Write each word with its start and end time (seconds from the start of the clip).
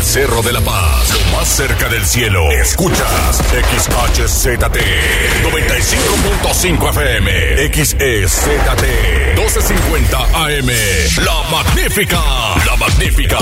el 0.00 0.06
Cerro 0.06 0.42
de 0.42 0.52
la 0.52 0.60
Paz, 0.60 1.12
lo 1.12 1.36
más 1.36 1.48
cerca 1.48 1.88
del 1.88 2.04
cielo. 2.06 2.50
Escuchas 2.50 3.36
XHZT 3.36 4.76
95.5 5.42 6.90
FM, 6.90 7.68
XEZT 7.68 8.46
1250 9.36 10.18
AM. 10.18 10.70
La 11.24 11.42
Magnífica, 11.50 12.20
La 12.66 12.76
Magnífica. 12.76 13.38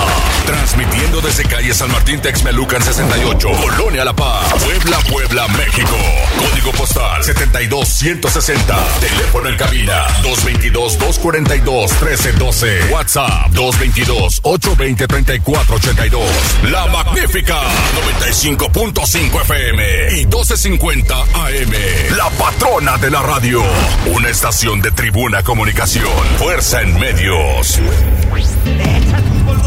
Transmitiendo 0.46 1.21
desde 1.21 1.44
calle 1.44 1.72
San 1.75 1.93
Martín 1.93 2.21
Texmelucan 2.21 2.82
68, 2.82 3.48
Colonia 3.50 4.04
La 4.04 4.14
Paz, 4.14 4.52
Puebla, 4.64 4.98
Puebla, 5.11 5.48
México. 5.48 5.96
Código 6.38 6.72
postal 6.72 7.22
72160. 7.22 8.77
Teléfono 9.00 9.48
en 9.48 9.56
cabina 9.56 10.06
222 10.22 10.98
242 10.98 11.90
1312. 11.90 12.93
WhatsApp 12.93 13.50
222 13.50 14.40
820 14.43 15.06
3482. 15.06 16.47
La 16.64 16.86
Magnífica 16.86 17.61
95.5 18.20 19.40
FM 19.43 19.84
y 20.12 20.26
1250 20.26 21.14
AM. 21.14 22.16
La 22.16 22.29
patrona 22.30 22.96
de 22.98 23.11
la 23.11 23.22
radio. 23.22 23.62
Una 24.12 24.29
estación 24.29 24.80
de 24.80 24.90
tribuna 24.90 25.42
comunicación. 25.42 26.11
Fuerza 26.39 26.82
en 26.82 26.98
medios. 26.98 27.80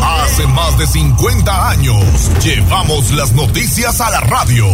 Hace 0.02 0.48
más 0.48 0.78
de 0.78 0.88
50 0.88 1.70
años 1.70 2.04
llevamos 2.44 3.12
las 3.12 3.32
noticias 3.34 4.02
a 4.02 4.10
la 4.10 4.20
radio. 4.22 4.68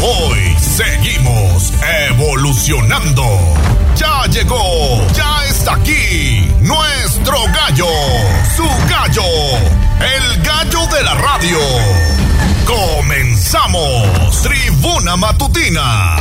Hoy 0.00 0.56
seguimos 0.58 1.72
evolucionando. 2.08 3.22
Ya 3.94 4.24
llegó, 4.26 5.06
ya 5.14 5.44
aquí 5.68 6.48
nuestro 6.60 7.36
gallo, 7.52 7.86
su 8.56 8.64
gallo, 8.88 9.22
el 10.00 10.42
gallo 10.42 10.86
de 10.94 11.02
la 11.02 11.14
radio. 11.14 11.58
Comenzamos, 12.66 14.42
Tribuna 14.42 15.16
Matutina. 15.16 16.16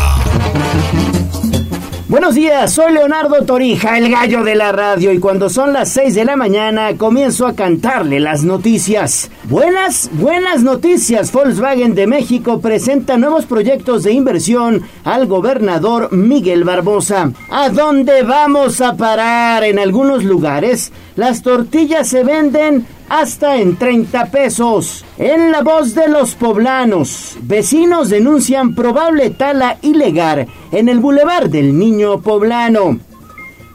Buenos 2.12 2.36
días, 2.36 2.74
soy 2.74 2.92
Leonardo 2.92 3.46
Torija, 3.46 3.98
el 3.98 4.12
gallo 4.12 4.44
de 4.44 4.56
la 4.56 4.74
radio, 4.74 5.14
y 5.14 5.20
cuando 5.20 5.50
son 5.50 5.72
las 5.72 5.92
6 5.92 6.14
de 6.14 6.26
la 6.26 6.36
mañana 6.36 6.98
comienzo 6.98 7.48
a 7.48 7.56
cantarle 7.56 8.20
las 8.20 8.44
noticias. 8.44 9.32
Buenas, 9.46 10.10
buenas 10.12 10.62
noticias. 10.62 11.32
Volkswagen 11.32 11.96
de 11.96 12.08
México 12.08 12.60
presenta 12.60 13.16
nuevos 13.16 13.46
proyectos 13.46 14.04
de 14.04 14.12
inversión 14.12 14.82
al 15.06 15.26
gobernador 15.26 16.12
Miguel 16.12 16.66
Barbosa. 16.66 17.32
¿A 17.50 17.70
dónde 17.70 18.24
vamos 18.24 18.82
a 18.82 18.98
parar? 18.98 19.64
En 19.64 19.80
algunos 19.80 20.26
lugares, 20.26 20.92
las 21.16 21.42
tortillas 21.42 22.10
se 22.10 22.26
venden 22.26 22.88
hasta 23.12 23.58
en 23.58 23.76
30 23.76 24.32
pesos. 24.32 25.04
En 25.18 25.52
la 25.52 25.62
voz 25.62 25.94
de 25.94 26.08
los 26.08 26.34
poblanos, 26.36 27.36
vecinos 27.42 28.10
denuncian 28.10 28.74
probable 28.74 29.32
tala 29.32 29.78
ilegal 29.82 30.48
en 30.72 30.88
el 30.88 31.00
bulevar 31.00 31.50
del 31.50 31.78
Niño 31.78 32.22
Poblano. 32.22 33.00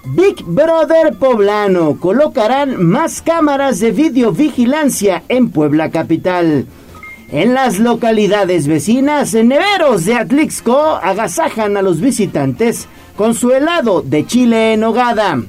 Big 0.07 0.43
Brother 0.43 1.17
Poblano 1.19 1.99
colocarán 2.01 2.83
más 2.83 3.21
cámaras 3.21 3.79
de 3.79 3.91
videovigilancia 3.91 5.23
en 5.29 5.51
Puebla 5.51 5.91
Capital. 5.91 6.65
En 7.31 7.53
las 7.53 7.79
localidades 7.79 8.67
vecinas, 8.67 9.35
neveros 9.35 10.07
de 10.07 10.15
Atlixco 10.15 10.99
agasajan 11.03 11.77
a 11.77 11.83
los 11.83 12.01
visitantes 12.01 12.89
con 13.17 13.35
su 13.35 13.51
helado 13.51 14.01
de 14.01 14.27
chile 14.27 14.73
en 14.73 14.85
hogada. 14.85 15.43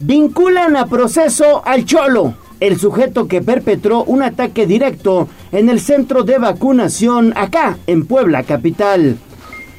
Vinculan 0.00 0.76
a 0.76 0.86
proceso 0.86 1.62
al 1.66 1.84
Cholo, 1.84 2.34
el 2.60 2.78
sujeto 2.78 3.28
que 3.28 3.42
perpetró 3.42 4.04
un 4.04 4.22
ataque 4.22 4.66
directo 4.66 5.28
en 5.52 5.68
el 5.68 5.80
centro 5.80 6.22
de 6.22 6.38
vacunación 6.38 7.32
acá 7.36 7.78
en 7.86 8.06
Puebla 8.06 8.42
Capital. 8.42 9.18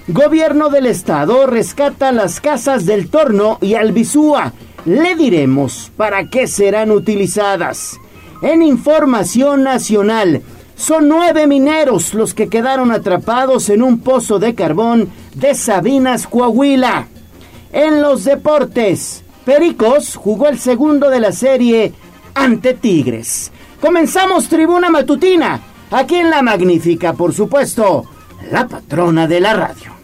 Gobierno 0.08 0.70
del 0.70 0.86
Estado 0.86 1.48
rescata 1.48 2.12
las 2.12 2.40
casas 2.40 2.86
del 2.86 3.10
Torno 3.10 3.58
y 3.62 3.74
Albizúa. 3.74 4.54
Le 4.86 5.16
diremos 5.16 5.92
para 5.98 6.30
qué 6.30 6.48
serán 6.48 6.92
utilizadas. 6.92 7.98
En 8.42 8.62
información 8.62 9.64
nacional, 9.64 10.44
son 10.76 11.10
nueve 11.10 11.48
mineros 11.48 12.14
los 12.14 12.36
que 12.36 12.48
quedaron 12.48 12.92
atrapados 12.92 13.70
en 13.70 13.82
un 13.82 14.00
pozo 14.00 14.38
de 14.38 14.54
carbón 14.54 15.10
de 15.34 15.56
Sabinas, 15.56 16.28
Coahuila. 16.28 17.08
En 17.74 18.02
los 18.02 18.24
deportes, 18.24 19.24
Pericos 19.44 20.16
jugó 20.16 20.48
el 20.48 20.60
segundo 20.60 21.10
de 21.10 21.20
la 21.20 21.32
serie 21.32 21.94
ante 22.38 22.76
Tigres. 22.76 23.52
Comenzamos 23.82 24.48
Tribuna 24.48 24.90
Matutina, 24.90 25.60
aquí 25.92 26.16
en 26.16 26.30
La 26.30 26.42
Magnífica, 26.42 27.14
por 27.14 27.34
supuesto, 27.34 28.06
la 28.52 28.68
patrona 28.68 29.28
de 29.28 29.40
la 29.40 29.54
radio. 29.54 29.97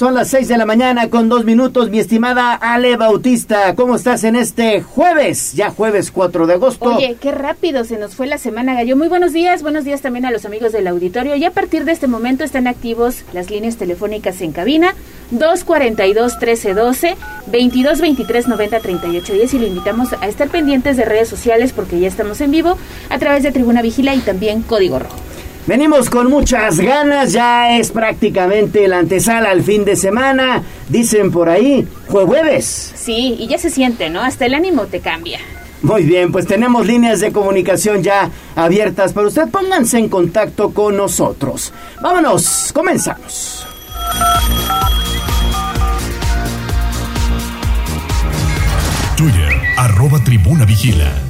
Son 0.00 0.14
las 0.14 0.28
6 0.28 0.48
de 0.48 0.56
la 0.56 0.64
mañana 0.64 1.10
con 1.10 1.28
dos 1.28 1.44
minutos, 1.44 1.90
mi 1.90 1.98
estimada 1.98 2.54
Ale 2.54 2.96
Bautista. 2.96 3.74
¿Cómo 3.74 3.96
estás 3.96 4.24
en 4.24 4.34
este 4.34 4.80
jueves? 4.80 5.52
Ya 5.52 5.68
jueves 5.68 6.10
4 6.10 6.46
de 6.46 6.54
agosto. 6.54 6.96
Oye, 6.96 7.18
qué 7.20 7.32
rápido 7.32 7.84
se 7.84 7.98
nos 7.98 8.14
fue 8.14 8.26
la 8.26 8.38
semana, 8.38 8.72
Gallo. 8.72 8.96
Muy 8.96 9.08
buenos 9.08 9.34
días, 9.34 9.60
buenos 9.60 9.84
días 9.84 10.00
también 10.00 10.24
a 10.24 10.30
los 10.30 10.46
amigos 10.46 10.72
del 10.72 10.86
auditorio. 10.86 11.36
Y 11.36 11.44
a 11.44 11.50
partir 11.50 11.84
de 11.84 11.92
este 11.92 12.06
momento 12.06 12.44
están 12.44 12.66
activos 12.66 13.24
las 13.34 13.50
líneas 13.50 13.76
telefónicas 13.76 14.40
en 14.40 14.52
cabina 14.52 14.94
242-1312, 15.34 17.16
2223-903810 17.52 19.52
y 19.52 19.58
le 19.58 19.66
invitamos 19.66 20.14
a 20.14 20.26
estar 20.26 20.48
pendientes 20.48 20.96
de 20.96 21.04
redes 21.04 21.28
sociales 21.28 21.74
porque 21.74 22.00
ya 22.00 22.08
estamos 22.08 22.40
en 22.40 22.52
vivo 22.52 22.78
a 23.10 23.18
través 23.18 23.42
de 23.42 23.52
Tribuna 23.52 23.82
Vigila 23.82 24.14
y 24.14 24.20
también 24.20 24.62
Código 24.62 24.98
Rojo. 24.98 25.29
Venimos 25.66 26.10
con 26.10 26.28
muchas 26.28 26.80
ganas, 26.80 27.32
ya 27.32 27.76
es 27.76 27.90
prácticamente 27.90 28.88
la 28.88 28.98
antesala 28.98 29.50
al 29.50 29.62
fin 29.62 29.84
de 29.84 29.94
semana, 29.94 30.62
dicen 30.88 31.30
por 31.30 31.48
ahí, 31.48 31.86
jueves. 32.08 32.92
Sí, 32.96 33.36
y 33.38 33.46
ya 33.46 33.58
se 33.58 33.70
siente, 33.70 34.10
¿no? 34.10 34.22
Hasta 34.22 34.46
el 34.46 34.54
ánimo 34.54 34.86
te 34.86 35.00
cambia. 35.00 35.38
Muy 35.82 36.02
bien, 36.02 36.30
pues 36.30 36.46
tenemos 36.46 36.86
líneas 36.86 37.20
de 37.20 37.32
comunicación 37.32 38.02
ya 38.02 38.30
abiertas 38.54 39.12
para 39.12 39.28
usted. 39.28 39.48
Pónganse 39.48 39.98
en 39.98 40.08
contacto 40.08 40.70
con 40.70 40.96
nosotros. 40.96 41.72
Vámonos, 42.02 42.70
comenzamos. 42.74 43.66
Twitter, 49.16 49.52
arroba 49.76 50.18
tribuna 50.22 50.64
vigila. 50.64 51.29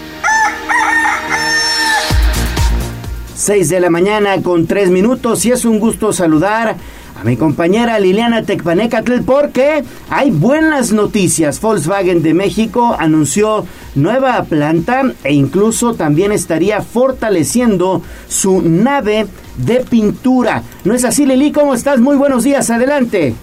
6 3.41 3.69
de 3.69 3.79
la 3.79 3.89
mañana 3.89 4.39
con 4.43 4.67
3 4.67 4.91
minutos 4.91 5.43
y 5.47 5.51
es 5.51 5.65
un 5.65 5.79
gusto 5.79 6.13
saludar 6.13 6.75
a 7.19 7.23
mi 7.23 7.37
compañera 7.37 7.97
Liliana 7.97 8.43
Tecpanecatl 8.43 9.21
porque 9.25 9.83
hay 10.11 10.29
buenas 10.29 10.91
noticias. 10.91 11.59
Volkswagen 11.59 12.21
de 12.21 12.35
México 12.35 12.95
anunció 12.99 13.65
nueva 13.95 14.43
planta 14.43 15.11
e 15.23 15.33
incluso 15.33 15.95
también 15.95 16.31
estaría 16.31 16.81
fortaleciendo 16.81 18.03
su 18.27 18.61
nave 18.61 19.25
de 19.57 19.77
pintura. 19.89 20.61
¿No 20.83 20.93
es 20.93 21.03
así, 21.03 21.25
Lili? 21.25 21.51
¿Cómo 21.51 21.73
estás? 21.73 21.99
Muy 21.99 22.17
buenos 22.17 22.43
días, 22.43 22.69
adelante. 22.69 23.33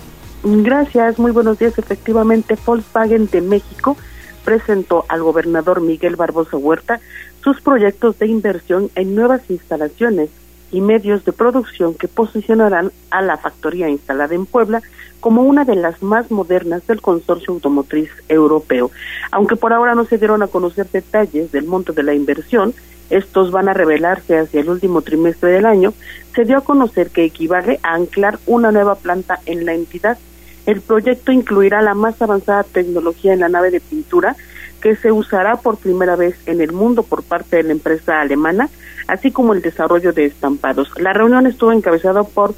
Gracias, 0.45 1.19
muy 1.19 1.33
buenos 1.33 1.59
días. 1.59 1.77
Efectivamente, 1.77 2.57
Volkswagen 2.65 3.29
de 3.33 3.41
México 3.41 3.97
presentó 4.45 5.05
al 5.09 5.25
gobernador 5.25 5.81
Miguel 5.81 6.15
Barbosa 6.15 6.57
Huerta 6.57 7.01
sus 7.43 7.61
proyectos 7.61 8.19
de 8.19 8.27
inversión 8.27 8.91
en 8.95 9.15
nuevas 9.15 9.43
instalaciones 9.49 10.31
y 10.71 10.81
medios 10.81 11.25
de 11.25 11.33
producción 11.33 11.95
que 11.95 12.09
posicionarán 12.09 12.93
a 13.11 13.23
la 13.23 13.39
factoría 13.39 13.89
instalada 13.89 14.35
en 14.35 14.47
Puebla 14.47 14.83
como 15.21 15.43
una 15.43 15.65
de 15.65 15.75
las 15.75 16.03
más 16.03 16.31
modernas 16.31 16.87
del 16.87 17.01
consorcio 17.01 17.55
automotriz 17.55 18.11
europeo. 18.29 18.91
Aunque 19.31 19.57
por 19.57 19.73
ahora 19.73 19.95
no 19.95 20.05
se 20.05 20.19
dieron 20.19 20.43
a 20.43 20.49
conocer 20.49 20.87
detalles 20.91 21.51
del 21.53 21.65
monto 21.65 21.93
de 21.93 22.03
la 22.03 22.15
inversión, 22.15 22.75
estos 23.11 23.51
van 23.51 23.69
a 23.69 23.75
revelarse 23.75 24.39
hacia 24.39 24.61
el 24.61 24.69
último 24.69 25.03
trimestre 25.03 25.51
del 25.51 25.67
año, 25.67 25.95
se 26.35 26.45
dio 26.45 26.59
a 26.59 26.65
conocer 26.65 27.11
que 27.11 27.25
equivale 27.25 27.81
a 27.83 27.95
anclar 27.95 28.39
una 28.47 28.71
nueva 28.71 28.97
planta 28.97 29.41
en 29.47 29.65
la 29.65 29.75
entidad. 29.75 30.19
El 30.67 30.83
proyecto 30.83 31.33
incluirá 31.33 31.81
la 31.81 31.95
más 31.95 32.21
avanzada 32.21 32.63
tecnología 32.65 33.33
en 33.33 33.41
la 33.41 33.49
nave 33.49 33.71
de 33.71 33.81
pintura, 33.81 34.37
que 34.81 34.97
se 34.97 35.13
usará 35.13 35.57
por 35.57 35.79
primera 35.79 36.17
vez 36.17 36.37
en 36.47 36.61
el 36.61 36.73
mundo 36.73 37.03
por 37.03 37.23
parte 37.23 37.57
de 37.57 37.65
la 37.65 37.73
empresa 37.73 38.21
alemana, 38.21 38.69
así 39.07 39.31
como 39.31 39.53
el 39.53 39.63
desarrollo 39.63 40.13
de 40.13 40.27
estampados. 40.27 40.91
La 40.99 41.13
reunión 41.13 41.47
estuvo 41.47 41.73
encabezada 41.73 42.23
por 42.23 42.55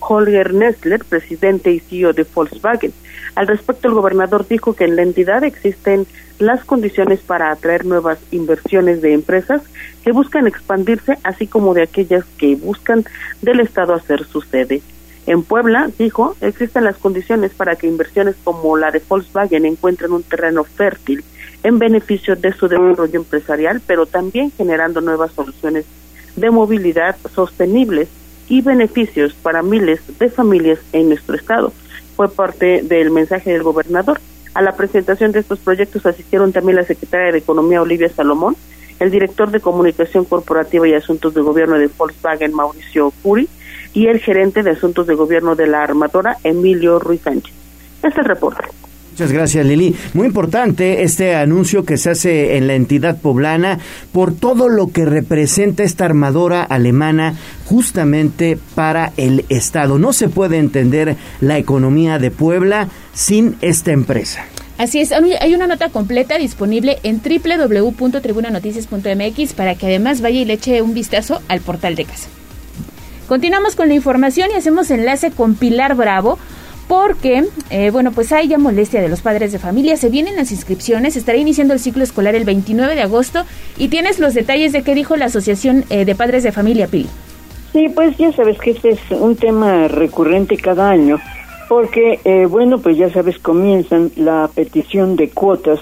Holger 0.00 0.54
Nestler, 0.54 1.04
presidente 1.04 1.70
y 1.70 1.80
CEO 1.80 2.12
de 2.12 2.26
Volkswagen. 2.34 2.92
Al 3.34 3.46
respecto, 3.46 3.88
el 3.88 3.94
gobernador 3.94 4.46
dijo 4.48 4.74
que 4.74 4.84
en 4.84 4.96
la 4.96 5.02
entidad 5.02 5.44
existen 5.44 6.06
las 6.38 6.64
condiciones 6.64 7.20
para 7.20 7.50
atraer 7.50 7.84
nuevas 7.84 8.18
inversiones 8.30 9.02
de 9.02 9.12
empresas 9.12 9.62
que 10.04 10.12
buscan 10.12 10.46
expandirse, 10.46 11.18
así 11.24 11.46
como 11.46 11.74
de 11.74 11.82
aquellas 11.82 12.24
que 12.38 12.54
buscan 12.56 13.04
del 13.42 13.60
Estado 13.60 13.94
hacer 13.94 14.24
su 14.24 14.40
sede. 14.40 14.82
En 15.26 15.42
Puebla, 15.42 15.90
dijo, 15.98 16.36
existen 16.40 16.84
las 16.84 16.96
condiciones 16.96 17.52
para 17.52 17.76
que 17.76 17.86
inversiones 17.86 18.36
como 18.44 18.76
la 18.76 18.90
de 18.90 19.02
Volkswagen 19.06 19.66
encuentren 19.66 20.12
un 20.12 20.22
terreno 20.22 20.64
fértil 20.64 21.22
en 21.62 21.78
beneficio 21.78 22.36
de 22.36 22.52
su 22.52 22.68
desarrollo 22.68 23.18
empresarial, 23.20 23.80
pero 23.86 24.06
también 24.06 24.50
generando 24.56 25.00
nuevas 25.00 25.32
soluciones 25.32 25.84
de 26.36 26.50
movilidad 26.50 27.16
sostenibles 27.34 28.08
y 28.48 28.62
beneficios 28.62 29.34
para 29.34 29.62
miles 29.62 30.00
de 30.18 30.30
familias 30.30 30.78
en 30.92 31.08
nuestro 31.08 31.36
estado. 31.36 31.72
Fue 32.16 32.28
parte 32.28 32.82
del 32.82 33.10
mensaje 33.10 33.52
del 33.52 33.62
gobernador. 33.62 34.20
A 34.54 34.62
la 34.62 34.76
presentación 34.76 35.32
de 35.32 35.40
estos 35.40 35.58
proyectos 35.58 36.06
asistieron 36.06 36.52
también 36.52 36.76
la 36.76 36.84
secretaria 36.84 37.32
de 37.32 37.38
Economía 37.38 37.82
Olivia 37.82 38.08
Salomón, 38.08 38.56
el 38.98 39.10
director 39.10 39.50
de 39.50 39.60
Comunicación 39.60 40.24
Corporativa 40.24 40.88
y 40.88 40.94
Asuntos 40.94 41.34
de 41.34 41.42
Gobierno 41.42 41.78
de 41.78 41.88
Volkswagen 41.96 42.54
Mauricio 42.54 43.12
Curi 43.22 43.48
y 43.94 44.06
el 44.06 44.18
gerente 44.20 44.62
de 44.62 44.70
Asuntos 44.70 45.06
de 45.06 45.14
Gobierno 45.14 45.54
de 45.54 45.66
la 45.66 45.82
armadora 45.82 46.38
Emilio 46.42 46.98
Ruiz 46.98 47.20
Sánchez. 47.22 47.54
Este 47.96 48.08
es 48.08 48.18
el 48.18 48.24
reporte. 48.24 48.64
Muchas 49.18 49.32
gracias, 49.32 49.66
Lili. 49.66 49.96
Muy 50.14 50.28
importante 50.28 51.02
este 51.02 51.34
anuncio 51.34 51.84
que 51.84 51.96
se 51.96 52.10
hace 52.10 52.56
en 52.56 52.68
la 52.68 52.76
entidad 52.76 53.20
poblana 53.20 53.80
por 54.12 54.32
todo 54.32 54.68
lo 54.68 54.92
que 54.92 55.06
representa 55.06 55.82
esta 55.82 56.04
armadora 56.04 56.62
alemana 56.62 57.34
justamente 57.64 58.56
para 58.76 59.12
el 59.16 59.44
Estado. 59.48 59.98
No 59.98 60.12
se 60.12 60.28
puede 60.28 60.58
entender 60.58 61.16
la 61.40 61.58
economía 61.58 62.20
de 62.20 62.30
Puebla 62.30 62.90
sin 63.12 63.56
esta 63.60 63.90
empresa. 63.90 64.44
Así 64.78 65.00
es, 65.00 65.10
hay 65.10 65.52
una 65.52 65.66
nota 65.66 65.88
completa 65.88 66.38
disponible 66.38 66.98
en 67.02 67.20
www.tribunanoticias.mx 67.20 69.52
para 69.54 69.74
que 69.74 69.86
además 69.86 70.20
vaya 70.20 70.42
y 70.42 70.44
le 70.44 70.52
eche 70.52 70.80
un 70.80 70.94
vistazo 70.94 71.42
al 71.48 71.58
portal 71.58 71.96
de 71.96 72.04
casa. 72.04 72.28
Continuamos 73.26 73.74
con 73.74 73.88
la 73.88 73.94
información 73.94 74.50
y 74.52 74.54
hacemos 74.54 74.92
enlace 74.92 75.32
con 75.32 75.56
Pilar 75.56 75.96
Bravo 75.96 76.38
porque, 76.88 77.44
eh, 77.68 77.90
bueno, 77.90 78.12
pues 78.12 78.32
hay 78.32 78.48
ya 78.48 78.56
molestia 78.56 79.02
de 79.02 79.10
los 79.10 79.20
padres 79.20 79.52
de 79.52 79.58
familia, 79.58 79.96
se 79.98 80.08
vienen 80.08 80.36
las 80.36 80.50
inscripciones, 80.50 81.16
estará 81.16 81.36
iniciando 81.36 81.74
el 81.74 81.80
ciclo 81.80 82.02
escolar 82.02 82.34
el 82.34 82.44
29 82.44 82.94
de 82.94 83.02
agosto 83.02 83.44
y 83.76 83.88
tienes 83.88 84.18
los 84.18 84.32
detalles 84.32 84.72
de 84.72 84.82
qué 84.82 84.94
dijo 84.94 85.14
la 85.16 85.26
Asociación 85.26 85.84
eh, 85.90 86.06
de 86.06 86.14
Padres 86.14 86.42
de 86.42 86.50
Familia, 86.50 86.86
Pili. 86.86 87.08
Sí, 87.74 87.90
pues 87.94 88.16
ya 88.16 88.32
sabes 88.32 88.58
que 88.58 88.70
este 88.70 88.90
es 88.90 89.00
un 89.10 89.36
tema 89.36 89.86
recurrente 89.88 90.56
cada 90.56 90.88
año, 90.88 91.20
porque, 91.68 92.20
eh, 92.24 92.46
bueno, 92.46 92.78
pues 92.78 92.96
ya 92.96 93.10
sabes, 93.12 93.38
comienzan 93.38 94.10
la 94.16 94.48
petición 94.54 95.16
de 95.16 95.28
cuotas, 95.28 95.80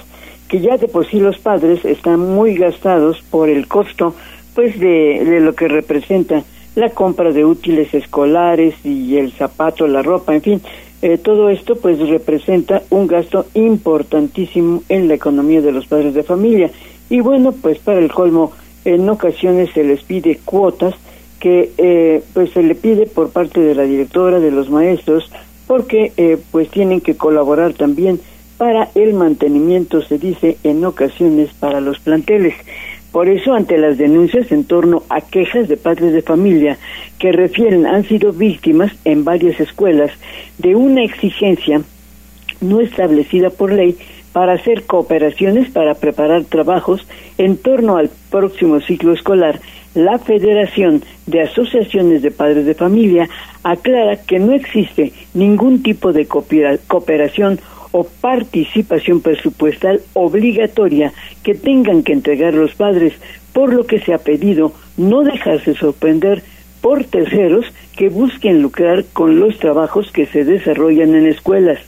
que 0.49 0.59
ya 0.59 0.77
de 0.77 0.89
por 0.89 1.09
sí 1.09 1.19
los 1.19 1.39
padres 1.39 1.85
están 1.85 2.19
muy 2.19 2.55
gastados 2.55 3.23
por 3.31 3.47
el 3.47 3.67
costo, 3.67 4.13
pues, 4.53 4.77
de, 4.77 5.23
de 5.23 5.39
lo 5.39 5.55
que 5.55 5.69
representa 5.69 6.43
la 6.75 6.89
compra 6.89 7.31
de 7.31 7.45
útiles 7.45 7.93
escolares 7.93 8.75
y 8.83 9.17
el 9.17 9.31
zapato, 9.31 9.87
la 9.87 10.03
ropa, 10.03 10.35
en 10.35 10.41
fin, 10.41 10.61
eh, 11.01 11.17
todo 11.17 11.49
esto 11.49 11.75
pues 11.75 11.99
representa 11.99 12.81
un 12.89 13.07
gasto 13.07 13.45
importantísimo 13.53 14.83
en 14.89 15.07
la 15.07 15.13
economía 15.13 15.61
de 15.61 15.71
los 15.71 15.85
padres 15.85 16.13
de 16.13 16.23
familia. 16.23 16.71
Y 17.09 17.21
bueno 17.21 17.51
pues 17.51 17.79
para 17.79 17.99
el 17.99 18.11
colmo 18.11 18.51
en 18.85 19.07
ocasiones 19.09 19.69
se 19.73 19.83
les 19.83 20.03
pide 20.03 20.39
cuotas 20.43 20.95
que 21.39 21.71
eh, 21.77 22.23
pues 22.33 22.51
se 22.51 22.63
le 22.63 22.73
pide 22.73 23.05
por 23.05 23.29
parte 23.29 23.59
de 23.59 23.75
la 23.75 23.83
directora 23.83 24.39
de 24.39 24.51
los 24.51 24.69
maestros 24.69 25.29
porque 25.67 26.13
eh, 26.17 26.37
pues 26.51 26.69
tienen 26.69 27.01
que 27.01 27.15
colaborar 27.15 27.73
también 27.73 28.19
para 28.57 28.89
el 28.95 29.13
mantenimiento 29.13 30.01
se 30.01 30.17
dice 30.17 30.57
en 30.63 30.83
ocasiones 30.83 31.51
para 31.59 31.79
los 31.79 31.99
planteles 31.99 32.55
por 33.11 33.29
eso, 33.29 33.53
ante 33.53 33.77
las 33.77 33.97
denuncias 33.97 34.51
en 34.51 34.65
torno 34.65 35.03
a 35.09 35.21
quejas 35.21 35.67
de 35.67 35.77
padres 35.77 36.13
de 36.13 36.21
familia 36.21 36.77
que 37.19 37.31
refieren 37.31 37.85
han 37.85 38.03
sido 38.03 38.33
víctimas 38.33 38.91
en 39.05 39.23
varias 39.23 39.59
escuelas 39.59 40.11
de 40.57 40.75
una 40.75 41.03
exigencia 41.03 41.81
no 42.61 42.81
establecida 42.81 43.49
por 43.49 43.71
ley 43.71 43.97
para 44.33 44.53
hacer 44.53 44.83
cooperaciones 44.83 45.71
para 45.71 45.95
preparar 45.95 46.43
trabajos 46.43 47.07
en 47.37 47.57
torno 47.57 47.97
al 47.97 48.09
próximo 48.29 48.79
ciclo 48.81 49.13
escolar, 49.13 49.59
la 49.95 50.19
Federación 50.19 51.01
de 51.25 51.41
Asociaciones 51.41 52.21
de 52.21 52.29
Padres 52.29 52.65
de 52.67 52.75
Familia 52.75 53.27
aclara 53.63 54.17
que 54.17 54.37
no 54.37 54.53
existe 54.53 55.11
ningún 55.33 55.81
tipo 55.81 56.13
de 56.13 56.27
cooperación 56.27 57.59
o 57.91 58.03
participación 58.03 59.21
presupuestal 59.21 60.01
obligatoria 60.13 61.13
que 61.43 61.55
tengan 61.55 62.03
que 62.03 62.13
entregar 62.13 62.53
los 62.53 62.75
padres, 62.75 63.13
por 63.53 63.73
lo 63.73 63.85
que 63.85 63.99
se 63.99 64.13
ha 64.13 64.17
pedido 64.17 64.73
no 64.97 65.23
dejarse 65.23 65.75
sorprender 65.75 66.43
por 66.81 67.03
terceros 67.03 67.65
que 67.95 68.09
busquen 68.09 68.61
lucrar 68.61 69.05
con 69.13 69.39
los 69.39 69.57
trabajos 69.57 70.11
que 70.11 70.25
se 70.27 70.43
desarrollan 70.43 71.15
en 71.15 71.27
escuelas. 71.27 71.79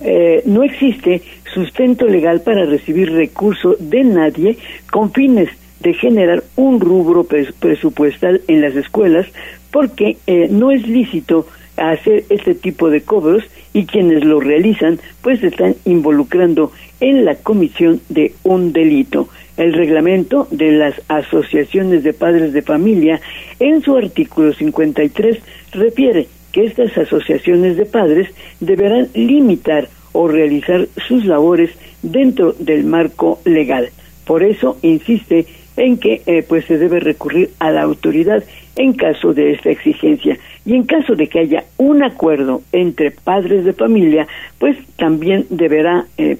Eh, 0.00 0.42
no 0.44 0.62
existe 0.62 1.22
sustento 1.52 2.06
legal 2.06 2.40
para 2.42 2.66
recibir 2.66 3.12
recurso 3.12 3.76
de 3.78 4.04
nadie 4.04 4.58
con 4.90 5.12
fines 5.12 5.48
de 5.80 5.94
generar 5.94 6.42
un 6.56 6.80
rubro 6.80 7.24
presupuestal 7.24 8.42
en 8.48 8.60
las 8.60 8.74
escuelas 8.74 9.26
porque 9.70 10.16
eh, 10.26 10.48
no 10.50 10.70
es 10.70 10.86
lícito 10.86 11.46
hacer 11.76 12.24
este 12.30 12.54
tipo 12.54 12.90
de 12.90 13.02
cobros 13.02 13.44
y 13.72 13.86
quienes 13.86 14.24
lo 14.24 14.40
realizan 14.40 14.98
pues 15.22 15.42
están 15.42 15.74
involucrando 15.84 16.72
en 17.00 17.24
la 17.24 17.34
comisión 17.36 18.00
de 18.08 18.32
un 18.44 18.72
delito. 18.72 19.28
El 19.56 19.72
reglamento 19.72 20.48
de 20.50 20.72
las 20.72 21.00
asociaciones 21.08 22.02
de 22.02 22.12
padres 22.12 22.52
de 22.52 22.62
familia 22.62 23.20
en 23.60 23.82
su 23.82 23.96
artículo 23.96 24.52
53 24.52 25.38
refiere 25.72 26.28
que 26.52 26.64
estas 26.64 26.96
asociaciones 26.96 27.76
de 27.76 27.86
padres 27.86 28.28
deberán 28.60 29.08
limitar 29.14 29.88
o 30.12 30.28
realizar 30.28 30.86
sus 31.08 31.24
labores 31.24 31.70
dentro 32.02 32.52
del 32.52 32.84
marco 32.84 33.40
legal. 33.44 33.90
Por 34.24 34.42
eso 34.42 34.78
insiste 34.82 35.46
en 35.76 35.98
que 35.98 36.22
eh, 36.26 36.44
pues 36.48 36.64
se 36.66 36.78
debe 36.78 37.00
recurrir 37.00 37.50
a 37.58 37.70
la 37.70 37.82
autoridad 37.82 38.44
en 38.76 38.92
caso 38.94 39.32
de 39.32 39.52
esta 39.52 39.70
exigencia 39.70 40.38
y 40.64 40.74
en 40.74 40.84
caso 40.84 41.14
de 41.14 41.28
que 41.28 41.40
haya 41.40 41.64
un 41.76 42.02
acuerdo 42.02 42.62
entre 42.72 43.10
padres 43.10 43.64
de 43.64 43.72
familia 43.72 44.26
pues 44.58 44.76
también 44.96 45.46
deberá 45.50 46.06
eh, 46.18 46.38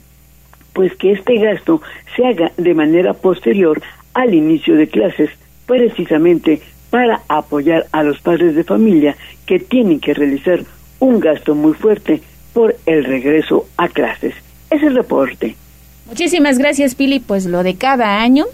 pues 0.73 0.94
que 0.97 1.12
este 1.12 1.37
gasto 1.37 1.80
se 2.16 2.26
haga 2.26 2.52
de 2.56 2.75
manera 2.75 3.14
posterior 3.14 3.80
al 4.14 4.35
inicio 4.35 4.76
de 4.76 4.88
clases 4.88 5.30
precisamente 5.66 6.61
para 6.90 7.23
apoyar 7.28 7.87
a 7.92 8.02
los 8.02 8.20
padres 8.20 8.54
de 8.54 8.64
familia 8.64 9.16
que 9.47 9.58
tienen 9.58 10.00
que 10.00 10.14
realizar 10.14 10.61
un 11.00 11.20
gasto 11.20 11.54
muy 11.54 11.75
fuerte 11.75 12.20
por 12.52 12.76
el 12.87 13.04
regreso 13.04 13.66
a 13.76 13.88
clases. 13.88 14.35
Ese 14.70 14.88
reporte. 14.90 15.56
Muchísimas 16.06 16.58
gracias, 16.58 16.94
Pili. 16.94 17.18
Pues 17.18 17.47
lo 17.47 17.62
de 17.62 17.75
cada 17.75 18.20
año 18.20 18.47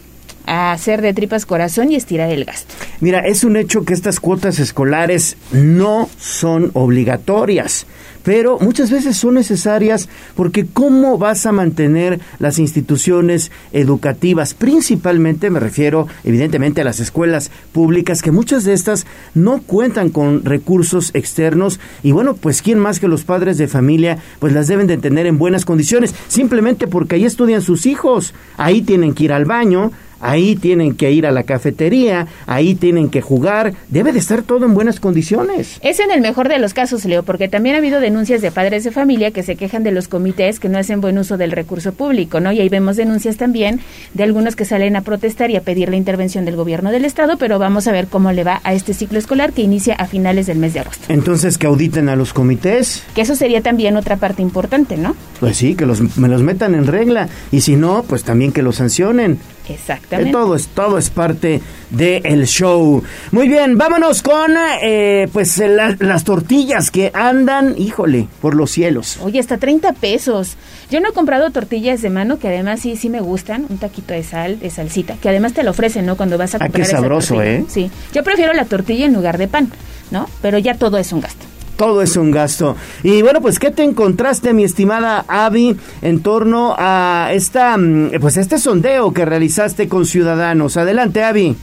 a 0.50 0.72
hacer 0.72 1.00
de 1.00 1.14
tripas 1.14 1.46
corazón 1.46 1.92
y 1.92 1.94
estirar 1.94 2.28
el 2.32 2.44
gasto. 2.44 2.74
Mira, 2.98 3.20
es 3.20 3.44
un 3.44 3.56
hecho 3.56 3.84
que 3.84 3.94
estas 3.94 4.18
cuotas 4.18 4.58
escolares 4.58 5.36
no 5.52 6.10
son 6.18 6.72
obligatorias, 6.74 7.86
pero 8.24 8.58
muchas 8.58 8.90
veces 8.90 9.16
son 9.16 9.34
necesarias 9.34 10.08
porque 10.34 10.66
¿cómo 10.66 11.18
vas 11.18 11.46
a 11.46 11.52
mantener 11.52 12.18
las 12.40 12.58
instituciones 12.58 13.52
educativas? 13.72 14.54
Principalmente 14.54 15.50
me 15.50 15.60
refiero 15.60 16.08
evidentemente 16.24 16.80
a 16.80 16.84
las 16.84 16.98
escuelas 16.98 17.52
públicas, 17.70 18.20
que 18.20 18.32
muchas 18.32 18.64
de 18.64 18.72
estas 18.72 19.06
no 19.34 19.62
cuentan 19.62 20.10
con 20.10 20.44
recursos 20.44 21.12
externos 21.14 21.78
y 22.02 22.10
bueno, 22.10 22.34
pues 22.34 22.60
quién 22.60 22.80
más 22.80 22.98
que 22.98 23.06
los 23.06 23.22
padres 23.22 23.56
de 23.56 23.68
familia, 23.68 24.18
pues 24.40 24.52
las 24.52 24.66
deben 24.66 24.88
de 24.88 24.98
tener 24.98 25.26
en 25.26 25.38
buenas 25.38 25.64
condiciones, 25.64 26.12
simplemente 26.26 26.88
porque 26.88 27.14
ahí 27.14 27.24
estudian 27.24 27.62
sus 27.62 27.86
hijos, 27.86 28.34
ahí 28.56 28.82
tienen 28.82 29.14
que 29.14 29.24
ir 29.24 29.32
al 29.32 29.44
baño, 29.44 29.92
ahí 30.20 30.56
tienen 30.56 30.94
que 30.94 31.10
ir 31.12 31.26
a 31.26 31.30
la 31.30 31.42
cafetería, 31.42 32.26
ahí 32.46 32.74
tienen 32.74 33.10
que 33.10 33.20
jugar, 33.20 33.72
debe 33.88 34.12
de 34.12 34.18
estar 34.18 34.42
todo 34.42 34.66
en 34.66 34.74
buenas 34.74 35.00
condiciones. 35.00 35.78
Es 35.82 36.00
en 36.00 36.10
el 36.10 36.20
mejor 36.20 36.48
de 36.48 36.58
los 36.58 36.74
casos, 36.74 37.04
Leo, 37.04 37.22
porque 37.22 37.48
también 37.48 37.74
ha 37.74 37.78
habido 37.78 38.00
denuncias 38.00 38.42
de 38.42 38.50
padres 38.50 38.84
de 38.84 38.90
familia 38.90 39.30
que 39.30 39.42
se 39.42 39.56
quejan 39.56 39.82
de 39.82 39.92
los 39.92 40.08
comités 40.08 40.60
que 40.60 40.68
no 40.68 40.78
hacen 40.78 41.00
buen 41.00 41.18
uso 41.18 41.36
del 41.36 41.52
recurso 41.52 41.92
público, 41.92 42.40
¿no? 42.40 42.52
Y 42.52 42.60
ahí 42.60 42.68
vemos 42.68 42.96
denuncias 42.96 43.36
también 43.36 43.80
de 44.14 44.22
algunos 44.22 44.56
que 44.56 44.64
salen 44.64 44.96
a 44.96 45.02
protestar 45.02 45.50
y 45.50 45.56
a 45.56 45.62
pedir 45.62 45.88
la 45.88 45.96
intervención 45.96 46.44
del 46.44 46.56
gobierno 46.56 46.90
del 46.90 47.04
estado, 47.04 47.36
pero 47.38 47.58
vamos 47.58 47.86
a 47.88 47.92
ver 47.92 48.06
cómo 48.06 48.32
le 48.32 48.44
va 48.44 48.60
a 48.64 48.74
este 48.74 48.94
ciclo 48.94 49.18
escolar 49.18 49.52
que 49.52 49.62
inicia 49.62 49.94
a 49.94 50.06
finales 50.06 50.46
del 50.46 50.58
mes 50.58 50.74
de 50.74 50.80
agosto. 50.80 51.04
Entonces, 51.08 51.58
que 51.58 51.66
auditen 51.66 52.08
a 52.08 52.16
los 52.16 52.32
comités. 52.32 53.02
Que 53.14 53.22
eso 53.22 53.34
sería 53.34 53.60
también 53.60 53.96
otra 53.96 54.16
parte 54.16 54.42
importante, 54.42 54.96
¿no? 54.96 55.14
Pues 55.38 55.56
sí, 55.56 55.74
que 55.74 55.86
los, 55.86 56.16
me 56.16 56.28
los 56.28 56.42
metan 56.42 56.74
en 56.74 56.86
regla 56.86 57.28
y 57.50 57.60
si 57.62 57.76
no, 57.76 58.04
pues 58.06 58.24
también 58.24 58.52
que 58.52 58.62
los 58.62 58.76
sancionen. 58.76 59.38
Exactamente. 59.68 60.32
todo 60.32 60.56
es 60.56 60.68
todo 60.68 60.98
es 60.98 61.10
parte 61.10 61.60
del 61.90 62.46
show. 62.46 63.02
Muy 63.32 63.48
bien, 63.48 63.76
vámonos 63.76 64.22
con 64.22 64.52
eh, 64.82 65.28
pues 65.32 65.58
las 65.58 66.24
tortillas 66.24 66.90
que 66.90 67.10
andan, 67.14 67.74
híjole, 67.76 68.28
por 68.40 68.54
los 68.54 68.70
cielos. 68.70 69.18
Oye, 69.22 69.40
hasta 69.40 69.58
30 69.58 69.92
pesos. 69.94 70.56
Yo 70.90 71.00
no 71.00 71.10
he 71.10 71.12
comprado 71.12 71.50
tortillas 71.50 72.02
de 72.02 72.10
mano 72.10 72.38
que 72.38 72.48
además 72.48 72.80
sí 72.80 72.96
sí 72.96 73.08
me 73.08 73.20
gustan, 73.20 73.66
un 73.68 73.78
taquito 73.78 74.14
de 74.14 74.22
sal, 74.22 74.58
de 74.60 74.70
salsita, 74.70 75.16
que 75.16 75.28
además 75.28 75.52
te 75.52 75.62
lo 75.62 75.70
ofrecen, 75.70 76.06
¿no? 76.06 76.16
Cuando 76.16 76.38
vas 76.38 76.54
a 76.54 76.58
comprar 76.58 76.82
ah, 76.82 76.84
qué 76.84 76.90
sabroso, 76.90 77.42
¿eh? 77.42 77.64
Sí. 77.68 77.90
Yo 78.12 78.22
prefiero 78.24 78.52
la 78.52 78.64
tortilla 78.64 79.06
en 79.06 79.14
lugar 79.14 79.38
de 79.38 79.48
pan, 79.48 79.70
¿no? 80.10 80.28
Pero 80.42 80.58
ya 80.58 80.74
todo 80.74 80.98
es 80.98 81.12
un 81.12 81.20
gasto 81.20 81.49
todo 81.80 82.02
es 82.02 82.18
un 82.18 82.30
gasto. 82.30 82.76
Y 83.02 83.22
bueno, 83.22 83.40
pues 83.40 83.58
¿qué 83.58 83.70
te 83.70 83.82
encontraste, 83.82 84.52
mi 84.52 84.64
estimada 84.64 85.24
Avi, 85.28 85.78
en 86.02 86.22
torno 86.22 86.74
a 86.76 87.30
esta 87.32 87.74
mm, 87.78 88.20
pues 88.20 88.36
este 88.36 88.58
sondeo 88.58 89.14
que 89.14 89.24
realizaste 89.24 89.88
con 89.88 90.04
ciudadanos? 90.04 90.76
Adelante, 90.76 91.24
Avi. 91.24 91.56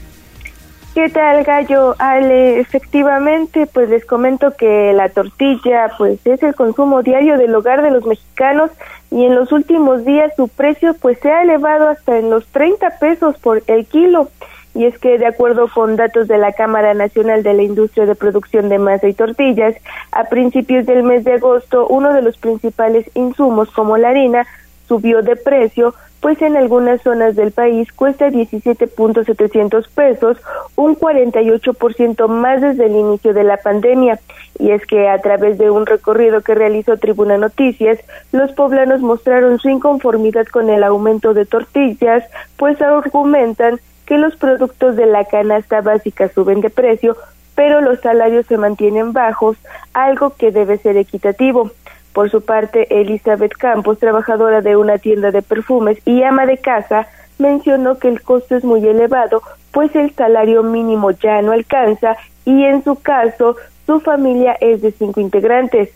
¿Qué 0.95 1.09
tal, 1.09 1.43
Gallo? 1.43 1.93
Ale, 2.00 2.59
efectivamente, 2.59 3.67
pues 3.71 3.89
les 3.89 4.05
comento 4.05 4.55
que 4.57 4.91
la 4.93 5.09
tortilla, 5.09 5.91
pues 6.00 6.17
es 6.25 6.41
el 6.41 6.55
consumo 6.55 7.03
diario 7.03 7.38
del 7.38 7.53
hogar 7.53 7.83
de 7.83 7.91
los 7.91 8.03
mexicanos 8.03 8.71
y 9.12 9.24
en 9.24 9.36
los 9.36 9.51
últimos 9.51 10.03
días 10.03 10.33
su 10.36 10.47
precio, 10.47 10.95
pues 11.00 11.19
se 11.19 11.29
ha 11.29 11.43
elevado 11.43 11.89
hasta 11.89 12.17
en 12.17 12.31
los 12.31 12.43
30 12.47 12.97
pesos 13.00 13.38
por 13.38 13.62
el 13.67 13.86
kilo 13.86 14.31
y 14.77 14.86
es 14.86 14.98
que 15.00 15.17
de 15.17 15.25
acuerdo 15.25 15.67
con 15.74 15.96
datos 15.96 16.27
de 16.27 16.38
la 16.38 16.53
Cámara 16.53 16.93
Nacional 16.93 17.41
de 17.41 17.55
la 17.55 17.63
Industria 17.63 18.05
de 18.05 18.13
Producción 18.13 18.69
de 18.69 18.77
Masa 18.77 19.07
y 19.07 19.13
Tortillas, 19.13 19.75
a 20.12 20.25
principios 20.25 20.86
del 20.86 21.01
mes 21.01 21.24
de 21.24 21.34
agosto 21.34 21.88
uno 21.88 22.13
de 22.13 22.22
los 22.22 22.38
principales 22.38 23.10
insumos 23.15 23.72
como 23.72 23.98
la 23.98 24.10
harina 24.10 24.46
subió 24.88 25.24
de 25.24 25.36
precio, 25.36 25.96
pues 26.22 26.41
en 26.43 26.55
algunas 26.57 27.01
zonas 27.01 27.36
del 27.36 27.51
país 27.51 27.91
cuesta 27.91 28.29
17.700 28.29 29.88
pesos, 29.96 30.38
un 30.75 30.96
48% 30.96 32.27
más 32.27 32.62
desde 32.62 32.86
el 32.86 32.96
inicio 32.96 33.34
de 33.34 33.43
la 33.43 33.57
pandemia. 33.57 34.19
Y 34.60 34.72
es 34.72 34.86
que 34.86 35.07
a 35.07 35.19
través 35.22 35.57
de 35.57 35.72
un 35.72 35.86
recorrido 35.86 36.41
que 36.41 36.55
realizó 36.55 36.98
Tribuna 36.98 37.38
Noticias, 37.38 38.00
los 38.31 38.51
poblanos 38.53 39.01
mostraron 39.01 39.60
su 39.60 39.69
inconformidad 39.69 40.46
con 40.48 40.69
el 40.69 40.84
aumento 40.84 41.34
de 41.34 41.46
tortillas, 41.46 42.24
pues 42.57 42.81
argumentan 42.81 43.79
que 44.08 44.18
los 44.18 44.36
productos 44.38 44.96
de 44.96 45.06
la 45.06 45.26
canasta 45.26 45.82
básica 45.82 46.30
suben 46.30 46.62
de 46.62 46.72
precio, 46.72 47.16
pero 47.56 47.82
los 47.82 48.00
salarios 48.00 48.46
se 48.48 48.58
mantienen 48.58 49.14
bajos, 49.14 49.58
algo 49.94 50.32
que 50.32 50.52
debe 50.52 50.78
ser 50.78 50.98
equitativo. 50.98 51.72
Por 52.14 52.32
su 52.32 52.42
parte, 52.42 52.88
Elizabeth 52.90 53.54
Campos, 53.54 54.00
trabajadora 54.00 54.62
de 54.62 54.76
una 54.78 54.98
tienda 54.98 55.30
de 55.32 55.42
perfumes 55.42 56.00
y 56.06 56.24
ama 56.24 56.46
de 56.46 56.58
casa, 56.58 57.08
mencionó 57.38 58.00
que 58.00 58.08
el 58.08 58.22
costo 58.24 58.56
es 58.56 58.64
muy 58.64 58.88
elevado, 58.88 59.44
pues 59.72 59.96
el 59.96 60.16
salario 60.16 60.64
mínimo 60.64 61.12
ya 61.12 61.42
no 61.42 61.52
alcanza 61.52 62.16
y 62.46 62.64
en 62.64 62.84
su 62.84 62.96
caso 62.96 63.58
su 63.86 64.00
familia 64.00 64.58
es 64.62 64.82
de 64.82 64.92
cinco 64.92 65.20
integrantes. 65.20 65.90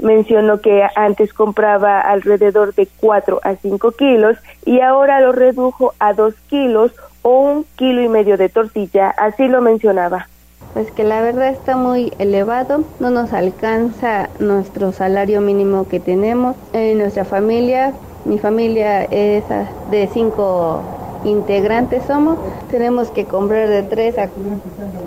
Mencionó 0.00 0.60
que 0.60 0.86
antes 0.96 1.32
compraba 1.32 2.00
alrededor 2.00 2.74
de 2.74 2.88
cuatro 3.00 3.40
a 3.42 3.54
cinco 3.56 3.92
kilos 3.92 4.36
y 4.66 4.80
ahora 4.80 5.20
lo 5.20 5.32
redujo 5.32 5.94
a 5.98 6.12
dos 6.12 6.34
kilos 6.48 6.92
un 7.24 7.64
kilo 7.76 8.02
y 8.02 8.08
medio 8.08 8.36
de 8.36 8.48
tortilla, 8.48 9.10
así 9.10 9.48
lo 9.48 9.60
mencionaba. 9.60 10.28
Pues 10.74 10.90
que 10.90 11.04
la 11.04 11.20
verdad 11.22 11.48
está 11.48 11.76
muy 11.76 12.12
elevado, 12.18 12.84
no 13.00 13.10
nos 13.10 13.32
alcanza 13.32 14.28
nuestro 14.38 14.92
salario 14.92 15.40
mínimo 15.40 15.88
que 15.88 16.00
tenemos. 16.00 16.56
En 16.72 16.98
nuestra 16.98 17.24
familia, 17.24 17.92
mi 18.24 18.38
familia 18.38 19.04
es 19.04 19.44
de 19.90 20.08
cinco 20.12 20.82
integrantes 21.24 22.02
somos, 22.06 22.38
tenemos 22.70 23.10
que 23.10 23.24
comprar 23.24 23.68
de 23.68 23.82
tres 23.82 24.18
a 24.18 24.28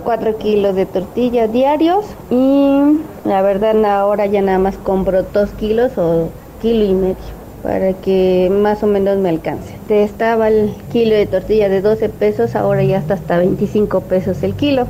cuatro 0.04 0.36
kilos 0.36 0.74
de 0.74 0.84
tortilla 0.84 1.46
diarios 1.46 2.04
y 2.28 2.98
la 3.24 3.40
verdad 3.42 3.84
ahora 3.84 4.26
ya 4.26 4.42
nada 4.42 4.58
más 4.58 4.76
compro 4.78 5.22
dos 5.22 5.50
kilos 5.50 5.96
o 5.96 6.28
kilo 6.60 6.84
y 6.84 6.94
medio 6.94 7.37
para 7.62 7.92
que 7.94 8.50
más 8.50 8.82
o 8.82 8.86
menos 8.86 9.18
me 9.18 9.28
alcance. 9.28 9.74
Estaba 9.88 10.48
el 10.48 10.74
kilo 10.92 11.14
de 11.14 11.26
tortilla 11.26 11.68
de 11.68 11.80
12 11.80 12.08
pesos, 12.08 12.54
ahora 12.54 12.82
ya 12.82 12.98
está 12.98 13.14
hasta 13.14 13.38
25 13.38 14.00
pesos 14.02 14.42
el 14.42 14.54
kilo. 14.54 14.86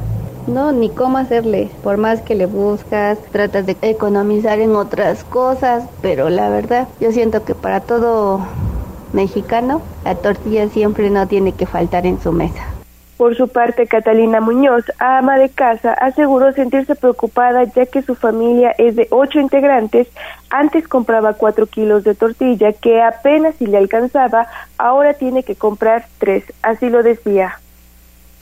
No, 0.47 0.73
ni 0.73 0.89
cómo 0.89 1.19
hacerle. 1.19 1.69
Por 1.83 1.99
más 1.99 2.23
que 2.23 2.35
le 2.35 2.47
buscas, 2.47 3.19
tratas 3.33 3.67
de 3.67 3.77
economizar 3.83 4.61
en 4.61 4.77
otras 4.77 5.23
cosas, 5.25 5.85
pero 6.01 6.31
la 6.31 6.49
verdad, 6.49 6.89
yo 7.01 7.13
siento 7.13 7.45
que 7.45 7.55
para 7.55 7.81
todo 7.81 8.41
mexicano, 9.13 9.83
la 10.05 10.15
tortilla 10.15 10.69
siempre 10.69 11.11
no 11.11 11.27
tiene 11.29 11.53
que 11.53 11.67
faltar 11.67 12.07
en 12.07 12.21
su 12.21 12.33
mesa. 12.33 12.78
Por 13.19 13.37
su 13.37 13.49
parte, 13.49 13.89
Catalina 13.89 14.41
Muñoz, 14.41 14.85
ama 15.01 15.39
de 15.39 15.49
casa, 15.49 15.93
aseguró 15.93 16.53
sentirse 16.53 16.95
preocupada 16.95 17.65
ya 17.65 17.85
que 17.85 18.01
su 18.01 18.15
familia 18.15 18.73
es 18.79 18.95
de 18.95 19.09
ocho 19.11 19.41
integrantes. 19.41 20.07
Antes 20.51 20.87
compraba 20.87 21.33
cuatro 21.33 21.67
kilos 21.67 22.05
de 22.05 22.15
tortilla 22.15 22.73
que 22.73 23.03
apenas 23.03 23.57
si 23.57 23.67
le 23.67 23.77
alcanzaba, 23.77 24.47
ahora 24.79 25.15
tiene 25.15 25.43
que 25.43 25.57
comprar 25.57 26.07
tres. 26.19 26.45
Así 26.63 26.91
lo 26.91 27.03
decía 27.03 27.59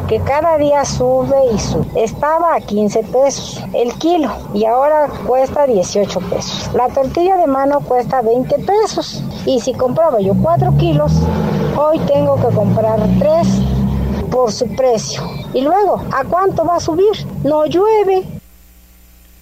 que 0.09 0.21
cada 0.21 0.59
día 0.59 0.85
sube 0.85 1.37
y 1.55 1.59
sube. 1.59 2.05
Estaba 2.05 2.55
a 2.55 2.61
15 2.61 3.03
pesos 3.05 3.65
el 3.73 3.95
kilo 3.95 4.31
y 4.53 4.67
ahora 4.67 5.09
cuesta 5.27 5.67
18 5.67 6.21
pesos. 6.29 6.71
La 6.75 6.89
tortilla 6.89 7.39
de 7.39 7.47
mano 7.47 7.81
cuesta 7.81 8.21
20 8.21 8.57
pesos 8.59 9.25
y 9.47 9.59
si 9.59 9.73
compraba 9.73 10.21
yo 10.21 10.35
4 10.43 10.77
kilos, 10.77 11.13
hoy 11.79 11.99
tengo 12.01 12.37
que 12.37 12.55
comprar 12.55 13.01
3 13.19 13.86
por 14.31 14.53
su 14.53 14.67
precio. 14.75 15.23
Y 15.55 15.63
luego, 15.63 16.03
¿a 16.13 16.25
cuánto 16.25 16.65
va 16.65 16.77
a 16.77 16.81
subir? 16.81 17.13
No 17.45 17.67
llueve. 17.67 18.25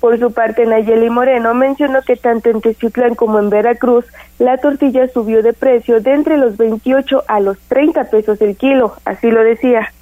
Por 0.00 0.18
su 0.18 0.32
parte, 0.32 0.66
Nayeli 0.66 1.08
Moreno 1.08 1.54
mencionó 1.54 2.02
que 2.02 2.16
tanto 2.16 2.50
en 2.50 2.60
Teciutlán 2.60 3.14
como 3.14 3.38
en 3.38 3.48
Veracruz, 3.48 4.04
la 4.38 4.58
tortilla 4.58 5.08
subió 5.08 5.42
de 5.42 5.54
precio 5.54 6.00
de 6.00 6.12
entre 6.12 6.36
los 6.36 6.58
28 6.58 7.24
a 7.26 7.40
los 7.40 7.58
30 7.68 8.04
pesos 8.10 8.40
el 8.42 8.56
kilo, 8.56 8.94
así 9.06 9.30
lo 9.30 9.42
decía. 9.42 9.92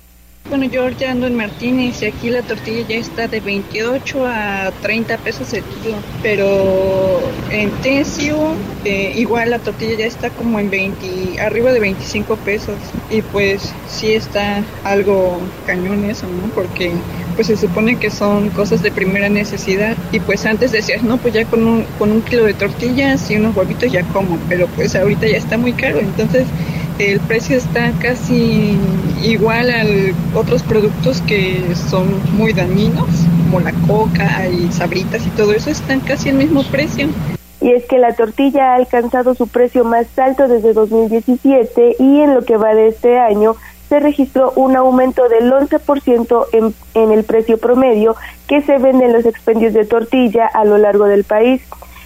Bueno, 0.49 0.66
yo 0.66 0.82
ahorita 0.82 1.11
ando 1.11 1.26
en 1.26 1.37
Martínez 1.37 2.02
y 2.02 2.06
aquí 2.06 2.28
la 2.28 2.42
tortilla 2.42 2.87
ya 2.87 2.96
está 2.96 3.28
de 3.28 3.40
28 3.40 4.26
a 4.26 4.72
30 4.82 5.16
pesos 5.18 5.52
el 5.52 5.62
kilo, 5.62 5.96
pero 6.22 7.20
en 7.50 7.70
Tencio 7.82 8.54
eh, 8.84 9.12
igual 9.16 9.50
la 9.50 9.61
tortilla 9.61 9.96
ya 9.96 10.06
está 10.06 10.30
como 10.30 10.58
en 10.58 10.68
20, 10.68 11.40
arriba 11.40 11.72
de 11.72 11.80
25 11.80 12.37
pesos. 12.37 12.76
Y 13.11 13.22
pues 13.22 13.72
sí 13.88 14.12
está 14.12 14.62
algo 14.84 15.40
cañón 15.66 16.04
eso, 16.04 16.26
¿no? 16.26 16.52
Porque 16.54 16.92
pues 17.34 17.46
se 17.46 17.56
supone 17.56 17.96
que 17.96 18.11
son 18.11 18.50
cosas 18.50 18.82
de 18.82 18.90
primera 18.90 19.28
necesidad. 19.28 19.96
Y 20.11 20.20
pues 20.20 20.44
antes 20.44 20.72
decías, 20.72 21.02
no, 21.02 21.18
pues 21.18 21.34
ya 21.34 21.44
con 21.44 21.66
un, 21.66 21.84
con 21.99 22.11
un 22.11 22.22
kilo 22.22 22.44
de 22.44 22.54
tortillas 22.54 23.30
y 23.30 23.37
unos 23.37 23.56
huevitos 23.56 23.90
ya 23.90 24.02
como, 24.08 24.38
pero 24.49 24.66
pues 24.68 24.94
ahorita 24.96 25.26
ya 25.28 25.38
está 25.38 25.56
muy 25.56 25.72
caro, 25.72 26.00
entonces 26.00 26.46
el 27.11 27.21
precio 27.21 27.56
está 27.56 27.92
casi 28.00 28.78
igual 29.23 29.71
a 29.71 30.38
otros 30.38 30.62
productos 30.62 31.21
que 31.23 31.61
son 31.75 32.21
muy 32.37 32.52
dañinos, 32.52 33.09
como 33.44 33.61
la 33.61 33.73
coca 33.87 34.47
y 34.49 34.71
sabritas 34.71 35.26
y 35.26 35.30
todo 35.30 35.52
eso, 35.52 35.71
están 35.71 36.00
casi 36.00 36.30
al 36.30 36.37
mismo 36.37 36.62
precio. 36.64 37.09
Y 37.61 37.73
es 37.73 37.85
que 37.87 37.99
la 37.99 38.14
tortilla 38.14 38.73
ha 38.73 38.76
alcanzado 38.76 39.35
su 39.35 39.47
precio 39.47 39.85
más 39.85 40.06
alto 40.18 40.49
desde 40.49 40.73
2017 40.73 41.97
y 41.99 42.21
en 42.21 42.35
lo 42.35 42.42
que 42.42 42.56
va 42.56 42.75
de 42.75 42.88
este 42.88 43.18
año 43.18 43.56
se 43.88 44.00
registró 44.00 44.52
un 44.56 44.75
aumento 44.75 45.28
del 45.28 45.52
11% 45.52 46.47
en, 46.52 46.75
en 46.94 47.12
el 47.12 47.25
precio 47.25 47.59
promedio 47.59 48.16
que 48.49 48.62
se 48.62 48.78
vende 48.78 49.04
en 49.04 49.12
los 49.12 49.26
expendios 49.26 49.75
de 49.75 49.85
tortilla 49.85 50.47
a 50.47 50.64
lo 50.64 50.78
largo 50.78 51.04
del 51.04 51.25
país. 51.25 51.62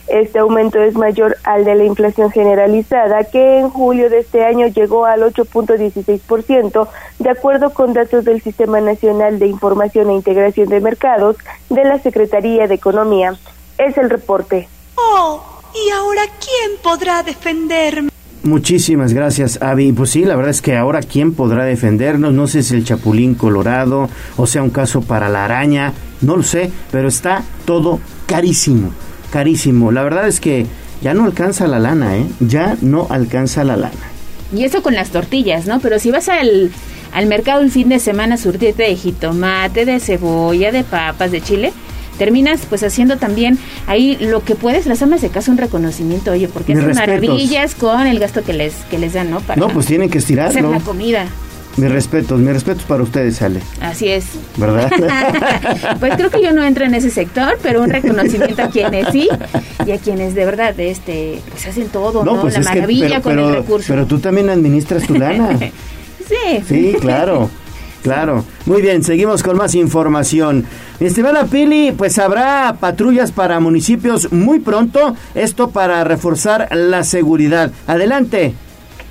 Este 0.08 0.38
aumento 0.38 0.80
es 0.80 0.94
mayor 0.94 1.36
al 1.42 1.64
de 1.64 1.74
la 1.74 1.84
inflación 1.84 2.30
generalizada, 2.30 3.24
que 3.24 3.58
en 3.58 3.70
julio 3.70 4.08
de 4.08 4.20
este 4.20 4.44
año 4.44 4.66
llegó 4.68 5.04
al 5.04 5.22
8.16%, 5.22 6.88
de 7.18 7.30
acuerdo 7.30 7.70
con 7.70 7.92
datos 7.92 8.24
del 8.24 8.40
Sistema 8.40 8.80
Nacional 8.80 9.38
de 9.38 9.46
Información 9.46 10.10
e 10.10 10.14
Integración 10.14 10.68
de 10.68 10.80
Mercados 10.80 11.36
de 11.70 11.84
la 11.84 11.98
Secretaría 11.98 12.68
de 12.68 12.74
Economía. 12.74 13.34
Es 13.78 13.98
el 13.98 14.10
reporte. 14.10 14.68
Oh, 14.94 15.42
¿y 15.74 15.90
ahora 15.90 16.22
quién 16.38 16.78
podrá 16.82 17.22
defenderme? 17.22 18.10
Muchísimas 18.46 19.12
gracias, 19.12 19.60
Avi. 19.60 19.92
Pues 19.92 20.10
sí, 20.10 20.24
la 20.24 20.36
verdad 20.36 20.52
es 20.52 20.62
que 20.62 20.76
ahora 20.76 21.00
quién 21.00 21.32
podrá 21.34 21.64
defendernos, 21.64 22.32
no 22.32 22.46
sé 22.46 22.62
si 22.62 22.76
el 22.76 22.84
Chapulín 22.84 23.34
Colorado 23.34 24.08
o 24.36 24.46
sea 24.46 24.62
un 24.62 24.70
caso 24.70 25.02
para 25.02 25.28
la 25.28 25.44
araña, 25.44 25.92
no 26.20 26.36
lo 26.36 26.44
sé, 26.44 26.70
pero 26.92 27.08
está 27.08 27.42
todo 27.64 27.98
carísimo, 28.26 28.92
carísimo. 29.30 29.92
La 29.92 30.02
verdad 30.02 30.28
es 30.28 30.40
que 30.40 30.66
ya 31.02 31.14
no 31.14 31.24
alcanza 31.24 31.66
la 31.66 31.78
lana, 31.78 32.16
¿eh? 32.16 32.26
Ya 32.40 32.76
no 32.80 33.06
alcanza 33.10 33.64
la 33.64 33.76
lana. 33.76 33.94
Y 34.54 34.64
eso 34.64 34.82
con 34.82 34.94
las 34.94 35.10
tortillas, 35.10 35.66
¿no? 35.66 35.80
Pero 35.80 35.98
si 35.98 36.10
vas 36.10 36.28
al, 36.28 36.70
al 37.12 37.26
mercado 37.26 37.62
el 37.62 37.70
fin 37.70 37.88
de 37.88 37.98
semana 37.98 38.36
surtirte 38.36 38.84
de 38.84 38.96
jitomate, 38.96 39.84
de 39.84 40.00
cebolla, 40.00 40.72
de 40.72 40.84
papas, 40.84 41.32
de 41.32 41.40
chile, 41.40 41.72
terminas 42.18 42.62
pues 42.68 42.82
haciendo 42.82 43.18
también 43.18 43.58
ahí 43.86 44.16
lo 44.20 44.42
que 44.42 44.54
puedes, 44.54 44.86
las 44.86 45.02
amas 45.02 45.20
de 45.20 45.28
casa 45.28 45.50
un 45.50 45.58
reconocimiento, 45.58 46.30
oye, 46.30 46.48
porque 46.48 46.72
hacen 46.72 46.94
maravillas 46.94 47.74
con 47.74 48.06
el 48.06 48.18
gasto 48.18 48.42
que 48.42 48.52
les, 48.52 48.74
que 48.90 48.98
les 48.98 49.12
dan, 49.12 49.30
¿no? 49.30 49.40
Para 49.40 49.60
no, 49.60 49.68
pues 49.68 49.86
tienen 49.86 50.08
que 50.08 50.18
estirar, 50.18 50.48
hacer 50.48 50.64
la 50.64 50.80
comida. 50.80 51.26
Mis 51.76 51.90
respetos, 51.90 52.40
mis 52.40 52.54
respetos 52.54 52.84
para 52.84 53.02
ustedes, 53.02 53.42
Ale. 53.42 53.60
Así 53.80 54.08
es. 54.08 54.26
¿Verdad? 54.56 54.90
pues 56.00 56.14
creo 56.16 56.30
que 56.30 56.42
yo 56.42 56.52
no 56.52 56.64
entro 56.64 56.84
en 56.86 56.94
ese 56.94 57.10
sector, 57.10 57.58
pero 57.62 57.82
un 57.82 57.90
reconocimiento 57.90 58.62
a 58.62 58.68
quienes 58.68 59.08
sí 59.12 59.28
y 59.84 59.92
a 59.92 59.98
quienes 59.98 60.34
de 60.34 60.44
verdad 60.46 60.78
este 60.80 61.40
pues 61.50 61.66
hacen 61.66 61.88
todo, 61.88 62.24
¿no? 62.24 62.40
Pues 62.40 62.54
la 62.54 62.60
maravilla 62.60 63.20
con 63.20 63.38
el 63.38 63.56
recurso. 63.56 63.88
Pero 63.88 64.06
tú 64.06 64.18
también 64.18 64.48
administras 64.48 65.06
tu 65.06 65.14
lana. 65.14 65.58
sí. 66.28 66.62
Sí, 66.66 66.96
claro. 67.00 67.50
Claro. 68.02 68.44
Muy 68.66 68.82
bien, 68.82 69.02
seguimos 69.02 69.42
con 69.42 69.56
más 69.56 69.74
información. 69.74 70.64
Mi 71.00 71.08
estimada 71.08 71.44
Pili, 71.46 71.90
pues 71.90 72.18
habrá 72.20 72.76
patrullas 72.78 73.32
para 73.32 73.58
municipios 73.58 74.32
muy 74.32 74.60
pronto, 74.60 75.16
esto 75.34 75.70
para 75.70 76.04
reforzar 76.04 76.68
la 76.70 77.02
seguridad. 77.02 77.72
Adelante. 77.88 78.54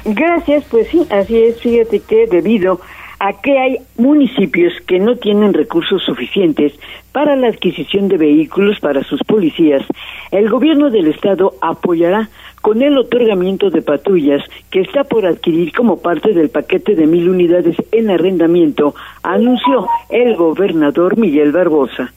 Gracias, 0.06 0.64
pues 0.70 0.88
sí, 0.90 1.02
así 1.10 1.36
es. 1.36 1.60
Fíjate 1.60 2.00
que 2.00 2.28
debido 2.28 2.80
a 3.18 3.42
que 3.42 3.58
hay 3.58 3.78
municipios 3.98 4.74
que 4.86 5.00
no 5.00 5.16
tienen 5.16 5.54
recursos 5.54 6.04
suficientes 6.04 6.74
para 7.12 7.36
la 7.36 7.48
adquisición 7.48 8.08
de 8.08 8.18
vehículos 8.18 8.80
para 8.80 9.04
sus 9.04 9.24
policías, 9.24 9.84
el 10.32 10.50
gobierno 10.50 10.92
del 10.92 11.08
estado 11.08 11.54
apoyará 11.62 12.30
con 12.62 12.84
el 12.84 12.98
otorgamiento 12.98 13.72
de 13.72 13.82
patrullas 13.82 14.44
que 14.70 14.82
está 14.82 15.06
por 15.06 15.26
adquirir 15.26 15.72
como 15.72 16.02
parte 16.02 16.34
del 16.34 16.50
paquete 16.50 16.94
de 16.94 17.08
mil 17.08 17.30
unidades 17.30 17.78
en 17.92 18.12
arrendamiento, 18.12 18.94
anunció 19.24 19.88
el 20.10 20.36
gobernador 20.36 21.18
Miguel 21.18 21.52
Barbosa 21.52 22.14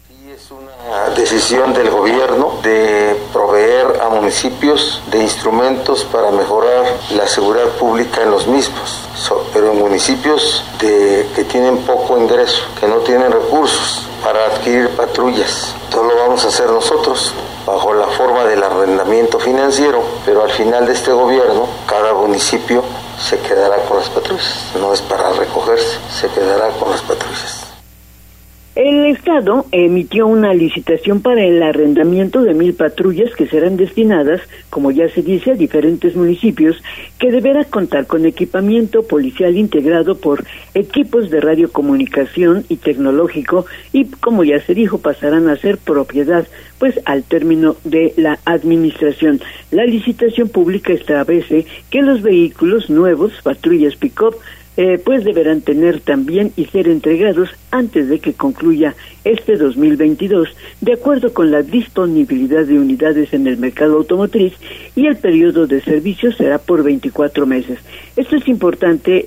decisión 1.15 1.75
del 1.75 1.91
gobierno 1.91 2.59
de 2.63 3.21
proveer 3.33 4.01
a 4.03 4.09
municipios 4.09 5.03
de 5.11 5.19
instrumentos 5.23 6.05
para 6.05 6.31
mejorar 6.31 6.85
la 7.15 7.27
seguridad 7.27 7.69
pública 7.79 8.23
en 8.23 8.31
los 8.31 8.47
mismos, 8.47 9.09
pero 9.53 9.73
en 9.73 9.79
municipios 9.79 10.65
de, 10.81 11.29
que 11.35 11.45
tienen 11.45 11.79
poco 11.79 12.19
ingreso, 12.19 12.63
que 12.81 12.87
no 12.87 12.97
tienen 12.99 13.31
recursos 13.31 14.07
para 14.23 14.47
adquirir 14.47 14.89
patrullas. 14.91 15.75
Todo 15.91 16.05
lo 16.05 16.17
vamos 16.17 16.45
a 16.45 16.49
hacer 16.49 16.69
nosotros 16.71 17.35
bajo 17.67 17.93
la 17.93 18.07
forma 18.07 18.45
del 18.45 18.63
arrendamiento 18.63 19.39
financiero, 19.39 20.03
pero 20.25 20.43
al 20.43 20.51
final 20.51 20.87
de 20.87 20.93
este 20.93 21.13
gobierno 21.13 21.69
cada 21.87 22.15
municipio 22.15 22.83
se 23.19 23.39
quedará 23.41 23.77
con 23.85 23.99
las 23.99 24.09
patrullas. 24.09 24.67
No 24.81 24.93
es 24.93 25.03
para 25.03 25.31
recogerse, 25.33 25.99
se 26.11 26.29
quedará 26.29 26.69
con 26.71 26.91
las 26.91 27.03
patrullas. 27.03 27.68
El 28.79 29.07
Estado 29.07 29.67
emitió 29.73 30.29
una 30.29 30.55
licitación 30.55 31.21
para 31.21 31.43
el 31.43 31.61
arrendamiento 31.65 32.43
de 32.43 32.55
mil 32.55 32.75
patrullas 32.75 33.35
que 33.35 33.49
serán 33.49 33.77
destinadas, 33.77 34.41
como 34.71 34.93
ya 34.93 35.09
se 35.09 35.23
dice, 35.23 35.51
a 35.51 35.55
diferentes 35.55 36.15
municipios, 36.15 36.81
que 37.19 37.33
deberá 37.33 37.65
contar 37.65 38.07
con 38.07 38.25
equipamiento 38.25 39.03
policial 39.03 39.57
integrado 39.57 40.17
por 40.19 40.45
equipos 40.75 41.29
de 41.29 41.41
radiocomunicación 41.41 42.67
y 42.69 42.77
tecnológico 42.77 43.67
y, 43.93 44.05
como 44.05 44.45
ya 44.45 44.61
se 44.61 44.75
dijo, 44.75 44.99
pasarán 44.99 45.49
a 45.49 45.57
ser 45.57 45.79
propiedad, 45.79 46.47
pues 46.79 47.01
al 47.05 47.25
término 47.25 47.75
de 47.83 48.15
la 48.17 48.39
administración. 48.45 49.41
La 49.73 49.87
licitación 49.87 50.51
pública 50.51 50.93
establece 50.93 51.67
que 51.91 52.01
los 52.01 52.23
vehículos 52.23 52.89
nuevos, 52.91 53.33
patrullas 53.43 53.97
pick-up, 53.97 54.37
eh, 54.79 54.99
pues 55.05 55.25
deberán 55.25 55.61
tener 55.61 56.01
también 56.01 56.53
y 56.57 56.67
ser 56.67 56.87
entregados 56.87 57.51
antes 57.73 58.09
de 58.09 58.21
que 58.21 58.33
concluya 58.33 58.95
este 59.25 59.57
2022, 59.57 60.49
de 60.81 60.93
acuerdo 60.93 61.35
con 61.35 61.51
la 61.51 61.63
disponibilidad 61.63 62.65
de 62.65 62.79
unidades 62.79 63.35
en 63.35 63.49
el 63.49 63.57
mercado 63.57 63.97
automotriz 63.97 64.53
y 64.95 65.07
el 65.07 65.17
periodo 65.17 65.67
de 65.67 65.83
servicio 65.83 66.31
será 66.31 66.59
por 66.59 66.85
24 66.85 67.45
meses. 67.45 67.81
Esto 68.17 68.37
es 68.37 68.47
importante, 68.47 69.25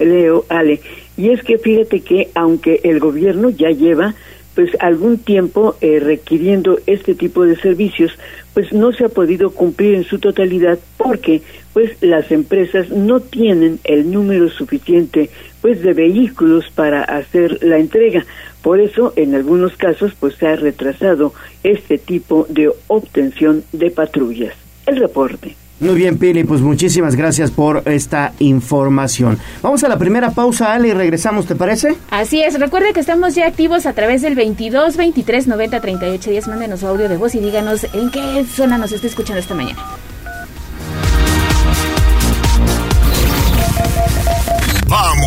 Leo, 0.00 0.44
Ale, 0.48 0.80
y 1.16 1.30
es 1.30 1.44
que 1.44 1.58
fíjate 1.58 2.00
que 2.00 2.30
aunque 2.34 2.80
el 2.82 2.98
gobierno 2.98 3.50
ya 3.50 3.70
lleva 3.70 4.16
pues 4.58 4.72
algún 4.80 5.18
tiempo 5.18 5.76
eh, 5.80 6.00
requiriendo 6.00 6.80
este 6.86 7.14
tipo 7.14 7.44
de 7.44 7.54
servicios, 7.54 8.10
pues 8.54 8.72
no 8.72 8.90
se 8.90 9.04
ha 9.04 9.08
podido 9.08 9.50
cumplir 9.50 9.94
en 9.94 10.02
su 10.02 10.18
totalidad 10.18 10.80
porque 10.96 11.42
pues 11.78 11.92
las 12.00 12.32
empresas 12.32 12.90
no 12.90 13.20
tienen 13.20 13.78
el 13.84 14.10
número 14.10 14.50
suficiente 14.50 15.30
pues 15.60 15.80
de 15.80 15.92
vehículos 15.92 16.64
para 16.74 17.04
hacer 17.04 17.60
la 17.62 17.78
entrega. 17.78 18.26
Por 18.62 18.80
eso, 18.80 19.12
en 19.14 19.36
algunos 19.36 19.76
casos, 19.76 20.12
pues 20.18 20.34
se 20.34 20.48
ha 20.48 20.56
retrasado 20.56 21.34
este 21.62 21.96
tipo 21.96 22.46
de 22.48 22.68
obtención 22.88 23.62
de 23.70 23.92
patrullas. 23.92 24.54
El 24.86 24.96
reporte. 24.96 25.54
Muy 25.78 25.94
bien, 25.94 26.18
Pili, 26.18 26.42
pues 26.42 26.62
muchísimas 26.62 27.14
gracias 27.14 27.52
por 27.52 27.84
esta 27.84 28.32
información. 28.40 29.38
Vamos 29.62 29.84
a 29.84 29.88
la 29.88 30.00
primera 30.00 30.32
pausa, 30.32 30.72
Ale, 30.72 30.88
y 30.88 30.92
regresamos, 30.94 31.46
¿te 31.46 31.54
parece? 31.54 31.94
Así 32.10 32.42
es, 32.42 32.58
recuerde 32.58 32.92
que 32.92 32.98
estamos 32.98 33.36
ya 33.36 33.46
activos 33.46 33.86
a 33.86 33.92
través 33.92 34.22
del 34.22 34.34
22 34.34 34.96
23 34.96 35.46
90 35.46 35.80
38 35.80 36.30
10. 36.30 36.48
Mándenos 36.48 36.80
su 36.80 36.88
audio 36.88 37.08
de 37.08 37.16
voz 37.16 37.36
y 37.36 37.38
díganos 37.38 37.86
en 37.94 38.10
qué 38.10 38.44
zona 38.46 38.78
nos 38.78 38.90
está 38.90 39.06
escuchando 39.06 39.38
esta 39.38 39.54
mañana. 39.54 39.80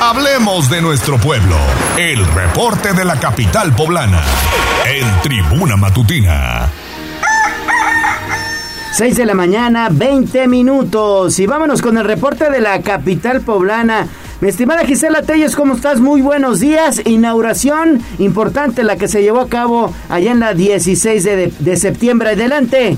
Hablemos 0.00 0.70
de 0.70 0.82
nuestro 0.82 1.18
pueblo. 1.18 1.56
El 1.96 2.24
reporte 2.26 2.92
de 2.92 3.04
la 3.04 3.18
capital 3.20 3.74
poblana. 3.74 4.22
En 4.86 5.20
Tribuna 5.22 5.76
Matutina. 5.76 6.68
6 8.92 9.16
de 9.16 9.26
la 9.26 9.34
mañana, 9.34 9.88
20 9.90 10.48
minutos. 10.48 11.38
Y 11.38 11.46
vámonos 11.46 11.80
con 11.82 11.98
el 11.98 12.04
reporte 12.04 12.50
de 12.50 12.60
la 12.60 12.82
capital 12.82 13.40
poblana. 13.42 14.08
Mi 14.40 14.48
estimada 14.48 14.84
Gisela 14.84 15.22
Telles, 15.22 15.54
¿cómo 15.54 15.74
estás? 15.74 16.00
Muy 16.00 16.20
buenos 16.20 16.60
días. 16.60 17.00
Inauguración 17.06 18.02
importante 18.18 18.82
la 18.82 18.96
que 18.96 19.08
se 19.08 19.22
llevó 19.22 19.40
a 19.40 19.48
cabo 19.48 19.94
allá 20.08 20.32
en 20.32 20.40
la 20.40 20.54
16 20.54 21.22
de, 21.22 21.52
de 21.58 21.76
septiembre. 21.76 22.30
Adelante. 22.30 22.96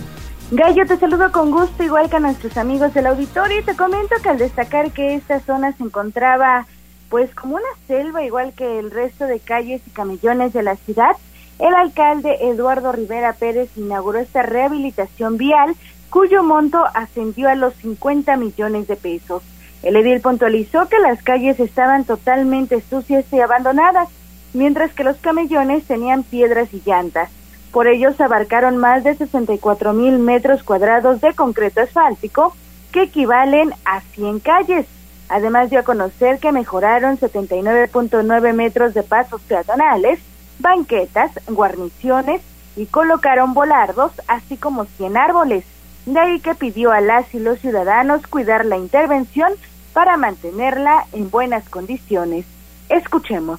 Gallo, 0.51 0.87
te 0.87 0.97
saludo 0.97 1.33
con 1.33 1.51
gusto, 1.51 1.83
igual 1.83 2.09
que 2.09 2.17
a 2.17 2.21
nuestros 2.21 2.57
amigos 2.57 2.95
del 2.95 3.07
auditorio, 3.07 3.61
y 3.61 3.65
te 3.65 3.75
comento 3.75 4.15
que 4.23 4.29
al 4.29 4.39
destacar 4.39 4.91
que 4.93 5.15
esta 5.15 5.41
zona 5.41 5.73
se 5.73 5.83
encontraba 5.83 6.67
pues 7.15 7.33
como 7.33 7.55
una 7.55 7.63
selva, 7.87 8.25
igual 8.25 8.55
que 8.55 8.81
el 8.81 8.91
resto 8.91 9.29
de 9.29 9.39
calles 9.39 9.81
y 9.87 9.91
camellones 9.91 10.53
de 10.53 10.65
la 10.65 10.75
ciudad, 10.75 11.13
el 11.61 11.73
alcalde 11.73 12.39
Eduardo 12.41 12.91
Rivera 12.91 13.35
Pérez 13.35 13.71
inauguró 13.77 14.19
esta 14.19 14.43
rehabilitación 14.43 15.37
vial 15.37 15.77
cuyo 16.11 16.43
monto 16.43 16.85
ascendió 16.93 17.49
a 17.49 17.55
los 17.55 17.73
50 17.75 18.37
millones 18.37 18.89
de 18.89 18.97
pesos. 18.97 19.45
El 19.85 19.95
edil 19.95 20.21
puntualizó 20.23 20.89
que 20.89 20.99
las 20.99 21.23
calles 21.23 21.61
estaban 21.61 22.05
totalmente 22.05 22.81
sucias 22.81 23.25
y 23.33 23.39
abandonadas, 23.39 24.09
mientras 24.53 24.93
que 24.93 25.05
los 25.05 25.17
camellones 25.19 25.85
tenían 25.85 26.25
piedras 26.25 26.75
y 26.75 26.83
llantas. 26.85 27.31
Por 27.71 27.87
ello 27.87 28.13
se 28.13 28.25
abarcaron 28.25 28.77
más 28.77 29.05
de 29.05 29.15
64 29.15 29.93
mil 29.93 30.19
metros 30.19 30.65
cuadrados 30.65 31.21
de 31.21 31.33
concreto 31.33 31.81
asfáltico, 31.81 32.57
que 32.91 33.03
equivalen 33.03 33.73
a 33.85 34.01
100 34.01 34.41
calles. 34.41 34.87
Además 35.35 35.69
dio 35.69 35.81
a 35.81 35.83
conocer 35.83 36.39
que 36.39 36.53
mejoraron 36.53 37.19
79.9 37.19 38.53
metros 38.53 38.95
de 38.95 39.03
pasos 39.03 39.41
peatonales, 39.41 40.21
banquetas, 40.61 41.33
guarniciones 41.49 42.41
y 42.77 42.87
colocaron 42.87 43.53
volardos, 43.53 44.13
así 44.29 44.57
como 44.57 44.85
100 44.85 45.17
árboles. 45.17 45.65
De 46.07 46.21
ahí 46.21 46.39
que 46.39 46.55
pidió 46.55 46.93
a 46.93 47.01
las 47.01 47.35
y 47.35 47.41
los 47.41 47.59
ciudadanos 47.59 48.25
cuidar 48.29 48.65
la 48.65 48.77
intervención 48.77 49.53
para 49.93 50.17
mantenerla 50.17 51.05
en 51.13 51.29
buenas 51.33 51.69
condiciones. 51.69 52.47
Escuchemos. 52.89 53.59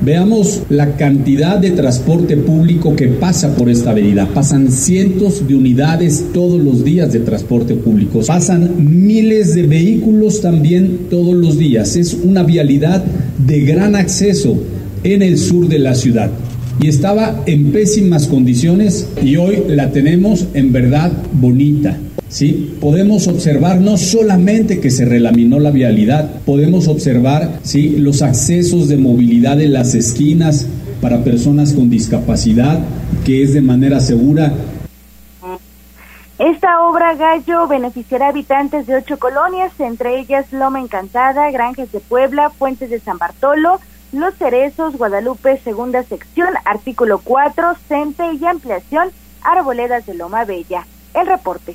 Veamos 0.00 0.62
la 0.68 0.96
cantidad 0.96 1.58
de 1.58 1.72
transporte 1.72 2.36
público 2.36 2.94
que 2.94 3.08
pasa 3.08 3.56
por 3.56 3.68
esta 3.68 3.90
avenida. 3.90 4.28
Pasan 4.32 4.70
cientos 4.70 5.48
de 5.48 5.56
unidades 5.56 6.26
todos 6.32 6.62
los 6.62 6.84
días 6.84 7.12
de 7.12 7.20
transporte 7.20 7.74
público. 7.74 8.20
Pasan 8.24 8.74
miles 8.78 9.54
de 9.54 9.66
vehículos 9.66 10.40
también 10.40 11.08
todos 11.10 11.34
los 11.34 11.58
días. 11.58 11.96
Es 11.96 12.14
una 12.14 12.44
vialidad 12.44 13.04
de 13.44 13.60
gran 13.62 13.96
acceso 13.96 14.56
en 15.02 15.22
el 15.22 15.36
sur 15.36 15.68
de 15.68 15.80
la 15.80 15.94
ciudad. 15.94 16.30
Y 16.80 16.86
estaba 16.86 17.42
en 17.46 17.72
pésimas 17.72 18.28
condiciones 18.28 19.08
y 19.22 19.36
hoy 19.36 19.64
la 19.68 19.90
tenemos 19.90 20.46
en 20.54 20.72
verdad 20.72 21.10
bonita. 21.32 21.98
¿Sí? 22.28 22.76
Podemos 22.80 23.26
observar 23.28 23.80
no 23.80 23.96
solamente 23.96 24.80
que 24.80 24.90
se 24.90 25.04
relaminó 25.04 25.58
la 25.60 25.70
vialidad, 25.70 26.40
podemos 26.44 26.88
observar 26.88 27.60
¿sí? 27.62 27.96
los 27.98 28.22
accesos 28.22 28.88
de 28.88 28.96
movilidad 28.96 29.60
en 29.60 29.72
las 29.72 29.94
esquinas 29.94 30.66
para 31.00 31.22
personas 31.24 31.72
con 31.72 31.90
discapacidad, 31.90 32.80
que 33.24 33.42
es 33.42 33.54
de 33.54 33.60
manera 33.60 34.00
segura. 34.00 34.52
Esta 36.38 36.82
obra 36.82 37.14
Gallo 37.16 37.66
beneficiará 37.66 38.26
a 38.26 38.28
habitantes 38.28 38.86
de 38.86 38.94
ocho 38.94 39.18
colonias, 39.18 39.72
entre 39.80 40.20
ellas 40.20 40.46
Loma 40.52 40.80
Encantada, 40.80 41.50
Granjas 41.50 41.90
de 41.90 41.98
Puebla, 41.98 42.50
Fuentes 42.50 42.90
de 42.90 43.00
San 43.00 43.18
Bartolo, 43.18 43.80
Los 44.12 44.36
Cerezos, 44.36 44.96
Guadalupe, 44.96 45.58
segunda 45.64 46.04
sección, 46.04 46.50
artículo 46.64 47.20
4, 47.24 47.74
CENTE 47.88 48.34
y 48.40 48.46
ampliación, 48.46 49.08
Arboledas 49.42 50.06
de 50.06 50.14
Loma 50.14 50.44
Bella. 50.44 50.86
El 51.12 51.26
reporte. 51.26 51.74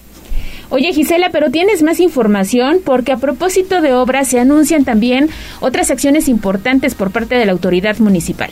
Oye 0.73 0.91
Gisela, 0.91 1.29
pero 1.31 1.51
tienes 1.51 1.83
más 1.83 1.99
información 1.99 2.79
porque 2.83 3.11
a 3.11 3.17
propósito 3.17 3.79
de 3.79 3.93
obras 3.93 4.27
se 4.27 4.39
anuncian 4.39 4.85
también 4.85 5.29
otras 5.59 5.91
acciones 5.91 6.27
importantes 6.27 6.95
por 6.95 7.11
parte 7.11 7.35
de 7.35 7.45
la 7.45 7.51
autoridad 7.51 7.99
municipal. 7.99 8.49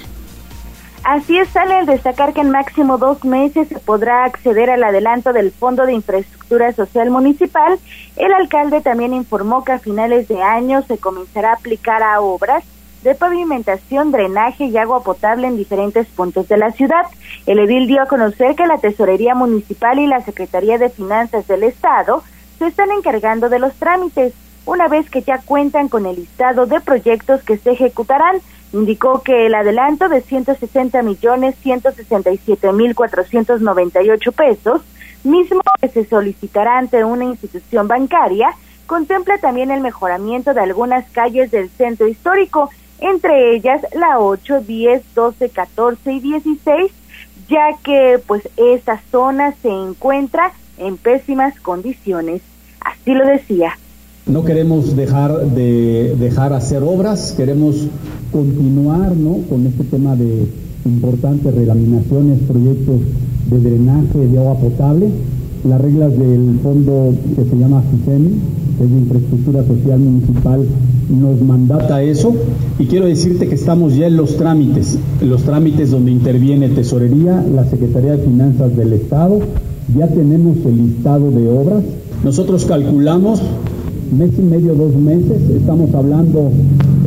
Así 1.04 1.36
es, 1.36 1.50
sale 1.50 1.80
el 1.80 1.88
destacar 1.88 2.34
que 2.34 2.42
en 2.42 2.52
máximo 2.52 3.00
dos 3.00 3.26
meses 3.26 3.70
se 3.70 3.80
podrá 3.80 4.26
acceder 4.26 4.70
al 4.70 4.84
adelanto 4.84 5.34
del 5.34 5.52
Fondo 5.52 5.88
de 5.88 5.94
Infraestructura 5.94 6.72
Social 6.74 7.10
Municipal. 7.10 7.80
El 8.16 8.32
alcalde 8.34 8.82
también 8.82 9.16
informó 9.16 9.64
que 9.64 9.72
a 9.72 9.80
finales 9.80 10.28
de 10.28 10.44
año 10.44 10.84
se 10.84 11.00
comenzará 11.00 11.50
a 11.50 11.56
aplicar 11.56 12.04
a 12.04 12.22
obras 12.22 12.64
de 13.04 13.16
pavimentación, 13.16 14.12
drenaje 14.12 14.66
y 14.66 14.78
agua 14.78 15.04
potable 15.04 15.48
en 15.48 15.58
diferentes 15.58 16.08
puntos 16.08 16.48
de 16.48 16.58
la 16.58 16.72
ciudad. 16.72 17.06
El 17.46 17.60
edil 17.60 17.88
dio 17.88 18.02
a 18.02 18.08
conocer 18.08 18.56
que 18.56 18.68
la 18.68 18.78
Tesorería 18.78 19.36
Municipal 19.36 20.00
y 20.00 20.08
la 20.08 20.22
Secretaría 20.22 20.78
de 20.78 20.90
Finanzas 20.90 21.48
del 21.48 21.64
Estado 21.64 22.24
se 22.60 22.68
están 22.68 22.92
encargando 22.92 23.50
de 23.50 23.60
los 23.60 23.74
trámites, 23.74 24.34
una 24.66 24.88
vez 24.88 25.10
que 25.10 25.24
ya 25.24 25.40
cuentan 25.40 25.90
con 25.90 26.06
el 26.06 26.18
listado 26.18 26.68
de 26.68 26.80
proyectos 26.80 27.42
que 27.44 27.58
se 27.58 27.72
ejecutarán. 27.72 28.38
Indicó 28.74 29.22
que 29.22 29.48
el 29.48 29.56
adelanto 29.56 30.08
de 30.08 30.22
160 30.22 31.02
millones 31.02 31.56
167 31.62 32.72
mil 32.72 32.96
498 32.96 34.32
pesos, 34.32 34.82
mismo 35.24 35.62
que 35.82 35.90
se 35.90 36.06
solicitará 36.06 36.78
ante 36.78 37.04
una 37.04 37.26
institución 37.26 37.88
bancaria, 37.88 38.56
contempla 38.86 39.38
también 39.40 39.72
el 39.72 39.82
mejoramiento 39.82 40.54
de 40.54 40.62
algunas 40.62 41.10
calles 41.12 41.50
del 41.50 41.70
centro 41.70 42.08
histórico, 42.08 42.70
entre 43.02 43.56
ellas 43.56 43.82
la 43.94 44.20
8, 44.20 44.62
10, 44.62 45.02
12, 45.14 45.50
14 45.50 46.14
y 46.14 46.20
16, 46.20 46.92
ya 47.50 47.78
que 47.84 48.20
pues 48.26 48.48
esta 48.56 49.02
zona 49.12 49.54
se 49.62 49.70
encuentra 49.70 50.54
en 50.78 50.98
pésimas 50.98 51.60
condiciones. 51.60 52.42
Así 52.80 53.14
lo 53.14 53.26
decía. 53.26 53.74
No 54.26 54.46
queremos 54.46 54.96
dejar 54.96 55.32
de 55.48 56.16
dejar 56.18 56.54
hacer 56.54 56.84
obras, 56.84 57.34
queremos 57.36 57.88
continuar 58.32 59.16
¿no? 59.16 59.40
con 59.50 59.66
este 59.66 59.84
tema 59.84 60.16
de 60.16 60.48
importantes 60.86 61.54
relaminaciones, 61.54 62.40
proyectos 62.48 63.02
de 63.50 63.60
drenaje 63.60 64.20
de 64.20 64.40
agua 64.40 64.58
potable, 64.60 65.10
las 65.64 65.82
reglas 65.82 66.18
del 66.18 66.60
fondo 66.64 67.14
que 67.36 67.44
se 67.46 67.56
llama 67.56 67.84
FISEMI, 67.92 68.32
que 68.78 68.84
es 68.84 68.90
de 68.90 68.98
Infraestructura 68.98 69.64
Social 69.66 70.00
Municipal, 70.00 70.66
nos 71.10 71.42
mandata 71.42 72.02
eso 72.02 72.34
y 72.80 72.86
quiero 72.86 73.06
decirte 73.06 73.48
que 73.48 73.56
estamos 73.56 73.96
ya 73.96 74.08
en 74.08 74.18
los 74.18 74.38
trámites, 74.38 74.98
en 75.22 75.30
los 75.30 75.44
trámites 75.44 75.92
donde 75.92 76.12
interviene 76.12 76.70
Tesorería, 76.70 77.44
la 77.54 77.66
Secretaría 77.66 78.14
de 78.14 78.24
Finanzas 78.24 78.76
del 78.76 78.94
Estado, 78.94 79.40
ya 79.98 80.08
tenemos 80.08 80.58
el 80.66 80.78
listado 80.78 81.32
de 81.32 81.50
obras. 81.50 81.84
Nosotros 82.24 82.66
calculamos 82.66 83.42
mes 84.12 84.32
y 84.38 84.42
medio, 84.42 84.76
dos 84.76 84.96
meses, 84.96 85.42
estamos 85.56 85.94
hablando 85.94 86.52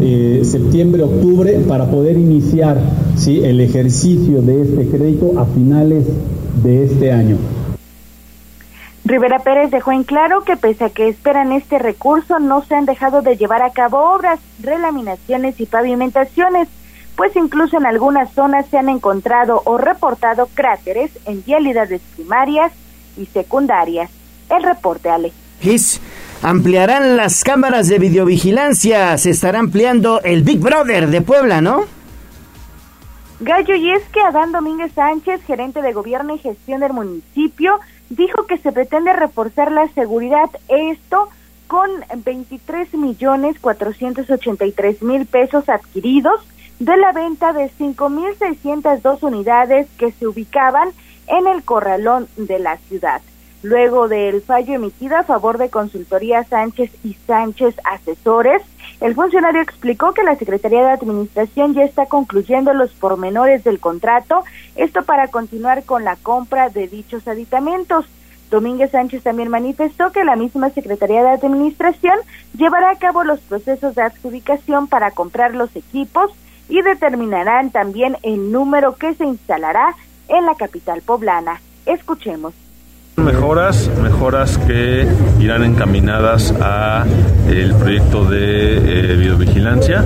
eh, 0.01 0.41
septiembre, 0.45 1.03
octubre, 1.03 1.61
para 1.69 1.91
poder 1.91 2.19
iniciar 2.19 2.79
el 3.27 3.61
ejercicio 3.61 4.43
de 4.43 4.63
este 4.63 4.87
crédito 4.89 5.39
a 5.39 5.47
finales 5.47 6.05
de 6.63 6.85
este 6.85 7.13
año. 7.13 7.37
Rivera 9.15 9.39
Pérez 9.39 9.71
dejó 9.71 9.93
en 9.93 10.03
claro 10.03 10.43
que 10.43 10.57
pese 10.57 10.87
a 10.87 10.91
que 10.91 11.07
esperan 11.07 11.53
este 11.53 11.79
recurso, 11.79 12.41
no 12.41 12.65
se 12.65 12.75
han 12.75 12.85
dejado 12.85 13.23
de 13.23 13.37
llevar 13.37 13.63
a 13.63 13.71
cabo 13.71 14.13
obras, 14.13 14.41
relaminaciones 14.61 15.61
y 15.61 15.67
pavimentaciones, 15.67 16.67
pues 17.15 17.37
incluso 17.37 17.77
en 17.77 17.87
algunas 17.87 18.33
zonas 18.33 18.67
se 18.67 18.77
han 18.77 18.89
encontrado 18.89 19.63
o 19.67 19.79
reportado 19.79 20.49
cráteres 20.53 21.13
en 21.27 21.45
vialidades 21.45 22.01
primarias 22.17 22.73
y 23.17 23.27
secundarias. 23.27 24.11
El 24.51 24.65
reporte, 24.65 25.09
Ale. 25.09 25.33
Gis, 25.61 26.01
ampliarán 26.43 27.17
las 27.17 27.45
cámaras 27.45 27.87
de 27.87 28.01
videovigilancia, 28.01 29.17
se 29.17 29.31
estará 29.31 29.61
ampliando 29.61 30.23
el 30.23 30.43
Big 30.43 30.59
Brother 30.59 31.07
de 31.07 31.21
Puebla, 31.21 31.61
¿no? 31.61 31.85
Gallo, 33.39 33.75
y 33.77 33.91
es 33.91 34.03
que 34.09 34.21
Adán 34.21 34.51
Domínguez 34.51 34.93
Sánchez, 34.93 35.41
gerente 35.45 35.83
de 35.83 35.93
gobierno 35.93 36.35
y 36.35 36.39
gestión 36.39 36.81
del 36.81 36.93
municipio, 36.93 37.79
dijo 38.11 38.47
que 38.47 38.59
se 38.59 38.73
pretende 38.73 39.13
reforzar 39.13 39.73
la 39.73 39.89
seguridad, 39.89 40.51
esto 40.69 41.29
con 41.67 41.91
23 42.17 42.95
millones 42.95 43.59
483 43.61 45.03
mil 45.03 45.27
pesos 45.27 45.69
adquiridos 45.69 46.41
de 46.79 46.97
la 46.97 47.13
venta 47.13 47.53
de 47.53 47.71
5.602 47.71 49.23
unidades 49.23 49.89
que 49.97 50.13
se 50.13 50.27
ubicaban 50.27 50.91
en 51.27 51.47
el 51.47 51.65
corralón 51.65 52.29
de 52.37 52.59
la 52.59 52.77
ciudad. 52.77 53.23
Luego 53.65 54.09
del 54.09 54.43
fallo 54.43 54.75
emitido 54.75 55.17
a 55.17 55.23
favor 55.23 55.57
de 55.57 55.71
Consultoría 55.71 56.45
Sánchez 56.45 56.91
y 57.03 57.15
Sánchez 57.27 57.75
Asesores, 57.85 58.61
el 59.01 59.15
funcionario 59.15 59.63
explicó 59.63 60.13
que 60.13 60.23
la 60.23 60.37
Secretaría 60.37 60.83
de 60.83 60.91
Administración 60.91 61.73
ya 61.73 61.83
está 61.83 62.05
concluyendo 62.05 62.75
los 62.75 62.93
pormenores 62.93 63.65
del 63.65 63.81
contrato, 63.81 64.45
esto 64.77 65.03
para 65.05 65.29
continuar 65.29 65.85
con 65.85 66.05
la 66.05 66.17
compra 66.17 66.69
de 66.69 66.89
dichos 66.89 67.27
aditamentos. 67.27 68.05
Domínguez 68.51 68.91
Sánchez 68.91 69.23
también 69.23 69.49
manifestó 69.49 70.13
que 70.13 70.25
la 70.25 70.37
misma 70.37 70.69
Secretaría 70.69 71.23
de 71.23 71.31
Administración 71.31 72.19
llevará 72.59 72.91
a 72.91 72.99
cabo 72.99 73.25
los 73.25 73.41
procesos 73.41 73.95
de 73.95 74.03
adjudicación 74.03 74.89
para 74.89 75.13
comprar 75.13 75.55
los 75.55 75.75
equipos 75.75 76.31
y 76.69 76.83
determinarán 76.83 77.71
también 77.71 78.19
el 78.25 78.53
número 78.53 78.97
que 78.97 79.15
se 79.15 79.25
instalará 79.25 79.97
en 80.29 80.45
la 80.45 80.55
capital 80.55 81.01
poblana. 81.01 81.63
Escuchemos. 81.87 82.64
Mejoras, 83.17 83.89
mejoras 84.03 84.59
que 84.59 85.07
irán 85.39 85.63
encaminadas 85.63 86.53
a 86.61 87.05
el 87.49 87.73
proyecto 87.75 88.25
de 88.25 89.13
eh, 89.13 89.17
videovigilancia 89.17 90.05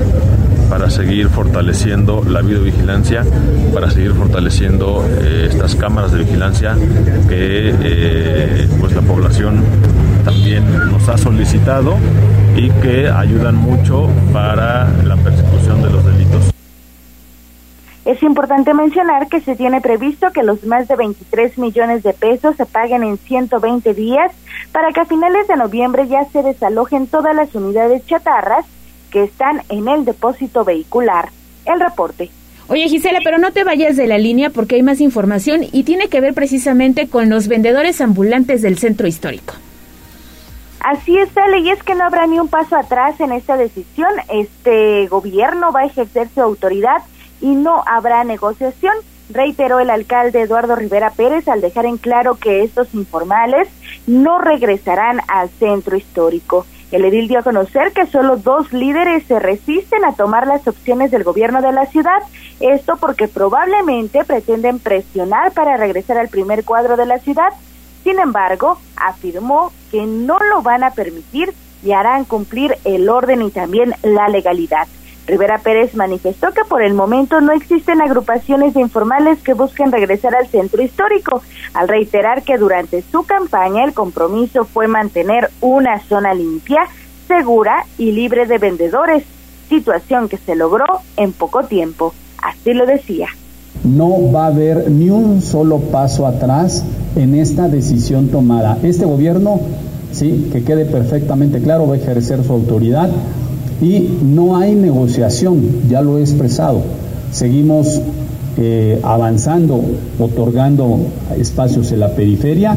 para 0.69 0.91
seguir 0.91 1.29
fortaleciendo 1.31 2.23
la 2.23 2.43
videovigilancia, 2.43 3.25
para 3.73 3.91
seguir 3.91 4.13
fortaleciendo 4.13 5.03
eh, 5.23 5.49
estas 5.51 5.75
cámaras 5.75 6.13
de 6.13 6.19
vigilancia 6.19 6.77
que 7.29 7.75
eh, 7.83 8.69
pues 8.79 8.95
la 8.95 9.03
población 9.03 9.65
también 10.25 10.65
nos 10.93 11.09
ha 11.09 11.17
solicitado 11.17 11.95
y 12.57 12.69
que 12.83 13.09
ayudan 13.09 13.57
mucho 13.57 14.09
para 14.35 14.87
la 15.05 15.17
persecución 15.17 15.83
de 15.83 15.91
los 15.91 16.05
delitos. 16.05 16.58
Es 18.09 18.23
importante 18.23 18.73
mencionar 18.73 19.29
que 19.29 19.43
se 19.43 19.55
tiene 19.55 19.83
previsto 19.83 20.33
que 20.33 20.43
los 20.43 20.65
más 20.65 20.89
de 20.89 20.97
23 20.97 21.59
millones 21.59 22.03
de 22.03 22.15
pesos 22.15 22.57
se 22.57 22.65
paguen 22.65 23.03
en 23.03 23.19
120 23.19 23.93
días 23.93 24.33
para 24.73 24.93
que 24.93 25.01
a 25.01 25.05
finales 25.05 25.47
de 25.47 25.57
noviembre 25.57 26.09
ya 26.09 26.25
se 26.33 26.43
desalojen 26.43 27.07
todas 27.07 27.37
las 27.37 27.55
unidades 27.55 28.07
chatarras 28.07 28.65
que 29.11 29.25
están 29.25 29.61
en 29.69 29.89
el 29.89 30.07
depósito 30.07 30.65
vehicular. 30.65 31.29
El 31.67 31.81
reporte. 31.81 32.31
Oye 32.69 32.89
Gisela, 32.89 33.19
pero 33.23 33.37
no 33.37 33.53
te 33.53 33.63
vayas 33.63 33.97
de 33.97 34.07
la 34.07 34.17
línea 34.17 34.49
porque 34.49 34.77
hay 34.77 34.83
más 34.83 35.03
información 35.03 35.67
y 35.71 35.83
tiene 35.83 36.09
que 36.09 36.23
ver 36.23 36.33
precisamente 36.33 37.11
con 37.11 37.29
los 37.29 37.47
vendedores 37.47 38.01
ambulantes 38.01 38.63
del 38.63 38.79
centro 38.79 39.07
histórico. 39.07 39.53
Así 40.81 41.19
es, 41.19 41.37
Ale, 41.37 41.59
y 41.59 41.69
es 41.69 41.83
que 41.83 41.95
no 41.95 42.05
habrá 42.05 42.27
ni 42.27 42.41
un 42.41 42.49
paso 42.49 42.75
atrás 42.75 43.21
en 43.21 43.33
esta 43.33 43.59
decisión. 43.59 44.09
Este 44.33 45.09
gobierno 45.09 45.73
va 45.73 45.81
a 45.81 45.87
ejercer 45.87 46.31
su 46.35 46.41
autoridad 46.41 47.03
y 47.41 47.55
no 47.55 47.83
habrá 47.87 48.25
negociación, 48.25 48.95
reiteró 49.31 49.81
el 49.81 49.91
alcalde 49.91 50.43
Eduardo 50.43 50.75
Rivera 50.77 51.11
Pérez 51.11 51.49
al 51.49 51.61
dejar 51.61 51.87
en 51.87 51.99
claro 51.99 52.37
que 52.37 52.63
estos 52.63 52.95
informales 52.95 53.69
no 54.07 54.39
regresarán 54.39 55.21
al 55.29 55.51
centro 55.51 55.97
histórico. 55.97 56.67
El 56.91 57.05
edil 57.05 57.29
dio 57.29 57.41
a 57.41 57.43
conocer 57.43 57.93
que 57.93 58.07
solo 58.07 58.37
dos 58.37 58.73
líderes 58.73 59.25
se 59.25 59.39
resisten 59.39 60.05
a 60.07 60.15
tomar 60.15 60.47
las 60.47 60.67
opciones 60.67 61.11
del 61.11 61.23
gobierno 61.23 61.61
de 61.61 61.73
la 61.73 61.85
ciudad, 61.85 62.23
esto 62.61 62.97
porque 62.97 63.29
probablemente 63.29 64.25
pretenden 64.25 64.79
presionar 64.79 65.53
para 65.53 65.77
regresar 65.77 66.17
al 66.17 66.29
primer 66.29 66.65
cuadro 66.65 66.97
de 66.97 67.05
la 67.05 67.19
ciudad. 67.19 67.53
Sin 68.05 68.19
embargo, 68.19 68.79
afirmó 68.97 69.71
que 69.91 70.07
no 70.07 70.39
lo 70.39 70.63
van 70.63 70.83
a 70.83 70.93
permitir 70.93 71.53
y 71.85 71.93
harán 71.93 72.25
cumplir 72.25 72.79
el 72.85 73.09
orden 73.11 73.43
y 73.43 73.51
también 73.51 73.95
la 74.03 74.29
legalidad. 74.29 74.89
Rivera 75.29 75.59
Pérez 75.59 75.95
manifestó 75.95 76.53
que 76.53 76.65
por 76.67 76.83
el 76.83 76.95
momento 76.95 77.43
no 77.43 77.53
existen 77.53 78.01
agrupaciones 78.01 78.75
informales 78.77 79.39
que 79.41 79.53
busquen 79.53 79.93
regresar 79.93 80.35
al 80.35 80.49
centro 80.49 80.83
histórico, 80.83 81.43
al 81.75 81.87
reiterar 81.87 82.43
que 82.43 82.57
durante 82.57 83.03
su 83.03 83.25
campaña 83.25 83.85
el 83.85 83.93
compromiso 83.93 84.65
fue 84.65 84.89
mantener 84.89 85.51
una 85.61 86.01
zona 86.01 86.33
limpia, 86.33 86.81
segura 87.29 87.85
y 87.99 88.13
libre 88.13 88.47
de 88.47 88.57
vendedores, 88.57 89.25
situación 89.69 90.31
que 90.31 90.39
se 90.39 90.57
logró 90.57 90.87
en 91.19 91.33
poco 91.35 91.63
tiempo. 91.65 92.15
Así 92.43 92.73
lo 92.73 92.87
decía. 92.87 93.29
No 93.85 94.33
va 94.33 94.45
a 94.45 94.49
haber 94.49 94.91
ni 94.91 95.11
un 95.11 95.43
solo 95.43 95.79
paso 95.79 96.27
atrás 96.27 96.87
en 97.17 97.35
esta 97.35 97.69
decisión 97.69 98.29
tomada. 98.29 98.79
Este 98.83 99.05
gobierno, 99.05 99.61
sí, 100.11 100.49
que 100.51 100.65
quede 100.65 100.87
perfectamente 100.87 101.61
claro, 101.61 101.87
va 101.87 101.97
a 101.97 101.99
ejercer 101.99 102.43
su 102.45 102.53
autoridad 102.55 103.11
y 103.81 104.19
no 104.23 104.57
hay 104.57 104.75
negociación, 104.75 105.63
ya 105.89 106.03
lo 106.03 106.19
he 106.19 106.23
expresado. 106.23 106.83
Seguimos 107.31 108.01
eh, 108.57 108.99
avanzando, 109.03 109.81
otorgando 110.19 110.99
espacios 111.39 111.93
en 111.93 112.01
la 112.01 112.15
periferia 112.15 112.77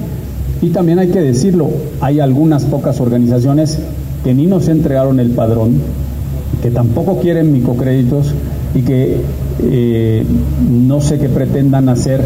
y 0.61 0.69
también 0.69 0.99
hay 0.99 1.07
que 1.07 1.21
decirlo, 1.21 1.69
hay 2.01 2.19
algunas 2.19 2.65
pocas 2.65 2.99
organizaciones 2.99 3.79
que 4.23 4.33
ni 4.33 4.45
nos 4.45 4.67
entregaron 4.67 5.19
el 5.19 5.31
padrón, 5.31 5.81
que 6.61 6.69
tampoco 6.69 7.19
quieren 7.19 7.51
microcréditos 7.51 8.33
y 8.75 8.81
que 8.81 9.21
eh, 9.63 10.23
no 10.69 11.01
sé 11.01 11.17
qué 11.17 11.29
pretendan 11.29 11.89
hacer 11.89 12.21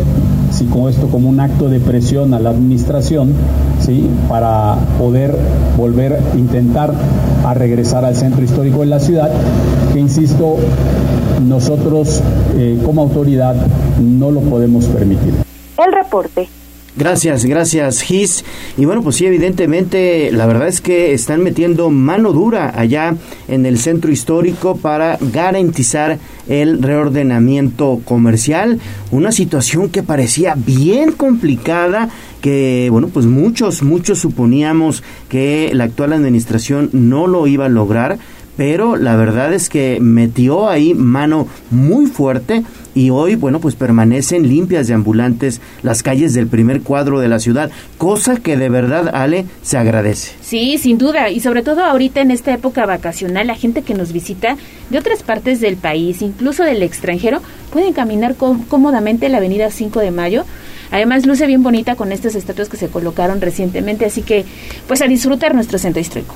si 0.55 0.65
con 0.65 0.89
esto 0.89 1.07
como 1.07 1.29
un 1.29 1.39
acto 1.41 1.67
de 1.67 1.79
presión 1.79 2.33
a 2.33 2.39
la 2.39 2.51
administración, 2.51 3.33
¿sí? 3.81 4.09
para 4.29 4.75
poder 4.97 5.35
volver 5.75 6.13
a 6.13 6.37
intentar 6.37 6.93
a 7.45 7.53
regresar 7.53 8.05
al 8.05 8.15
centro 8.15 8.43
histórico 8.43 8.79
de 8.79 8.85
la 8.85 8.99
ciudad, 8.99 9.29
que 9.91 9.99
insisto, 9.99 10.55
nosotros 11.45 12.21
eh, 12.55 12.79
como 12.85 13.01
autoridad 13.01 13.55
no 14.01 14.31
lo 14.31 14.39
podemos 14.41 14.85
permitir. 14.85 15.33
El 15.77 15.91
reporte 15.91 16.47
Gracias, 16.97 17.43
gracias, 17.43 18.01
Gis. 18.01 18.45
Y 18.77 18.85
bueno, 18.85 19.03
pues 19.03 19.17
sí, 19.17 19.25
evidentemente, 19.25 20.31
la 20.31 20.45
verdad 20.45 20.69
es 20.69 20.79
que 20.79 21.13
están 21.13 21.43
metiendo 21.43 21.89
mano 21.89 22.31
dura 22.31 22.71
allá 22.73 23.15
en 23.49 23.65
el 23.65 23.79
centro 23.79 24.13
histórico 24.13 24.77
para 24.77 25.17
garantizar 25.19 26.17
el 26.47 26.81
reordenamiento 26.81 27.99
comercial. 28.05 28.79
Una 29.11 29.33
situación 29.33 29.89
que 29.89 30.03
parecía 30.03 30.55
bien 30.55 31.11
complicada, 31.11 32.07
que 32.39 32.87
bueno, 32.91 33.09
pues 33.09 33.25
muchos, 33.25 33.83
muchos 33.83 34.19
suponíamos 34.19 35.03
que 35.27 35.71
la 35.73 35.83
actual 35.83 36.13
administración 36.13 36.89
no 36.93 37.27
lo 37.27 37.45
iba 37.45 37.65
a 37.65 37.69
lograr 37.69 38.19
pero 38.57 38.95
la 38.95 39.15
verdad 39.15 39.53
es 39.53 39.69
que 39.69 39.99
metió 40.01 40.69
ahí 40.69 40.93
mano 40.93 41.47
muy 41.71 42.07
fuerte 42.07 42.63
y 42.95 43.09
hoy, 43.09 43.35
bueno, 43.35 43.59
pues 43.59 43.75
permanecen 43.75 44.47
limpias 44.47 44.87
de 44.87 44.93
ambulantes 44.93 45.59
las 45.83 46.01
calles 46.01 46.33
del 46.33 46.47
primer 46.47 46.81
cuadro 46.81 47.19
de 47.19 47.27
la 47.27 47.39
ciudad, 47.39 47.69
cosa 47.97 48.37
que 48.37 48.55
de 48.55 48.69
verdad, 48.69 49.11
Ale, 49.13 49.45
se 49.61 49.77
agradece. 49.77 50.31
Sí, 50.41 50.77
sin 50.77 50.97
duda, 50.97 51.29
y 51.29 51.41
sobre 51.41 51.61
todo 51.61 51.83
ahorita 51.83 52.21
en 52.21 52.31
esta 52.31 52.53
época 52.53 52.85
vacacional, 52.85 53.47
la 53.47 53.55
gente 53.55 53.81
que 53.81 53.93
nos 53.93 54.13
visita 54.13 54.55
de 54.89 54.97
otras 54.97 55.23
partes 55.23 55.59
del 55.59 55.75
país, 55.75 56.21
incluso 56.21 56.63
del 56.63 56.81
extranjero, 56.83 57.41
pueden 57.71 57.91
caminar 57.91 58.35
cómodamente 58.35 59.27
la 59.27 59.37
avenida 59.37 59.69
5 59.69 59.99
de 59.99 60.11
Mayo. 60.11 60.45
Además, 60.91 61.25
luce 61.25 61.47
bien 61.47 61.63
bonita 61.63 61.95
con 61.95 62.13
estas 62.13 62.35
estatuas 62.35 62.69
que 62.69 62.77
se 62.77 62.87
colocaron 62.87 63.41
recientemente, 63.41 64.05
así 64.05 64.21
que 64.21 64.45
pues 64.87 65.01
a 65.01 65.07
disfrutar 65.07 65.53
nuestro 65.53 65.77
centro 65.79 65.99
histórico. 65.99 66.35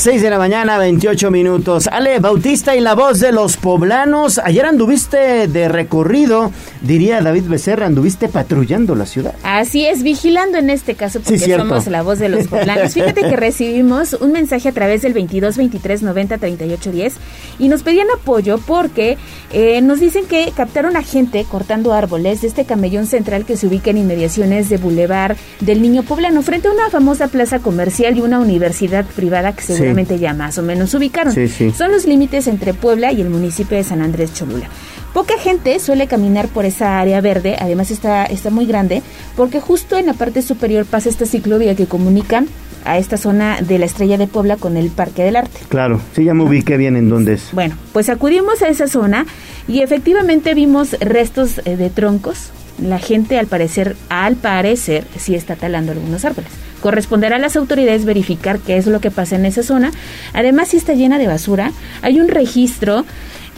6 0.00 0.22
de 0.22 0.30
la 0.30 0.38
mañana, 0.38 0.78
28 0.78 1.30
minutos. 1.30 1.86
Ale 1.86 2.20
Bautista 2.20 2.74
y 2.74 2.80
la 2.80 2.94
voz 2.94 3.20
de 3.20 3.32
los 3.32 3.58
poblanos. 3.58 4.38
Ayer 4.38 4.64
anduviste 4.64 5.46
de 5.46 5.68
recorrido, 5.68 6.52
diría 6.80 7.20
David 7.20 7.44
Becerra, 7.48 7.84
anduviste 7.84 8.28
patrullando 8.28 8.94
la 8.94 9.04
ciudad. 9.04 9.34
Así 9.42 9.84
es, 9.84 10.02
vigilando 10.02 10.56
en 10.56 10.70
este 10.70 10.94
caso, 10.94 11.20
porque 11.20 11.38
somos 11.38 11.86
la 11.88 12.00
voz 12.00 12.18
de 12.18 12.30
los 12.30 12.46
poblanos. 12.46 12.94
Fíjate 12.94 13.20
que 13.20 13.36
recibimos 13.36 14.14
un 14.14 14.32
mensaje 14.32 14.70
a 14.70 14.72
través 14.72 15.02
del 15.02 15.12
22 15.12 15.58
23 15.58 16.02
90 16.02 16.38
38 16.38 16.92
10 16.92 17.14
y 17.58 17.68
nos 17.68 17.82
pedían 17.82 18.06
apoyo 18.10 18.56
porque 18.56 19.18
eh, 19.52 19.82
nos 19.82 20.00
dicen 20.00 20.24
que 20.24 20.50
captaron 20.56 20.96
a 20.96 21.02
gente 21.02 21.44
cortando 21.44 21.92
árboles 21.92 22.40
de 22.40 22.48
este 22.48 22.64
camellón 22.64 23.04
central 23.04 23.44
que 23.44 23.58
se 23.58 23.66
ubica 23.66 23.90
en 23.90 23.98
inmediaciones 23.98 24.70
de 24.70 24.78
Boulevard 24.78 25.36
del 25.60 25.82
Niño 25.82 26.04
Poblano, 26.04 26.40
frente 26.40 26.68
a 26.68 26.72
una 26.72 26.88
famosa 26.88 27.28
plaza 27.28 27.58
comercial 27.58 28.16
y 28.16 28.22
una 28.22 28.40
universidad 28.40 29.04
privada 29.04 29.52
que 29.52 29.62
se 29.62 29.89
ya 30.18 30.34
más 30.34 30.58
o 30.58 30.62
menos 30.62 30.94
ubicaron. 30.94 31.34
Son 31.74 31.92
los 31.92 32.06
límites 32.06 32.46
entre 32.46 32.74
Puebla 32.74 33.12
y 33.12 33.20
el 33.20 33.30
municipio 33.30 33.76
de 33.76 33.84
San 33.84 34.02
Andrés 34.02 34.34
Cholula. 34.34 34.68
Poca 35.12 35.34
gente 35.38 35.78
suele 35.80 36.06
caminar 36.06 36.48
por 36.48 36.64
esa 36.64 37.00
área 37.00 37.20
verde, 37.20 37.56
además 37.58 37.90
está, 37.90 38.26
está 38.26 38.50
muy 38.50 38.64
grande, 38.64 39.02
porque 39.36 39.60
justo 39.60 39.98
en 39.98 40.06
la 40.06 40.14
parte 40.14 40.40
superior 40.40 40.86
pasa 40.86 41.08
esta 41.08 41.26
ciclovía 41.26 41.74
que 41.74 41.86
comunica 41.86 42.44
a 42.84 42.98
esta 42.98 43.16
zona 43.16 43.60
de 43.60 43.78
la 43.78 43.86
Estrella 43.86 44.18
de 44.18 44.26
Puebla 44.26 44.56
con 44.56 44.76
el 44.76 44.90
Parque 44.90 45.24
del 45.24 45.36
Arte. 45.36 45.60
Claro, 45.68 46.00
sí, 46.14 46.24
ya 46.24 46.34
me 46.34 46.44
ubiqué 46.44 46.76
bien 46.76 46.96
en 46.96 47.08
dónde 47.08 47.34
es. 47.34 47.48
Bueno, 47.52 47.76
pues 47.92 48.08
acudimos 48.08 48.62
a 48.62 48.68
esa 48.68 48.86
zona 48.86 49.26
y 49.68 49.82
efectivamente 49.82 50.54
vimos 50.54 50.92
restos 51.00 51.60
eh, 51.64 51.76
de 51.76 51.90
troncos. 51.90 52.50
La 52.82 52.98
gente 52.98 53.38
al 53.38 53.46
parecer, 53.46 53.96
al 54.08 54.36
parecer, 54.36 55.04
sí 55.18 55.34
está 55.34 55.56
talando 55.56 55.92
algunos 55.92 56.24
árboles. 56.24 56.50
Corresponderá 56.80 57.36
a 57.36 57.38
las 57.38 57.56
autoridades 57.56 58.04
verificar 58.04 58.58
qué 58.58 58.76
es 58.76 58.86
lo 58.86 59.00
que 59.00 59.10
pasa 59.10 59.36
en 59.36 59.44
esa 59.44 59.62
zona. 59.62 59.92
Además, 60.32 60.68
si 60.68 60.78
está 60.78 60.94
llena 60.94 61.18
de 61.18 61.26
basura, 61.26 61.72
hay 62.02 62.20
un 62.20 62.28
registro 62.28 63.04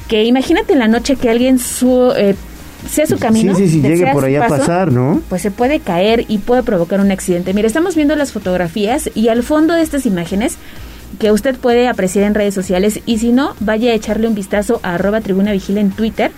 que 0.08 0.24
imagínate 0.24 0.72
en 0.72 0.80
la 0.80 0.88
noche 0.88 1.16
que 1.16 1.30
alguien 1.30 1.58
su, 1.58 2.12
eh, 2.16 2.34
sea 2.90 3.06
su 3.06 3.18
camino. 3.18 3.54
Sí, 3.54 3.66
sí, 3.68 3.74
sí, 3.74 3.82
llegue 3.82 4.12
por 4.12 4.24
allá 4.24 4.44
a 4.44 4.48
pasar, 4.48 4.92
¿no? 4.92 5.22
Pues 5.28 5.42
se 5.42 5.50
puede 5.50 5.80
caer 5.80 6.24
y 6.28 6.38
puede 6.38 6.62
provocar 6.62 7.00
un 7.00 7.10
accidente. 7.10 7.54
Mire, 7.54 7.68
estamos 7.68 7.94
viendo 7.94 8.16
las 8.16 8.32
fotografías 8.32 9.10
y 9.14 9.28
al 9.28 9.42
fondo 9.42 9.74
de 9.74 9.82
estas 9.82 10.06
imágenes 10.06 10.56
que 11.18 11.30
usted 11.30 11.56
puede 11.56 11.88
apreciar 11.88 12.24
en 12.24 12.34
redes 12.34 12.54
sociales 12.54 13.00
y 13.06 13.18
si 13.18 13.32
no, 13.32 13.54
vaya 13.60 13.92
a 13.92 13.94
echarle 13.94 14.26
un 14.26 14.34
vistazo 14.34 14.80
a 14.82 14.94
arroba 14.94 15.20
tribuna 15.20 15.52
vigila 15.52 15.80
en 15.80 15.90
Twitter. 15.90 16.32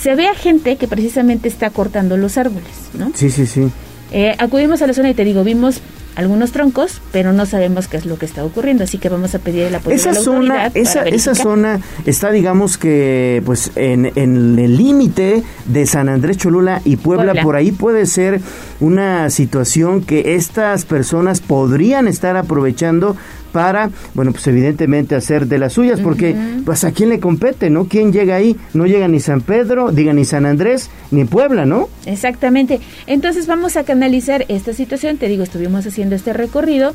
Se 0.00 0.14
ve 0.14 0.28
a 0.28 0.34
gente 0.34 0.76
que 0.76 0.88
precisamente 0.88 1.48
está 1.48 1.70
cortando 1.70 2.16
los 2.16 2.36
árboles, 2.38 2.90
¿no? 2.98 3.12
Sí, 3.14 3.30
sí, 3.30 3.46
sí. 3.46 3.70
Eh, 4.12 4.34
acudimos 4.38 4.82
a 4.82 4.86
la 4.86 4.94
zona 4.94 5.10
y 5.10 5.14
te 5.14 5.24
digo, 5.24 5.42
vimos 5.44 5.80
algunos 6.16 6.52
troncos, 6.52 7.00
pero 7.12 7.32
no 7.32 7.46
sabemos 7.46 7.88
qué 7.88 7.96
es 7.96 8.06
lo 8.06 8.18
que 8.18 8.26
está 8.26 8.44
ocurriendo, 8.44 8.84
así 8.84 8.98
que 8.98 9.08
vamos 9.08 9.34
a 9.34 9.38
pedir 9.38 9.64
el 9.64 9.74
apoyo 9.74 9.96
esa 9.96 10.10
de 10.10 10.14
la 10.16 10.20
zona, 10.22 10.66
esa, 10.74 11.02
esa 11.02 11.34
zona 11.34 11.80
está, 12.06 12.30
digamos 12.30 12.78
que, 12.78 13.42
pues, 13.44 13.72
en, 13.74 14.12
en 14.14 14.58
el 14.58 14.76
límite 14.76 15.42
de 15.64 15.86
San 15.86 16.08
Andrés 16.08 16.36
Cholula 16.36 16.80
y 16.84 16.96
Puebla, 16.96 17.42
por 17.42 17.56
ahí 17.56 17.72
puede 17.72 18.06
ser 18.06 18.40
una 18.80 19.28
situación 19.30 20.02
que 20.02 20.36
estas 20.36 20.84
personas 20.84 21.40
podrían 21.40 22.06
estar 22.06 22.36
aprovechando 22.36 23.16
para, 23.54 23.88
bueno, 24.14 24.32
pues 24.32 24.44
evidentemente 24.48 25.14
hacer 25.14 25.46
de 25.46 25.58
las 25.58 25.74
suyas, 25.74 26.00
porque 26.00 26.34
pues 26.64 26.82
a 26.82 26.90
quién 26.90 27.08
le 27.08 27.20
compete, 27.20 27.70
¿no? 27.70 27.84
¿Quién 27.84 28.12
llega 28.12 28.34
ahí? 28.34 28.56
No 28.72 28.84
llega 28.84 29.06
ni 29.06 29.20
San 29.20 29.42
Pedro, 29.42 29.92
diga 29.92 30.12
ni 30.12 30.24
San 30.24 30.44
Andrés, 30.44 30.90
ni 31.12 31.24
Puebla, 31.24 31.64
¿no? 31.64 31.88
Exactamente. 32.04 32.80
Entonces 33.06 33.46
vamos 33.46 33.76
a 33.76 33.84
canalizar 33.84 34.44
esta 34.48 34.72
situación, 34.72 35.18
te 35.18 35.28
digo, 35.28 35.44
estuvimos 35.44 35.86
haciendo 35.86 36.16
este 36.16 36.32
recorrido. 36.32 36.94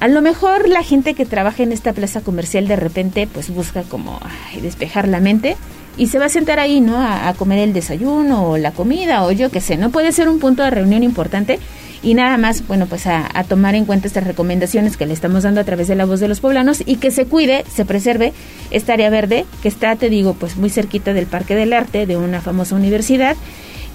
A 0.00 0.08
lo 0.08 0.22
mejor 0.22 0.68
la 0.68 0.82
gente 0.82 1.14
que 1.14 1.24
trabaja 1.24 1.62
en 1.62 1.70
esta 1.70 1.92
plaza 1.92 2.20
comercial 2.20 2.66
de 2.66 2.74
repente 2.74 3.28
pues 3.32 3.50
busca 3.50 3.84
como 3.84 4.18
despejar 4.60 5.06
la 5.06 5.20
mente 5.20 5.56
y 5.96 6.08
se 6.08 6.18
va 6.18 6.24
a 6.24 6.30
sentar 6.30 6.58
ahí, 6.58 6.80
¿no? 6.80 6.96
A, 6.96 7.28
a, 7.28 7.34
comer 7.34 7.60
el 7.60 7.72
desayuno 7.72 8.50
o 8.50 8.58
la 8.58 8.72
comida 8.72 9.22
o 9.22 9.30
yo 9.30 9.52
qué 9.52 9.60
sé, 9.60 9.76
¿no? 9.76 9.90
Puede 9.90 10.10
ser 10.10 10.28
un 10.28 10.40
punto 10.40 10.64
de 10.64 10.70
reunión 10.70 11.04
importante 11.04 11.60
y 12.02 12.14
nada 12.14 12.36
más, 12.36 12.66
bueno, 12.66 12.86
pues 12.86 13.06
a, 13.06 13.28
tomar 13.48 13.74
en 13.74 13.84
cuenta 13.84 14.06
estas 14.06 14.24
recomendaciones 14.24 14.96
que 14.96 15.06
le 15.06 15.14
estamos 15.14 15.44
dando 15.44 15.60
a 15.60 15.64
través 15.64 15.88
de 15.88 15.94
la 15.94 16.04
voz 16.04 16.20
de 16.20 16.28
los 16.28 16.40
poblanos 16.40 16.82
y 16.84 16.96
que 16.96 17.10
se 17.10 17.26
cuide, 17.26 17.64
se 17.72 17.84
preserve 17.84 18.32
esta 18.70 18.94
área 18.94 19.10
verde 19.10 19.44
que 19.62 19.68
está, 19.68 19.94
te 19.96 20.08
digo, 20.08 20.34
pues 20.34 20.56
muy 20.56 20.70
cerquita 20.70 21.12
del 21.12 21.26
Parque 21.26 21.54
del 21.54 21.72
Arte, 21.72 22.06
de 22.06 22.16
una 22.16 22.40
famosa 22.40 22.74
universidad 22.74 23.36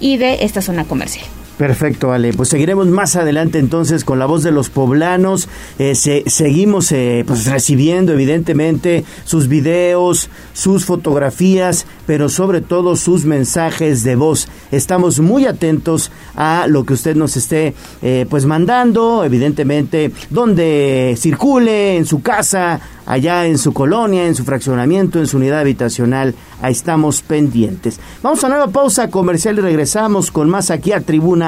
y 0.00 0.16
de 0.16 0.44
esta 0.44 0.62
zona 0.62 0.84
comercial. 0.84 1.26
Perfecto, 1.58 2.12
Ale. 2.12 2.32
Pues 2.32 2.50
seguiremos 2.50 2.86
más 2.86 3.16
adelante 3.16 3.58
entonces 3.58 4.04
con 4.04 4.20
la 4.20 4.26
voz 4.26 4.44
de 4.44 4.52
los 4.52 4.70
poblanos. 4.70 5.48
Eh, 5.80 5.96
seguimos 5.96 6.92
eh, 6.92 7.24
pues 7.26 7.46
recibiendo 7.46 8.12
evidentemente 8.12 9.04
sus 9.24 9.48
videos, 9.48 10.30
sus 10.52 10.84
fotografías, 10.84 11.84
pero 12.06 12.28
sobre 12.28 12.60
todo 12.60 12.94
sus 12.94 13.24
mensajes 13.24 14.04
de 14.04 14.14
voz. 14.14 14.48
Estamos 14.70 15.18
muy 15.18 15.46
atentos 15.46 16.12
a 16.36 16.66
lo 16.68 16.84
que 16.84 16.92
usted 16.92 17.16
nos 17.16 17.36
esté 17.36 17.74
eh, 18.02 18.24
pues 18.30 18.46
mandando, 18.46 19.24
evidentemente, 19.24 20.12
donde 20.30 21.16
circule 21.18 21.96
en 21.96 22.06
su 22.06 22.22
casa, 22.22 22.80
allá 23.04 23.46
en 23.46 23.58
su 23.58 23.72
colonia, 23.72 24.26
en 24.26 24.36
su 24.36 24.44
fraccionamiento, 24.44 25.18
en 25.18 25.26
su 25.26 25.38
unidad 25.38 25.60
habitacional. 25.60 26.36
Ahí 26.60 26.72
estamos 26.72 27.22
pendientes. 27.22 27.98
Vamos 28.22 28.44
a 28.44 28.48
nueva 28.48 28.68
pausa 28.68 29.08
comercial 29.08 29.58
y 29.58 29.62
regresamos 29.62 30.30
con 30.30 30.48
más 30.48 30.70
aquí 30.70 30.92
a 30.92 31.00
Tribuna 31.00 31.47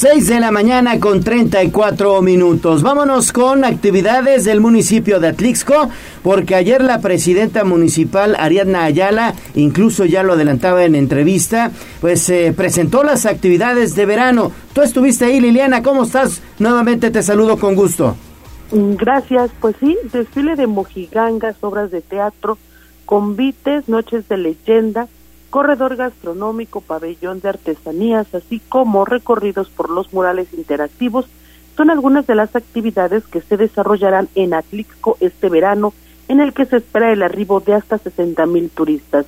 6 0.00 0.28
de 0.28 0.40
la 0.40 0.50
mañana 0.50 0.98
con 0.98 1.22
34 1.22 2.22
minutos. 2.22 2.82
Vámonos 2.82 3.34
con 3.34 3.66
actividades 3.66 4.46
del 4.46 4.62
municipio 4.62 5.20
de 5.20 5.28
Atlixco, 5.28 5.90
porque 6.22 6.54
ayer 6.54 6.82
la 6.82 7.02
presidenta 7.02 7.64
municipal 7.64 8.34
Ariadna 8.38 8.84
Ayala, 8.84 9.34
incluso 9.54 10.06
ya 10.06 10.22
lo 10.22 10.32
adelantaba 10.32 10.84
en 10.84 10.94
entrevista, 10.94 11.70
pues 12.00 12.30
eh, 12.30 12.54
presentó 12.56 13.02
las 13.02 13.26
actividades 13.26 13.94
de 13.94 14.06
verano. 14.06 14.52
Tú 14.72 14.80
estuviste 14.80 15.26
ahí, 15.26 15.38
Liliana, 15.38 15.82
¿cómo 15.82 16.04
estás? 16.04 16.40
Nuevamente 16.58 17.10
te 17.10 17.22
saludo 17.22 17.58
con 17.58 17.74
gusto. 17.74 18.16
Gracias, 18.72 19.50
pues 19.60 19.76
sí, 19.80 19.98
desfile 20.14 20.56
de 20.56 20.66
mojigangas, 20.66 21.56
obras 21.60 21.90
de 21.90 22.00
teatro, 22.00 22.56
convites, 23.04 23.86
noches 23.86 24.26
de 24.30 24.38
leyenda, 24.38 25.08
corredor 25.50 25.96
gastronómico, 25.96 26.80
pabellón 26.80 27.40
de 27.40 27.50
artesanías, 27.50 28.32
así 28.34 28.60
como 28.68 29.04
recorridos 29.04 29.68
por 29.68 29.90
los 29.90 30.12
murales 30.12 30.52
interactivos, 30.54 31.26
son 31.76 31.90
algunas 31.90 32.26
de 32.26 32.34
las 32.34 32.54
actividades 32.56 33.26
que 33.26 33.40
se 33.40 33.56
desarrollarán 33.56 34.28
en 34.34 34.54
Atlixco 34.54 35.16
este 35.20 35.48
verano, 35.48 35.92
en 36.28 36.40
el 36.40 36.52
que 36.52 36.66
se 36.66 36.76
espera 36.76 37.12
el 37.12 37.22
arribo 37.22 37.60
de 37.60 37.74
hasta 37.74 37.98
60 37.98 38.46
mil 38.46 38.70
turistas. 38.70 39.26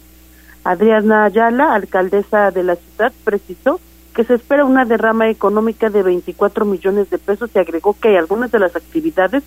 Adriana 0.64 1.24
Ayala, 1.24 1.74
alcaldesa 1.74 2.50
de 2.50 2.62
la 2.62 2.76
ciudad, 2.76 3.12
precisó 3.24 3.80
que 4.14 4.24
se 4.24 4.34
espera 4.34 4.64
una 4.64 4.84
derrama 4.84 5.28
económica 5.28 5.90
de 5.90 6.02
24 6.02 6.64
millones 6.64 7.10
de 7.10 7.18
pesos 7.18 7.50
y 7.54 7.58
agregó 7.58 7.96
que 7.98 8.16
algunas 8.18 8.52
de 8.52 8.58
las 8.58 8.76
actividades 8.76 9.42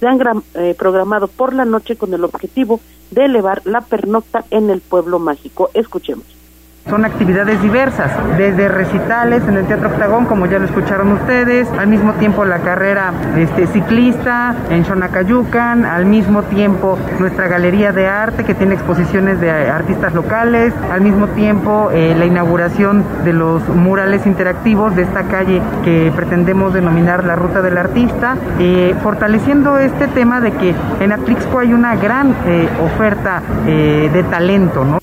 se 0.00 0.06
han 0.08 0.18
eh, 0.54 0.74
programado 0.76 1.28
por 1.28 1.52
la 1.52 1.64
noche 1.64 1.96
con 1.96 2.12
el 2.14 2.24
objetivo 2.24 2.80
de 3.10 3.26
elevar 3.26 3.60
la 3.64 3.82
pernocta 3.82 4.44
en 4.50 4.70
el 4.70 4.80
pueblo 4.80 5.18
mágico. 5.18 5.70
Escuchemos. 5.74 6.39
Son 6.88 7.04
actividades 7.04 7.60
diversas, 7.62 8.10
desde 8.36 8.68
recitales 8.68 9.46
en 9.46 9.56
el 9.56 9.66
Teatro 9.66 9.90
Octagón, 9.90 10.24
como 10.24 10.46
ya 10.46 10.58
lo 10.58 10.64
escucharon 10.64 11.12
ustedes, 11.12 11.68
al 11.78 11.86
mismo 11.86 12.14
tiempo 12.14 12.44
la 12.44 12.60
carrera 12.60 13.12
este, 13.36 13.66
ciclista 13.68 14.56
en 14.70 14.84
Xonacayucan, 14.84 15.84
al 15.84 16.06
mismo 16.06 16.42
tiempo 16.44 16.98
nuestra 17.18 17.48
galería 17.48 17.92
de 17.92 18.08
arte 18.08 18.44
que 18.44 18.54
tiene 18.54 18.74
exposiciones 18.74 19.40
de 19.40 19.50
artistas 19.50 20.14
locales, 20.14 20.72
al 20.90 21.02
mismo 21.02 21.28
tiempo 21.28 21.90
eh, 21.92 22.16
la 22.18 22.24
inauguración 22.24 23.04
de 23.24 23.34
los 23.34 23.68
murales 23.68 24.26
interactivos 24.26 24.96
de 24.96 25.02
esta 25.02 25.24
calle 25.24 25.60
que 25.84 26.10
pretendemos 26.16 26.72
denominar 26.72 27.24
la 27.24 27.36
Ruta 27.36 27.62
del 27.62 27.76
Artista, 27.78 28.36
eh, 28.58 28.96
fortaleciendo 29.02 29.78
este 29.78 30.08
tema 30.08 30.40
de 30.40 30.52
que 30.52 30.74
en 31.00 31.12
Atlixco 31.12 31.60
hay 31.60 31.72
una 31.72 31.94
gran 31.96 32.34
eh, 32.46 32.68
oferta 32.82 33.42
de 33.66 34.24
talento, 34.30 34.84
¿no? 34.84 34.99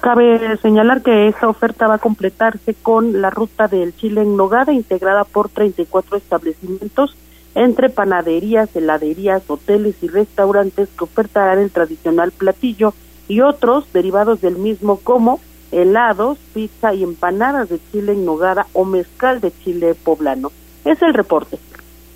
Cabe 0.00 0.56
señalar 0.62 1.02
que 1.02 1.28
esta 1.28 1.48
oferta 1.48 1.86
va 1.86 1.96
a 1.96 1.98
completarse 1.98 2.74
con 2.74 3.20
la 3.20 3.28
ruta 3.28 3.68
del 3.68 3.94
Chile 3.94 4.22
en 4.22 4.34
Nogada, 4.34 4.72
integrada 4.72 5.24
por 5.24 5.50
34 5.50 6.16
establecimientos 6.16 7.16
entre 7.54 7.90
panaderías, 7.90 8.74
heladerías, 8.74 9.42
hoteles 9.48 9.96
y 10.02 10.08
restaurantes 10.08 10.88
que 10.96 11.04
ofertarán 11.04 11.58
el 11.58 11.70
tradicional 11.70 12.32
platillo 12.32 12.94
y 13.28 13.40
otros 13.42 13.92
derivados 13.92 14.40
del 14.40 14.56
mismo 14.56 14.96
como 14.96 15.40
helados, 15.70 16.38
pizza 16.54 16.94
y 16.94 17.02
empanadas 17.02 17.68
de 17.68 17.78
chile 17.92 18.12
en 18.12 18.24
nogada 18.24 18.66
o 18.72 18.86
mezcal 18.86 19.40
de 19.40 19.52
chile 19.62 19.94
poblano. 19.94 20.50
Es 20.84 21.02
el 21.02 21.12
reporte. 21.12 21.58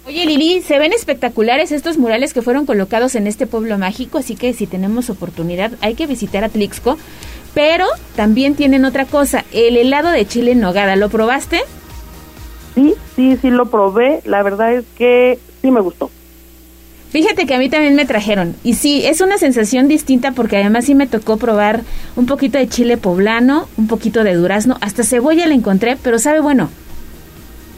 Oye 0.07 0.27
Lili, 0.27 0.61
se 0.61 0.79
ven 0.79 0.92
espectaculares 0.92 1.73
estos 1.73 1.99
murales 1.99 2.35
que 2.35 2.42
fueron 2.42 2.66
colocados 2.66 3.14
en 3.14 3.27
este 3.27 3.47
pueblo 3.47 3.79
mágico, 3.79 4.18
así 4.18 4.37
que 4.37 4.53
si 4.53 4.66
tenemos 4.66 5.09
oportunidad 5.09 5.73
hay 5.81 5.94
que 5.94 6.07
visitar 6.07 6.44
Atlixco 6.44 6.99
pero 7.55 7.87
también 8.17 8.57
tienen 8.57 8.85
otra 8.85 9.07
cosa, 9.07 9.45
el 9.53 9.77
helado 9.77 10.11
de 10.11 10.27
chile 10.27 10.53
en 10.53 10.61
nogada. 10.61 10.97
¿Lo 10.97 11.09
probaste? 11.09 11.61
Sí, 12.75 12.95
sí, 13.14 13.38
sí 13.40 13.51
lo 13.51 13.67
probé. 13.67 14.21
La 14.25 14.43
verdad 14.43 14.75
es 14.75 14.85
que 14.97 15.38
sí 15.62 15.71
me 15.71 15.81
gustó. 15.81 16.11
Fíjate 17.11 17.47
que 17.47 17.55
a 17.55 17.59
mí 17.61 17.71
también 17.71 17.95
me 17.95 18.07
trajeron. 18.07 18.57
Y 18.64 18.75
sí, 18.75 19.07
es 19.07 19.21
una 19.21 19.38
sensación 19.38 19.87
distinta 19.87 20.33
porque 20.33 20.57
además 20.57 20.87
sí 20.87 20.97
me 20.97 21.07
tocó 21.07 21.37
probar 21.37 21.83
un 22.17 22.27
poquito 22.27 22.59
de 22.59 22.69
chile 22.69 22.97
poblano, 22.97 23.69
un 23.77 23.87
poquito 23.87 24.25
de 24.25 24.35
durazno, 24.35 24.79
hasta 24.81 25.05
cebolla 25.05 25.47
le 25.47 25.55
encontré, 25.55 25.97
pero 25.97 26.19
sabe 26.19 26.40
bueno. 26.40 26.71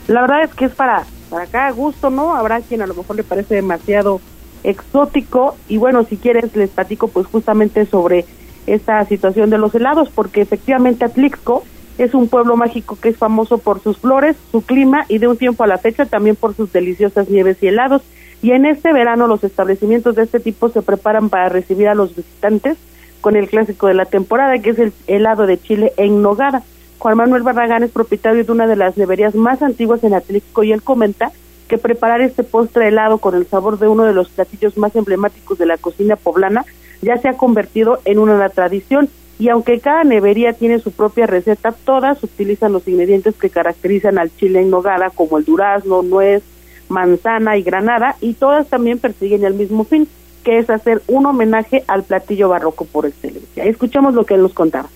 La 0.09 0.23
verdad 0.23 0.45
es 0.45 0.55
que 0.55 0.65
es 0.65 0.73
para, 0.73 1.05
para 1.29 1.47
cada 1.47 1.71
gusto, 1.73 2.09
¿no? 2.09 2.35
Habrá 2.35 2.63
quien 2.63 2.81
a 2.81 2.87
lo 2.87 2.95
mejor 2.95 3.17
le 3.17 3.25
parece 3.25 3.57
demasiado 3.57 4.23
exótico. 4.65 5.59
Y 5.69 5.77
bueno, 5.77 6.07
si 6.09 6.17
quieres 6.17 6.57
les 6.57 6.71
platico 6.71 7.09
pues 7.09 7.27
justamente 7.27 7.85
sobre 7.85 8.25
esta 8.67 9.05
situación 9.05 9.51
de 9.51 9.59
los 9.59 9.75
helados, 9.75 10.09
porque 10.11 10.41
efectivamente 10.41 11.05
Atlixco 11.05 11.65
es 11.99 12.15
un 12.15 12.29
pueblo 12.29 12.57
mágico 12.57 12.99
que 13.01 13.09
es 13.09 13.17
famoso 13.17 13.59
por 13.59 13.81
sus 13.81 13.99
flores, 13.99 14.37
su 14.51 14.63
clima 14.63 15.07
y 15.09 15.19
de 15.19 15.29
un 15.29 15.37
tiempo 15.37 15.65
a 15.65 15.67
la 15.67 15.79
fecha 15.79 16.05
también 16.07 16.37
por 16.37 16.55
sus 16.55 16.73
deliciosas 16.73 17.29
nieves 17.29 17.57
y 17.63 17.69
helados. 17.69 18.03
Y 18.43 18.53
en 18.53 18.67
este 18.67 18.93
verano 18.93 19.27
los 19.27 19.45
establecimientos 19.45 20.15
de 20.15 20.25
este 20.25 20.41
tipo 20.41 20.69
se 20.69 20.83
preparan 20.83 21.31
para 21.31 21.49
recibir 21.49 21.89
a 21.89 21.95
los 21.95 22.15
visitantes 22.15 22.77
con 23.21 23.35
el 23.35 23.49
clásico 23.49 23.87
de 23.87 23.95
la 23.95 24.05
temporada, 24.05 24.59
que 24.59 24.71
es 24.71 24.79
el 24.79 24.93
helado 25.07 25.47
de 25.47 25.59
chile 25.59 25.93
en 25.97 26.21
nogada. 26.21 26.63
Juan 26.99 27.17
Manuel 27.17 27.43
Barragán 27.43 27.83
es 27.83 27.91
propietario 27.91 28.45
de 28.45 28.53
una 28.53 28.67
de 28.67 28.77
las 28.77 28.97
neverías 28.97 29.35
más 29.35 29.63
antiguas 29.63 30.05
en 30.05 30.15
Atlixco 30.15 30.65
y 30.65 30.73
él 30.73 30.83
comenta 30.83 31.33
que 31.67 31.79
preparar 31.79 32.21
este 32.21 32.43
postre 32.43 32.89
helado 32.89 33.19
con 33.19 33.35
el 33.35 33.47
sabor 33.47 33.79
de 33.79 33.89
uno 33.89 34.05
de 34.05 34.13
los 34.13 34.29
platillos 34.29 34.77
más 34.77 34.95
emblemáticos 34.95 35.59
de 35.59 35.67
la 35.67 35.79
cocina 35.79 36.17
poblana 36.17 36.65
ya 37.03 37.17
se 37.17 37.29
ha 37.29 37.37
convertido 37.37 38.01
en 38.05 38.19
una 38.19 38.49
tradición 38.49 39.09
y 39.39 39.51
aunque 39.51 39.81
cada 39.81 40.05
nevería 40.05 40.55
tiene 40.55 40.79
su 40.79 40.93
propia 40.93 41.27
receta, 41.27 41.73
todas 41.73 42.23
utilizan 42.23 42.73
los 42.73 42.89
ingredientes 42.89 43.35
que 43.37 43.51
caracterizan 43.51 44.19
al 44.19 44.35
chile 44.37 44.63
en 44.63 44.71
nogada 44.71 45.11
como 45.11 45.37
el 45.37 45.45
durazno, 45.45 46.03
nuez, 46.03 46.43
manzana 46.89 47.57
y 47.57 47.63
granada 47.63 48.17
y 48.21 48.35
todas 48.35 48.69
también 48.69 48.99
persiguen 48.99 49.45
el 49.45 49.55
mismo 49.55 49.85
fin, 49.85 50.09
que 50.43 50.59
es 50.59 50.71
hacer 50.71 51.03
un 51.07 51.27
homenaje 51.27 51.85
al 51.87 52.05
platillo 52.05 52.49
barroco 52.49 52.85
por 52.85 53.05
excelencia. 53.05 53.65
Escuchemos 53.65 54.15
lo 54.15 54.25
que 54.25 54.35
él 54.35 54.43
nos 54.43 54.55
contaba. 54.55 54.89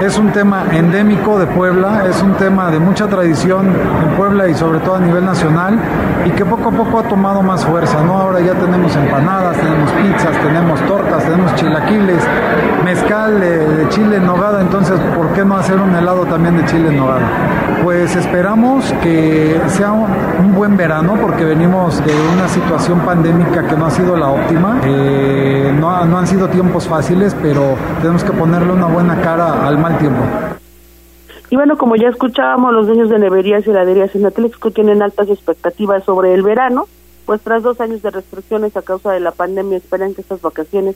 Es 0.00 0.18
un 0.18 0.32
tema 0.32 0.64
endémico 0.72 1.38
de 1.38 1.46
Puebla, 1.46 2.04
es 2.08 2.20
un 2.20 2.34
tema 2.34 2.68
de 2.68 2.80
mucha 2.80 3.06
tradición 3.06 3.68
en 3.68 4.16
Puebla 4.16 4.48
y 4.48 4.54
sobre 4.54 4.80
todo 4.80 4.96
a 4.96 5.00
nivel 5.00 5.24
nacional 5.24 5.78
y 6.24 6.30
que 6.30 6.44
poco 6.44 6.70
a 6.70 6.72
poco 6.72 6.98
ha 6.98 7.04
tomado 7.04 7.42
más 7.42 7.64
fuerza, 7.64 8.02
¿no? 8.02 8.18
Ahora 8.18 8.40
ya 8.40 8.54
tenemos 8.54 8.94
empanadas, 8.96 9.56
tenemos 9.56 9.90
pizzas, 9.92 10.36
tenemos 10.42 10.80
tortas, 10.86 11.22
tenemos 11.22 11.54
chilaquiles, 11.54 12.18
mezcal 12.84 13.40
de, 13.40 13.88
chile 13.88 14.16
en 14.16 14.26
nogada, 14.26 14.60
entonces 14.60 15.00
¿por 15.16 15.32
qué 15.32 15.44
no 15.44 15.56
hacer 15.56 15.80
un 15.80 15.94
helado 15.96 16.26
también 16.26 16.56
de 16.58 16.64
chile 16.66 16.88
en 16.88 16.98
nogada? 16.98 17.80
Pues 17.82 18.14
esperamos 18.14 18.92
que 19.02 19.58
sea 19.68 19.92
un, 19.92 20.54
buen 20.54 20.76
verano 20.76 21.18
porque 21.20 21.44
venimos 21.44 22.04
de 22.04 22.12
una 22.34 22.46
situación 22.48 23.00
pandémica 23.00 23.66
que 23.66 23.76
no 23.76 23.86
ha 23.86 23.90
sido 23.90 24.16
la 24.16 24.28
óptima, 24.28 24.80
eh, 24.84 25.74
no, 25.76 26.04
no 26.04 26.18
han 26.18 26.26
sido 26.26 26.48
tiempos 26.48 26.86
fáciles, 26.86 27.34
pero 27.42 27.74
tenemos 28.00 28.22
que 28.22 28.30
ponerle 28.32 28.72
una 28.72 28.86
buena 28.86 29.20
cara 29.20 29.66
al 29.66 29.78
mal 29.78 29.98
tiempo. 29.98 30.20
Y 31.50 31.56
bueno, 31.56 31.76
como 31.76 31.96
ya 31.96 32.08
escuchábamos, 32.08 32.72
los 32.72 32.86
dueños 32.86 33.10
de 33.10 33.18
neverías 33.18 33.66
y 33.66 33.70
heladerías 33.70 34.14
en 34.14 34.26
Atlixco 34.26 34.70
tienen 34.70 35.02
altas 35.02 35.28
expectativas 35.28 36.04
sobre 36.04 36.34
el 36.34 36.42
verano, 36.42 36.86
pues 37.26 37.40
tras 37.40 37.62
dos 37.62 37.80
años 37.80 38.02
de 38.02 38.10
restricciones 38.10 38.76
a 38.76 38.82
causa 38.82 39.12
de 39.12 39.20
la 39.20 39.32
pandemia 39.32 39.78
esperan 39.78 40.14
que 40.14 40.20
estas 40.20 40.40
vacaciones 40.40 40.94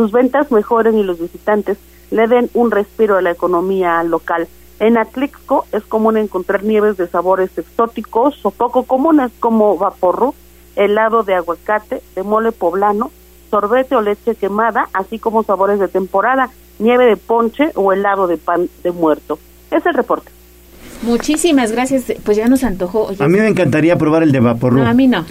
sus 0.00 0.12
ventas 0.12 0.50
mejoren 0.50 0.96
y 0.96 1.02
los 1.02 1.20
visitantes 1.20 1.76
le 2.10 2.26
den 2.26 2.48
un 2.54 2.70
respiro 2.70 3.18
a 3.18 3.20
la 3.20 3.32
economía 3.32 4.02
local. 4.02 4.48
En 4.78 4.96
Atlixco 4.96 5.66
es 5.72 5.82
común 5.82 6.16
encontrar 6.16 6.64
nieves 6.64 6.96
de 6.96 7.06
sabores 7.06 7.50
exóticos 7.58 8.40
o 8.46 8.50
poco 8.50 8.84
comunes 8.84 9.30
como 9.40 9.76
vaporru, 9.76 10.32
helado 10.74 11.22
de 11.22 11.34
aguacate, 11.34 12.00
de 12.14 12.22
mole 12.22 12.50
poblano, 12.50 13.10
sorbete 13.50 13.94
o 13.94 14.00
leche 14.00 14.36
quemada, 14.36 14.88
así 14.94 15.18
como 15.18 15.42
sabores 15.42 15.78
de 15.78 15.88
temporada, 15.88 16.48
nieve 16.78 17.04
de 17.04 17.18
ponche 17.18 17.70
o 17.74 17.92
helado 17.92 18.26
de 18.26 18.38
pan 18.38 18.70
de 18.82 18.92
muerto. 18.92 19.38
Es 19.70 19.84
el 19.84 19.92
reporte. 19.92 20.30
Muchísimas 21.02 21.72
gracias. 21.72 22.04
Pues 22.24 22.38
ya 22.38 22.48
nos 22.48 22.64
antojó. 22.64 23.10
a 23.18 23.28
mí 23.28 23.38
me 23.38 23.48
encantaría 23.48 23.96
probar 23.96 24.22
el 24.22 24.32
de 24.32 24.40
Vaporru. 24.40 24.78
No, 24.78 24.88
a 24.88 24.94
mí 24.94 25.06
no. 25.08 25.26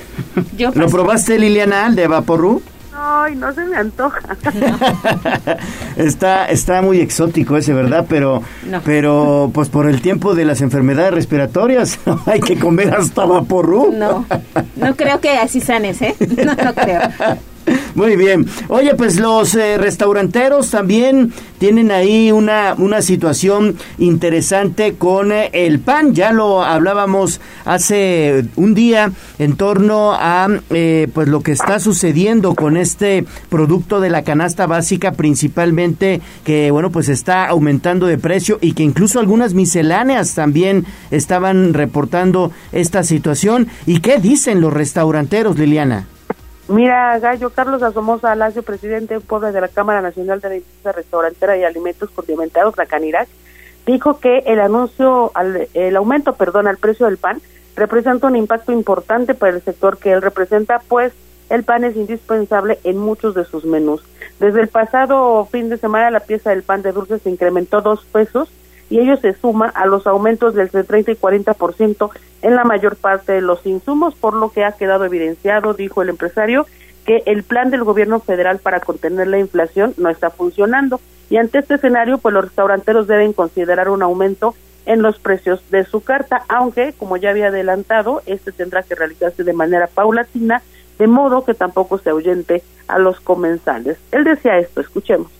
¿Lo 0.75 0.87
probaste, 0.89 1.39
Liliana, 1.39 1.87
el 1.87 1.95
de 1.95 2.07
Vaporru? 2.07 2.61
Ay, 3.01 3.35
no 3.35 3.53
se 3.53 3.65
me 3.65 3.77
antoja. 3.77 4.19
está, 5.95 6.47
está 6.47 6.81
muy 6.81 6.99
exótico 6.99 7.55
ese, 7.55 7.73
¿verdad? 7.73 8.05
Pero, 8.09 8.43
pero 8.83 9.49
pues 9.53 9.69
por 9.69 9.89
el 9.89 10.01
tiempo 10.01 10.35
de 10.35 10.43
las 10.43 10.59
enfermedades 10.59 11.13
respiratorias 11.13 11.97
hay 12.25 12.41
que 12.41 12.59
comer 12.59 12.93
hasta 12.93 13.25
vaporru. 13.25 13.93
No, 13.93 14.25
no 14.75 14.95
creo 14.97 15.21
que 15.21 15.29
así 15.37 15.61
sanes, 15.61 16.01
¿eh? 16.01 16.13
No, 16.45 16.55
no 16.55 16.73
creo. 16.75 17.01
Muy 17.99 18.15
bien. 18.15 18.45
Oye, 18.69 18.95
pues 18.95 19.19
los 19.19 19.55
eh, 19.55 19.77
restauranteros 19.77 20.71
también 20.71 21.33
tienen 21.57 21.91
ahí 21.91 22.31
una, 22.31 22.73
una 22.77 23.01
situación 23.01 23.75
interesante 23.97 24.93
con 24.93 25.33
eh, 25.33 25.49
el 25.51 25.79
pan. 25.79 26.15
Ya 26.15 26.31
lo 26.31 26.63
hablábamos 26.63 27.41
hace 27.65 28.45
un 28.55 28.73
día 28.73 29.11
en 29.37 29.57
torno 29.57 30.13
a 30.13 30.47
eh, 30.69 31.09
pues 31.13 31.27
lo 31.27 31.41
que 31.41 31.51
está 31.51 31.81
sucediendo 31.81 32.55
con 32.55 32.77
este 32.77 33.25
producto 33.49 33.99
de 33.99 34.09
la 34.09 34.21
canasta 34.21 34.65
básica 34.65 35.11
principalmente 35.11 36.21
que 36.45 36.71
bueno 36.71 36.91
pues 36.91 37.09
está 37.09 37.49
aumentando 37.49 38.05
de 38.05 38.17
precio 38.17 38.59
y 38.61 38.71
que 38.71 38.83
incluso 38.83 39.19
algunas 39.19 39.53
misceláneas 39.53 40.35
también 40.35 40.85
estaban 41.11 41.73
reportando 41.73 42.53
esta 42.71 43.03
situación. 43.03 43.67
¿Y 43.85 43.99
qué 43.99 44.19
dicen 44.19 44.61
los 44.61 44.71
restauranteros, 44.71 45.59
Liliana? 45.59 46.07
Mira, 46.69 47.17
Gallo 47.17 47.49
Carlos 47.49 47.81
Asomosa 47.81 48.31
Alacio, 48.31 48.61
presidente 48.61 49.19
pobre 49.21 49.51
de 49.51 49.59
la 49.59 49.69
Cámara 49.69 50.03
Nacional 50.03 50.39
de 50.39 50.49
la 50.49 50.55
Industria 50.57 50.91
Restaurantera 50.91 51.57
y 51.57 51.63
Alimentos 51.63 52.11
Condimentados, 52.11 52.77
la 52.77 52.85
Canirac, 52.85 53.27
dijo 53.87 54.19
que 54.19 54.43
el 54.45 54.59
anuncio, 54.59 55.31
el 55.73 55.95
aumento, 55.95 56.33
perdón, 56.33 56.67
al 56.67 56.77
precio 56.77 57.07
del 57.07 57.17
pan 57.17 57.41
representa 57.75 58.27
un 58.27 58.35
impacto 58.35 58.71
importante 58.71 59.33
para 59.33 59.55
el 59.55 59.63
sector 59.63 59.97
que 59.97 60.11
él 60.11 60.21
representa, 60.21 60.79
pues 60.87 61.11
el 61.49 61.63
pan 61.63 61.85
es 61.85 61.95
indispensable 61.95 62.77
en 62.83 62.99
muchos 62.99 63.33
de 63.33 63.45
sus 63.45 63.65
menús. 63.65 64.03
Desde 64.39 64.61
el 64.61 64.67
pasado 64.67 65.45
fin 65.45 65.69
de 65.69 65.77
semana 65.77 66.11
la 66.11 66.19
pieza 66.19 66.51
del 66.51 66.61
pan 66.61 66.83
de 66.83 66.91
dulce 66.91 67.17
se 67.17 67.31
incrementó 67.31 67.81
dos 67.81 68.05
pesos 68.05 68.47
y 68.89 68.99
ello 68.99 69.17
se 69.17 69.33
suma 69.33 69.67
a 69.67 69.85
los 69.85 70.07
aumentos 70.07 70.55
del 70.55 70.69
30 70.69 71.11
y 71.11 71.15
40% 71.15 72.09
en 72.41 72.55
la 72.55 72.63
mayor 72.63 72.95
parte 72.95 73.33
de 73.33 73.41
los 73.41 73.65
insumos, 73.65 74.15
por 74.15 74.33
lo 74.33 74.51
que 74.51 74.63
ha 74.63 74.71
quedado 74.71 75.05
evidenciado, 75.05 75.73
dijo 75.73 76.01
el 76.01 76.09
empresario, 76.09 76.65
que 77.05 77.23
el 77.25 77.43
plan 77.43 77.69
del 77.69 77.83
gobierno 77.83 78.19
federal 78.19 78.59
para 78.59 78.79
contener 78.79 79.27
la 79.27 79.39
inflación 79.39 79.93
no 79.97 80.09
está 80.09 80.29
funcionando. 80.29 80.99
Y 81.29 81.37
ante 81.37 81.59
este 81.59 81.75
escenario, 81.75 82.17
pues 82.17 82.33
los 82.33 82.45
restauranteros 82.45 83.07
deben 83.07 83.33
considerar 83.33 83.89
un 83.89 84.01
aumento 84.01 84.55
en 84.85 85.01
los 85.01 85.19
precios 85.19 85.61
de 85.69 85.85
su 85.85 86.01
carta, 86.01 86.43
aunque, 86.47 86.93
como 86.93 87.17
ya 87.17 87.29
había 87.29 87.47
adelantado, 87.47 88.23
este 88.25 88.51
tendrá 88.51 88.81
que 88.81 88.95
realizarse 88.95 89.43
de 89.43 89.53
manera 89.53 89.87
paulatina, 89.87 90.63
de 90.97 91.07
modo 91.07 91.45
que 91.45 91.53
tampoco 91.53 91.99
se 91.99 92.09
ahuyente 92.09 92.63
a 92.87 92.97
los 92.97 93.19
comensales. 93.19 93.97
Él 94.11 94.23
decía 94.23 94.57
esto, 94.57 94.81
escuchemos 94.81 95.38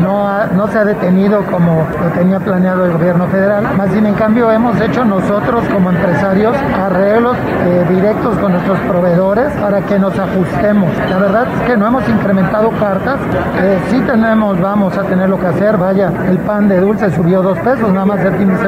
no, 0.00 0.46
no 0.48 0.68
se 0.68 0.78
ha 0.78 0.84
detenido 0.84 1.42
como 1.50 1.86
lo 2.02 2.08
tenía 2.10 2.40
planeado 2.40 2.84
el 2.86 2.92
gobierno 2.92 3.26
federal, 3.28 3.74
más 3.76 3.90
bien 3.92 4.06
en 4.06 4.14
cambio 4.14 4.50
hemos 4.50 4.80
hecho 4.80 5.04
nosotros 5.04 5.64
como 5.72 5.90
empresarios 5.90 6.56
arreglos 6.78 7.36
eh, 7.64 7.86
directos 7.88 8.36
con 8.38 8.52
nuestros 8.52 8.78
proveedores 8.80 9.52
para 9.54 9.80
que 9.82 9.98
nos 9.98 10.18
ajustemos. 10.18 10.90
La 11.08 11.18
verdad 11.18 11.46
es 11.54 11.70
que 11.70 11.76
no 11.76 11.86
hemos 11.86 12.08
incrementado 12.08 12.70
cartas, 12.78 13.18
eh, 13.60 13.78
sí 13.90 14.00
tenemos, 14.00 14.60
vamos 14.60 14.96
a 14.96 15.02
tener 15.04 15.28
lo 15.28 15.38
que 15.38 15.46
hacer, 15.46 15.76
vaya, 15.76 16.10
el 16.28 16.38
pan 16.38 16.68
de 16.68 16.80
dulce 16.80 17.10
subió 17.14 17.42
dos 17.42 17.58
pesos 17.58 17.92
nada 17.92 18.06
más 18.06 18.20
el, 18.24 18.34
fin 18.34 18.48
de 18.48 18.62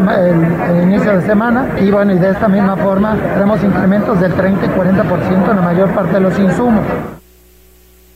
el, 0.70 0.82
inicio 0.84 1.18
de 1.18 1.26
semana 1.26 1.66
y 1.80 1.90
bueno, 1.90 2.12
y 2.12 2.18
de 2.18 2.30
esta 2.30 2.48
misma 2.48 2.76
forma 2.76 3.16
tenemos 3.34 3.62
incrementos 3.62 4.20
del 4.20 4.32
30 4.32 4.66
y 4.66 4.68
40% 4.68 5.50
en 5.50 5.56
la 5.56 5.62
mayor 5.62 5.90
parte 5.90 6.14
de 6.14 6.20
los 6.20 6.38
insumos. 6.38 6.84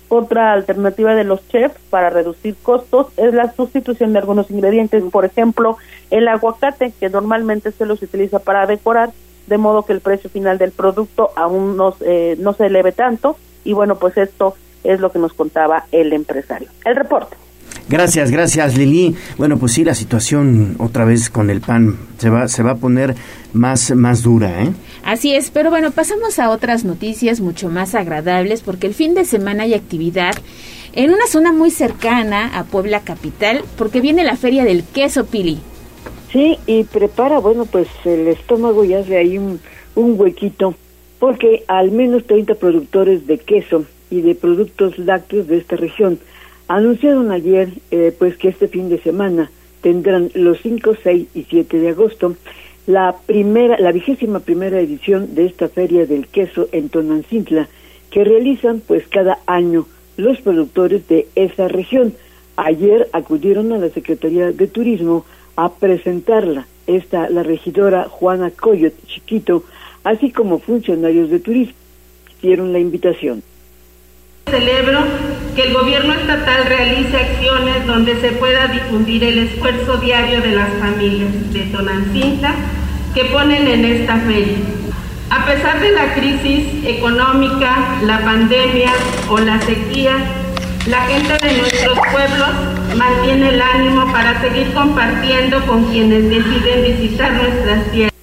Otra 0.08 0.52
alternativa 0.52 1.14
de 1.14 1.24
los 1.24 1.46
chefs 1.48 1.78
para 1.90 2.08
reducir 2.08 2.56
costos 2.62 3.08
es 3.16 3.34
la 3.34 3.52
sustitución 3.52 4.12
de 4.12 4.20
algunos 4.20 4.50
ingredientes, 4.50 5.04
por 5.10 5.24
ejemplo, 5.24 5.76
el 6.10 6.28
aguacate, 6.28 6.92
que 6.98 7.10
normalmente 7.10 7.72
se 7.72 7.84
los 7.84 8.02
utiliza 8.02 8.38
para 8.38 8.66
decorar, 8.66 9.10
de 9.46 9.58
modo 9.58 9.84
que 9.84 9.92
el 9.92 10.00
precio 10.00 10.30
final 10.30 10.56
del 10.56 10.72
producto 10.72 11.30
aún 11.36 11.76
no, 11.76 11.94
eh, 12.00 12.36
no 12.38 12.54
se 12.54 12.66
eleve 12.66 12.92
tanto. 12.92 13.36
Y 13.64 13.74
bueno, 13.74 13.96
pues 13.96 14.16
esto 14.16 14.54
es 14.84 15.00
lo 15.00 15.12
que 15.12 15.18
nos 15.18 15.34
contaba 15.34 15.84
el 15.92 16.12
empresario. 16.12 16.68
El 16.84 16.96
reporte. 16.96 17.36
Gracias, 17.88 18.30
gracias 18.30 18.76
Lili. 18.76 19.16
Bueno, 19.38 19.58
pues 19.58 19.72
sí, 19.72 19.84
la 19.84 19.94
situación 19.94 20.76
otra 20.78 21.06
vez 21.06 21.30
con 21.30 21.48
el 21.48 21.60
pan 21.62 21.96
se 22.18 22.28
va, 22.28 22.46
se 22.48 22.62
va 22.62 22.72
a 22.72 22.76
poner 22.76 23.14
más, 23.54 23.90
más 23.94 24.22
dura, 24.22 24.62
¿eh? 24.62 24.70
Así 25.04 25.34
es, 25.34 25.50
pero 25.50 25.70
bueno, 25.70 25.90
pasamos 25.90 26.38
a 26.38 26.50
otras 26.50 26.84
noticias 26.84 27.40
mucho 27.40 27.70
más 27.70 27.94
agradables 27.94 28.60
porque 28.60 28.86
el 28.86 28.94
fin 28.94 29.14
de 29.14 29.24
semana 29.24 29.62
hay 29.62 29.72
actividad 29.72 30.34
en 30.92 31.10
una 31.10 31.26
zona 31.26 31.52
muy 31.52 31.70
cercana 31.70 32.58
a 32.58 32.64
Puebla 32.64 33.00
Capital 33.00 33.62
porque 33.78 34.02
viene 34.02 34.22
la 34.22 34.36
Feria 34.36 34.64
del 34.64 34.84
Queso 34.84 35.24
Pili. 35.24 35.58
Sí, 36.30 36.58
y 36.66 36.84
prepara, 36.84 37.38
bueno, 37.38 37.64
pues 37.64 37.88
el 38.04 38.28
estómago 38.28 38.84
y 38.84 38.92
hace 38.92 39.16
ahí 39.16 39.38
un, 39.38 39.60
un 39.94 40.20
huequito 40.20 40.74
porque 41.18 41.64
al 41.68 41.90
menos 41.90 42.26
30 42.26 42.54
productores 42.56 43.26
de 43.26 43.38
queso 43.38 43.86
y 44.10 44.20
de 44.20 44.34
productos 44.34 44.98
lácteos 44.98 45.46
de 45.46 45.58
esta 45.58 45.76
región 45.76 46.18
Anunciaron 46.68 47.32
ayer 47.32 47.70
eh, 47.90 48.14
pues 48.18 48.36
que 48.36 48.48
este 48.48 48.68
fin 48.68 48.88
de 48.90 49.00
semana 49.00 49.50
tendrán 49.80 50.30
los 50.34 50.60
5, 50.60 50.96
6 51.02 51.28
y 51.34 51.44
7 51.44 51.78
de 51.78 51.88
agosto 51.88 52.36
la 52.86 53.16
primera, 53.26 53.78
la 53.78 53.92
vigésima 53.92 54.40
primera 54.40 54.80
edición 54.80 55.34
de 55.34 55.44
esta 55.44 55.68
feria 55.68 56.06
del 56.06 56.26
queso 56.26 56.68
en 56.72 56.88
Tonancintla 56.88 57.68
que 58.10 58.24
realizan 58.24 58.80
pues 58.80 59.06
cada 59.08 59.40
año 59.46 59.86
los 60.16 60.40
productores 60.40 61.06
de 61.06 61.28
esa 61.34 61.68
región. 61.68 62.14
Ayer 62.56 63.08
acudieron 63.12 63.72
a 63.72 63.78
la 63.78 63.90
Secretaría 63.90 64.52
de 64.52 64.66
Turismo 64.66 65.26
a 65.56 65.74
presentarla. 65.74 66.66
Esta, 66.86 67.28
la 67.28 67.42
regidora 67.42 68.04
Juana 68.04 68.50
Coyot 68.50 68.94
Chiquito, 69.06 69.64
así 70.04 70.30
como 70.30 70.58
funcionarios 70.58 71.28
de 71.28 71.40
turismo, 71.40 71.74
hicieron 72.38 72.72
la 72.72 72.78
invitación. 72.78 73.42
Celebro 74.50 75.00
que 75.54 75.64
el 75.64 75.74
gobierno 75.74 76.14
estatal 76.14 76.66
realice 76.66 77.16
acciones 77.16 77.86
donde 77.86 78.20
se 78.20 78.32
pueda 78.32 78.68
difundir 78.68 79.24
el 79.24 79.38
esfuerzo 79.38 79.96
diario 79.96 80.40
de 80.40 80.52
las 80.52 80.68
familias 80.78 81.52
de 81.52 81.60
Tonancinta 81.62 82.54
que 83.14 83.24
ponen 83.26 83.66
en 83.66 83.84
esta 83.84 84.16
feria. 84.18 84.58
A 85.30 85.44
pesar 85.44 85.80
de 85.80 85.90
la 85.92 86.14
crisis 86.14 86.84
económica, 86.84 87.98
la 88.04 88.20
pandemia 88.20 88.92
o 89.28 89.38
la 89.38 89.60
sequía, 89.60 90.16
la 90.86 91.02
gente 91.02 91.46
de 91.46 91.58
nuestros 91.58 91.98
pueblos 92.12 92.48
mantiene 92.96 93.50
el 93.50 93.60
ánimo 93.60 94.10
para 94.10 94.40
seguir 94.40 94.72
compartiendo 94.72 95.60
con 95.66 95.84
quienes 95.90 96.30
deciden 96.30 96.96
visitar 96.96 97.32
nuestras 97.32 97.90
tierras. 97.90 98.14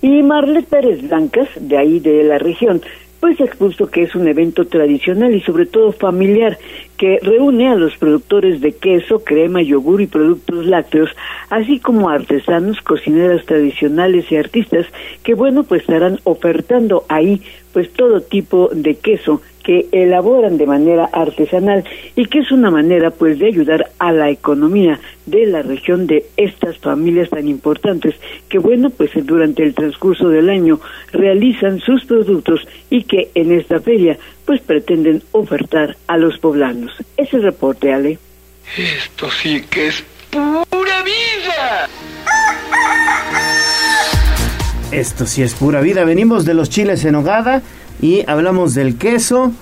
Y 0.00 0.22
Marlet 0.22 0.64
Pérez 0.64 1.02
Blancas, 1.02 1.48
de 1.56 1.76
ahí 1.76 2.00
de 2.00 2.24
la 2.24 2.38
región, 2.38 2.80
pues 3.20 3.38
expuso 3.38 3.86
que 3.90 4.02
es 4.02 4.14
un 4.14 4.26
evento 4.26 4.64
tradicional 4.64 5.34
y 5.34 5.42
sobre 5.42 5.66
todo 5.66 5.92
familiar 5.92 6.58
que 6.96 7.18
reúne 7.22 7.68
a 7.68 7.74
los 7.74 7.96
productores 7.98 8.60
de 8.60 8.72
queso, 8.72 9.22
crema, 9.22 9.62
yogur 9.62 10.00
y 10.00 10.06
productos 10.06 10.66
lácteos, 10.66 11.10
así 11.50 11.78
como 11.78 12.08
artesanos, 12.08 12.80
cocineras 12.80 13.44
tradicionales 13.44 14.30
y 14.32 14.36
artistas 14.36 14.86
que 15.22 15.34
bueno, 15.34 15.64
pues 15.64 15.82
estarán 15.82 16.18
ofertando 16.24 17.04
ahí 17.08 17.42
pues 17.72 17.92
todo 17.92 18.20
tipo 18.20 18.70
de 18.72 18.96
queso 18.96 19.42
que 19.70 19.86
elaboran 19.92 20.58
de 20.58 20.66
manera 20.66 21.08
artesanal 21.12 21.84
y 22.16 22.26
que 22.26 22.40
es 22.40 22.50
una 22.50 22.72
manera 22.72 23.12
pues 23.12 23.38
de 23.38 23.46
ayudar 23.46 23.92
a 24.00 24.10
la 24.10 24.28
economía 24.28 24.98
de 25.26 25.46
la 25.46 25.62
región 25.62 26.08
de 26.08 26.26
estas 26.36 26.78
familias 26.78 27.30
tan 27.30 27.46
importantes 27.46 28.16
que 28.48 28.58
bueno 28.58 28.90
pues 28.90 29.12
durante 29.24 29.62
el 29.62 29.72
transcurso 29.72 30.28
del 30.28 30.50
año 30.50 30.80
realizan 31.12 31.78
sus 31.78 32.04
productos 32.04 32.66
y 32.90 33.04
que 33.04 33.30
en 33.36 33.52
esta 33.52 33.78
feria 33.78 34.18
pues 34.44 34.60
pretenden 34.60 35.22
ofertar 35.30 35.96
a 36.08 36.16
los 36.16 36.36
poblanos. 36.38 36.90
Ese 37.16 37.38
reporte, 37.38 37.92
Ale. 37.92 38.18
Esto 38.76 39.30
sí 39.30 39.62
que 39.70 39.86
es 39.86 40.02
pura 40.32 41.04
vida. 41.04 41.88
Esto 44.90 45.26
sí 45.26 45.42
es 45.44 45.54
pura 45.54 45.80
vida. 45.80 46.02
Venimos 46.04 46.44
de 46.44 46.54
los 46.54 46.70
chiles 46.70 47.04
en 47.04 47.14
hogada 47.14 47.62
y 48.00 48.24
hablamos 48.26 48.74
del 48.74 48.96
queso 48.96 49.52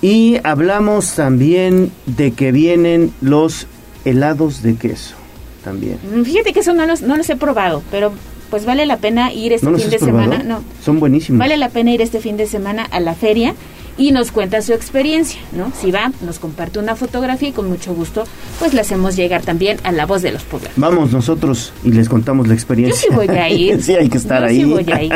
y 0.00 0.38
hablamos 0.44 1.14
también 1.14 1.90
de 2.06 2.32
que 2.32 2.52
vienen 2.52 3.12
los 3.20 3.66
helados 4.04 4.62
de 4.62 4.76
queso 4.76 5.16
también. 5.64 5.98
Mm, 6.14 6.22
fíjate 6.22 6.52
que 6.52 6.60
eso 6.60 6.72
no 6.72 6.86
los, 6.86 7.02
no 7.02 7.16
los 7.16 7.28
he 7.30 7.36
probado, 7.36 7.82
pero 7.90 8.12
pues 8.50 8.64
vale 8.64 8.86
la 8.86 8.96
pena 8.98 9.32
ir 9.32 9.52
este 9.52 9.66
fin 9.74 9.90
de 9.90 9.98
semana. 9.98 10.42
No. 10.42 10.62
Son 10.82 11.00
buenísimos. 11.00 11.38
Vale 11.38 11.56
la 11.56 11.68
pena 11.68 11.92
ir 11.92 12.00
este 12.00 12.20
fin 12.20 12.36
de 12.36 12.46
semana 12.46 12.84
a 12.84 13.00
la 13.00 13.14
feria 13.14 13.54
y 13.98 14.12
nos 14.12 14.30
cuenta 14.32 14.62
su 14.62 14.72
experiencia, 14.72 15.40
¿no? 15.52 15.72
Si 15.78 15.90
va, 15.90 16.12
nos 16.22 16.38
comparte 16.38 16.78
una 16.78 16.96
fotografía 16.96 17.48
y 17.48 17.52
con 17.52 17.68
mucho 17.68 17.94
gusto, 17.94 18.24
pues 18.58 18.72
le 18.72 18.80
hacemos 18.80 19.16
llegar 19.16 19.42
también 19.42 19.78
a 19.82 19.92
la 19.92 20.06
voz 20.06 20.22
de 20.22 20.32
los 20.32 20.44
poblanos. 20.44 20.78
Vamos 20.78 21.12
nosotros 21.12 21.72
y 21.84 21.90
les 21.90 22.08
contamos 22.08 22.48
la 22.48 22.54
experiencia. 22.54 23.08
Yo 23.10 23.10
sí 23.10 23.14
voy 23.14 23.36
a 23.36 23.50
ir. 23.50 23.82
sí, 23.82 23.94
hay 23.94 24.08
que 24.08 24.18
estar 24.18 24.40
Yo 24.42 24.46
ahí. 24.46 24.56
Sí 24.56 24.64
voy 24.64 24.92
a 24.92 25.02
ir. 25.02 25.12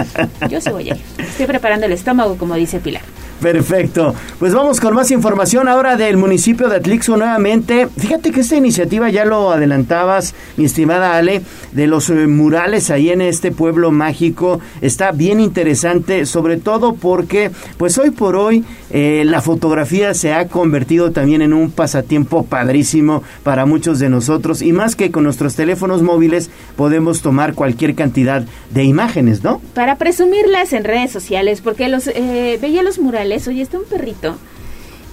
Yo 0.50 0.60
sí 0.60 0.70
voy 0.70 0.90
a 0.90 0.94
ir. 0.94 1.00
Estoy 1.18 1.46
preparando 1.46 1.86
el 1.86 1.92
estómago, 1.92 2.36
como 2.36 2.54
dice 2.56 2.80
Pilar. 2.80 3.02
Perfecto. 3.42 4.14
Pues 4.38 4.54
vamos 4.54 4.78
con 4.78 4.94
más 4.94 5.10
información 5.10 5.66
ahora 5.66 5.96
del 5.96 6.16
municipio 6.16 6.68
de 6.68 6.76
Atlixo 6.76 7.16
nuevamente. 7.16 7.88
Fíjate 7.88 8.30
que 8.30 8.40
esta 8.40 8.54
iniciativa 8.54 9.10
ya 9.10 9.24
lo 9.24 9.50
adelantabas, 9.50 10.32
mi 10.56 10.64
estimada 10.64 11.16
Ale, 11.16 11.42
de 11.72 11.86
los 11.88 12.08
eh, 12.08 12.28
murales 12.28 12.90
ahí 12.90 13.10
en 13.10 13.20
este 13.20 13.50
pueblo 13.50 13.90
mágico. 13.90 14.60
Está 14.80 15.10
bien 15.10 15.40
interesante, 15.40 16.24
sobre 16.24 16.56
todo 16.56 16.94
porque, 16.94 17.50
pues 17.78 17.98
hoy 17.98 18.12
por 18.12 18.36
hoy, 18.36 18.64
eh, 18.94 19.24
la 19.24 19.40
fotografía 19.40 20.12
se 20.12 20.34
ha 20.34 20.48
convertido 20.48 21.12
también 21.12 21.40
en 21.40 21.54
un 21.54 21.70
pasatiempo 21.70 22.44
padrísimo 22.44 23.22
para 23.42 23.64
muchos 23.64 23.98
de 23.98 24.10
nosotros. 24.10 24.60
Y 24.60 24.72
más 24.72 24.96
que 24.96 25.10
con 25.10 25.24
nuestros 25.24 25.56
teléfonos 25.56 26.02
móviles 26.02 26.50
podemos 26.76 27.22
tomar 27.22 27.54
cualquier 27.54 27.94
cantidad 27.94 28.44
de 28.70 28.84
imágenes, 28.84 29.42
¿no? 29.42 29.62
Para 29.74 29.96
presumirlas 29.96 30.74
en 30.74 30.84
redes 30.84 31.10
sociales, 31.10 31.62
porque 31.62 31.88
los 31.88 32.06
eh, 32.06 32.58
veía 32.60 32.82
los 32.82 32.98
murales 32.98 33.48
oye, 33.48 33.62
está 33.62 33.78
un 33.78 33.84
perrito 33.84 34.36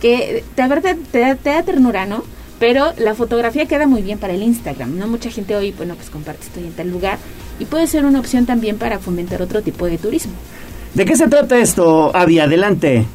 que 0.01 0.43
de 0.57 0.67
verdad 0.67 0.97
te 1.11 1.19
da, 1.19 1.35
te 1.35 1.49
da 1.49 1.63
ternura, 1.63 2.05
¿no? 2.05 2.23
Pero 2.59 2.91
la 2.97 3.15
fotografía 3.15 3.65
queda 3.65 3.87
muy 3.87 4.01
bien 4.01 4.19
para 4.19 4.33
el 4.33 4.43
Instagram, 4.43 4.97
¿no? 4.97 5.07
Mucha 5.07 5.31
gente 5.31 5.55
hoy, 5.55 5.71
bueno, 5.71 5.95
pues 5.95 6.09
comparte, 6.09 6.43
estoy 6.43 6.65
en 6.65 6.73
tal 6.73 6.91
lugar 6.91 7.17
y 7.59 7.65
puede 7.65 7.87
ser 7.87 8.03
una 8.03 8.19
opción 8.19 8.45
también 8.45 8.77
para 8.77 8.99
fomentar 8.99 9.41
otro 9.41 9.61
tipo 9.61 9.85
de 9.85 9.97
turismo. 9.97 10.33
¿De 10.93 11.05
qué 11.05 11.15
se 11.15 11.29
trata 11.29 11.57
esto, 11.59 12.13
Avi? 12.13 12.39
Adelante. 12.39 13.05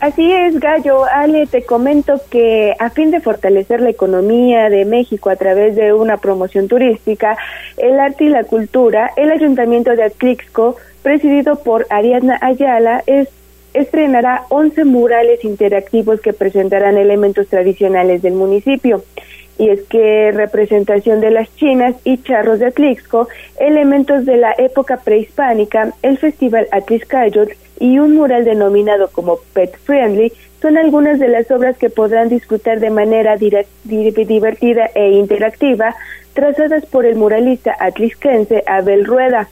Así 0.00 0.30
es, 0.30 0.60
Gallo. 0.60 1.04
Ale, 1.04 1.46
te 1.46 1.64
comento 1.64 2.20
que 2.30 2.72
a 2.78 2.88
fin 2.90 3.10
de 3.10 3.20
fortalecer 3.20 3.80
la 3.80 3.90
economía 3.90 4.70
de 4.70 4.84
México 4.84 5.28
a 5.28 5.36
través 5.36 5.74
de 5.74 5.92
una 5.92 6.18
promoción 6.18 6.68
turística, 6.68 7.36
el 7.76 7.98
arte 7.98 8.24
y 8.24 8.28
la 8.28 8.44
cultura, 8.44 9.10
el 9.16 9.32
Ayuntamiento 9.32 9.90
de 9.96 10.04
Atlixco, 10.04 10.76
presidido 11.02 11.56
por 11.64 11.86
Ariadna 11.90 12.38
Ayala, 12.40 13.02
es 13.06 13.28
estrenará 13.74 14.44
11 14.48 14.84
murales 14.84 15.44
interactivos 15.44 16.20
que 16.20 16.32
presentarán 16.32 16.96
elementos 16.96 17.48
tradicionales 17.48 18.22
del 18.22 18.34
municipio. 18.34 19.04
Y 19.58 19.70
es 19.70 19.82
que 19.88 20.30
representación 20.32 21.20
de 21.20 21.32
las 21.32 21.54
chinas 21.56 21.96
y 22.04 22.18
charros 22.18 22.60
de 22.60 22.66
Atlixco, 22.66 23.28
elementos 23.58 24.24
de 24.24 24.36
la 24.36 24.54
época 24.56 24.98
prehispánica, 24.98 25.92
el 26.02 26.16
festival 26.16 26.68
Atlixcayot 26.70 27.50
y 27.80 27.98
un 27.98 28.14
mural 28.14 28.44
denominado 28.44 29.08
como 29.10 29.38
Pet 29.52 29.76
Friendly 29.84 30.32
son 30.60 30.76
algunas 30.76 31.18
de 31.18 31.28
las 31.28 31.50
obras 31.50 31.76
que 31.76 31.90
podrán 31.90 32.28
disfrutar 32.28 32.80
de 32.80 32.90
manera 32.90 33.36
divertida 33.84 34.90
e 34.94 35.10
interactiva, 35.10 35.94
trazadas 36.34 36.84
por 36.86 37.06
el 37.06 37.16
muralista 37.16 37.76
atlixquense 37.78 38.64
Abel 38.66 39.04
Rueda. 39.04 39.48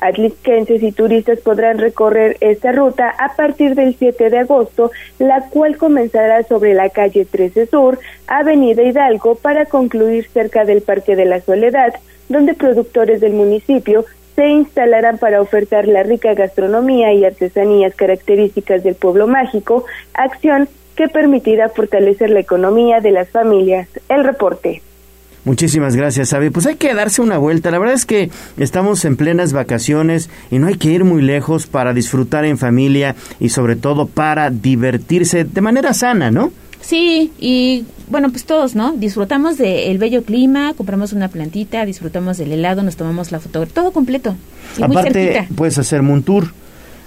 Atlisquenses 0.00 0.82
y 0.82 0.92
turistas 0.92 1.40
podrán 1.40 1.78
recorrer 1.78 2.36
esta 2.40 2.72
ruta 2.72 3.10
a 3.10 3.34
partir 3.34 3.74
del 3.74 3.96
7 3.96 4.30
de 4.30 4.38
agosto, 4.38 4.90
la 5.18 5.48
cual 5.48 5.76
comenzará 5.76 6.42
sobre 6.44 6.74
la 6.74 6.90
calle 6.90 7.24
13 7.24 7.66
Sur, 7.66 7.98
Avenida 8.26 8.82
Hidalgo, 8.82 9.34
para 9.34 9.66
concluir 9.66 10.28
cerca 10.28 10.64
del 10.64 10.82
Parque 10.82 11.16
de 11.16 11.24
la 11.24 11.40
Soledad, 11.40 11.94
donde 12.28 12.54
productores 12.54 13.20
del 13.20 13.32
municipio 13.32 14.04
se 14.36 14.46
instalarán 14.46 15.18
para 15.18 15.40
ofertar 15.40 15.88
la 15.88 16.04
rica 16.04 16.34
gastronomía 16.34 17.12
y 17.12 17.24
artesanías 17.24 17.94
características 17.96 18.84
del 18.84 18.94
pueblo 18.94 19.26
mágico, 19.26 19.84
acción 20.14 20.68
que 20.94 21.08
permitirá 21.08 21.68
fortalecer 21.68 22.30
la 22.30 22.40
economía 22.40 23.00
de 23.00 23.10
las 23.10 23.30
familias. 23.30 23.88
El 24.08 24.22
reporte. 24.24 24.82
Muchísimas 25.44 25.96
gracias, 25.96 26.32
Avi. 26.32 26.50
Pues 26.50 26.66
hay 26.66 26.76
que 26.76 26.92
darse 26.94 27.22
una 27.22 27.38
vuelta. 27.38 27.70
La 27.70 27.78
verdad 27.78 27.94
es 27.94 28.04
que 28.04 28.30
estamos 28.56 29.04
en 29.04 29.16
plenas 29.16 29.52
vacaciones 29.52 30.28
y 30.50 30.58
no 30.58 30.66
hay 30.66 30.74
que 30.74 30.90
ir 30.90 31.04
muy 31.04 31.22
lejos 31.22 31.66
para 31.66 31.94
disfrutar 31.94 32.44
en 32.44 32.58
familia 32.58 33.16
y 33.40 33.48
sobre 33.48 33.76
todo 33.76 34.06
para 34.06 34.50
divertirse 34.50 35.44
de 35.44 35.60
manera 35.60 35.94
sana, 35.94 36.30
¿no? 36.30 36.52
Sí, 36.80 37.32
y 37.38 37.84
bueno, 38.08 38.30
pues 38.30 38.44
todos, 38.44 38.74
¿no? 38.74 38.92
Disfrutamos 38.92 39.58
del 39.58 39.98
bello 39.98 40.22
clima, 40.22 40.72
compramos 40.74 41.12
una 41.12 41.28
plantita, 41.28 41.84
disfrutamos 41.84 42.38
del 42.38 42.52
helado, 42.52 42.82
nos 42.82 42.96
tomamos 42.96 43.32
la 43.32 43.40
fotografía, 43.40 43.74
todo 43.74 43.92
completo. 43.92 44.36
Y 44.78 44.82
Aparte, 44.82 45.48
puedes 45.54 45.78
hacerme 45.78 46.12
un 46.12 46.22
tour. 46.22 46.52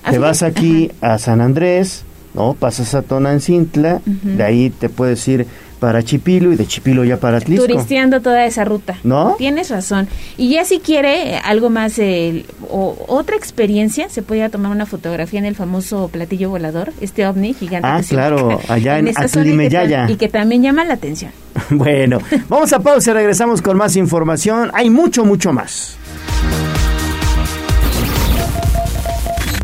Te 0.09 0.17
vas 0.17 0.41
aquí 0.43 0.91
a 0.99 1.17
San 1.19 1.41
Andrés, 1.41 2.03
¿no? 2.33 2.53
Pasas 2.53 2.95
a 2.95 3.01
Tonancintla, 3.01 4.01
de 4.05 4.43
ahí 4.43 4.69
te 4.71 4.89
puedes 4.89 5.27
ir 5.27 5.45
para 5.81 6.03
Chipilo 6.03 6.53
y 6.53 6.55
de 6.55 6.67
Chipilo 6.67 7.03
ya 7.03 7.17
para 7.17 7.37
Atlisco. 7.37 7.65
Turisteando 7.65 8.21
toda 8.21 8.45
esa 8.45 8.63
ruta. 8.63 8.99
¿No? 9.03 9.33
Tienes 9.39 9.71
razón. 9.71 10.07
Y 10.37 10.51
ya 10.51 10.63
si 10.63 10.79
quiere 10.79 11.37
algo 11.37 11.71
más 11.71 11.97
eh, 11.97 12.45
o 12.69 12.95
otra 13.07 13.35
experiencia, 13.35 14.07
se 14.07 14.21
puede 14.21 14.47
tomar 14.49 14.71
una 14.71 14.85
fotografía 14.85 15.39
en 15.39 15.45
el 15.45 15.55
famoso 15.55 16.07
platillo 16.09 16.51
volador, 16.51 16.93
este 17.01 17.25
ovni 17.25 17.55
gigante. 17.55 17.87
Ah, 17.87 18.01
claro, 18.07 18.59
allá 18.69 18.99
en, 18.99 19.07
en 19.07 20.09
Y 20.11 20.17
que 20.17 20.29
también 20.29 20.61
llama 20.61 20.85
la 20.85 20.93
atención. 20.93 21.31
bueno, 21.71 22.19
vamos 22.47 22.71
a 22.73 22.79
pausa 22.79 23.09
y 23.09 23.13
regresamos 23.15 23.63
con 23.63 23.75
más 23.75 23.95
información. 23.95 24.69
Hay 24.75 24.91
mucho, 24.91 25.25
mucho 25.25 25.51
más. 25.51 25.97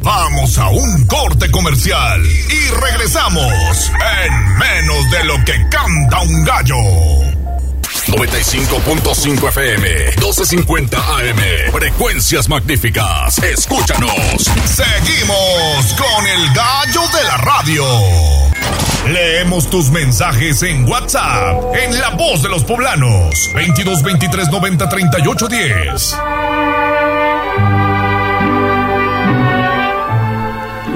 Vamos 0.07 0.57
a 0.57 0.69
un 0.69 1.05
corte 1.05 1.51
comercial 1.51 2.25
y 2.25 2.69
regresamos 2.79 3.91
en 4.23 4.57
menos 4.57 5.11
de 5.11 5.23
lo 5.25 5.35
que 5.43 5.67
canta 5.69 6.21
un 6.21 6.45
gallo. 6.45 6.77
95.5 8.07 9.49
FM, 9.49 9.89
1250 10.15 10.97
AM, 10.97 11.71
frecuencias 11.73 12.47
magníficas. 12.47 13.37
Escúchanos. 13.39 14.49
Seguimos 14.65 15.93
con 15.97 16.25
el 16.25 16.53
gallo 16.53 17.01
de 17.01 17.23
la 17.25 17.37
radio. 17.39 17.83
Leemos 19.11 19.69
tus 19.69 19.89
mensajes 19.89 20.63
en 20.63 20.87
WhatsApp, 20.87 21.75
en 21.75 21.99
La 21.99 22.11
Voz 22.11 22.41
de 22.43 22.47
los 22.47 22.63
Poblanos, 22.63 23.51
22 23.53 24.03
23 24.03 24.51
90 24.51 24.87
38 24.87 25.47
10. 25.49 26.17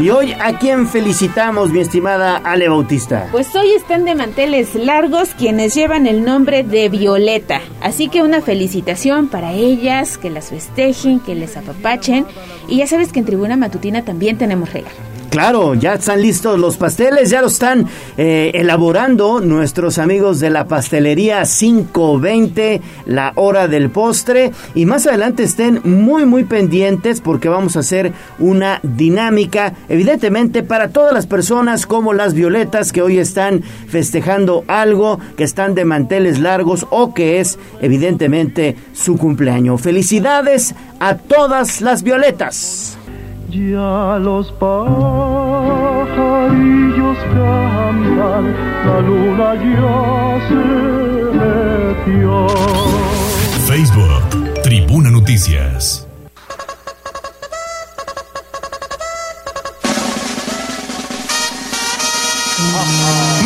Y 0.02 0.10
hoy, 0.10 0.34
¿a 0.34 0.58
quién 0.58 0.88
felicitamos, 0.88 1.70
mi 1.70 1.80
estimada 1.80 2.38
Ale 2.38 2.68
Bautista? 2.70 3.28
Pues 3.32 3.56
hoy 3.56 3.72
están 3.74 4.04
de 4.04 4.16
manteles 4.16 4.74
largos 4.74 5.36
quienes 5.36 5.76
llevan 5.76 6.08
el 6.08 6.26
nombre 6.26 6.64
de 6.64 6.90
Violeta. 6.90 7.62
Así 7.82 8.10
que 8.10 8.24
una 8.24 8.42
felicitación 8.42 9.28
para 9.28 9.54
ellas, 9.54 10.18
que 10.18 10.32
las 10.32 10.50
festejen, 10.50 11.20
que 11.20 11.36
les 11.36 11.56
apapachen. 11.56 12.26
Y 12.68 12.78
ya 12.78 12.88
sabes 12.88 13.14
que 13.14 13.20
en 13.20 13.26
Tribuna 13.26 13.58
Matutina 13.58 14.04
también 14.04 14.40
tenemos 14.40 14.74
regalo. 14.74 15.11
Claro, 15.32 15.76
ya 15.76 15.94
están 15.94 16.22
listos 16.22 16.60
los 16.60 16.76
pasteles, 16.76 17.30
ya 17.30 17.40
lo 17.40 17.48
están 17.48 17.88
eh, 18.18 18.52
elaborando 18.54 19.40
nuestros 19.40 19.98
amigos 19.98 20.42
de 20.42 20.50
la 20.50 20.68
pastelería 20.68 21.44
520, 21.44 22.82
la 23.06 23.32
hora 23.36 23.70
del 23.70 23.90
postre. 23.92 24.52
Y 24.76 24.86
más 24.86 25.08
adelante 25.08 25.44
estén 25.44 25.80
muy, 25.86 26.26
muy 26.26 26.44
pendientes 26.44 27.22
porque 27.22 27.48
vamos 27.48 27.78
a 27.78 27.80
hacer 27.80 28.12
una 28.40 28.82
dinámica, 28.84 29.74
evidentemente, 29.88 30.64
para 30.64 30.90
todas 30.90 31.14
las 31.14 31.28
personas 31.28 31.86
como 31.86 32.12
las 32.12 32.34
violetas 32.34 32.92
que 32.92 33.02
hoy 33.02 33.18
están 33.18 33.64
festejando 33.64 34.66
algo, 34.68 35.18
que 35.38 35.46
están 35.46 35.76
de 35.76 35.86
manteles 35.86 36.40
largos 36.40 36.88
o 36.90 37.14
que 37.14 37.40
es, 37.40 37.58
evidentemente, 37.80 38.76
su 38.92 39.16
cumpleaños. 39.16 39.80
Felicidades 39.80 40.76
a 41.00 41.16
todas 41.16 41.80
las 41.80 42.04
violetas. 42.04 42.98
Ya 43.52 44.18
los 44.18 44.50
pajarillos 44.54 44.78
cantan, 47.34 48.56
la 48.86 49.02
luna 49.02 49.56
ya 49.56 50.40
se. 50.48 50.56
Facebook, 53.68 54.62
Tribuna 54.64 55.10
Noticias. 55.12 56.08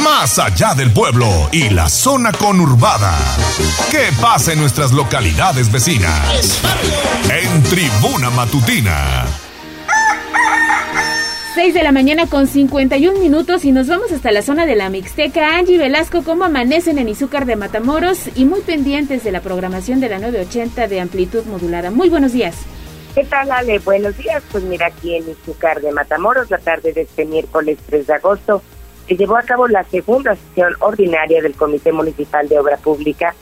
Más 0.03 0.37
allá 0.37 0.75
del 0.75 0.91
pueblo 0.91 1.27
y 1.51 1.71
la 1.71 1.89
zona 1.89 2.31
conurbada. 2.31 3.17
¿Qué 3.89 4.09
pasa 4.21 4.53
en 4.53 4.59
nuestras 4.59 4.91
localidades 4.91 5.71
vecinas? 5.71 6.61
En 7.27 7.63
Tribuna 7.63 8.29
Matutina 8.29 9.25
6 11.55 11.73
de 11.73 11.83
la 11.83 11.93
mañana 11.93 12.27
con 12.27 12.47
51 12.47 13.17
minutos 13.17 13.63
y 13.63 13.71
nos 13.71 13.87
vamos 13.87 14.11
hasta 14.11 14.33
la 14.33 14.41
zona 14.41 14.65
de 14.65 14.75
la 14.75 14.89
Mixteca. 14.89 15.57
Angie 15.57 15.77
Velasco, 15.77 16.21
¿cómo 16.21 16.43
amanecen 16.43 16.97
en 16.97 17.07
Izúcar 17.07 17.45
de 17.45 17.55
Matamoros? 17.55 18.29
Y 18.35 18.43
muy 18.43 18.59
pendientes 18.59 19.23
de 19.23 19.31
la 19.31 19.39
programación 19.39 20.01
de 20.01 20.09
la 20.09 20.19
980 20.19 20.89
de 20.89 20.99
amplitud 20.99 21.45
modulada. 21.45 21.91
Muy 21.91 22.09
buenos 22.09 22.33
días. 22.33 22.57
¿Qué 23.15 23.23
tal, 23.23 23.49
Ale? 23.53 23.79
Buenos 23.79 24.17
días. 24.17 24.43
Pues 24.51 24.65
mira, 24.65 24.87
aquí 24.87 25.15
en 25.15 25.29
Izúcar 25.29 25.79
de 25.79 25.93
Matamoros, 25.93 26.51
la 26.51 26.57
tarde 26.57 26.91
de 26.91 27.03
este 27.03 27.23
miércoles 27.23 27.77
3 27.85 28.05
de 28.05 28.13
agosto, 28.13 28.61
se 29.07 29.15
llevó 29.15 29.37
a 29.37 29.43
cabo 29.43 29.69
la 29.69 29.85
segunda 29.85 30.35
sesión 30.35 30.73
ordinaria 30.81 31.41
del 31.41 31.55
Comité 31.55 31.93
Municipal 31.93 32.49
de 32.49 32.59
Obra 32.59 32.75
Pública, 32.75 33.33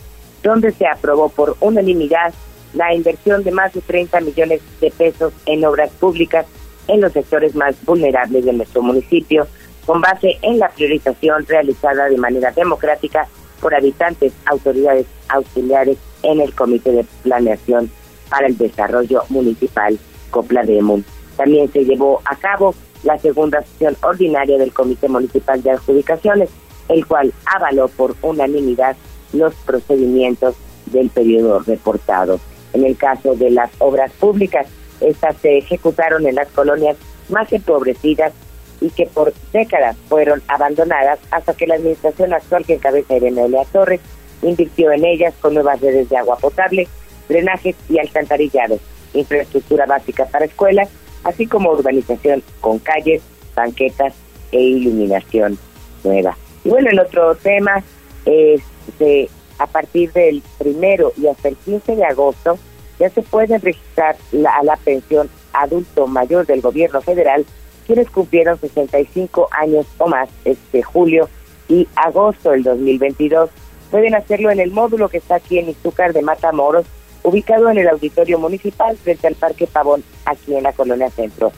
donde 0.43 0.71
se 0.71 0.85
aprobó 0.85 1.29
por 1.29 1.57
unanimidad 1.61 2.31
la 2.75 2.93
inversión 2.93 3.43
de 3.43 3.51
más 3.51 3.73
de 3.73 3.81
30 3.81 4.21
millones 4.21 4.61
de 4.79 4.91
pesos 4.91 5.33
en 5.47 5.65
obras 5.65 5.89
públicas 5.99 6.45
en 6.87 7.01
los 7.01 7.13
sectores 7.13 7.55
más 7.55 7.75
vulnerables 7.85 8.45
de 8.45 8.53
nuestro 8.53 8.81
municipio, 8.81 9.47
con 9.85 10.01
base 10.01 10.37
en 10.41 10.59
la 10.59 10.69
priorización 10.69 11.45
realizada 11.47 12.09
de 12.09 12.17
manera 12.17 12.51
democrática 12.51 13.27
por 13.59 13.75
habitantes, 13.75 14.33
autoridades 14.45 15.05
auxiliares 15.29 15.97
en 16.23 16.41
el 16.41 16.53
Comité 16.53 16.91
de 16.91 17.05
Planeación 17.23 17.89
para 18.29 18.47
el 18.47 18.57
Desarrollo 18.57 19.23
Municipal 19.29 19.97
Copla 20.31 20.63
de 20.63 20.79
Emun. 20.79 21.05
También 21.37 21.71
se 21.71 21.85
llevó 21.85 22.21
a 22.25 22.35
cabo 22.35 22.75
la 23.03 23.17
segunda 23.19 23.61
sesión 23.61 23.95
ordinaria 24.01 24.57
del 24.57 24.73
Comité 24.73 25.07
Municipal 25.07 25.61
de 25.61 25.71
Adjudicaciones, 25.71 26.49
el 26.89 27.05
cual 27.05 27.33
avaló 27.45 27.87
por 27.87 28.15
unanimidad 28.21 28.95
los 29.33 29.53
procedimientos 29.65 30.55
del 30.87 31.09
periodo 31.09 31.59
reportado. 31.59 32.39
En 32.73 32.85
el 32.85 32.97
caso 32.97 33.35
de 33.35 33.51
las 33.51 33.71
obras 33.79 34.11
públicas, 34.13 34.67
estas 35.03 35.37
se 35.37 35.57
ejecutaron 35.57 36.25
en 36.27 36.35
las 36.35 36.47
colonias 36.49 36.97
más 37.29 37.51
empobrecidas 37.53 38.33
y 38.81 38.89
que 38.89 39.05
por 39.05 39.33
décadas 39.51 39.95
fueron 40.09 40.41
abandonadas 40.47 41.19
hasta 41.31 41.53
que 41.53 41.67
la 41.67 41.75
administración 41.75 42.33
actual 42.33 42.65
que 42.65 42.75
encabeza 42.75 43.15
Irene 43.15 43.45
Elea 43.45 43.65
Torres 43.65 44.01
invirtió 44.41 44.91
en 44.91 45.05
ellas 45.05 45.33
con 45.39 45.53
nuevas 45.53 45.79
redes 45.79 46.09
de 46.09 46.17
agua 46.17 46.37
potable, 46.37 46.87
drenajes 47.29 47.75
y 47.89 47.99
alcantarillados, 47.99 48.81
infraestructura 49.13 49.85
básica 49.85 50.25
para 50.25 50.45
escuelas, 50.45 50.89
así 51.23 51.47
como 51.47 51.71
urbanización 51.71 52.43
con 52.59 52.79
calles, 52.79 53.21
banquetas 53.55 54.13
e 54.51 54.59
iluminación 54.59 55.57
nueva. 56.03 56.37
Y 56.65 56.69
bueno, 56.69 56.89
el 56.89 56.99
otro 56.99 57.35
tema 57.35 57.83
es 58.25 58.61
este, 58.87 59.29
a 59.59 59.67
partir 59.67 60.11
del 60.11 60.43
primero 60.57 61.13
y 61.17 61.27
hasta 61.27 61.49
el 61.49 61.55
15 61.57 61.95
de 61.95 62.05
agosto 62.05 62.57
ya 63.03 63.09
se 63.09 63.21
pueden 63.21 63.59
registrar 63.59 64.15
la, 64.31 64.55
a 64.55 64.63
la 64.63 64.77
pensión 64.77 65.29
adulto 65.51 66.07
mayor 66.07 66.45
del 66.45 66.61
gobierno 66.61 67.01
federal 67.01 67.45
quienes 67.85 68.09
cumplieron 68.09 68.57
65 68.57 69.49
años 69.51 69.85
o 69.97 70.07
más 70.07 70.29
este 70.45 70.81
julio 70.81 71.27
y 71.67 71.85
agosto 71.97 72.51
del 72.51 72.63
2022. 72.63 73.49
Pueden 73.91 74.15
hacerlo 74.15 74.51
en 74.51 74.61
el 74.61 74.71
módulo 74.71 75.09
que 75.09 75.17
está 75.17 75.35
aquí 75.35 75.59
en 75.59 75.67
Izúcar 75.67 76.13
de 76.13 76.21
Matamoros, 76.21 76.85
ubicado 77.23 77.69
en 77.69 77.77
el 77.77 77.89
auditorio 77.89 78.39
municipal 78.39 78.95
frente 78.95 79.27
al 79.27 79.35
Parque 79.35 79.67
Pavón, 79.67 80.01
aquí 80.23 80.55
en 80.55 80.63
la 80.63 80.71
Colonia 80.71 81.09
Centro. 81.09 81.51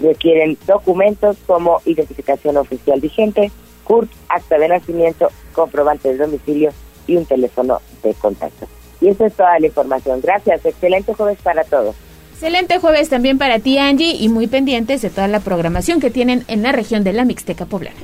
Requieren 0.00 0.56
documentos 0.68 1.36
como 1.48 1.82
identificación 1.84 2.56
oficial 2.56 3.00
vigente, 3.00 3.50
CURT, 3.82 4.08
acta 4.28 4.56
de 4.56 4.68
nacimiento, 4.68 5.30
comprobante 5.52 6.10
de 6.10 6.18
domicilio 6.18 6.70
y 7.08 7.16
un 7.16 7.26
teléfono 7.26 7.80
de 8.04 8.14
contacto. 8.14 8.68
Y 9.00 9.08
esa 9.08 9.26
es 9.26 9.34
toda 9.34 9.58
la 9.58 9.66
información. 9.66 10.20
Gracias. 10.20 10.64
Excelente 10.64 11.14
jueves 11.14 11.38
para 11.42 11.64
todos. 11.64 11.96
Excelente 12.32 12.78
jueves 12.78 13.08
también 13.08 13.38
para 13.38 13.58
ti, 13.58 13.78
Angie, 13.78 14.14
y 14.14 14.28
muy 14.28 14.46
pendientes 14.46 15.02
de 15.02 15.10
toda 15.10 15.28
la 15.28 15.40
programación 15.40 16.00
que 16.00 16.10
tienen 16.10 16.44
en 16.48 16.62
la 16.62 16.72
región 16.72 17.04
de 17.04 17.12
la 17.12 17.24
Mixteca 17.24 17.66
Poblana. 17.66 17.96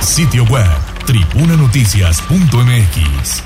Sitio 0.00 0.44
web 0.44 0.66
tribunanoticias.mx. 1.06 3.44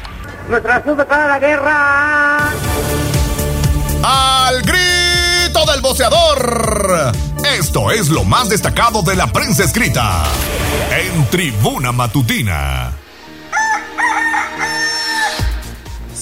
Nuestra 0.48 0.82
para 0.82 1.26
la 1.26 1.38
guerra. 1.38 2.38
Al 4.02 4.62
del 5.64 5.80
boceador. 5.80 7.12
Esto 7.58 7.90
es 7.90 8.08
lo 8.08 8.24
más 8.24 8.50
destacado 8.50 9.00
de 9.02 9.16
la 9.16 9.28
prensa 9.28 9.64
escrita 9.64 10.24
en 10.90 11.24
Tribuna 11.30 11.92
Matutina. 11.92 13.05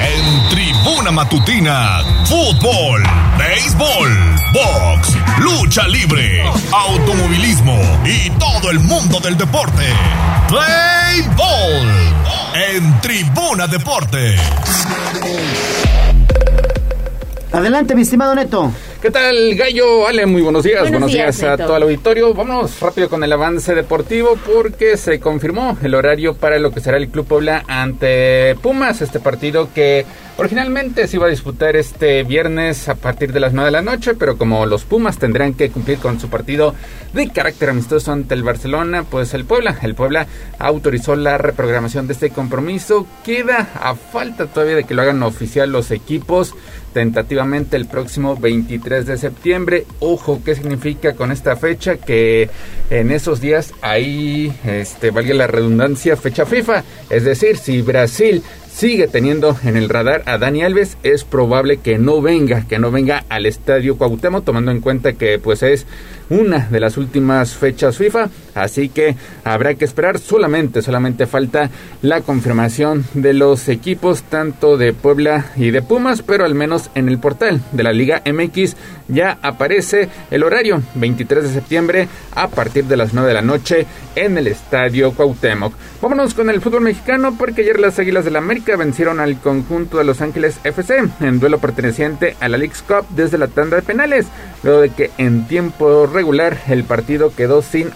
En 0.00 0.48
Tribuna 0.50 1.10
Matutina, 1.10 2.00
fútbol, 2.24 3.02
béisbol, 3.36 4.10
box, 4.52 5.16
lucha 5.40 5.88
libre, 5.88 6.44
automovilismo 6.70 7.78
y 8.04 8.30
todo 8.38 8.70
el 8.70 8.78
mundo 8.80 9.18
del 9.20 9.36
deporte. 9.36 9.84
Play 10.48 11.22
Ball 11.36 12.37
en 12.54 13.00
Tribuna 13.00 13.66
Deportes. 13.66 14.40
Adelante, 17.52 17.94
mi 17.94 18.02
estimado 18.02 18.34
Neto. 18.34 18.72
¿Qué 19.00 19.12
tal, 19.12 19.54
Gallo? 19.54 20.08
Ale, 20.08 20.26
muy 20.26 20.42
buenos 20.42 20.64
días. 20.64 20.90
Buenos, 20.90 21.12
días, 21.12 21.40
a 21.44 21.56
todo 21.56 21.76
el 21.76 21.84
auditorio. 21.84 22.34
Vámonos 22.34 22.80
rápido 22.80 23.08
con 23.08 23.22
el 23.22 23.32
avance 23.32 23.72
deportivo 23.72 24.36
porque 24.44 24.96
se 24.96 25.20
confirmó 25.20 25.78
el 25.84 25.94
horario 25.94 26.34
para 26.34 26.58
lo 26.58 26.72
que 26.72 26.80
será 26.80 26.96
el 26.96 27.08
Club 27.08 27.24
Puebla 27.24 27.62
ante 27.68 28.56
Pumas. 28.60 29.00
Este 29.00 29.20
partido 29.20 29.68
que 29.72 30.04
originalmente 30.36 31.06
se 31.06 31.16
iba 31.16 31.26
a 31.26 31.30
disputar 31.30 31.76
este 31.76 32.24
viernes 32.24 32.88
a 32.88 32.96
partir 32.96 33.32
de 33.32 33.38
las 33.38 33.52
9 33.52 33.66
de 33.66 33.70
la 33.70 33.82
noche, 33.82 34.14
pero 34.14 34.36
como 34.36 34.66
los 34.66 34.82
Pumas 34.82 35.16
tendrán 35.16 35.54
que 35.54 35.70
cumplir 35.70 35.98
con 35.98 36.18
su 36.18 36.28
partido 36.28 36.74
de 37.12 37.28
carácter 37.28 37.70
amistoso 37.70 38.10
ante 38.10 38.34
el 38.34 38.42
Barcelona, 38.42 39.04
pues 39.08 39.32
el 39.32 39.44
Puebla, 39.44 39.78
el 39.82 39.94
Puebla 39.94 40.26
autorizó 40.58 41.14
la 41.14 41.38
reprogramación 41.38 42.08
de 42.08 42.14
este 42.14 42.30
compromiso. 42.30 43.06
Queda 43.24 43.70
a 43.80 43.94
falta 43.94 44.46
todavía 44.46 44.74
de 44.74 44.82
que 44.82 44.94
lo 44.94 45.02
hagan 45.02 45.22
oficial 45.22 45.70
los 45.70 45.92
equipos 45.92 46.52
tentativamente 46.92 47.76
el 47.76 47.86
próximo 47.86 48.36
23 48.36 49.06
de 49.06 49.18
septiembre. 49.18 49.84
Ojo, 50.00 50.40
¿qué 50.44 50.54
significa 50.54 51.14
con 51.14 51.32
esta 51.32 51.56
fecha? 51.56 51.96
Que 51.96 52.50
en 52.90 53.10
esos 53.10 53.40
días 53.40 53.74
ahí, 53.82 54.52
este, 54.64 55.10
valga 55.10 55.34
la 55.34 55.46
redundancia, 55.46 56.16
fecha 56.16 56.46
FIFA. 56.46 56.84
Es 57.10 57.24
decir, 57.24 57.56
si 57.56 57.82
Brasil 57.82 58.42
sigue 58.78 59.08
teniendo 59.08 59.56
en 59.64 59.76
el 59.76 59.88
radar 59.88 60.22
a 60.26 60.38
Dani 60.38 60.62
Alves, 60.62 60.98
es 61.02 61.24
probable 61.24 61.78
que 61.78 61.98
no 61.98 62.22
venga, 62.22 62.64
que 62.68 62.78
no 62.78 62.92
venga 62.92 63.24
al 63.28 63.46
estadio 63.46 63.96
Cuauhtémoc, 63.98 64.44
tomando 64.44 64.70
en 64.70 64.80
cuenta 64.80 65.14
que 65.14 65.40
pues 65.40 65.64
es 65.64 65.84
una 66.30 66.68
de 66.68 66.78
las 66.78 66.96
últimas 66.96 67.54
fechas 67.54 67.96
FIFA, 67.96 68.28
así 68.62 68.88
que 68.88 69.16
habrá 69.44 69.74
que 69.74 69.84
esperar 69.84 70.18
solamente, 70.18 70.82
solamente 70.82 71.26
falta 71.26 71.70
la 72.02 72.22
confirmación 72.22 73.04
de 73.14 73.34
los 73.34 73.68
equipos 73.68 74.22
tanto 74.22 74.76
de 74.76 74.92
Puebla 74.92 75.46
y 75.56 75.70
de 75.70 75.82
Pumas, 75.82 76.22
pero 76.22 76.44
al 76.44 76.54
menos 76.54 76.90
en 76.94 77.08
el 77.08 77.18
portal 77.18 77.60
de 77.72 77.82
la 77.82 77.92
Liga 77.92 78.22
MX 78.24 78.76
ya 79.08 79.38
aparece 79.42 80.08
el 80.30 80.42
horario 80.42 80.82
23 80.94 81.44
de 81.44 81.50
septiembre 81.50 82.08
a 82.34 82.48
partir 82.48 82.84
de 82.84 82.96
las 82.96 83.14
9 83.14 83.28
de 83.28 83.34
la 83.34 83.42
noche 83.42 83.86
en 84.14 84.38
el 84.38 84.46
Estadio 84.46 85.12
Cuauhtémoc. 85.12 85.74
Vámonos 86.00 86.34
con 86.34 86.50
el 86.50 86.60
fútbol 86.60 86.82
mexicano 86.82 87.34
porque 87.38 87.62
ayer 87.62 87.80
las 87.80 87.98
Águilas 87.98 88.24
del 88.24 88.38
la 88.38 88.38
América 88.38 88.76
vencieron 88.76 89.18
al 89.18 89.40
conjunto 89.40 89.98
de 89.98 90.04
Los 90.04 90.20
Ángeles 90.20 90.60
FC 90.62 91.02
en 91.20 91.40
duelo 91.40 91.58
perteneciente 91.58 92.36
a 92.40 92.48
la 92.48 92.56
League's 92.56 92.82
Cup 92.82 93.04
desde 93.10 93.36
la 93.36 93.48
tanda 93.48 93.76
de 93.76 93.82
penales, 93.82 94.26
luego 94.62 94.80
de 94.80 94.90
que 94.90 95.10
en 95.18 95.48
tiempo 95.48 96.06
regular 96.06 96.56
el 96.68 96.84
partido 96.84 97.34
quedó 97.34 97.62
sin 97.62 97.90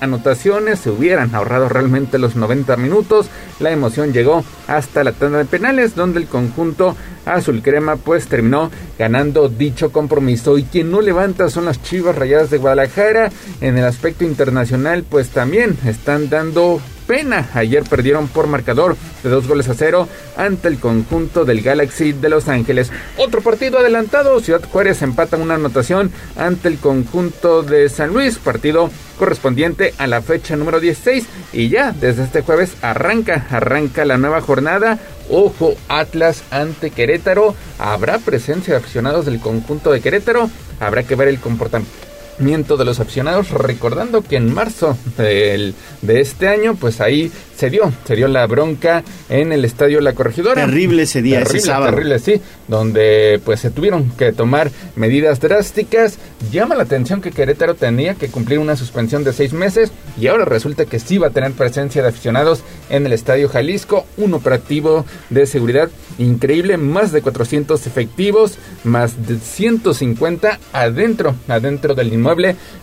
se 0.77 0.91
hubieran 0.91 1.35
ahorrado 1.35 1.69
realmente 1.71 2.19
los 2.19 2.37
90 2.37 2.77
minutos, 2.77 3.29
la 3.59 3.71
emoción 3.71 4.13
llegó 4.13 4.45
hasta 4.67 5.03
la 5.03 5.13
tanda 5.13 5.39
de 5.39 5.47
penales 5.47 5.95
donde 5.95 6.21
el 6.21 6.27
conjunto 6.27 6.95
azul 7.25 7.63
crema 7.63 7.97
pues 7.97 8.27
terminó 8.27 8.71
ganando 8.99 9.49
dicho 9.49 9.93
compromiso. 9.93 10.59
Y 10.59 10.65
quien 10.65 10.91
no 10.91 11.01
levanta 11.01 11.49
son 11.49 11.65
las 11.65 11.83
Chivas 11.83 12.17
Rayadas 12.17 12.51
de 12.51 12.59
Guadalajara. 12.59 13.31
En 13.63 13.79
el 13.79 13.85
aspecto 13.85 14.25
internacional 14.25 15.05
pues 15.09 15.31
también 15.31 15.79
están 15.87 16.29
dando 16.29 16.81
Ayer 17.13 17.85
perdieron 17.85 18.27
por 18.27 18.47
marcador 18.47 18.97
de 19.23 19.29
dos 19.29 19.47
goles 19.47 19.69
a 19.69 19.75
cero 19.75 20.09
ante 20.35 20.69
el 20.69 20.79
conjunto 20.79 21.45
del 21.45 21.61
Galaxy 21.61 22.13
de 22.13 22.31
Los 22.31 22.49
Ángeles. 22.49 22.91
Otro 23.19 23.43
partido 23.43 23.79
adelantado, 23.79 24.41
Ciudad 24.41 24.63
Juárez 24.65 25.03
empata 25.03 25.37
una 25.37 25.57
anotación 25.57 26.11
ante 26.39 26.69
el 26.69 26.79
conjunto 26.79 27.63
de 27.63 27.91
San 27.91 28.15
Luis, 28.15 28.39
partido 28.39 28.89
correspondiente 29.19 29.93
a 29.99 30.07
la 30.07 30.23
fecha 30.23 30.57
número 30.57 30.81
16 30.81 31.27
y 31.53 31.69
ya 31.69 31.93
desde 31.93 32.25
este 32.25 32.41
jueves 32.41 32.77
arranca, 32.81 33.47
arranca 33.51 34.07
la 34.07 34.17
nueva 34.17 34.41
jornada. 34.41 34.99
Ojo, 35.29 35.75
Atlas 35.89 36.45
ante 36.51 36.91
Querétaro. 36.91 37.55
Habrá 37.79 38.21
presencia 38.21 38.73
de 38.73 38.81
aficionados 38.81 39.27
del 39.27 39.39
conjunto 39.39 39.93
de 39.93 40.01
Querétaro. 40.01 40.49
Habrá 40.81 41.03
que 41.03 41.15
ver 41.15 41.29
el 41.29 41.41
comportamiento 41.41 42.12
de 42.39 42.85
los 42.85 43.01
aficionados, 43.01 43.51
recordando 43.51 44.23
que 44.23 44.37
en 44.37 44.53
marzo 44.53 44.97
de 45.17 45.75
este 46.21 46.49
año, 46.49 46.75
pues 46.75 47.01
ahí 47.01 47.31
se 47.63 47.71
dio, 47.71 47.93
se 48.05 48.17
dio 48.17 48.27
la 48.27 48.45
bronca 48.49 49.05
en 49.29 49.53
el 49.53 49.65
estadio 49.65 50.01
La 50.01 50.15
Corregidora. 50.15 50.67
Terrible 50.67 51.05
ese 51.05 51.23
día, 51.23 51.39
terrible, 51.39 51.59
ese 51.59 51.67
sábado. 51.69 51.93
Terrible, 51.93 52.19
sí, 52.19 52.41
donde 52.67 53.41
pues 53.45 53.61
se 53.61 53.71
tuvieron 53.71 54.11
que 54.19 54.33
tomar 54.33 54.73
medidas 54.97 55.39
drásticas. 55.39 56.19
Llama 56.51 56.75
la 56.75 56.83
atención 56.83 57.21
que 57.21 57.31
Querétaro 57.31 57.77
tenía 57.77 58.17
que 58.17 58.27
cumplir 58.27 58.59
una 58.59 58.75
suspensión 58.75 59.23
de 59.23 59.33
seis 59.33 59.53
meses 59.53 59.93
y 60.21 60.27
ahora 60.27 60.45
resulta 60.45 60.87
que 60.87 60.99
sí 60.99 61.19
va 61.19 61.29
a 61.29 61.31
tener 61.31 61.53
presencia 61.53 62.03
de 62.03 62.09
aficionados 62.09 62.65
en 62.91 63.07
el 63.07 63.13
estadio 63.13 63.49
Jalisco, 63.49 64.07
un 64.17 64.35
operativo 64.35 65.07
de 65.31 65.47
seguridad 65.47 65.89
increíble, 66.19 66.79
más 66.79 67.13
de 67.13 67.23
400 67.23 67.87
efectivos, 67.87 68.59
más 68.83 69.29
de 69.29 69.39
150 69.39 70.59
adentro, 70.73 71.37
adentro 71.47 71.95
del 71.95 72.13
inmueble 72.13 72.32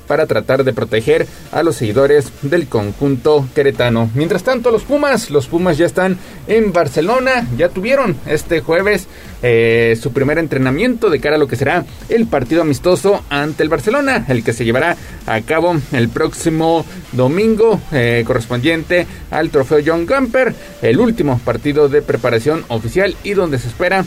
para 0.08 0.26
tratar 0.26 0.64
de 0.64 0.74
proteger 0.74 1.28
a 1.52 1.64
los 1.64 1.76
seguidores 1.76 2.32
del 2.42 2.68
conjunto 2.68 3.48
queretano. 3.54 4.10
Mientras 4.16 4.44
tanto, 4.44 4.72
los 4.72 4.84
Pumas, 4.84 5.30
los 5.30 5.48
Pumas 5.48 5.78
ya 5.78 5.86
están 5.86 6.18
en 6.48 6.74
Barcelona, 6.74 7.48
ya 7.58 7.70
tuvieron 7.70 8.18
este 8.26 8.62
jueves 8.62 9.08
eh, 9.42 9.98
su 10.02 10.12
primer 10.12 10.38
entrenamiento 10.38 11.10
de 11.10 11.20
cara 11.20 11.36
a 11.36 11.40
lo 11.40 11.48
que 11.48 11.56
será 11.56 11.86
el 12.10 12.28
partido 12.28 12.62
amistoso 12.62 13.24
ante 13.30 13.64
el 13.64 13.70
Barcelona, 13.70 14.26
el 14.28 14.44
que 14.44 14.54
se 14.54 14.66
llevará 14.66 14.98
a 15.26 15.42
cabo 15.42 15.76
el 15.92 16.10
próximo 16.10 16.86
domingo 17.12 17.80
eh, 17.92 18.24
correspondiente 18.26 19.08
al 19.32 19.50
trofeo 19.50 19.80
John 19.86 20.06
Gamper, 20.06 20.54
el 20.82 21.00
último 21.00 21.40
partido 21.44 21.88
de 21.88 22.02
preparación 22.02 22.66
oficial 22.68 23.16
y 23.24 23.34
donde 23.34 23.60
se 23.60 23.68
espera 23.68 24.04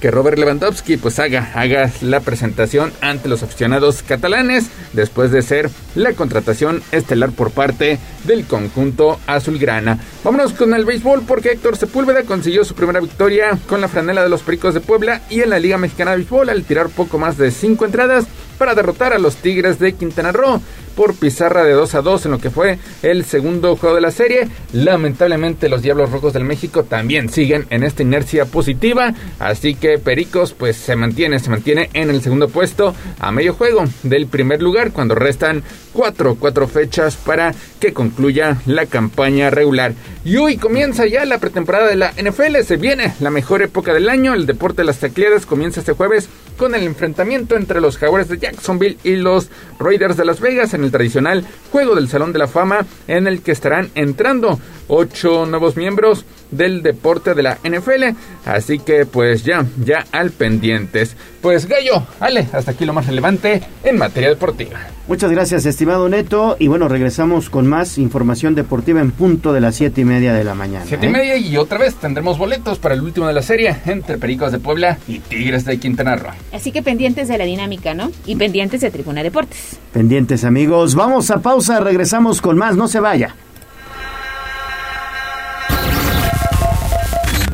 que 0.00 0.10
Robert 0.10 0.38
Lewandowski 0.38 0.96
pues 0.96 1.18
haga, 1.18 1.50
haga 1.54 1.90
la 2.00 2.20
presentación 2.20 2.92
ante 3.00 3.28
los 3.28 3.42
aficionados 3.42 4.02
catalanes 4.02 4.66
después 4.92 5.30
de 5.30 5.42
ser 5.42 5.70
la 5.94 6.12
contratación 6.12 6.82
estelar 6.92 7.30
por 7.30 7.50
parte 7.50 7.98
del 8.24 8.44
conjunto 8.44 9.18
azulgrana. 9.26 9.98
Vámonos 10.24 10.52
con 10.52 10.74
el 10.74 10.84
béisbol 10.84 11.22
porque 11.26 11.52
Héctor 11.52 11.76
Sepúlveda 11.76 12.22
consiguió 12.22 12.64
su 12.64 12.74
primera 12.74 13.00
victoria 13.00 13.58
con 13.68 13.80
la 13.80 13.88
franela 13.88 14.22
de 14.22 14.28
los 14.28 14.42
Pericos 14.42 14.74
de 14.74 14.80
Puebla 14.80 15.22
y 15.30 15.40
en 15.40 15.50
la 15.50 15.58
Liga 15.58 15.78
Mexicana 15.78 16.12
de 16.12 16.18
Béisbol 16.18 16.48
al 16.48 16.64
tirar 16.64 16.88
poco 16.88 17.18
más 17.18 17.36
de 17.36 17.50
cinco 17.50 17.84
entradas 17.84 18.26
para 18.58 18.74
derrotar 18.74 19.12
a 19.12 19.18
los 19.18 19.36
Tigres 19.36 19.78
de 19.78 19.94
Quintana 19.94 20.32
Roo 20.32 20.60
por 20.98 21.14
pizarra 21.14 21.62
de 21.62 21.74
2 21.74 21.94
a 21.94 22.02
2 22.02 22.24
en 22.24 22.32
lo 22.32 22.40
que 22.40 22.50
fue 22.50 22.76
el 23.04 23.24
segundo 23.24 23.76
juego 23.76 23.94
de 23.94 24.00
la 24.00 24.10
serie. 24.10 24.48
Lamentablemente 24.72 25.68
los 25.68 25.80
Diablos 25.80 26.10
Rojos 26.10 26.32
del 26.32 26.42
México 26.42 26.82
también 26.82 27.28
siguen 27.28 27.66
en 27.70 27.84
esta 27.84 28.02
inercia 28.02 28.46
positiva, 28.46 29.14
así 29.38 29.76
que 29.76 29.98
Pericos 29.98 30.54
pues 30.54 30.76
se 30.76 30.96
mantiene, 30.96 31.38
se 31.38 31.50
mantiene 31.50 31.88
en 31.92 32.10
el 32.10 32.20
segundo 32.20 32.48
puesto 32.48 32.96
a 33.20 33.30
medio 33.30 33.54
juego 33.54 33.84
del 34.02 34.26
primer 34.26 34.60
lugar 34.60 34.90
cuando 34.90 35.14
restan 35.14 35.62
cuatro, 35.92 36.36
cuatro 36.38 36.66
fechas 36.66 37.14
para 37.14 37.54
que 37.78 37.92
concluya 37.92 38.60
la 38.66 38.86
campaña 38.86 39.50
regular. 39.50 39.94
Y 40.24 40.36
hoy 40.36 40.56
comienza 40.56 41.06
ya 41.06 41.24
la 41.26 41.38
pretemporada 41.38 41.86
de 41.86 41.94
la 41.94 42.10
NFL, 42.10 42.56
se 42.66 42.76
viene 42.76 43.14
la 43.20 43.30
mejor 43.30 43.62
época 43.62 43.94
del 43.94 44.08
año, 44.08 44.34
el 44.34 44.46
deporte 44.46 44.82
de 44.82 44.86
las 44.86 44.98
tacleadas 44.98 45.46
comienza 45.46 45.78
este 45.78 45.92
jueves 45.92 46.28
con 46.56 46.74
el 46.74 46.82
enfrentamiento 46.82 47.56
entre 47.56 47.80
los 47.80 47.96
Jaguares 47.96 48.28
de 48.28 48.38
Jacksonville 48.38 48.98
y 49.04 49.14
los 49.14 49.48
Raiders 49.78 50.16
de 50.16 50.24
Las 50.24 50.40
Vegas 50.40 50.74
tradicional 50.90 51.44
juego 51.70 51.94
del 51.94 52.08
Salón 52.08 52.32
de 52.32 52.38
la 52.38 52.48
Fama 52.48 52.86
en 53.06 53.26
el 53.26 53.42
que 53.42 53.52
estarán 53.52 53.90
entrando 53.94 54.58
ocho 54.88 55.46
nuevos 55.46 55.76
miembros 55.76 56.24
del 56.50 56.82
deporte 56.82 57.34
de 57.34 57.42
la 57.42 57.58
NFL. 57.62 58.16
Así 58.44 58.78
que 58.78 59.06
pues 59.06 59.44
ya, 59.44 59.66
ya 59.84 60.04
al 60.12 60.30
pendientes. 60.30 61.16
Pues 61.40 61.66
Gallo, 61.66 62.04
Ale, 62.20 62.48
hasta 62.52 62.72
aquí 62.72 62.84
lo 62.84 62.92
más 62.92 63.06
relevante 63.06 63.62
en 63.84 63.96
materia 63.96 64.28
deportiva. 64.30 64.80
Muchas 65.06 65.30
gracias, 65.30 65.64
estimado 65.64 66.08
Neto. 66.08 66.56
Y 66.58 66.68
bueno, 66.68 66.88
regresamos 66.88 67.48
con 67.48 67.66
más 67.66 67.96
información 67.96 68.54
deportiva 68.54 69.00
en 69.00 69.10
punto 69.10 69.52
de 69.52 69.60
las 69.60 69.76
siete 69.76 70.02
y 70.02 70.04
media 70.04 70.34
de 70.34 70.44
la 70.44 70.54
mañana. 70.54 70.84
Siete 70.86 71.06
y 71.06 71.08
¿eh? 71.08 71.12
media 71.12 71.36
y 71.38 71.56
otra 71.56 71.78
vez 71.78 71.94
tendremos 71.94 72.36
boletos 72.36 72.78
para 72.78 72.94
el 72.94 73.00
último 73.00 73.26
de 73.26 73.32
la 73.32 73.42
serie 73.42 73.76
entre 73.86 74.18
Pericos 74.18 74.52
de 74.52 74.58
Puebla 74.58 74.98
y 75.06 75.20
Tigres 75.20 75.64
de 75.64 75.78
Quintana 75.78 76.16
Roo. 76.16 76.32
Así 76.52 76.72
que 76.72 76.82
pendientes 76.82 77.28
de 77.28 77.38
la 77.38 77.44
dinámica, 77.44 77.94
¿no? 77.94 78.10
Y 78.26 78.36
pendientes 78.36 78.80
de 78.80 78.90
Tribuna 78.90 79.22
Deportes. 79.22 79.78
Pendientes, 79.92 80.44
amigos. 80.44 80.94
Vamos 80.94 81.30
a 81.30 81.38
pausa, 81.38 81.80
regresamos 81.80 82.42
con 82.42 82.58
más. 82.58 82.76
No 82.76 82.88
se 82.88 83.00
vaya. 83.00 83.34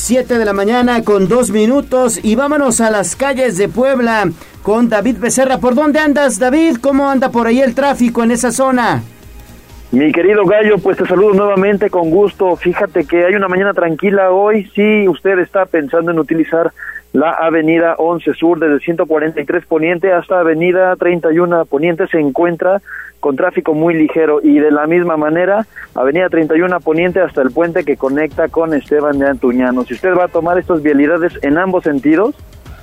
7 0.00 0.38
de 0.38 0.44
la 0.46 0.54
mañana 0.54 1.04
con 1.04 1.28
dos 1.28 1.50
minutos 1.50 2.18
y 2.24 2.34
vámonos 2.34 2.80
a 2.80 2.90
las 2.90 3.14
calles 3.16 3.58
de 3.58 3.68
Puebla 3.68 4.30
con 4.62 4.88
David 4.88 5.18
Becerra. 5.18 5.58
¿Por 5.58 5.74
dónde 5.74 5.98
andas, 5.98 6.38
David? 6.38 6.78
¿Cómo 6.80 7.10
anda 7.10 7.30
por 7.30 7.46
ahí 7.46 7.60
el 7.60 7.74
tráfico 7.74 8.24
en 8.24 8.30
esa 8.30 8.50
zona? 8.50 9.02
Mi 9.92 10.10
querido 10.10 10.46
Gallo, 10.46 10.78
pues 10.78 10.96
te 10.96 11.06
saludo 11.06 11.34
nuevamente 11.34 11.90
con 11.90 12.10
gusto. 12.10 12.56
Fíjate 12.56 13.04
que 13.04 13.26
hay 13.26 13.34
una 13.34 13.48
mañana 13.48 13.74
tranquila 13.74 14.30
hoy. 14.30 14.70
Si 14.74 15.06
usted 15.06 15.38
está 15.38 15.66
pensando 15.66 16.10
en 16.10 16.18
utilizar 16.18 16.72
la 17.12 17.32
avenida 17.32 17.96
11 17.98 18.34
Sur 18.34 18.60
desde 18.60 18.80
143 18.80 19.66
Poniente 19.66 20.12
hasta 20.12 20.40
avenida 20.40 20.94
31 20.96 21.64
Poniente 21.64 22.06
se 22.06 22.20
encuentra 22.20 22.80
con 23.18 23.36
tráfico 23.36 23.74
muy 23.74 23.94
ligero 23.94 24.40
y 24.42 24.58
de 24.58 24.70
la 24.70 24.86
misma 24.86 25.16
manera 25.16 25.66
avenida 25.94 26.28
31 26.28 26.80
Poniente 26.80 27.20
hasta 27.20 27.42
el 27.42 27.50
puente 27.50 27.84
que 27.84 27.96
conecta 27.96 28.48
con 28.48 28.72
Esteban 28.74 29.18
de 29.18 29.28
Antuñano. 29.28 29.84
Si 29.84 29.94
usted 29.94 30.16
va 30.16 30.24
a 30.24 30.28
tomar 30.28 30.58
estas 30.58 30.82
vialidades 30.82 31.32
en 31.42 31.58
ambos 31.58 31.84
sentidos, 31.84 32.34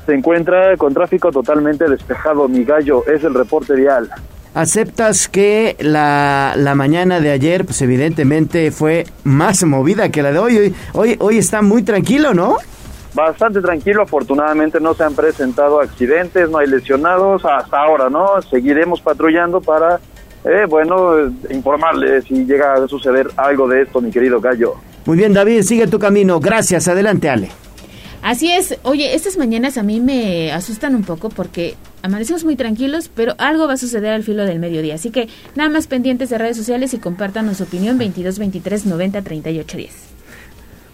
se 0.06 0.14
encuentra 0.14 0.76
con 0.78 0.94
tráfico 0.94 1.32
totalmente 1.32 1.90
despejado. 1.90 2.48
Mi 2.48 2.64
gallo 2.64 3.04
es 3.08 3.24
el 3.24 3.34
reporte 3.34 3.76
vial. 3.76 4.10
¿Aceptas 4.54 5.28
que 5.28 5.76
la, 5.80 6.54
la, 6.56 6.74
mañana 6.76 7.20
de 7.20 7.30
ayer, 7.32 7.64
pues 7.64 7.82
evidentemente 7.82 8.72
fue 8.72 9.06
más 9.24 9.64
movida 9.66 10.10
que 10.10 10.24
la 10.24 10.32
de 10.32 10.40
hoy? 10.40 10.74
Hoy, 10.94 11.16
hoy 11.20 11.38
está 11.38 11.62
muy 11.62 11.84
tranquilo, 11.84 12.34
¿no? 12.34 12.58
Bastante 13.18 13.62
tranquilo, 13.62 14.04
afortunadamente 14.04 14.80
no 14.80 14.94
se 14.94 15.04
han 15.04 15.16
presentado 15.16 15.82
accidentes, 15.82 16.52
no 16.52 16.60
hay 16.60 16.68
lesionados 16.68 17.44
hasta 17.46 17.80
ahora, 17.80 18.12
¿no? 18.12 18.40
Seguiremos 18.44 19.02
patrullando 19.02 19.60
para, 19.60 20.00
eh, 20.46 20.68
bueno, 20.70 21.16
informarles 21.50 22.26
si 22.26 22.46
llega 22.46 22.76
a 22.76 22.88
suceder 22.88 23.28
algo 23.36 23.68
de 23.68 23.82
esto, 23.82 24.02
mi 24.02 24.12
querido 24.12 24.40
Gallo. 24.40 24.76
Muy 25.08 25.18
bien, 25.18 25.34
David, 25.34 25.64
sigue 25.64 25.88
tu 25.88 25.98
camino. 25.98 26.40
Gracias. 26.40 26.88
Adelante, 26.88 27.28
Ale. 27.28 27.50
Así 28.22 28.52
es. 28.52 28.78
Oye, 28.84 29.16
estas 29.16 29.36
mañanas 29.36 29.80
a 29.80 29.84
mí 29.84 30.00
me 30.00 30.52
asustan 30.52 30.94
un 30.94 31.04
poco 31.04 31.30
porque 31.30 31.74
amanecemos 32.04 32.44
muy 32.44 32.56
tranquilos, 32.56 33.10
pero 33.12 33.34
algo 33.40 33.66
va 33.66 33.74
a 33.74 33.78
suceder 33.78 34.14
al 34.14 34.22
filo 34.22 34.46
del 34.46 34.60
mediodía. 34.60 34.94
Así 34.94 35.10
que 35.10 35.28
nada 35.56 35.72
más 35.72 35.88
pendientes 35.88 36.30
de 36.30 36.38
redes 36.38 36.56
sociales 36.56 36.94
y 36.94 37.00
compartan 37.00 37.56
su 37.56 37.64
opinión 37.64 37.98
22 37.98 38.38
23 38.38 38.86
90 38.86 39.22
38 39.24 39.78
10. 39.78 40.17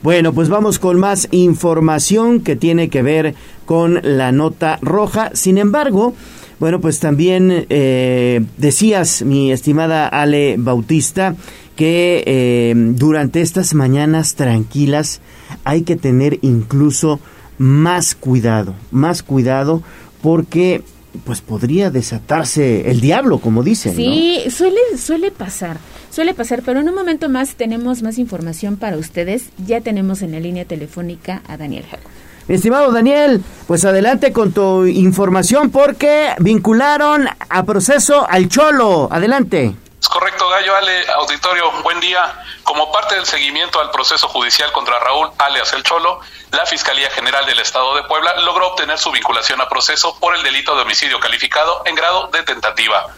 Bueno, 0.03 0.33
pues 0.33 0.49
vamos 0.49 0.79
con 0.79 0.99
más 0.99 1.29
información 1.31 2.41
que 2.41 2.57
tiene 2.57 2.89
que 2.89 3.01
ver 3.01 3.35
con 3.65 4.01
la 4.03 4.33
nota 4.33 4.77
roja. 4.81 5.31
Sin 5.33 5.57
embargo, 5.57 6.13
bueno, 6.59 6.81
pues 6.81 6.99
también 6.99 7.65
eh, 7.69 8.43
decías, 8.57 9.21
mi 9.21 9.53
estimada 9.53 10.07
Ale 10.09 10.55
Bautista, 10.57 11.35
que 11.77 12.21
eh, 12.25 12.73
durante 12.75 13.39
estas 13.39 13.73
mañanas 13.73 14.35
tranquilas 14.35 15.21
hay 15.63 15.83
que 15.83 15.95
tener 15.95 16.37
incluso 16.41 17.21
más 17.57 18.13
cuidado, 18.13 18.75
más 18.91 19.23
cuidado 19.23 19.83
porque 20.21 20.83
pues 21.25 21.41
podría 21.41 21.91
desatarse 21.91 22.89
el 22.89 22.99
diablo, 22.99 23.37
como 23.37 23.63
dicen. 23.63 23.95
Sí, 23.95 24.39
suele, 24.49 24.79
suele 24.97 25.31
pasar, 25.31 25.77
suele 26.13 26.33
pasar, 26.33 26.61
pero 26.63 26.79
en 26.79 26.89
un 26.89 26.95
momento 26.95 27.27
más 27.27 27.55
tenemos 27.55 28.03
más 28.03 28.17
información 28.17 28.77
para 28.77 28.97
ustedes. 28.97 29.49
Ya 29.65 29.81
tenemos 29.81 30.21
en 30.21 30.33
la 30.33 30.39
línea 30.39 30.65
telefónica 30.65 31.41
a 31.47 31.57
Daniel 31.57 31.85
Jaco. 31.89 32.09
Estimado 32.47 32.91
Daniel, 32.91 33.41
pues 33.67 33.85
adelante 33.85 34.33
con 34.33 34.53
tu 34.53 34.85
información 34.85 35.71
porque 35.71 36.33
vincularon 36.39 37.29
a 37.49 37.63
proceso 37.63 38.27
al 38.29 38.49
Cholo. 38.49 39.07
Adelante. 39.11 39.75
Es 40.01 40.09
correcto, 40.09 40.49
Gallo 40.49 40.75
Ale, 40.75 41.07
auditorio, 41.13 41.71
buen 41.81 42.01
día. 42.01 42.21
Como 42.63 42.91
parte 42.91 43.15
del 43.15 43.25
seguimiento 43.25 43.79
al 43.79 43.89
proceso 43.89 44.27
judicial 44.27 44.71
contra 44.73 44.99
Raúl 44.99 45.29
alias 45.37 45.71
El 45.71 45.83
Cholo, 45.83 46.19
la 46.51 46.65
Fiscalía 46.65 47.09
General 47.11 47.45
del 47.45 47.59
Estado 47.59 47.95
de 47.95 48.03
Puebla 48.03 48.35
logró 48.41 48.67
obtener 48.67 48.97
su 48.97 49.11
vinculación 49.11 49.61
a 49.61 49.69
proceso 49.69 50.19
por 50.19 50.35
el 50.35 50.43
delito 50.43 50.75
de 50.75 50.81
homicidio 50.81 51.21
calificado 51.21 51.83
en 51.85 51.95
grado 51.95 52.27
de 52.33 52.43
tentativa. 52.43 53.15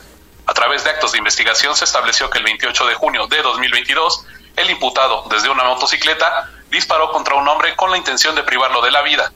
A 0.47 0.53
través 0.53 0.83
de 0.83 0.91
actos 0.91 1.11
de 1.11 1.17
investigación 1.17 1.75
se 1.75 1.85
estableció 1.85 2.29
que 2.29 2.37
el 2.37 2.43
28 2.43 2.85
de 2.85 2.95
junio 2.95 3.27
de 3.27 3.41
2022, 3.41 4.25
el 4.55 4.69
imputado, 4.69 5.25
desde 5.29 5.49
una 5.49 5.63
motocicleta, 5.63 6.49
disparó 6.69 7.11
contra 7.11 7.35
un 7.35 7.47
hombre 7.47 7.75
con 7.75 7.89
la 7.89 7.97
intención 7.97 8.35
de 8.35 8.43
privarlo 8.43 8.81
de 8.81 8.91
la 8.91 9.01
vida. 9.01 9.31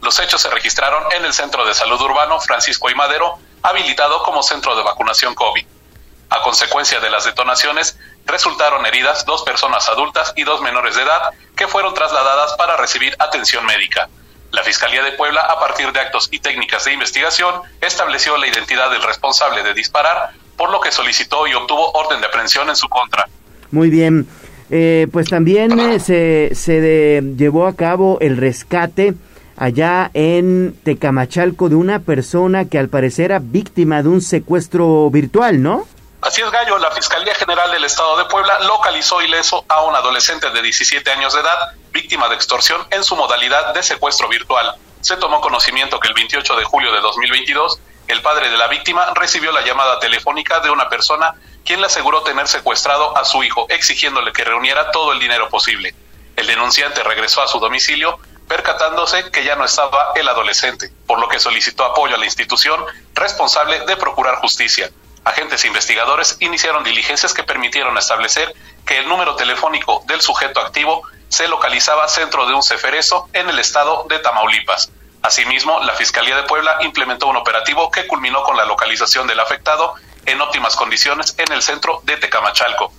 Los 0.00 0.18
hechos 0.18 0.42
se 0.42 0.50
registraron 0.50 1.04
en 1.12 1.24
el 1.24 1.32
Centro 1.32 1.64
de 1.64 1.74
Salud 1.74 2.00
Urbano 2.00 2.40
Francisco 2.40 2.90
y 2.90 2.94
Madero, 2.94 3.38
habilitado 3.62 4.22
como 4.22 4.42
centro 4.42 4.76
de 4.76 4.82
vacunación 4.82 5.34
COVID. 5.34 5.66
A 6.30 6.42
consecuencia 6.42 7.00
de 7.00 7.10
las 7.10 7.24
detonaciones, 7.24 7.98
resultaron 8.26 8.84
heridas 8.84 9.24
dos 9.24 9.42
personas 9.42 9.88
adultas 9.88 10.32
y 10.36 10.44
dos 10.44 10.60
menores 10.60 10.96
de 10.96 11.02
edad 11.02 11.30
que 11.56 11.68
fueron 11.68 11.94
trasladadas 11.94 12.54
para 12.54 12.76
recibir 12.76 13.16
atención 13.18 13.64
médica. 13.64 14.08
La 14.50 14.62
Fiscalía 14.62 15.02
de 15.02 15.12
Puebla, 15.12 15.40
a 15.40 15.58
partir 15.58 15.92
de 15.92 16.00
actos 16.00 16.28
y 16.30 16.40
técnicas 16.40 16.84
de 16.84 16.92
investigación, 16.92 17.62
estableció 17.80 18.36
la 18.36 18.46
identidad 18.46 18.90
del 18.90 19.02
responsable 19.02 19.62
de 19.62 19.74
disparar, 19.74 20.32
por 20.58 20.70
lo 20.70 20.80
que 20.80 20.92
solicitó 20.92 21.46
y 21.46 21.54
obtuvo 21.54 21.92
orden 21.92 22.20
de 22.20 22.26
aprehensión 22.26 22.68
en 22.68 22.76
su 22.76 22.88
contra. 22.88 23.26
Muy 23.70 23.88
bien. 23.88 24.28
Eh, 24.70 25.06
pues 25.10 25.30
también 25.30 25.78
eh, 25.78 25.98
se, 25.98 26.50
se 26.54 27.22
llevó 27.38 27.66
a 27.66 27.74
cabo 27.74 28.18
el 28.20 28.36
rescate 28.36 29.14
allá 29.56 30.10
en 30.12 30.78
Tecamachalco 30.84 31.70
de 31.70 31.74
una 31.74 32.00
persona 32.00 32.66
que 32.68 32.78
al 32.78 32.88
parecer 32.88 33.26
era 33.26 33.38
víctima 33.40 34.02
de 34.02 34.08
un 34.10 34.20
secuestro 34.20 35.08
virtual, 35.10 35.62
¿no? 35.62 35.86
Así 36.20 36.42
es, 36.42 36.50
Gallo. 36.50 36.78
La 36.78 36.90
Fiscalía 36.90 37.34
General 37.34 37.70
del 37.70 37.84
Estado 37.84 38.16
de 38.18 38.24
Puebla 38.24 38.58
localizó 38.60 39.22
ileso 39.22 39.64
a 39.68 39.84
un 39.84 39.94
adolescente 39.94 40.50
de 40.50 40.62
17 40.62 41.10
años 41.10 41.32
de 41.32 41.40
edad, 41.40 41.72
víctima 41.92 42.28
de 42.28 42.34
extorsión 42.34 42.80
en 42.90 43.04
su 43.04 43.16
modalidad 43.16 43.72
de 43.72 43.82
secuestro 43.82 44.28
virtual. 44.28 44.74
Se 45.00 45.16
tomó 45.16 45.40
conocimiento 45.40 46.00
que 46.00 46.08
el 46.08 46.14
28 46.14 46.56
de 46.56 46.64
julio 46.64 46.92
de 46.92 47.00
2022, 47.00 47.80
el 48.08 48.22
padre 48.22 48.50
de 48.50 48.56
la 48.56 48.66
víctima 48.66 49.12
recibió 49.14 49.52
la 49.52 49.64
llamada 49.64 50.00
telefónica 50.00 50.60
de 50.60 50.70
una 50.70 50.88
persona 50.88 51.34
quien 51.64 51.80
le 51.80 51.86
aseguró 51.86 52.22
tener 52.22 52.48
secuestrado 52.48 53.16
a 53.16 53.24
su 53.24 53.42
hijo, 53.44 53.66
exigiéndole 53.68 54.32
que 54.32 54.44
reuniera 54.44 54.90
todo 54.90 55.12
el 55.12 55.20
dinero 55.20 55.48
posible. 55.48 55.94
El 56.36 56.46
denunciante 56.46 57.02
regresó 57.02 57.42
a 57.42 57.48
su 57.48 57.60
domicilio, 57.60 58.18
percatándose 58.48 59.30
que 59.30 59.44
ya 59.44 59.56
no 59.56 59.64
estaba 59.64 60.12
el 60.14 60.28
adolescente, 60.28 60.90
por 61.06 61.20
lo 61.20 61.28
que 61.28 61.38
solicitó 61.38 61.84
apoyo 61.84 62.14
a 62.14 62.18
la 62.18 62.24
institución 62.24 62.84
responsable 63.14 63.80
de 63.80 63.96
procurar 63.96 64.36
justicia 64.36 64.90
agentes 65.28 65.64
investigadores 65.64 66.36
iniciaron 66.40 66.84
diligencias 66.84 67.34
que 67.34 67.44
permitieron 67.44 67.96
establecer 67.98 68.54
que 68.86 68.98
el 68.98 69.08
número 69.08 69.36
telefónico 69.36 70.02
del 70.06 70.20
sujeto 70.20 70.60
activo 70.60 71.02
se 71.28 71.48
localizaba 71.48 72.08
centro 72.08 72.46
de 72.46 72.54
un 72.54 72.62
ceferezo 72.62 73.28
en 73.34 73.48
el 73.48 73.58
estado 73.58 74.06
de 74.08 74.18
Tamaulipas. 74.18 74.90
Asimismo, 75.22 75.80
la 75.80 75.94
Fiscalía 75.94 76.36
de 76.36 76.44
Puebla 76.44 76.78
implementó 76.80 77.26
un 77.26 77.36
operativo 77.36 77.90
que 77.90 78.06
culminó 78.06 78.42
con 78.42 78.56
la 78.56 78.64
localización 78.64 79.26
del 79.26 79.40
afectado 79.40 79.94
en 80.26 80.40
óptimas 80.40 80.76
condiciones 80.76 81.34
en 81.38 81.52
el 81.52 81.62
centro 81.62 82.00
de 82.04 82.16
Tecamachalco. 82.16 82.92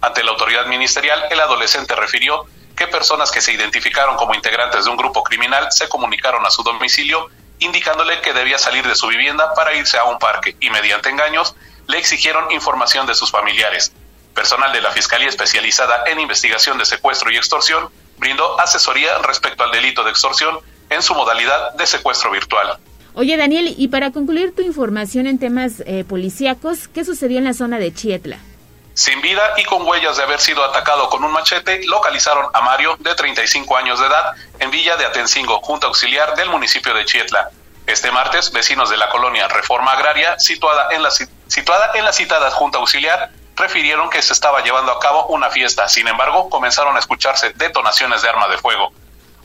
Ante 0.00 0.24
la 0.24 0.30
autoridad 0.30 0.66
ministerial, 0.66 1.24
el 1.30 1.40
adolescente 1.40 1.94
refirió 1.94 2.46
que 2.76 2.86
personas 2.86 3.30
que 3.30 3.40
se 3.40 3.52
identificaron 3.52 4.16
como 4.16 4.34
integrantes 4.34 4.84
de 4.84 4.90
un 4.90 4.96
grupo 4.96 5.22
criminal 5.22 5.72
se 5.72 5.88
comunicaron 5.88 6.44
a 6.46 6.50
su 6.50 6.62
domicilio 6.62 7.28
indicándole 7.58 8.20
que 8.20 8.34
debía 8.34 8.58
salir 8.58 8.86
de 8.86 8.94
su 8.94 9.06
vivienda 9.08 9.54
para 9.54 9.74
irse 9.74 9.96
a 9.96 10.04
un 10.04 10.18
parque 10.18 10.56
y 10.60 10.70
mediante 10.70 11.08
engaños 11.08 11.54
le 11.86 11.98
exigieron 11.98 12.50
información 12.50 13.06
de 13.06 13.14
sus 13.14 13.30
familiares. 13.30 13.92
Personal 14.34 14.72
de 14.72 14.82
la 14.82 14.90
Fiscalía 14.90 15.28
Especializada 15.28 16.04
en 16.06 16.20
Investigación 16.20 16.76
de 16.76 16.84
Secuestro 16.84 17.30
y 17.30 17.36
Extorsión 17.36 17.90
brindó 18.18 18.60
asesoría 18.60 19.18
respecto 19.18 19.64
al 19.64 19.70
delito 19.70 20.04
de 20.04 20.10
extorsión 20.10 20.60
en 20.90 21.02
su 21.02 21.14
modalidad 21.14 21.74
de 21.74 21.86
secuestro 21.86 22.30
virtual. 22.30 22.78
Oye, 23.14 23.36
Daniel, 23.36 23.74
y 23.76 23.88
para 23.88 24.10
concluir 24.10 24.54
tu 24.54 24.62
información 24.62 25.26
en 25.26 25.38
temas 25.38 25.82
eh, 25.86 26.04
policíacos, 26.06 26.88
¿qué 26.88 27.04
sucedió 27.04 27.38
en 27.38 27.44
la 27.44 27.54
zona 27.54 27.78
de 27.78 27.92
Chietla? 27.94 28.38
Sin 28.92 29.20
vida 29.20 29.42
y 29.56 29.64
con 29.64 29.86
huellas 29.86 30.16
de 30.16 30.22
haber 30.22 30.40
sido 30.40 30.62
atacado 30.64 31.08
con 31.08 31.24
un 31.24 31.32
machete, 31.32 31.80
localizaron 31.86 32.46
a 32.52 32.60
Mario, 32.62 32.96
de 32.98 33.14
35 33.14 33.76
años 33.76 34.00
de 34.00 34.06
edad, 34.06 34.32
en 34.58 34.70
Villa 34.70 34.96
de 34.96 35.06
Atencingo, 35.06 35.60
Junta 35.60 35.86
Auxiliar 35.86 36.34
del 36.36 36.50
municipio 36.50 36.94
de 36.94 37.04
Chietla. 37.04 37.50
Este 37.86 38.10
martes, 38.10 38.52
vecinos 38.52 38.90
de 38.90 38.96
la 38.96 39.08
colonia 39.08 39.48
Reforma 39.48 39.92
Agraria, 39.92 40.38
situada 40.38 40.88
en 40.92 41.02
la, 41.02 41.10
situada 41.10 41.92
en 41.94 42.04
la 42.04 42.12
citada 42.12 42.50
Junta 42.50 42.78
Auxiliar, 42.78 43.30
refirieron 43.56 44.10
que 44.10 44.20
se 44.20 44.32
estaba 44.32 44.62
llevando 44.62 44.92
a 44.92 44.98
cabo 44.98 45.26
una 45.26 45.50
fiesta. 45.50 45.88
Sin 45.88 46.06
embargo, 46.08 46.50
comenzaron 46.50 46.96
a 46.96 46.98
escucharse 46.98 47.52
detonaciones 47.54 48.22
de 48.22 48.28
arma 48.28 48.48
de 48.48 48.58
fuego. 48.58 48.92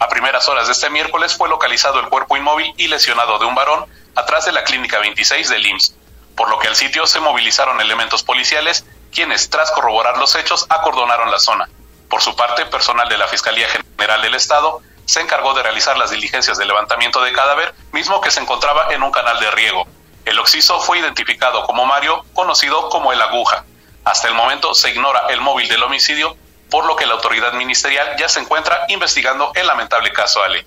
A 0.01 0.09
primeras 0.09 0.49
horas 0.49 0.65
de 0.65 0.73
este 0.73 0.89
miércoles 0.89 1.37
fue 1.37 1.47
localizado 1.47 1.99
el 1.99 2.09
cuerpo 2.09 2.35
inmóvil 2.35 2.73
y 2.75 2.87
lesionado 2.87 3.37
de 3.37 3.45
un 3.45 3.53
varón 3.53 3.85
atrás 4.15 4.45
de 4.45 4.51
la 4.51 4.63
clínica 4.63 4.97
26 4.97 5.47
del 5.47 5.63
IMSS, 5.63 5.95
por 6.35 6.49
lo 6.49 6.57
que 6.57 6.67
al 6.67 6.75
sitio 6.75 7.05
se 7.05 7.19
movilizaron 7.19 7.79
elementos 7.79 8.23
policiales, 8.23 8.83
quienes, 9.13 9.51
tras 9.51 9.69
corroborar 9.69 10.17
los 10.17 10.33
hechos, 10.33 10.65
acordonaron 10.69 11.29
la 11.29 11.37
zona. 11.37 11.69
Por 12.09 12.23
su 12.23 12.35
parte, 12.35 12.65
personal 12.65 13.07
de 13.09 13.17
la 13.19 13.27
Fiscalía 13.27 13.67
General 13.69 14.23
del 14.23 14.33
Estado 14.33 14.81
se 15.05 15.21
encargó 15.21 15.53
de 15.53 15.61
realizar 15.61 15.95
las 15.99 16.09
diligencias 16.09 16.57
de 16.57 16.65
levantamiento 16.65 17.21
de 17.21 17.31
cadáver, 17.31 17.75
mismo 17.91 18.21
que 18.21 18.31
se 18.31 18.39
encontraba 18.39 18.91
en 18.95 19.03
un 19.03 19.11
canal 19.11 19.39
de 19.39 19.51
riego. 19.51 19.85
El 20.25 20.39
occiso 20.39 20.79
fue 20.79 20.97
identificado 20.97 21.63
como 21.67 21.85
Mario, 21.85 22.25
conocido 22.33 22.89
como 22.89 23.13
el 23.13 23.21
Aguja. 23.21 23.65
Hasta 24.03 24.27
el 24.27 24.33
momento 24.33 24.73
se 24.73 24.89
ignora 24.89 25.27
el 25.29 25.41
móvil 25.41 25.67
del 25.67 25.83
homicidio, 25.83 26.35
por 26.71 26.87
lo 26.87 26.95
que 26.95 27.05
la 27.05 27.13
autoridad 27.13 27.53
ministerial 27.53 28.15
ya 28.17 28.27
se 28.27 28.39
encuentra 28.39 28.85
investigando 28.87 29.51
el 29.53 29.67
lamentable 29.67 30.11
caso 30.11 30.41
Ale. 30.41 30.65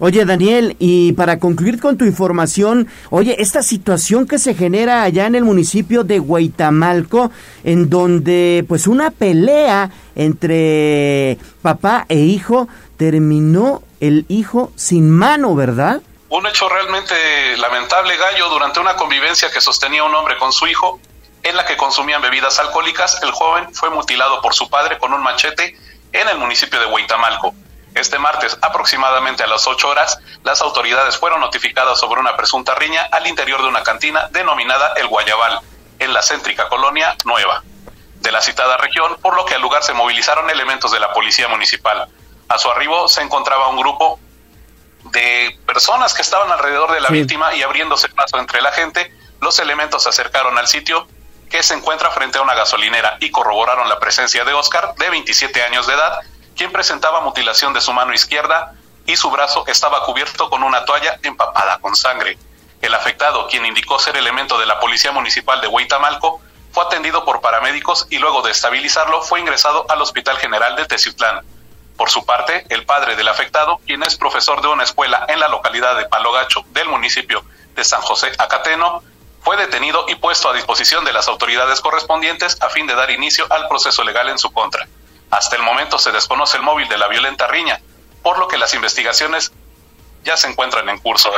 Oye 0.00 0.24
Daniel, 0.24 0.74
y 0.80 1.12
para 1.12 1.38
concluir 1.38 1.80
con 1.80 1.96
tu 1.96 2.04
información, 2.04 2.88
oye, 3.10 3.36
esta 3.38 3.62
situación 3.62 4.26
que 4.26 4.40
se 4.40 4.54
genera 4.54 5.02
allá 5.02 5.26
en 5.26 5.36
el 5.36 5.44
municipio 5.44 6.02
de 6.02 6.18
Guaitamalco, 6.18 7.30
en 7.62 7.88
donde 7.90 8.64
pues 8.66 8.88
una 8.88 9.12
pelea 9.12 9.90
entre 10.16 11.38
papá 11.62 12.06
e 12.08 12.16
hijo 12.16 12.66
terminó 12.96 13.82
el 14.00 14.24
hijo 14.28 14.72
sin 14.74 15.10
mano, 15.10 15.54
¿verdad? 15.54 16.02
Un 16.28 16.46
hecho 16.48 16.68
realmente 16.68 17.14
lamentable, 17.58 18.16
Gallo, 18.16 18.48
durante 18.48 18.80
una 18.80 18.96
convivencia 18.96 19.50
que 19.52 19.60
sostenía 19.60 20.02
un 20.02 20.14
hombre 20.14 20.36
con 20.38 20.52
su 20.52 20.66
hijo, 20.66 20.98
en 21.44 21.56
la 21.56 21.64
que 21.66 21.76
consumían 21.76 22.22
bebidas 22.22 22.58
alcohólicas, 22.58 23.22
el 23.22 23.30
joven 23.30 23.72
fue 23.74 23.90
mutilado 23.90 24.40
por 24.40 24.54
su 24.54 24.68
padre 24.70 24.98
con 24.98 25.12
un 25.12 25.22
machete 25.22 25.78
en 26.12 26.28
el 26.28 26.38
municipio 26.38 26.80
de 26.80 26.86
Huitamalco. 26.86 27.54
Este 27.94 28.18
martes, 28.18 28.58
aproximadamente 28.62 29.44
a 29.44 29.46
las 29.46 29.66
8 29.66 29.88
horas, 29.88 30.18
las 30.42 30.62
autoridades 30.62 31.18
fueron 31.18 31.40
notificadas 31.40 32.00
sobre 32.00 32.20
una 32.20 32.34
presunta 32.34 32.74
riña 32.74 33.06
al 33.12 33.26
interior 33.26 33.62
de 33.62 33.68
una 33.68 33.82
cantina 33.82 34.28
denominada 34.32 34.94
El 34.96 35.06
Guayabal, 35.06 35.60
en 35.98 36.12
la 36.14 36.22
céntrica 36.22 36.68
colonia 36.68 37.14
Nueva, 37.24 37.62
de 38.20 38.32
la 38.32 38.40
citada 38.40 38.78
región, 38.78 39.16
por 39.20 39.36
lo 39.36 39.44
que 39.44 39.54
al 39.54 39.62
lugar 39.62 39.82
se 39.82 39.92
movilizaron 39.92 40.48
elementos 40.48 40.90
de 40.92 40.98
la 40.98 41.12
policía 41.12 41.46
municipal. 41.46 42.08
A 42.48 42.58
su 42.58 42.70
arribo 42.70 43.06
se 43.06 43.20
encontraba 43.20 43.68
un 43.68 43.76
grupo 43.76 44.18
de 45.04 45.58
personas 45.66 46.14
que 46.14 46.22
estaban 46.22 46.50
alrededor 46.50 46.90
de 46.92 47.00
la 47.02 47.10
víctima 47.10 47.54
y 47.54 47.62
abriéndose 47.62 48.08
paso 48.08 48.38
entre 48.38 48.62
la 48.62 48.72
gente, 48.72 49.14
los 49.40 49.58
elementos 49.58 50.02
se 50.02 50.08
acercaron 50.08 50.56
al 50.56 50.66
sitio 50.66 51.06
que 51.54 51.62
se 51.62 51.74
encuentra 51.74 52.10
frente 52.10 52.38
a 52.38 52.42
una 52.42 52.54
gasolinera 52.54 53.16
y 53.20 53.30
corroboraron 53.30 53.88
la 53.88 54.00
presencia 54.00 54.44
de 54.44 54.52
Oscar, 54.52 54.92
de 54.96 55.08
27 55.08 55.62
años 55.62 55.86
de 55.86 55.94
edad, 55.94 56.18
quien 56.56 56.72
presentaba 56.72 57.20
mutilación 57.20 57.72
de 57.72 57.80
su 57.80 57.92
mano 57.92 58.12
izquierda 58.12 58.72
y 59.06 59.14
su 59.14 59.30
brazo 59.30 59.62
estaba 59.68 60.04
cubierto 60.04 60.50
con 60.50 60.64
una 60.64 60.84
toalla 60.84 61.16
empapada 61.22 61.78
con 61.78 61.94
sangre. 61.94 62.36
El 62.82 62.92
afectado, 62.92 63.46
quien 63.46 63.64
indicó 63.66 64.00
ser 64.00 64.16
elemento 64.16 64.58
de 64.58 64.66
la 64.66 64.80
Policía 64.80 65.12
Municipal 65.12 65.60
de 65.60 65.68
Huitamalco, 65.68 66.40
fue 66.72 66.82
atendido 66.82 67.24
por 67.24 67.40
paramédicos 67.40 68.08
y 68.10 68.18
luego 68.18 68.42
de 68.42 68.50
estabilizarlo 68.50 69.22
fue 69.22 69.38
ingresado 69.38 69.86
al 69.88 70.02
Hospital 70.02 70.38
General 70.38 70.74
de 70.74 70.86
Teciutlán. 70.86 71.42
Por 71.96 72.10
su 72.10 72.26
parte, 72.26 72.66
el 72.68 72.84
padre 72.84 73.14
del 73.14 73.28
afectado, 73.28 73.78
quien 73.86 74.02
es 74.02 74.16
profesor 74.16 74.60
de 74.60 74.66
una 74.66 74.82
escuela 74.82 75.24
en 75.28 75.38
la 75.38 75.46
localidad 75.46 75.96
de 75.98 76.06
Palogacho 76.06 76.64
del 76.70 76.88
municipio 76.88 77.44
de 77.76 77.84
San 77.84 78.00
José 78.00 78.32
Acateno, 78.38 79.04
fue 79.44 79.56
detenido 79.58 80.06
y 80.08 80.14
puesto 80.16 80.48
a 80.48 80.54
disposición 80.54 81.04
de 81.04 81.12
las 81.12 81.28
autoridades 81.28 81.80
correspondientes 81.80 82.56
a 82.60 82.70
fin 82.70 82.86
de 82.86 82.94
dar 82.94 83.10
inicio 83.10 83.44
al 83.50 83.68
proceso 83.68 84.02
legal 84.02 84.28
en 84.30 84.38
su 84.38 84.50
contra. 84.50 84.88
Hasta 85.30 85.56
el 85.56 85.62
momento 85.62 85.98
se 85.98 86.12
desconoce 86.12 86.56
el 86.56 86.62
móvil 86.62 86.88
de 86.88 86.96
la 86.96 87.08
violenta 87.08 87.46
riña, 87.46 87.80
por 88.22 88.38
lo 88.38 88.48
que 88.48 88.56
las 88.56 88.74
investigaciones 88.74 89.52
ya 90.24 90.36
se 90.38 90.48
encuentran 90.48 90.88
en 90.88 90.98
curso. 90.98 91.30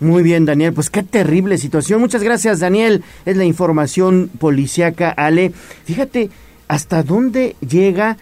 Muy 0.00 0.22
bien, 0.22 0.46
Daniel, 0.46 0.72
pues 0.72 0.88
qué 0.88 1.02
terrible 1.02 1.58
situación. 1.58 2.00
Muchas 2.00 2.22
gracias, 2.22 2.60
Daniel. 2.60 3.04
Es 3.26 3.36
la 3.36 3.44
información 3.44 4.30
policiaca, 4.40 5.10
Ale. 5.10 5.52
Fíjate 5.84 6.30
hasta 6.68 7.02
dónde 7.02 7.54
llega 7.60 8.16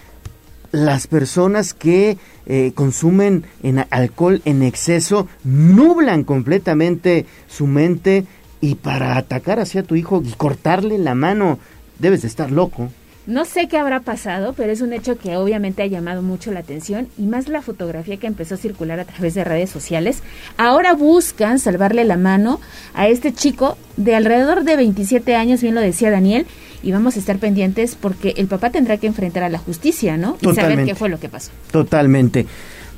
las 0.72 1.06
personas 1.06 1.72
que 1.72 2.18
eh, 2.46 2.72
consumen 2.74 3.46
en 3.62 3.86
alcohol 3.90 4.42
en 4.44 4.62
exceso 4.62 5.28
nublan 5.44 6.24
completamente 6.24 7.26
su 7.48 7.66
mente 7.66 8.26
y 8.64 8.76
para 8.76 9.18
atacar 9.18 9.60
hacia 9.60 9.82
tu 9.82 9.94
hijo 9.94 10.22
y 10.24 10.30
cortarle 10.30 10.96
la 10.96 11.14
mano 11.14 11.58
debes 11.98 12.22
de 12.22 12.28
estar 12.28 12.50
loco. 12.50 12.88
No 13.26 13.44
sé 13.44 13.68
qué 13.68 13.76
habrá 13.76 14.00
pasado, 14.00 14.54
pero 14.54 14.72
es 14.72 14.80
un 14.80 14.94
hecho 14.94 15.18
que 15.18 15.36
obviamente 15.36 15.82
ha 15.82 15.86
llamado 15.86 16.22
mucho 16.22 16.50
la 16.50 16.60
atención 16.60 17.08
y 17.18 17.26
más 17.26 17.48
la 17.48 17.60
fotografía 17.60 18.16
que 18.16 18.26
empezó 18.26 18.54
a 18.54 18.58
circular 18.58 19.00
a 19.00 19.04
través 19.04 19.34
de 19.34 19.44
redes 19.44 19.68
sociales. 19.68 20.22
Ahora 20.56 20.94
buscan 20.94 21.58
salvarle 21.58 22.04
la 22.04 22.16
mano 22.16 22.58
a 22.94 23.06
este 23.06 23.34
chico 23.34 23.76
de 23.98 24.14
alrededor 24.14 24.64
de 24.64 24.76
27 24.76 25.36
años, 25.36 25.60
bien 25.60 25.74
lo 25.74 25.82
decía 25.82 26.10
Daniel, 26.10 26.46
y 26.82 26.90
vamos 26.90 27.16
a 27.16 27.18
estar 27.18 27.36
pendientes 27.36 27.98
porque 28.00 28.32
el 28.38 28.46
papá 28.46 28.70
tendrá 28.70 28.96
que 28.96 29.06
enfrentar 29.06 29.42
a 29.42 29.50
la 29.50 29.58
justicia, 29.58 30.16
¿no? 30.16 30.38
Y 30.40 30.54
saber 30.54 30.86
qué 30.86 30.94
fue 30.94 31.10
lo 31.10 31.20
que 31.20 31.28
pasó. 31.28 31.50
Totalmente. 31.70 32.46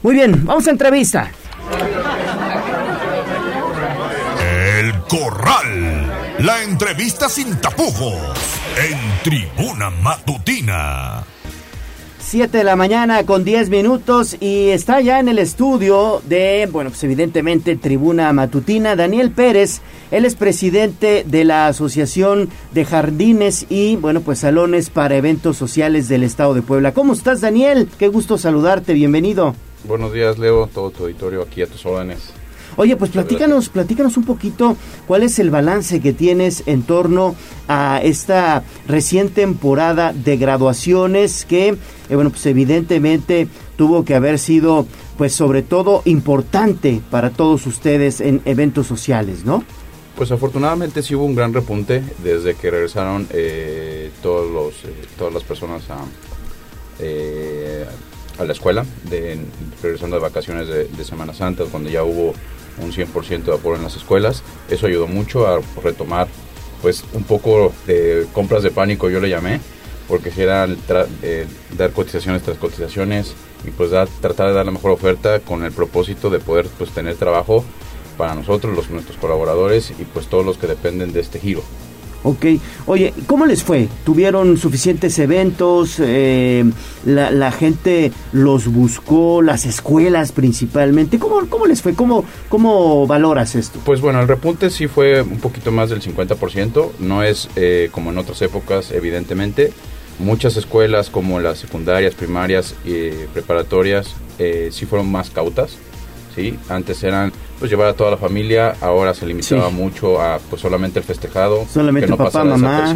Muy 0.05 0.15
bien, 0.15 0.45
vamos 0.45 0.69
a 0.69 0.71
entrevista. 0.71 1.29
El 4.87 5.01
Corral. 5.09 6.13
La 6.39 6.63
entrevista 6.63 7.29
sin 7.29 7.57
tapujos 7.61 8.15
en 8.89 8.97
Tribuna 9.25 9.91
Matutina. 9.91 11.25
7 12.21 12.59
de 12.59 12.63
la 12.63 12.77
mañana 12.77 13.27
con 13.27 13.43
10 13.43 13.69
minutos 13.69 14.37
y 14.39 14.69
está 14.69 15.01
ya 15.01 15.19
en 15.19 15.27
el 15.27 15.41
estudio 15.41 16.23
de, 16.29 16.69
bueno, 16.71 16.91
pues 16.91 17.03
evidentemente 17.03 17.75
Tribuna 17.75 18.33
Matutina, 18.33 18.95
Daniel 18.95 19.33
Pérez. 19.33 19.81
Él 20.13 20.25
es 20.25 20.37
presidente 20.37 21.25
de 21.27 21.45
la 21.45 21.67
Asociación 21.67 22.49
de 22.71 22.85
Jardines 22.85 23.67
y, 23.69 23.97
bueno, 23.97 24.21
pues 24.21 24.39
salones 24.39 24.91
para 24.91 25.17
eventos 25.17 25.57
sociales 25.57 26.07
del 26.07 26.23
Estado 26.23 26.55
de 26.55 26.63
Puebla. 26.63 26.95
¿Cómo 26.95 27.13
estás, 27.13 27.41
Daniel? 27.41 27.89
Qué 27.99 28.07
gusto 28.07 28.39
saludarte, 28.39 28.93
bienvenido. 28.93 29.57
Buenos 29.83 30.13
días, 30.13 30.39
Leo, 30.39 30.69
todo 30.69 30.91
tu 30.91 31.03
auditorio 31.03 31.43
aquí 31.43 31.63
a 31.63 31.67
tus 31.67 31.85
órdenes. 31.85 32.36
Oye, 32.77 32.97
pues 32.97 33.11
platícanos, 33.11 33.71
platícanos 33.71 34.17
un 34.19 34.25
poquito 34.25 34.77
cuál 35.07 35.23
es 35.23 35.39
el 35.39 35.51
balance 35.51 36.01
que 36.01 36.13
tienes 36.13 36.63
en 36.67 36.83
torno 36.83 37.35
a 37.69 38.01
esta 38.03 38.65
recién 38.87 39.31
temporada 39.31 40.13
de 40.13 40.37
graduaciones 40.37 41.47
que, 41.47 41.69
eh, 41.69 42.15
bueno, 42.15 42.31
pues 42.31 42.45
evidentemente 42.45 43.49
tuvo 43.77 44.05
que 44.05 44.15
haber 44.15 44.39
sido, 44.39 44.87
pues 45.17 45.33
sobre 45.33 45.63
todo 45.63 46.03
importante 46.05 47.01
para 47.11 47.31
todos 47.31 47.67
ustedes 47.67 48.21
en 48.21 48.43
eventos 48.45 48.87
sociales, 48.87 49.45
¿no? 49.45 49.65
Pues 50.15 50.31
afortunadamente 50.31 51.03
sí 51.03 51.15
hubo 51.15 51.25
un 51.25 51.35
gran 51.35 51.55
repunte 51.55 52.03
desde 52.23 52.55
que 52.55 52.71
regresaron 52.71 53.27
eh, 53.31 54.11
todos 54.23 54.51
los, 54.51 54.85
eh, 54.85 54.95
todas 55.19 55.33
las 55.33 55.43
personas 55.45 55.83
a, 55.91 56.05
a 58.39 58.45
la 58.45 58.53
escuela, 58.53 58.85
de, 59.09 59.39
regresando 59.83 60.17
de 60.17 60.23
vacaciones 60.23 60.69
de 60.69 61.05
Semana 61.05 61.33
Santa, 61.33 61.65
cuando 61.71 61.91
ya 61.91 62.03
hubo 62.03 62.35
un 62.79 62.93
100% 62.93 63.45
de 63.45 63.55
apoyo 63.55 63.77
en 63.77 63.83
las 63.83 63.97
escuelas. 63.97 64.43
Eso 64.71 64.87
ayudó 64.87 65.07
mucho 65.07 65.47
a 65.47 65.61
retomar 65.83 66.29
pues 66.83 67.05
un 67.15 67.25
poco 67.25 67.73
de 67.87 68.27
compras 68.33 68.63
de 68.63 68.71
pánico, 68.71 69.09
yo 69.11 69.21
le 69.21 69.29
llamé, 69.29 69.61
porque 70.09 70.31
si 70.31 70.43
eran 70.43 70.77
eh, 71.23 71.47
dar 71.77 71.93
cotizaciones 71.93 72.43
tras 72.43 72.59
cotizaciones 72.59 73.35
y 73.67 73.71
pues 73.71 73.91
tratar 73.91 74.49
de 74.49 74.53
dar 74.53 74.67
la 74.67 74.73
mejor 74.73 74.93
oferta 74.93 75.41
con 75.41 75.65
el 75.65 75.73
propósito 75.73 76.31
de 76.31 76.39
poder 76.39 76.67
pues 76.79 76.91
tener 76.91 77.17
trabajo 77.17 77.65
para 78.17 78.35
nosotros, 78.35 78.75
los, 78.75 78.91
nuestros 78.91 79.19
colaboradores 79.19 79.91
y 79.91 80.05
pues 80.05 80.27
todos 80.27 80.45
los 80.45 80.59
que 80.59 80.67
dependen 80.67 81.13
de 81.13 81.21
este 81.21 81.41
giro. 81.41 81.63
Ok, 82.27 82.45
oye, 82.87 83.15
¿cómo 83.29 83.47
les 83.47 83.63
fue? 83.63 83.87
¿Tuvieron 84.05 84.57
suficientes 84.57 85.17
eventos? 85.21 86.01
Eh, 86.01 86.65
la, 87.05 87.53
gente 87.53 88.11
los 88.33 88.67
buscó? 88.67 89.43
¿Las 89.43 89.65
escuelas 89.65 90.33
principalmente? 90.33 91.21
¿Cómo, 91.21 91.49
cómo 91.49 91.67
les 91.67 91.83
fue? 91.83 91.95
¿Cómo, 91.95 92.25
¿Cómo 92.49 93.07
valoras 93.07 93.55
esto? 93.55 93.79
Pues 93.85 94.01
bueno, 94.01 94.21
el 94.21 94.27
repunte 94.27 94.71
sí 94.71 94.89
fue 94.89 95.23
un 95.23 95.39
poquito 95.39 95.71
más 95.71 95.89
del 95.89 96.03
50%. 96.03 96.91
No 96.99 97.23
es 97.23 97.49
eh, 97.55 97.91
como 97.93 98.11
en 98.11 98.19
otras 98.19 98.43
épocas, 98.43 98.91
evidentemente. 98.91 99.73
Muchas 100.19 100.57
escuelas 100.57 101.11
como 101.11 101.39
las 101.39 101.59
secundarias, 101.59 102.17
primarias 102.17 102.75
y 102.85 103.11
preparatorias 103.35 104.17
eh, 104.41 104.71
sí 104.73 104.85
fueron 104.85 105.13
más 105.13 105.31
cautas. 105.31 105.79
¿Sí? 106.37 106.57
Antes 106.69 107.03
eran 107.03 107.33
pues 107.59 107.71
llevar 107.71 107.89
a 107.89 107.95
toda 107.95 108.13
la 108.13 108.17
familia, 108.17 108.77
ahora 108.81 109.15
se 109.15 109.27
limitaba 109.27 109.71
mucho 109.71 110.21
a 110.21 110.39
pues 110.51 110.63
solamente 110.63 111.01
el 111.01 111.05
festejado, 111.05 111.67
solamente 111.73 112.07
que 112.07 112.11
no 112.11 112.17
papá, 112.17 112.45
mamá. 112.45 112.95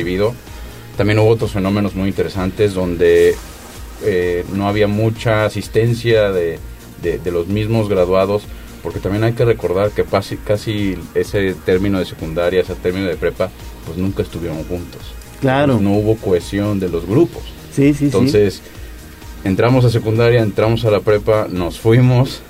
También 0.96 1.18
hubo 1.18 1.30
otros 1.30 1.52
fenómenos 1.52 1.94
muy 1.94 2.08
interesantes 2.08 2.74
donde 2.74 3.34
eh, 4.04 4.44
no 4.52 4.68
había 4.68 4.86
mucha 4.86 5.46
asistencia 5.46 6.30
de, 6.30 6.58
de, 7.02 7.30
los 7.30 7.46
mismos 7.46 7.88
graduados, 7.88 8.42
porque 8.82 8.98
también 8.98 9.24
hay 9.24 9.32
que 9.32 9.46
recordar 9.46 9.92
que 9.92 10.04
casi, 10.04 10.36
casi 10.36 10.98
ese 11.14 11.54
término 11.64 11.98
de 11.98 12.04
secundaria, 12.04 12.60
ese 12.60 12.74
término 12.74 13.06
de 13.06 13.16
prepa, 13.16 13.48
pues 13.86 13.96
nunca 13.96 14.22
estuvieron 14.22 14.62
juntos. 14.64 15.00
Claro. 15.40 15.80
no 15.80 15.94
hubo 15.94 16.16
cohesión 16.16 16.80
de 16.80 16.90
los 16.90 17.06
grupos. 17.06 17.44
Sí, 17.74 17.94
sí, 17.94 18.06
Entonces, 18.06 18.60
entramos 19.42 19.86
a 19.86 19.90
secundaria, 19.90 20.42
entramos 20.42 20.84
a 20.84 20.90
la 20.90 21.00
prepa, 21.00 21.46
nos 21.48 21.80
fuimos 21.80 22.42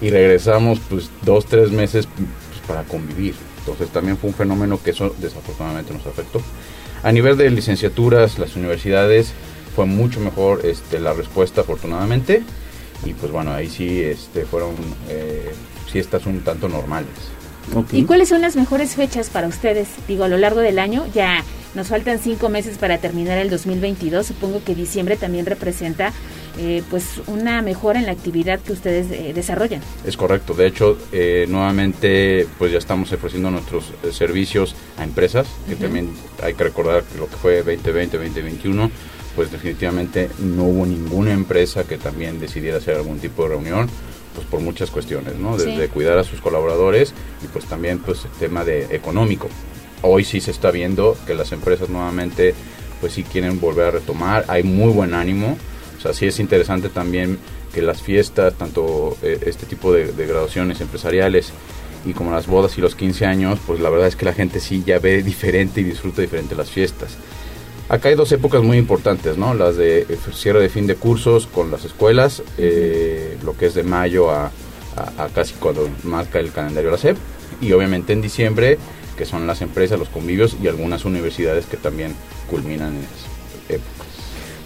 y 0.00 0.10
regresamos 0.10 0.80
pues 0.88 1.10
dos, 1.22 1.46
tres 1.46 1.70
meses 1.70 2.06
pues, 2.06 2.60
para 2.66 2.82
convivir. 2.84 3.34
Entonces 3.60 3.88
también 3.88 4.16
fue 4.16 4.30
un 4.30 4.36
fenómeno 4.36 4.80
que 4.82 4.90
eso 4.90 5.14
desafortunadamente 5.18 5.92
nos 5.92 6.06
afectó. 6.06 6.40
A 7.02 7.12
nivel 7.12 7.36
de 7.36 7.50
licenciaturas, 7.50 8.38
las 8.38 8.56
universidades 8.56 9.32
fue 9.74 9.86
mucho 9.86 10.20
mejor 10.20 10.64
este, 10.64 11.00
la 11.00 11.12
respuesta 11.12 11.60
afortunadamente 11.62 12.42
y 13.04 13.12
pues 13.12 13.30
bueno, 13.30 13.52
ahí 13.52 13.68
sí 13.68 14.02
este, 14.02 14.44
fueron 14.44 14.74
eh, 15.08 15.52
siestas 15.90 16.26
un 16.26 16.40
tanto 16.40 16.68
normales. 16.68 17.10
¿Y 17.92 18.04
cuáles 18.04 18.28
son 18.28 18.42
las 18.42 18.54
mejores 18.56 18.94
fechas 18.94 19.28
para 19.28 19.48
ustedes? 19.48 19.88
Digo, 20.06 20.24
a 20.24 20.28
lo 20.28 20.38
largo 20.38 20.60
del 20.60 20.78
año 20.78 21.04
ya 21.12 21.42
nos 21.74 21.88
faltan 21.88 22.18
cinco 22.18 22.48
meses 22.48 22.78
para 22.78 22.98
terminar 22.98 23.38
el 23.38 23.50
2022. 23.50 24.26
Supongo 24.26 24.62
que 24.64 24.74
diciembre 24.74 25.16
también 25.16 25.46
representa 25.46 26.12
eh, 26.58 26.82
pues 26.90 27.20
una 27.26 27.60
mejora 27.62 27.98
en 27.98 28.06
la 28.06 28.12
actividad 28.12 28.60
que 28.60 28.72
ustedes 28.72 29.10
eh, 29.10 29.32
desarrollan. 29.34 29.80
Es 30.06 30.16
correcto. 30.16 30.54
De 30.54 30.66
hecho, 30.66 30.98
eh, 31.12 31.46
nuevamente 31.48 32.46
pues 32.58 32.72
ya 32.72 32.78
estamos 32.78 33.12
ofreciendo 33.12 33.50
nuestros 33.50 33.92
servicios 34.12 34.74
a 34.98 35.04
empresas, 35.04 35.46
que 35.68 35.76
también 35.76 36.10
hay 36.42 36.54
que 36.54 36.64
recordar 36.64 37.04
que 37.04 37.18
lo 37.18 37.28
que 37.28 37.36
fue 37.36 37.56
2020, 37.58 38.16
2021, 38.16 38.90
pues 39.34 39.52
definitivamente 39.52 40.30
no 40.38 40.64
hubo 40.64 40.86
ninguna 40.86 41.32
empresa 41.32 41.84
que 41.84 41.98
también 41.98 42.40
decidiera 42.40 42.78
hacer 42.78 42.96
algún 42.96 43.18
tipo 43.18 43.42
de 43.42 43.50
reunión 43.50 43.88
pues 44.34 44.46
por 44.46 44.60
muchas 44.60 44.90
cuestiones, 44.90 45.36
¿no? 45.36 45.56
Desde 45.56 45.88
cuidar 45.88 46.18
a 46.18 46.24
sus 46.24 46.40
colaboradores 46.40 47.14
y 47.42 47.48
pues 47.48 47.64
también 47.64 47.98
pues 47.98 48.24
el 48.24 48.30
tema 48.32 48.64
de 48.64 48.94
económico. 48.94 49.48
Hoy 50.02 50.24
sí 50.24 50.40
se 50.40 50.50
está 50.50 50.70
viendo 50.70 51.16
que 51.26 51.34
las 51.34 51.52
empresas 51.52 51.88
nuevamente 51.88 52.54
pues 53.00 53.14
sí 53.14 53.22
quieren 53.22 53.60
volver 53.60 53.86
a 53.86 53.90
retomar, 53.92 54.44
hay 54.48 54.62
muy 54.62 54.92
buen 54.92 55.14
ánimo, 55.14 55.56
sea, 56.06 56.14
sí 56.14 56.26
es 56.26 56.40
interesante 56.40 56.88
también 56.88 57.38
que 57.74 57.82
las 57.82 58.02
fiestas, 58.02 58.54
tanto 58.54 59.16
eh, 59.22 59.38
este 59.46 59.66
tipo 59.66 59.92
de, 59.92 60.12
graduaciones 60.12 60.80
empresariales 60.80 61.52
y 62.04 62.12
como 62.12 62.30
las 62.30 62.46
bodas 62.46 62.78
y 62.78 62.80
los 62.80 62.94
15 62.94 63.26
años, 63.26 63.58
pues 63.66 63.80
la 63.80 63.90
verdad 63.90 64.08
es 64.08 64.16
que 64.16 64.24
la 64.24 64.32
gente 64.32 64.60
sí 64.60 64.82
ya 64.86 64.98
ve 64.98 65.22
diferente 65.22 65.80
y 65.80 65.84
disfruta 65.84 66.22
diferente 66.22 66.54
las 66.54 66.70
fiestas. 66.70 67.16
Acá 67.88 68.08
hay 68.08 68.14
dos 68.14 68.32
épocas 68.32 68.62
muy 68.62 68.78
importantes, 68.78 69.36
¿no? 69.36 69.54
Las 69.54 69.76
de 69.76 70.00
eh, 70.00 70.18
cierre 70.32 70.60
de 70.60 70.68
fin 70.68 70.86
de 70.86 70.96
cursos 70.96 71.46
con 71.46 71.70
las 71.70 71.84
escuelas, 71.84 72.42
eh, 72.58 73.36
lo 73.44 73.56
que 73.56 73.66
es 73.66 73.74
de 73.74 73.82
mayo 73.82 74.30
a, 74.30 74.50
casi 75.34 75.54
cuando 75.54 75.88
marca 76.04 76.38
el 76.38 76.52
calendario 76.52 76.90
la 76.90 76.96
SEP, 76.96 77.16
y 77.60 77.72
obviamente 77.72 78.14
en 78.14 78.22
diciembre, 78.22 78.78
que 79.16 79.26
son 79.26 79.46
las 79.46 79.60
empresas, 79.60 79.98
los 79.98 80.08
convivios 80.08 80.56
y 80.62 80.68
algunas 80.68 81.04
universidades 81.04 81.66
que 81.66 81.76
también 81.76 82.14
culminan 82.48 82.94
en 82.94 83.00
esas 83.00 83.70
épocas. 83.70 84.05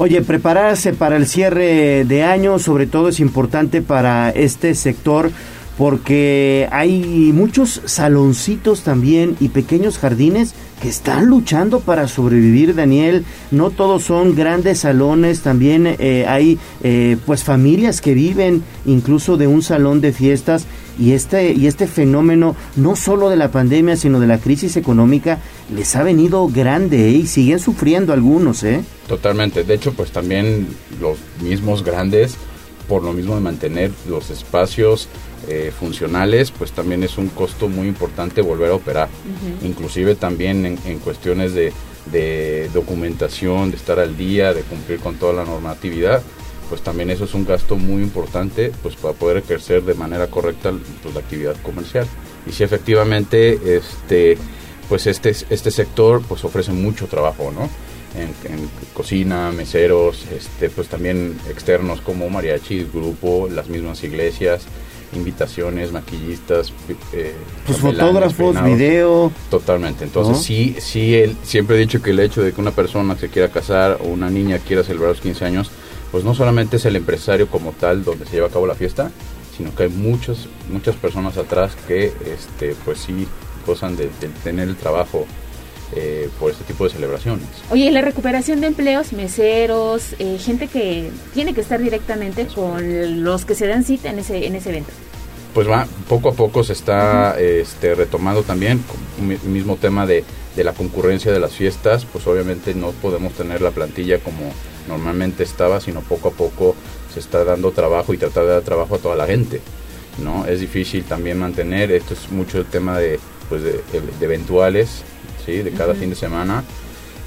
Oye, 0.02 0.22
prepararse 0.22 0.94
para 0.94 1.18
el 1.18 1.26
cierre 1.26 2.06
de 2.06 2.22
año, 2.22 2.58
sobre 2.58 2.86
todo 2.86 3.10
es 3.10 3.20
importante 3.20 3.82
para 3.82 4.30
este 4.30 4.74
sector 4.74 5.30
porque 5.76 6.68
hay 6.72 7.32
muchos 7.34 7.82
saloncitos 7.84 8.80
también 8.82 9.36
y 9.40 9.50
pequeños 9.50 9.98
jardines 9.98 10.54
que 10.80 10.88
están 10.88 11.26
luchando 11.26 11.80
para 11.80 12.08
sobrevivir, 12.08 12.74
Daniel. 12.74 13.26
No 13.50 13.68
todos 13.68 14.04
son 14.04 14.34
grandes 14.34 14.78
salones, 14.78 15.42
también 15.42 15.86
eh, 15.86 16.24
hay 16.26 16.58
eh, 16.82 17.18
pues 17.26 17.44
familias 17.44 18.00
que 18.00 18.14
viven 18.14 18.62
incluso 18.86 19.36
de 19.36 19.48
un 19.48 19.60
salón 19.60 20.00
de 20.00 20.14
fiestas 20.14 20.64
y 21.00 21.12
este 21.12 21.52
y 21.52 21.66
este 21.66 21.86
fenómeno 21.86 22.54
no 22.76 22.94
solo 22.94 23.30
de 23.30 23.36
la 23.36 23.50
pandemia 23.50 23.96
sino 23.96 24.20
de 24.20 24.26
la 24.26 24.38
crisis 24.38 24.76
económica 24.76 25.38
les 25.74 25.96
ha 25.96 26.02
venido 26.02 26.46
grande 26.48 27.08
¿eh? 27.08 27.12
y 27.12 27.26
siguen 27.26 27.58
sufriendo 27.58 28.12
algunos, 28.12 28.62
¿eh? 28.62 28.82
Totalmente. 29.08 29.64
De 29.64 29.74
hecho, 29.74 29.92
pues 29.92 30.12
también 30.12 30.68
los 31.00 31.18
mismos 31.42 31.82
grandes 31.82 32.36
por 32.90 33.04
lo 33.04 33.12
mismo 33.12 33.36
de 33.36 33.40
mantener 33.40 33.92
los 34.08 34.30
espacios 34.30 35.08
eh, 35.48 35.72
funcionales, 35.78 36.50
pues 36.50 36.72
también 36.72 37.04
es 37.04 37.18
un 37.18 37.28
costo 37.28 37.68
muy 37.68 37.86
importante 37.86 38.42
volver 38.42 38.72
a 38.72 38.74
operar. 38.74 39.08
Inclusive 39.62 40.16
también 40.16 40.66
en, 40.66 40.98
cuestiones 40.98 41.54
de, 41.54 41.72
documentación, 42.74 43.70
de 43.70 43.76
estar 43.76 44.00
al 44.00 44.16
día, 44.16 44.52
de 44.52 44.62
cumplir 44.62 44.98
con 44.98 45.14
toda 45.14 45.32
la 45.32 45.44
normatividad, 45.44 46.20
pues 46.70 46.82
también 46.82 47.10
eso 47.10 47.24
es 47.24 47.34
un 47.34 47.44
gasto 47.44 47.76
muy 47.76 48.00
importante 48.00 48.72
pues 48.82 48.94
para 48.94 49.12
poder 49.12 49.38
ejercer 49.38 49.82
de 49.82 49.94
manera 49.94 50.28
correcta 50.28 50.72
pues, 51.02 51.14
la 51.14 51.20
actividad 51.20 51.56
comercial. 51.62 52.06
Y 52.46 52.52
si 52.52 52.62
efectivamente 52.62 53.76
este 53.76 54.38
pues 54.88 55.06
este 55.06 55.30
este 55.50 55.70
sector 55.70 56.22
pues 56.26 56.44
ofrece 56.44 56.72
mucho 56.72 57.08
trabajo, 57.08 57.52
¿no? 57.52 57.68
En, 58.16 58.30
cocina, 58.94 59.52
meseros, 59.52 60.26
este, 60.32 60.68
pues 60.68 60.88
también 60.88 61.38
externos 61.48 62.00
como 62.00 62.28
mariachis, 62.28 62.92
grupo, 62.92 63.48
las 63.48 63.68
mismas 63.68 64.02
iglesias, 64.02 64.66
invitaciones, 65.12 65.92
maquillistas, 65.92 66.72
eh, 67.12 67.34
pues 67.66 67.78
fotógrafos, 67.78 68.62
video. 68.64 69.32
Totalmente. 69.48 70.04
Entonces 70.04 70.38
sí, 70.38 70.76
sí, 70.80 71.14
él, 71.14 71.36
siempre 71.44 71.76
he 71.76 71.78
dicho 71.78 72.02
que 72.02 72.10
el 72.10 72.20
hecho 72.20 72.42
de 72.42 72.52
que 72.52 72.60
una 72.60 72.72
persona 72.72 73.16
se 73.16 73.28
quiera 73.28 73.48
casar 73.48 73.98
o 74.02 74.08
una 74.08 74.28
niña 74.28 74.58
quiera 74.58 74.82
celebrar 74.82 75.10
los 75.10 75.20
15 75.20 75.44
años, 75.44 75.70
pues 76.10 76.24
no 76.24 76.34
solamente 76.34 76.76
es 76.76 76.84
el 76.84 76.96
empresario 76.96 77.48
como 77.48 77.72
tal 77.72 78.04
donde 78.04 78.26
se 78.26 78.32
lleva 78.32 78.48
a 78.48 78.50
cabo 78.50 78.66
la 78.66 78.74
fiesta, 78.74 79.10
sino 79.56 79.74
que 79.74 79.84
hay 79.84 79.88
muchas, 79.88 80.48
muchas 80.70 80.96
personas 80.96 81.36
atrás 81.36 81.72
que, 81.86 82.12
este, 82.26 82.74
pues 82.84 82.98
sí, 82.98 83.28
gozan 83.66 83.96
de, 83.96 84.08
tener 84.42 84.68
el 84.68 84.76
trabajo 84.76 85.26
eh, 85.94 86.28
por 86.38 86.50
este 86.50 86.64
tipo 86.64 86.84
de 86.84 86.90
celebraciones. 86.90 87.46
Oye, 87.70 87.90
la 87.90 88.00
recuperación 88.00 88.60
de 88.60 88.68
empleos, 88.68 89.12
meseros, 89.12 90.14
eh, 90.18 90.38
gente 90.38 90.66
que 90.66 91.10
tiene 91.34 91.52
que 91.52 91.60
estar 91.60 91.80
directamente 91.80 92.46
con 92.46 93.22
los 93.22 93.44
que 93.44 93.54
se 93.54 93.66
dan 93.66 93.84
cita 93.84 94.10
en 94.10 94.20
ese, 94.20 94.46
en 94.46 94.54
ese 94.54 94.70
evento. 94.70 94.90
Pues 95.52 95.68
va, 95.68 95.86
poco 96.08 96.30
a 96.30 96.32
poco 96.32 96.62
se 96.62 96.72
está 96.72 97.38
este, 97.38 97.94
retomando 97.94 98.44
también, 98.44 98.82
el 99.20 99.50
mismo 99.50 99.76
tema 99.76 100.06
de, 100.06 100.24
de 100.54 100.64
la 100.64 100.72
concurrencia 100.72 101.32
de 101.32 101.40
las 101.40 101.52
fiestas, 101.52 102.06
pues 102.06 102.26
obviamente 102.26 102.72
no 102.74 102.92
podemos 102.92 103.32
tener 103.32 103.60
la 103.60 103.72
plantilla 103.72 104.20
como 104.20 104.52
normalmente 104.90 105.42
estaba, 105.42 105.80
sino 105.80 106.00
poco 106.00 106.28
a 106.28 106.32
poco 106.32 106.74
se 107.12 107.20
está 107.20 107.44
dando 107.44 107.70
trabajo 107.72 108.12
y 108.12 108.18
tratar 108.18 108.44
de 108.44 108.50
dar 108.50 108.62
trabajo 108.62 108.96
a 108.96 108.98
toda 108.98 109.16
la 109.16 109.26
gente. 109.26 109.60
¿no? 110.22 110.46
Es 110.46 110.60
difícil 110.60 111.04
también 111.04 111.38
mantener, 111.38 111.90
esto 111.92 112.14
es 112.14 112.30
mucho 112.30 112.58
el 112.58 112.66
tema 112.66 112.98
de, 112.98 113.18
pues 113.48 113.62
de, 113.62 113.80
eventuales, 114.20 115.02
¿sí? 115.44 115.58
de 115.58 115.70
cada 115.72 115.94
fin 115.94 116.10
de 116.10 116.16
semana. 116.16 116.64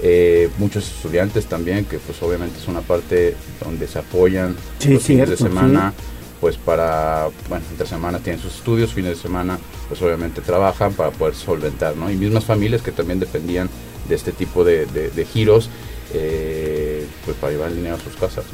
Eh, 0.02 0.50
muchos 0.58 0.86
estudiantes 0.90 1.46
también, 1.46 1.86
que 1.86 1.98
pues 1.98 2.22
obviamente 2.22 2.60
es 2.60 2.68
una 2.68 2.82
parte 2.82 3.36
donde 3.64 3.88
se 3.88 4.00
apoyan 4.00 4.56
los 4.86 5.04
fines 5.04 5.30
de 5.30 5.38
semana, 5.38 5.94
pues 6.42 6.58
para, 6.58 7.30
bueno, 7.48 7.64
entre 7.72 7.88
semana 7.88 8.20
tienen 8.20 8.42
sus 8.42 8.56
estudios, 8.56 8.94
fines 8.94 9.16
de 9.16 9.22
semana 9.22 9.58
pues 9.88 10.02
obviamente 10.02 10.42
trabajan 10.42 10.94
para 10.94 11.12
poder 11.12 11.36
solventar, 11.36 11.96
¿no? 11.96 12.12
Y 12.12 12.16
mismas 12.16 12.44
familias 12.44 12.82
que 12.82 12.92
también 12.92 13.20
dependían 13.20 13.70
de 14.10 14.16
este 14.16 14.34
tipo 14.34 14.66
de, 14.66 15.28
giros, 15.32 15.70
eh, 16.14 16.93
pues 17.26 17.38
para 17.38 17.54
llevar 17.54 17.70
el 17.70 17.78
dinero 17.78 17.96
a 17.96 18.00
sus 18.00 18.16
casas, 18.16 18.46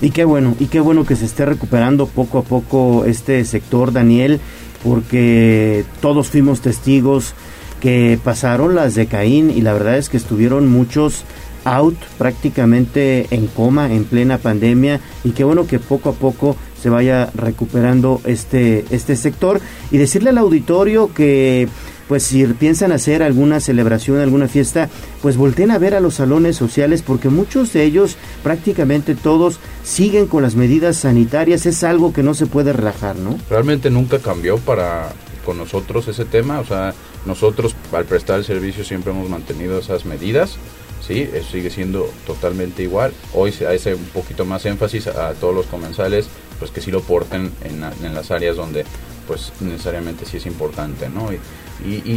Y 0.00 0.10
qué 0.10 0.24
bueno, 0.24 0.56
y 0.58 0.66
qué 0.66 0.80
bueno 0.80 1.04
que 1.04 1.16
se 1.16 1.24
esté 1.24 1.44
recuperando 1.44 2.06
poco 2.06 2.38
a 2.38 2.42
poco 2.42 3.04
este 3.04 3.44
sector, 3.44 3.92
Daniel 3.92 4.40
porque 4.84 5.84
todos 6.00 6.28
fuimos 6.28 6.60
testigos 6.60 7.32
que 7.80 8.18
pasaron 8.22 8.74
las 8.74 8.94
de 8.94 9.06
Caín 9.06 9.50
y 9.50 9.62
la 9.62 9.72
verdad 9.72 9.96
es 9.96 10.10
que 10.10 10.18
estuvieron 10.18 10.68
muchos 10.68 11.24
out 11.64 11.96
prácticamente 12.18 13.26
en 13.30 13.46
coma 13.46 13.90
en 13.90 14.04
plena 14.04 14.36
pandemia 14.36 15.00
y 15.24 15.30
qué 15.30 15.44
bueno 15.44 15.66
que 15.66 15.78
poco 15.78 16.10
a 16.10 16.12
poco 16.12 16.56
se 16.80 16.90
vaya 16.90 17.30
recuperando 17.34 18.20
este 18.26 18.84
este 18.90 19.16
sector. 19.16 19.60
Y 19.90 19.96
decirle 19.96 20.30
al 20.30 20.38
auditorio 20.38 21.14
que 21.14 21.66
pues 22.08 22.22
si 22.22 22.44
piensan 22.46 22.92
hacer 22.92 23.22
alguna 23.22 23.60
celebración, 23.60 24.18
alguna 24.18 24.48
fiesta, 24.48 24.88
pues 25.22 25.36
volteen 25.36 25.70
a 25.70 25.78
ver 25.78 25.94
a 25.94 26.00
los 26.00 26.14
salones 26.14 26.56
sociales 26.56 27.02
porque 27.02 27.28
muchos 27.28 27.72
de 27.72 27.84
ellos, 27.84 28.16
prácticamente 28.42 29.14
todos, 29.14 29.58
siguen 29.82 30.26
con 30.26 30.42
las 30.42 30.54
medidas 30.54 30.96
sanitarias. 30.96 31.66
Es 31.66 31.84
algo 31.84 32.12
que 32.12 32.22
no 32.22 32.34
se 32.34 32.46
puede 32.46 32.72
relajar, 32.72 33.16
¿no? 33.16 33.38
Realmente 33.48 33.90
nunca 33.90 34.18
cambió 34.18 34.58
para 34.58 35.12
con 35.44 35.58
nosotros 35.58 36.08
ese 36.08 36.24
tema, 36.24 36.58
o 36.60 36.64
sea, 36.64 36.94
nosotros 37.26 37.76
al 37.92 38.06
prestar 38.06 38.38
el 38.38 38.46
servicio 38.46 38.82
siempre 38.82 39.12
hemos 39.12 39.28
mantenido 39.28 39.78
esas 39.78 40.06
medidas. 40.06 40.56
Sí, 41.06 41.28
eso 41.34 41.50
sigue 41.50 41.68
siendo 41.68 42.10
totalmente 42.26 42.82
igual. 42.82 43.12
Hoy 43.34 43.52
se 43.52 43.66
hace 43.66 43.94
un 43.94 44.06
poquito 44.06 44.46
más 44.46 44.64
énfasis 44.64 45.06
a, 45.06 45.34
todos 45.34 45.54
los 45.54 45.66
comensales, 45.66 46.28
pues 46.58 46.70
que 46.70 46.80
sí 46.80 46.90
lo 46.90 47.02
porten 47.02 47.52
en, 47.62 47.84
en 48.02 48.14
las 48.14 48.30
áreas 48.30 48.56
donde 48.56 48.86
pues 49.26 49.52
necesariamente 49.60 50.24
sí 50.24 50.38
es 50.38 50.46
importante, 50.46 51.10
¿no? 51.10 51.30
Y, 51.30 51.38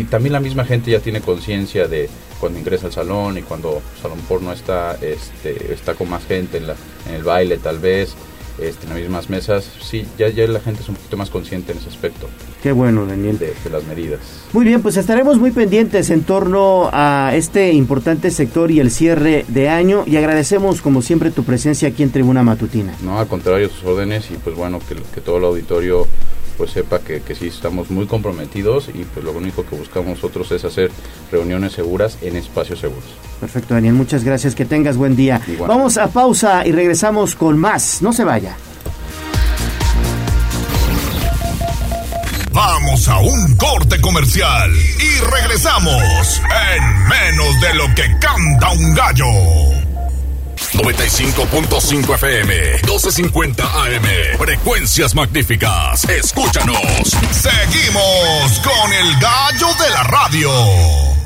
también 0.09 0.33
la 0.33 0.39
misma 0.39 0.65
gente 0.65 0.91
ya 0.91 0.99
tiene 0.99 1.21
conciencia 1.21 1.87
de 1.87 2.09
cuando 2.39 2.59
ingresa 2.59 2.87
al 2.87 2.93
salón 2.93 3.37
y 3.37 3.41
cuando 3.41 3.81
Salón 4.01 4.19
Porno 4.27 4.51
está, 4.51 4.95
este, 5.01 5.73
está 5.73 5.93
con 5.93 6.09
más 6.09 6.25
gente 6.25 6.57
en, 6.57 6.67
la, 6.67 6.75
en 7.07 7.15
el 7.15 7.23
baile 7.23 7.57
tal 7.57 7.79
vez, 7.79 8.15
este, 8.59 8.85
en 8.85 8.89
las 8.89 8.99
mismas 8.99 9.29
mesas, 9.29 9.69
sí, 9.81 10.05
ya, 10.17 10.29
ya 10.29 10.47
la 10.47 10.59
gente 10.59 10.81
es 10.81 10.89
un 10.89 10.95
poquito 10.95 11.15
más 11.15 11.29
consciente 11.29 11.73
en 11.73 11.77
ese 11.77 11.89
aspecto. 11.89 12.27
Qué 12.63 12.71
bueno, 12.71 13.05
Daniel. 13.05 13.37
De, 13.37 13.53
las 13.71 13.83
medidas. 13.85 14.19
Muy 14.53 14.65
bien, 14.65 14.81
pues 14.81 14.97
estaremos 14.97 15.37
muy 15.37 15.51
pendientes 15.51 16.09
en 16.09 16.23
torno 16.23 16.89
a 16.91 17.31
este 17.35 17.71
importante 17.73 18.31
sector 18.31 18.71
y 18.71 18.79
el 18.79 18.89
cierre 18.89 19.45
de 19.47 19.69
año 19.69 20.03
y 20.07 20.15
agradecemos 20.15 20.81
como 20.81 21.01
siempre 21.01 21.31
tu 21.31 21.43
presencia 21.43 21.89
aquí 21.89 22.01
en 22.01 22.11
Tribuna 22.11 22.43
Matutina. 22.43 22.95
No, 23.03 23.19
al 23.19 23.27
contrario, 23.27 23.69
sus 23.69 23.83
órdenes 23.83 24.31
y 24.31 24.35
pues 24.35 24.55
bueno, 24.55 24.79
que, 24.87 24.95
que 25.13 25.21
todo 25.21 25.37
el 25.37 25.43
auditorio 25.43 26.07
pues 26.57 26.71
sepa 26.71 26.99
que, 26.99 27.21
que 27.21 27.35
sí 27.35 27.47
estamos 27.47 27.89
muy 27.89 28.07
comprometidos 28.07 28.89
y 28.89 29.03
pues 29.03 29.23
lo 29.23 29.31
único 29.31 29.65
que 29.65 29.75
buscamos 29.75 30.07
nosotros 30.07 30.51
es 30.51 30.65
hacer 30.65 30.91
reuniones 31.31 31.73
seguras 31.73 32.17
en 32.21 32.35
espacios 32.35 32.79
seguros. 32.79 33.05
Perfecto, 33.39 33.75
Daniel, 33.75 33.93
muchas 33.93 34.23
gracias, 34.23 34.55
que 34.55 34.65
tengas 34.65 34.97
buen 34.97 35.15
día. 35.15 35.41
Vamos 35.59 35.97
a 35.97 36.07
pausa 36.07 36.65
y 36.65 36.71
regresamos 36.71 37.35
con 37.35 37.57
más, 37.57 38.01
no 38.01 38.11
se 38.11 38.23
vaya. 38.23 38.55
Vamos 42.51 43.07
a 43.07 43.19
un 43.19 43.55
corte 43.55 44.01
comercial 44.01 44.71
y 44.73 45.19
regresamos 45.31 46.41
en 46.73 47.07
menos 47.07 47.61
de 47.61 47.73
lo 47.75 47.85
que 47.93 48.03
canta 48.19 48.71
un 48.71 48.95
gallo. 48.95 49.86
95.5 50.73 52.15
FM, 52.15 52.81
12.50 52.81 53.61
AM. 53.61 54.37
Frecuencias 54.37 55.15
magníficas. 55.15 56.03
Escúchanos. 56.09 56.77
Seguimos 57.31 58.59
con 58.63 58.93
el 58.93 59.19
gallo 59.19 59.67
de 59.83 59.89
la 59.91 60.03
radio. 60.03 60.49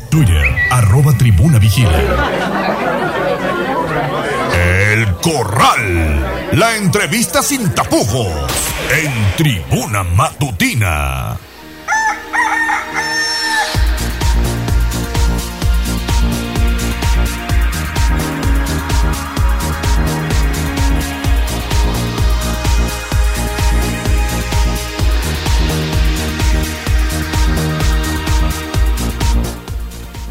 Twitter, 0.09 0.45
arroba 0.69 1.17
tribuna 1.17 1.57
vigila. 1.57 1.99
El 4.53 5.15
Corral. 5.15 6.49
La 6.53 6.75
entrevista 6.75 7.41
sin 7.41 7.73
tapujos. 7.73 8.51
En 8.91 9.35
tribuna 9.37 10.03
matutina. 10.03 11.37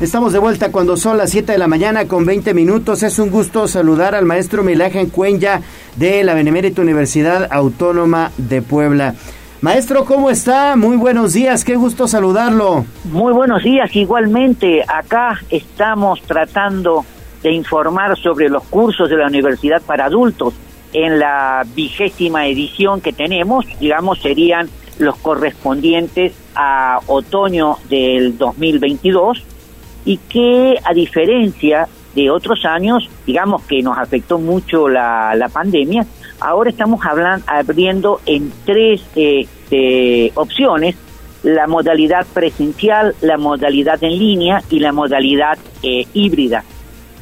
Estamos 0.00 0.32
de 0.32 0.38
vuelta 0.38 0.72
cuando 0.72 0.96
son 0.96 1.18
las 1.18 1.28
7 1.30 1.52
de 1.52 1.58
la 1.58 1.68
mañana 1.68 2.08
con 2.08 2.24
20 2.24 2.54
minutos. 2.54 3.02
Es 3.02 3.18
un 3.18 3.30
gusto 3.30 3.68
saludar 3.68 4.14
al 4.14 4.24
maestro 4.24 4.62
Milagen 4.62 5.10
Cuenya 5.10 5.60
de 5.96 6.24
la 6.24 6.32
Benemérita 6.32 6.80
Universidad 6.80 7.46
Autónoma 7.52 8.32
de 8.38 8.62
Puebla. 8.62 9.14
Maestro, 9.60 10.06
¿cómo 10.06 10.30
está? 10.30 10.74
Muy 10.76 10.96
buenos 10.96 11.34
días, 11.34 11.66
qué 11.66 11.76
gusto 11.76 12.08
saludarlo. 12.08 12.86
Muy 13.12 13.34
buenos 13.34 13.62
días, 13.62 13.94
igualmente. 13.94 14.82
Acá 14.88 15.38
estamos 15.50 16.22
tratando 16.22 17.04
de 17.42 17.52
informar 17.52 18.16
sobre 18.16 18.48
los 18.48 18.62
cursos 18.64 19.10
de 19.10 19.16
la 19.16 19.26
universidad 19.26 19.82
para 19.82 20.06
adultos 20.06 20.54
en 20.94 21.18
la 21.18 21.66
vigésima 21.74 22.46
edición 22.46 23.02
que 23.02 23.12
tenemos, 23.12 23.66
digamos, 23.78 24.18
serían 24.20 24.70
los 24.98 25.16
correspondientes 25.16 26.32
a 26.54 27.00
otoño 27.06 27.76
del 27.90 28.38
2022 28.38 29.44
y 30.04 30.16
que 30.16 30.78
a 30.84 30.94
diferencia 30.94 31.88
de 32.14 32.30
otros 32.30 32.64
años, 32.64 33.08
digamos 33.26 33.62
que 33.62 33.82
nos 33.82 33.96
afectó 33.98 34.38
mucho 34.38 34.88
la, 34.88 35.34
la 35.36 35.48
pandemia, 35.48 36.06
ahora 36.40 36.70
estamos 36.70 37.04
hablando, 37.04 37.44
abriendo 37.46 38.20
en 38.26 38.52
tres 38.64 39.02
este, 39.14 40.32
opciones, 40.34 40.96
la 41.42 41.66
modalidad 41.66 42.26
presencial, 42.32 43.14
la 43.20 43.38
modalidad 43.38 44.02
en 44.02 44.18
línea 44.18 44.62
y 44.70 44.80
la 44.80 44.92
modalidad 44.92 45.58
eh, 45.82 46.06
híbrida. 46.12 46.64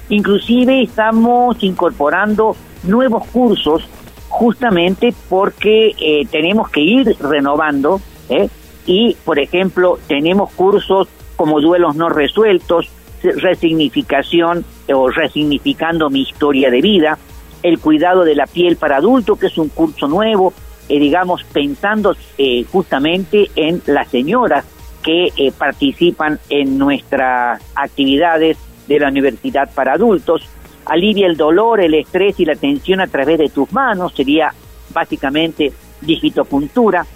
Inclusive 0.08 0.82
estamos 0.82 1.62
incorporando 1.62 2.56
nuevos 2.82 3.26
cursos 3.28 3.84
justamente 4.28 5.14
porque 5.28 5.94
eh, 6.00 6.26
tenemos 6.30 6.70
que 6.70 6.80
ir 6.80 7.16
renovando 7.20 8.00
¿eh? 8.28 8.48
y, 8.86 9.16
por 9.24 9.38
ejemplo, 9.38 9.98
tenemos 10.06 10.52
cursos 10.52 11.08
como 11.38 11.60
duelos 11.60 11.94
no 11.94 12.08
resueltos, 12.08 12.90
resignificación 13.22 14.64
o 14.92 15.08
resignificando 15.08 16.10
mi 16.10 16.22
historia 16.22 16.68
de 16.68 16.80
vida, 16.80 17.16
el 17.62 17.78
cuidado 17.78 18.24
de 18.24 18.34
la 18.34 18.46
piel 18.46 18.76
para 18.76 18.96
adultos, 18.96 19.38
que 19.38 19.46
es 19.46 19.56
un 19.56 19.68
curso 19.68 20.08
nuevo, 20.08 20.52
eh, 20.88 20.98
digamos, 20.98 21.44
pensando 21.44 22.16
eh, 22.38 22.64
justamente 22.64 23.50
en 23.54 23.80
las 23.86 24.08
señoras 24.08 24.64
que 25.00 25.32
eh, 25.36 25.52
participan 25.56 26.40
en 26.50 26.76
nuestras 26.76 27.62
actividades 27.76 28.58
de 28.88 28.98
la 28.98 29.08
universidad 29.08 29.70
para 29.72 29.92
adultos, 29.92 30.42
alivia 30.86 31.28
el 31.28 31.36
dolor, 31.36 31.80
el 31.80 31.94
estrés 31.94 32.40
y 32.40 32.46
la 32.46 32.56
tensión 32.56 33.00
a 33.00 33.06
través 33.06 33.38
de 33.38 33.48
tus 33.48 33.72
manos, 33.72 34.12
sería 34.12 34.52
básicamente 34.92 35.72
digitopuntura, 36.00 37.06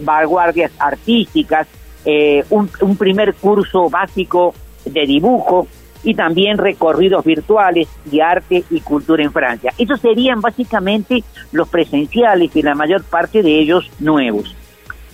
vanguardias 0.00 0.70
artísticas, 0.78 1.66
un, 2.04 2.70
un 2.80 2.96
primer 2.96 3.34
curso 3.34 3.90
básico 3.90 4.54
de 4.84 5.06
dibujo, 5.06 5.66
y 6.02 6.14
también 6.14 6.58
recorridos 6.58 7.24
virtuales 7.24 7.88
de 8.06 8.22
arte 8.22 8.64
y 8.70 8.80
cultura 8.80 9.22
en 9.22 9.32
Francia. 9.32 9.72
Esos 9.76 10.00
serían 10.00 10.40
básicamente 10.40 11.22
los 11.52 11.68
presenciales 11.68 12.54
y 12.54 12.62
la 12.62 12.74
mayor 12.74 13.04
parte 13.04 13.42
de 13.42 13.58
ellos 13.58 13.90
nuevos. 13.98 14.54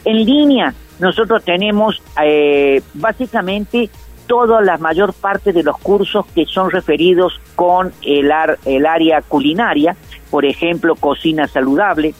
En 0.04 0.24
línea, 0.24 0.74
nosotros 1.00 1.42
tenemos 1.44 2.00
eh, 2.22 2.80
básicamente 2.94 3.90
toda 4.26 4.60
la 4.60 4.78
mayor 4.78 5.12
parte 5.12 5.52
de 5.52 5.62
los 5.62 5.76
cursos 5.78 6.26
que 6.34 6.44
son 6.46 6.70
referidos 6.70 7.40
con 7.54 7.92
el, 8.02 8.30
el 8.64 8.86
área 8.86 9.22
culinaria, 9.22 9.96
por 10.30 10.44
ejemplo, 10.44 10.94
cocina 10.96 11.46
saludable, 11.48 12.14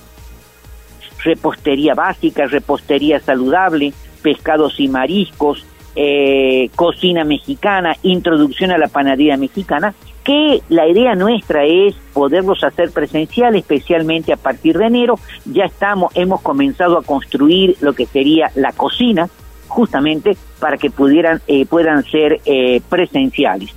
repostería 1.22 1.94
básica, 1.94 2.46
repostería 2.46 3.18
saludable, 3.20 3.92
pescados 4.16 4.80
y 4.80 4.88
mariscos, 4.88 5.64
eh, 5.94 6.68
cocina 6.76 7.24
mexicana, 7.24 7.96
introducción 8.02 8.70
a 8.70 8.78
la 8.78 8.88
panadería 8.88 9.36
mexicana, 9.36 9.94
que 10.24 10.60
la 10.68 10.88
idea 10.88 11.14
nuestra 11.14 11.64
es 11.64 11.94
poderlos 12.12 12.64
hacer 12.64 12.90
presencial, 12.90 13.54
especialmente 13.54 14.32
a 14.32 14.36
partir 14.36 14.76
de 14.76 14.86
enero. 14.86 15.18
Ya 15.44 15.64
estamos, 15.64 16.10
hemos 16.16 16.42
comenzado 16.42 16.98
a 16.98 17.02
construir 17.02 17.76
lo 17.80 17.94
que 17.94 18.06
sería 18.06 18.50
la 18.56 18.72
cocina, 18.72 19.28
justamente 19.68 20.36
para 20.58 20.76
que 20.76 20.90
pudieran, 20.90 21.40
eh, 21.46 21.64
puedan 21.64 22.04
ser 22.04 22.40
eh, 22.44 22.80
presenciales. 22.88 23.72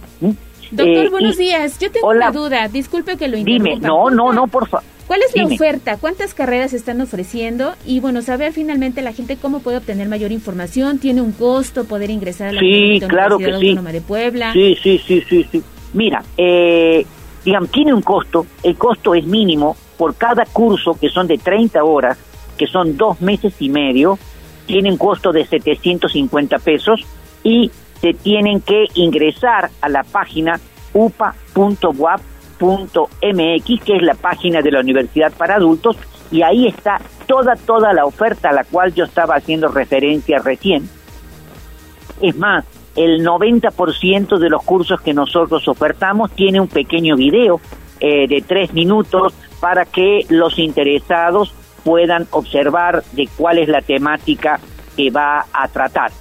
Doctor, 0.72 1.10
buenos 1.10 1.38
días. 1.38 1.80
Yo 1.80 1.91
tengo 1.91 2.10
una 2.10 2.32
duda. 2.32 2.68
Disculpe 2.68 3.18
que 3.18 3.28
lo 3.28 3.38
interrumpa. 3.38 3.70
Dime, 3.70 3.88
no, 3.88 4.10
no, 4.10 4.34
no, 4.34 4.48
por 4.48 4.68
favor. 4.68 4.86
¿Cuál 5.10 5.22
es 5.23 5.36
la 5.36 5.45
oferta? 5.48 5.98
¿Cuántas 5.98 6.36
carreras 6.36 6.72
están 6.72 7.02
ofreciendo? 7.02 7.73
Y 7.84 7.99
bueno, 7.99 8.22
saber 8.22 8.53
finalmente 8.53 9.02
la 9.02 9.11
gente 9.11 9.38
cómo 9.38 9.60
puede 9.60 9.77
obtener 9.77 10.07
mayor 10.07 10.31
información. 10.31 10.99
¿Tiene 10.99 11.23
un 11.23 11.31
costo 11.31 11.86
poder 11.86 12.11
ingresar 12.11 12.49
a 12.49 12.52
la 12.52 12.60
sí, 12.60 13.02
claro 13.07 13.40
que 13.40 13.57
sí. 13.57 13.73
de 13.76 14.02
Puebla? 14.02 14.53
Sí, 14.53 14.77
sí, 14.80 15.02
sí, 15.03 15.23
sí, 15.27 15.48
sí. 15.52 15.64
Mira, 15.94 16.23
eh, 16.38 17.03
digamos, 17.44 17.72
tiene 17.72 17.91
un 17.91 18.03
costo. 18.03 18.45
El 18.61 18.76
costo 18.77 19.15
es 19.15 19.26
mínimo 19.26 19.76
por 19.98 20.14
cada 20.14 20.45
curso, 20.45 20.94
que 20.94 21.10
son 21.10 21.26
de 21.26 21.40
30 21.40 21.84
horas, 21.84 22.19
que 22.56 22.68
son 22.68 22.95
dos 22.95 23.19
meses 23.19 23.56
y 23.60 23.69
medio, 23.69 24.19
tiene 24.68 24.91
un 24.91 24.98
costo 24.99 25.31
de 25.31 25.44
750 25.44 26.60
pesos 26.60 27.03
y 27.44 27.72
se 27.99 28.14
tienen 28.14 28.61
que 28.61 28.86
ingresar 28.94 29.72
a 29.81 29.90
la 29.90 30.03
página 30.03 30.60
upa.wap 30.94 32.22
MX, 32.65 33.84
que 33.84 33.95
es 33.95 34.02
la 34.02 34.15
página 34.15 34.61
de 34.61 34.72
la 34.72 34.80
Universidad 34.80 35.31
para 35.34 35.56
Adultos, 35.56 35.98
y 36.31 36.41
ahí 36.41 36.68
está 36.68 36.99
toda, 37.27 37.56
toda 37.56 37.94
la 37.94 38.06
oferta 38.06 38.49
a 38.49 38.53
la 38.53 38.64
cual 38.64 38.94
yo 38.94 39.06
estaba 39.06 39.36
haciendo 39.36 39.68
referencia 39.69 40.40
recién. 40.40 40.88
Es 42.22 42.36
más, 42.36 42.65
el 42.95 43.26
90% 43.26 44.38
de 44.38 44.49
los 44.49 44.64
cursos 44.64 44.99
que 45.02 45.14
nosotros 45.14 45.68
ofertamos 45.68 46.31
tiene 46.31 46.60
un 46.60 46.68
pequeño 46.68 47.15
video 47.15 47.61
eh, 47.99 48.27
de 48.27 48.41
tres 48.41 48.73
minutos 48.73 49.34
para 49.60 49.86
que 49.86 50.26
los 50.30 50.60
interesados 50.60 51.53
puedan 51.84 52.27
observar 52.31 53.03
de 53.14 53.27
cuál 53.38 53.60
es 53.60 53.69
la 53.69 53.81
temática 53.81 54.60
que 54.95 55.10
va 55.11 55.45
a 55.53 55.68
tratar. 55.69 56.11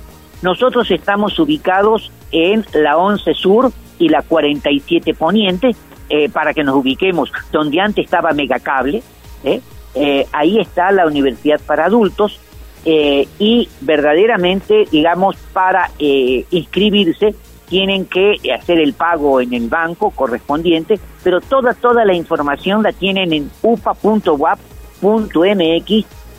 Nosotros 0.42 0.90
estamos 0.90 1.38
ubicados 1.38 2.12
en 2.30 2.64
la 2.74 2.96
11 2.96 3.34
Sur 3.34 3.72
y 3.98 4.08
la 4.08 4.22
47 4.22 5.14
Poniente, 5.14 5.74
eh, 6.08 6.28
para 6.28 6.54
que 6.54 6.64
nos 6.64 6.76
ubiquemos, 6.76 7.30
donde 7.52 7.80
antes 7.80 8.04
estaba 8.04 8.32
Megacable, 8.32 9.02
¿eh? 9.44 9.60
eh, 9.94 10.26
ahí 10.32 10.58
está 10.58 10.90
la 10.92 11.06
Universidad 11.06 11.60
para 11.60 11.86
Adultos, 11.86 12.40
y 12.84 13.68
verdaderamente, 13.82 14.86
digamos, 14.90 15.36
para 15.52 15.90
inscribirse 15.98 17.34
tienen 17.68 18.06
que 18.06 18.36
hacer 18.58 18.78
el 18.78 18.94
pago 18.94 19.42
en 19.42 19.52
el 19.52 19.68
banco 19.68 20.10
correspondiente, 20.10 20.98
pero 21.22 21.42
toda, 21.42 21.74
toda 21.74 22.06
la 22.06 22.14
información 22.14 22.82
la 22.82 22.92
tienen 22.92 23.34
en 23.34 23.50
upa.wap.mx 23.60 24.62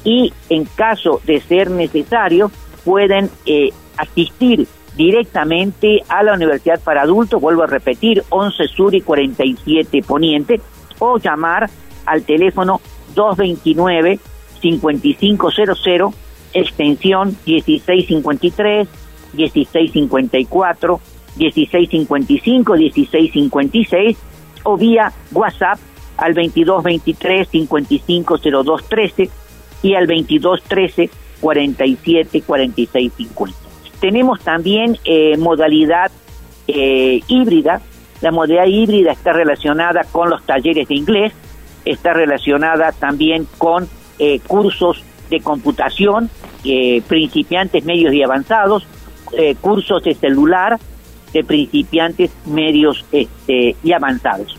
y 0.03 0.33
en 0.49 0.65
caso 0.65 1.21
de 1.23 1.39
ser 1.39 1.69
necesario 1.69 2.49
pueden 2.83 3.29
asistir 3.97 4.67
directamente 4.95 6.03
a 6.07 6.23
la 6.23 6.33
Universidad 6.33 6.79
para 6.81 7.03
Adultos, 7.03 7.41
vuelvo 7.41 7.63
a 7.63 7.67
repetir, 7.67 8.23
11 8.29 8.67
Sur 8.67 8.95
y 8.95 9.01
47 9.01 10.01
Poniente, 10.03 10.61
o 10.99 11.17
llamar 11.17 11.69
al 12.05 12.23
teléfono 12.23 12.81
229 13.15 14.19
5500 14.61 16.13
extensión 16.53 17.37
1653, 17.45 18.87
1654, 19.33 20.99
1655, 21.37 22.73
1656 22.75 24.17
o 24.63 24.77
vía 24.77 25.13
WhatsApp 25.31 25.79
al 26.17 26.33
2223 26.33 27.47
550213 27.49 29.29
y 29.83 29.93
al 29.95 30.07
2213 30.07 31.09
47 31.39 32.41
46 32.41 33.13
50. 33.15 33.58
Tenemos 33.99 34.39
también 34.41 34.97
eh, 35.03 35.37
modalidad 35.37 36.11
eh, 36.67 37.21
híbrida. 37.27 37.81
La 38.21 38.31
modalidad 38.31 38.65
híbrida 38.65 39.11
está 39.11 39.33
relacionada 39.33 40.03
con 40.11 40.29
los 40.29 40.43
talleres 40.45 40.87
de 40.87 40.95
inglés, 40.95 41.33
está 41.85 42.13
relacionada 42.13 42.91
también 42.91 43.47
con 43.57 43.87
eh, 44.19 44.39
cursos 44.45 45.03
de 45.29 45.39
computación, 45.41 46.29
principiantes, 47.07 47.85
medios 47.85 48.13
y 48.13 48.23
avanzados, 48.23 48.85
cursos 49.61 50.03
de 50.03 50.15
celular 50.15 50.77
de 51.31 51.43
principiantes, 51.43 52.31
medios 52.45 53.05
este, 53.11 53.75
y 53.83 53.91
avanzados. 53.93 54.58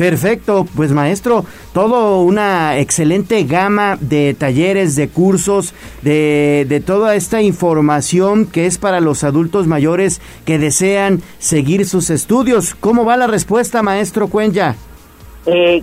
Perfecto, 0.00 0.66
pues 0.76 0.92
maestro, 0.92 1.44
todo 1.74 2.22
una 2.22 2.78
excelente 2.78 3.44
gama 3.44 3.98
de 4.00 4.32
talleres, 4.32 4.96
de 4.96 5.10
cursos, 5.10 5.74
de, 6.00 6.64
de, 6.66 6.80
toda 6.80 7.16
esta 7.16 7.42
información 7.42 8.46
que 8.46 8.64
es 8.64 8.78
para 8.78 9.00
los 9.00 9.24
adultos 9.24 9.66
mayores 9.66 10.22
que 10.46 10.58
desean 10.58 11.20
seguir 11.38 11.84
sus 11.84 12.08
estudios. 12.08 12.74
¿Cómo 12.74 13.04
va 13.04 13.18
la 13.18 13.26
respuesta, 13.26 13.82
maestro 13.82 14.28
Cuenya? 14.28 14.74
Eh, 15.44 15.82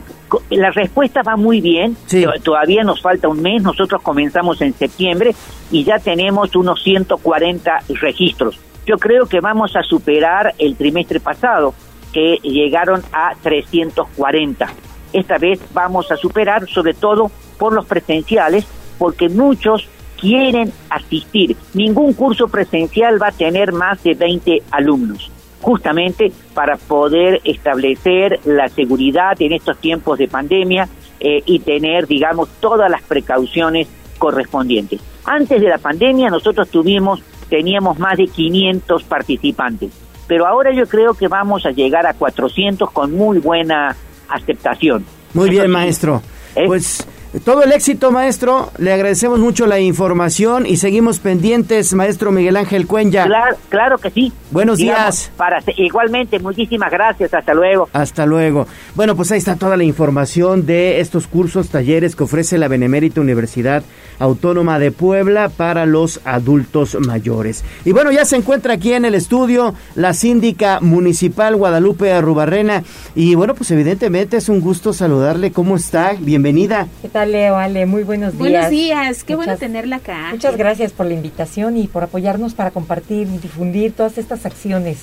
la 0.50 0.72
respuesta 0.72 1.22
va 1.22 1.36
muy 1.36 1.62
bien, 1.62 1.96
todavía 2.44 2.84
nos 2.84 3.00
falta 3.04 3.28
un 3.28 3.44
mes, 3.44 3.62
nosotros 3.62 4.02
comenzamos 4.02 4.60
en 4.62 4.74
septiembre 4.74 5.36
y 5.70 5.84
ya 5.84 6.00
tenemos 6.00 6.56
unos 6.56 6.82
140 6.82 7.84
registros. 8.02 8.60
Yo 8.84 8.98
creo 8.98 9.28
que 9.28 9.42
vamos 9.42 9.76
a 9.76 9.84
superar 9.84 10.56
el 10.58 10.76
trimestre 10.76 11.20
pasado 11.20 11.76
que 12.18 12.40
llegaron 12.42 13.04
a 13.14 13.36
340. 13.44 14.68
Esta 15.14 15.38
vez 15.38 15.60
vamos 15.72 16.12
a 16.12 16.18
superar, 16.18 16.68
sobre 16.68 16.96
todo 16.96 17.30
por 17.60 17.74
los 17.74 17.86
presenciales, 17.86 18.66
porque 18.98 19.30
muchos 19.30 19.88
quieren 20.20 20.74
asistir. 20.90 21.56
Ningún 21.76 22.14
curso 22.14 22.48
presencial 22.48 23.22
va 23.22 23.28
a 23.28 23.32
tener 23.32 23.72
más 23.72 24.02
de 24.02 24.16
20 24.16 24.64
alumnos. 24.72 25.32
justamente 25.60 26.32
para 26.54 26.78
poder 26.78 27.42
establecer 27.44 28.40
la 28.46 28.70
seguridad 28.70 29.42
en 29.42 29.54
estos 29.54 29.78
tiempos 29.80 30.20
de 30.20 30.28
pandemia 30.28 30.88
eh, 31.20 31.42
y 31.46 31.60
tener, 31.60 32.06
digamos, 32.06 32.48
todas 32.60 32.90
las 32.90 33.02
precauciones 33.02 33.88
correspondientes. 34.20 35.02
Antes 35.26 35.60
de 35.60 35.68
la 35.68 35.80
pandemia 35.80 36.30
nosotros 36.30 36.70
tuvimos, 36.70 37.22
teníamos 37.50 37.98
más 37.98 38.18
de 38.18 38.28
500 38.28 39.04
participantes, 39.04 39.92
pero 40.28 40.46
ahora 40.46 40.72
yo 40.74 40.86
creo 40.88 41.14
que 41.14 41.28
vamos 41.28 41.66
a 41.66 41.72
llegar 41.72 42.06
a 42.06 42.14
400 42.14 42.92
con 42.92 43.14
muy 43.14 43.40
buena 43.40 43.96
aceptación. 44.30 45.06
Muy 45.34 45.50
bien, 45.50 45.72
maestro. 45.72 46.22
¿Eh? 46.56 46.66
Pues 46.66 47.08
todo 47.44 47.64
el 47.64 47.72
éxito, 47.72 48.12
maestro. 48.12 48.72
Le 48.78 48.94
agradecemos 48.94 49.40
mucho 49.40 49.68
la 49.68 49.80
información 49.80 50.66
y 50.66 50.78
seguimos 50.78 51.20
pendientes, 51.20 51.94
maestro 51.94 52.32
Miguel 52.32 52.58
Ángel 52.58 52.88
Cuenya. 52.88 53.26
Claro, 53.26 53.58
claro 53.70 53.98
que 53.98 54.10
sí. 54.10 54.32
Buenos 54.52 54.78
días. 54.78 55.32
Para, 55.36 55.62
igualmente, 55.76 56.40
muchísimas 56.40 56.90
gracias. 56.90 57.34
Hasta 57.34 57.54
luego. 57.54 57.90
Hasta 57.94 58.26
luego. 58.26 58.68
Bueno, 58.96 59.16
pues 59.16 59.32
ahí 59.32 59.40
está 59.40 59.56
toda 59.56 59.78
la 59.78 59.84
información 59.84 60.66
de 60.66 61.00
estos 61.00 61.28
cursos, 61.28 61.70
talleres 61.70 62.16
que 62.16 62.24
ofrece 62.24 62.58
la 62.58 62.68
Benemérita 62.68 63.22
Universidad 63.22 63.84
Autónoma 64.20 64.80
de 64.80 64.92
Puebla 64.92 65.50
para 65.50 65.86
los 65.86 66.22
adultos 66.26 66.98
mayores. 67.00 67.64
Y 67.86 67.92
bueno, 67.92 68.12
ya 68.12 68.26
se 68.26 68.36
encuentra 68.36 68.74
aquí 68.74 68.94
en 68.94 69.06
el 69.06 69.16
estudio 69.16 69.76
la 69.96 70.14
síndica 70.14 70.80
municipal 70.82 71.56
Guadalupe 71.56 72.12
Arrubarrena. 72.12 72.84
Y 73.16 73.36
bueno, 73.36 73.54
pues 73.54 73.70
evidentemente 73.72 74.38
es 74.38 74.50
un 74.50 74.62
gusto 74.62 74.94
saludarle. 74.94 75.52
¿Cómo 75.52 75.76
está? 75.76 76.14
Bienvenida. 76.20 76.88
Leo? 77.14 77.27
Ale, 77.36 77.86
muy 77.86 78.04
buenos 78.04 78.34
días. 78.34 78.40
Buenos 78.40 78.70
días, 78.70 79.24
qué 79.24 79.36
bueno 79.36 79.58
tenerla 79.58 79.98
acá. 79.98 80.30
Muchas 80.32 80.56
gracias 80.58 80.92
por 80.92 81.06
la 81.06 81.14
invitación 81.14 81.78
y 81.78 81.88
por 81.88 82.04
apoyarnos 82.04 82.54
para 82.54 82.72
compartir 82.72 83.28
y 83.28 83.38
difundir 83.38 83.92
todas 83.94 84.18
estas 84.18 84.46
acciones 84.46 85.00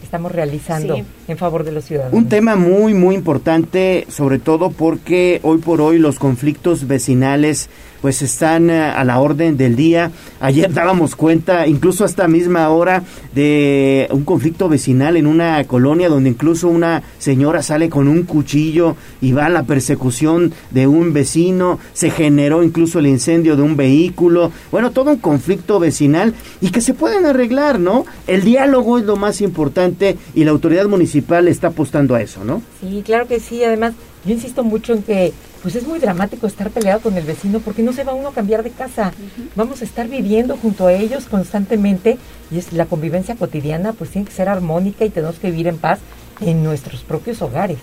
que 0.00 0.04
estamos 0.04 0.32
realizando 0.32 1.04
en 1.26 1.36
favor 1.36 1.64
de 1.64 1.72
los 1.72 1.84
ciudadanos. 1.84 2.14
Un 2.14 2.28
tema 2.28 2.56
muy, 2.56 2.94
muy 2.94 3.14
importante, 3.14 4.06
sobre 4.08 4.38
todo 4.38 4.70
porque 4.70 5.40
hoy 5.42 5.58
por 5.58 5.80
hoy 5.80 5.98
los 5.98 6.18
conflictos 6.18 6.86
vecinales 6.86 7.68
pues 8.00 8.22
están 8.22 8.70
eh, 8.70 8.82
a 8.82 9.04
la 9.04 9.20
orden 9.20 9.56
del 9.56 9.76
día. 9.76 10.10
Ayer 10.40 10.72
dábamos 10.74 11.16
cuenta, 11.16 11.66
incluso 11.66 12.04
hasta 12.04 12.28
misma 12.28 12.68
hora, 12.70 13.02
de 13.34 14.08
un 14.10 14.24
conflicto 14.24 14.68
vecinal 14.68 15.16
en 15.16 15.26
una 15.26 15.62
colonia 15.64 16.08
donde 16.08 16.30
incluso 16.30 16.68
una 16.68 17.02
señora 17.18 17.62
sale 17.62 17.88
con 17.88 18.08
un 18.08 18.22
cuchillo 18.22 18.96
y 19.20 19.32
va 19.32 19.46
a 19.46 19.50
la 19.50 19.64
persecución 19.64 20.52
de 20.70 20.86
un 20.86 21.12
vecino, 21.12 21.78
se 21.92 22.10
generó 22.10 22.62
incluso 22.62 22.98
el 22.98 23.06
incendio 23.06 23.56
de 23.56 23.62
un 23.62 23.76
vehículo, 23.76 24.50
bueno, 24.70 24.90
todo 24.90 25.10
un 25.10 25.18
conflicto 25.18 25.78
vecinal 25.78 26.34
y 26.60 26.70
que 26.70 26.80
se 26.80 26.94
pueden 26.94 27.26
arreglar, 27.26 27.78
¿no? 27.78 28.06
El 28.26 28.44
diálogo 28.44 28.98
es 28.98 29.04
lo 29.04 29.16
más 29.16 29.40
importante 29.40 30.16
y 30.34 30.44
la 30.44 30.50
autoridad 30.50 30.86
municipal 30.86 31.48
está 31.48 31.68
apostando 31.68 32.14
a 32.14 32.22
eso, 32.22 32.44
¿no? 32.44 32.62
Sí, 32.80 33.02
claro 33.04 33.26
que 33.26 33.40
sí, 33.40 33.62
además 33.64 33.94
yo 34.24 34.34
insisto 34.34 34.64
mucho 34.64 34.94
en 34.94 35.02
que 35.02 35.32
pues 35.62 35.74
es 35.74 35.86
muy 35.86 35.98
dramático 35.98 36.46
estar 36.46 36.70
peleado 36.70 37.00
con 37.00 37.16
el 37.16 37.24
vecino 37.24 37.60
porque 37.60 37.82
no 37.82 37.92
se 37.92 38.04
va 38.04 38.14
uno 38.14 38.28
a 38.28 38.32
cambiar 38.32 38.62
de 38.62 38.70
casa. 38.70 39.12
Vamos 39.56 39.82
a 39.82 39.84
estar 39.84 40.08
viviendo 40.08 40.56
junto 40.56 40.86
a 40.86 40.92
ellos 40.92 41.24
constantemente 41.24 42.18
y 42.50 42.58
es 42.58 42.72
la 42.72 42.86
convivencia 42.86 43.34
cotidiana 43.34 43.92
pues 43.92 44.10
tiene 44.10 44.26
que 44.26 44.34
ser 44.34 44.48
armónica 44.48 45.04
y 45.04 45.10
tenemos 45.10 45.38
que 45.38 45.50
vivir 45.50 45.66
en 45.66 45.78
paz 45.78 45.98
en 46.40 46.62
nuestros 46.62 47.02
propios 47.02 47.42
hogares. 47.42 47.78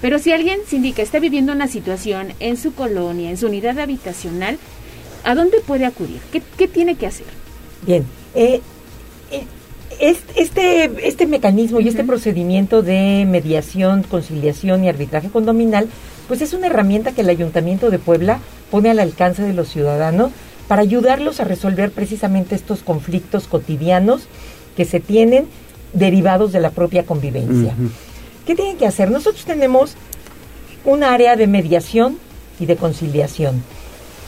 Pero 0.00 0.18
si 0.18 0.32
alguien, 0.32 0.60
Sindica, 0.66 1.02
está 1.02 1.18
viviendo 1.18 1.52
una 1.52 1.68
situación 1.68 2.34
en 2.38 2.56
su 2.56 2.74
colonia, 2.74 3.30
en 3.30 3.36
su 3.36 3.46
unidad 3.46 3.78
habitacional, 3.78 4.58
¿a 5.24 5.34
dónde 5.34 5.60
puede 5.60 5.86
acudir? 5.86 6.20
¿Qué, 6.30 6.68
tiene 6.68 6.96
que 6.96 7.06
hacer? 7.06 7.26
Bien, 7.86 8.04
eh, 8.34 8.60
eh, 9.30 9.44
este, 10.00 11.08
este 11.08 11.26
mecanismo 11.26 11.80
y 11.80 11.88
este 11.88 12.04
procedimiento 12.04 12.82
de 12.82 13.26
mediación, 13.28 14.02
conciliación 14.02 14.84
y 14.84 14.88
arbitraje 14.88 15.28
condominal 15.28 15.88
pues 16.28 16.42
es 16.42 16.52
una 16.52 16.66
herramienta 16.66 17.12
que 17.12 17.20
el 17.20 17.28
Ayuntamiento 17.28 17.90
de 17.90 17.98
Puebla 17.98 18.40
pone 18.70 18.90
al 18.90 18.98
alcance 18.98 19.42
de 19.42 19.52
los 19.52 19.68
ciudadanos 19.68 20.32
para 20.68 20.82
ayudarlos 20.82 21.40
a 21.40 21.44
resolver 21.44 21.92
precisamente 21.92 22.54
estos 22.54 22.82
conflictos 22.82 23.46
cotidianos 23.46 24.26
que 24.76 24.84
se 24.84 25.00
tienen 25.00 25.46
derivados 25.92 26.52
de 26.52 26.60
la 26.60 26.70
propia 26.70 27.04
convivencia. 27.04 27.74
¿Qué 28.44 28.54
tienen 28.54 28.76
que 28.76 28.86
hacer? 28.86 29.10
Nosotros 29.10 29.44
tenemos 29.44 29.94
un 30.84 31.04
área 31.04 31.36
de 31.36 31.46
mediación 31.46 32.18
y 32.58 32.66
de 32.66 32.76
conciliación. 32.76 33.62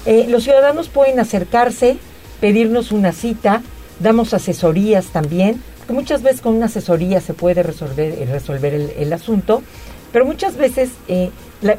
Eh, 0.06 0.26
los 0.28 0.44
ciudadanos 0.44 0.88
pueden 0.88 1.18
acercarse, 1.18 1.98
pedirnos 2.40 2.92
una 2.92 3.12
cita, 3.12 3.62
damos 4.00 4.34
asesorías 4.34 5.06
también, 5.06 5.62
que 5.86 5.92
muchas 5.92 6.22
veces 6.22 6.40
con 6.40 6.54
una 6.54 6.66
asesoría 6.66 7.20
se 7.20 7.34
puede 7.34 7.62
resolver, 7.62 8.28
resolver 8.28 8.74
el, 8.74 9.12
asunto, 9.12 9.62
pero 10.12 10.24
muchas 10.24 10.56
veces 10.56 10.90
eh, 11.08 11.30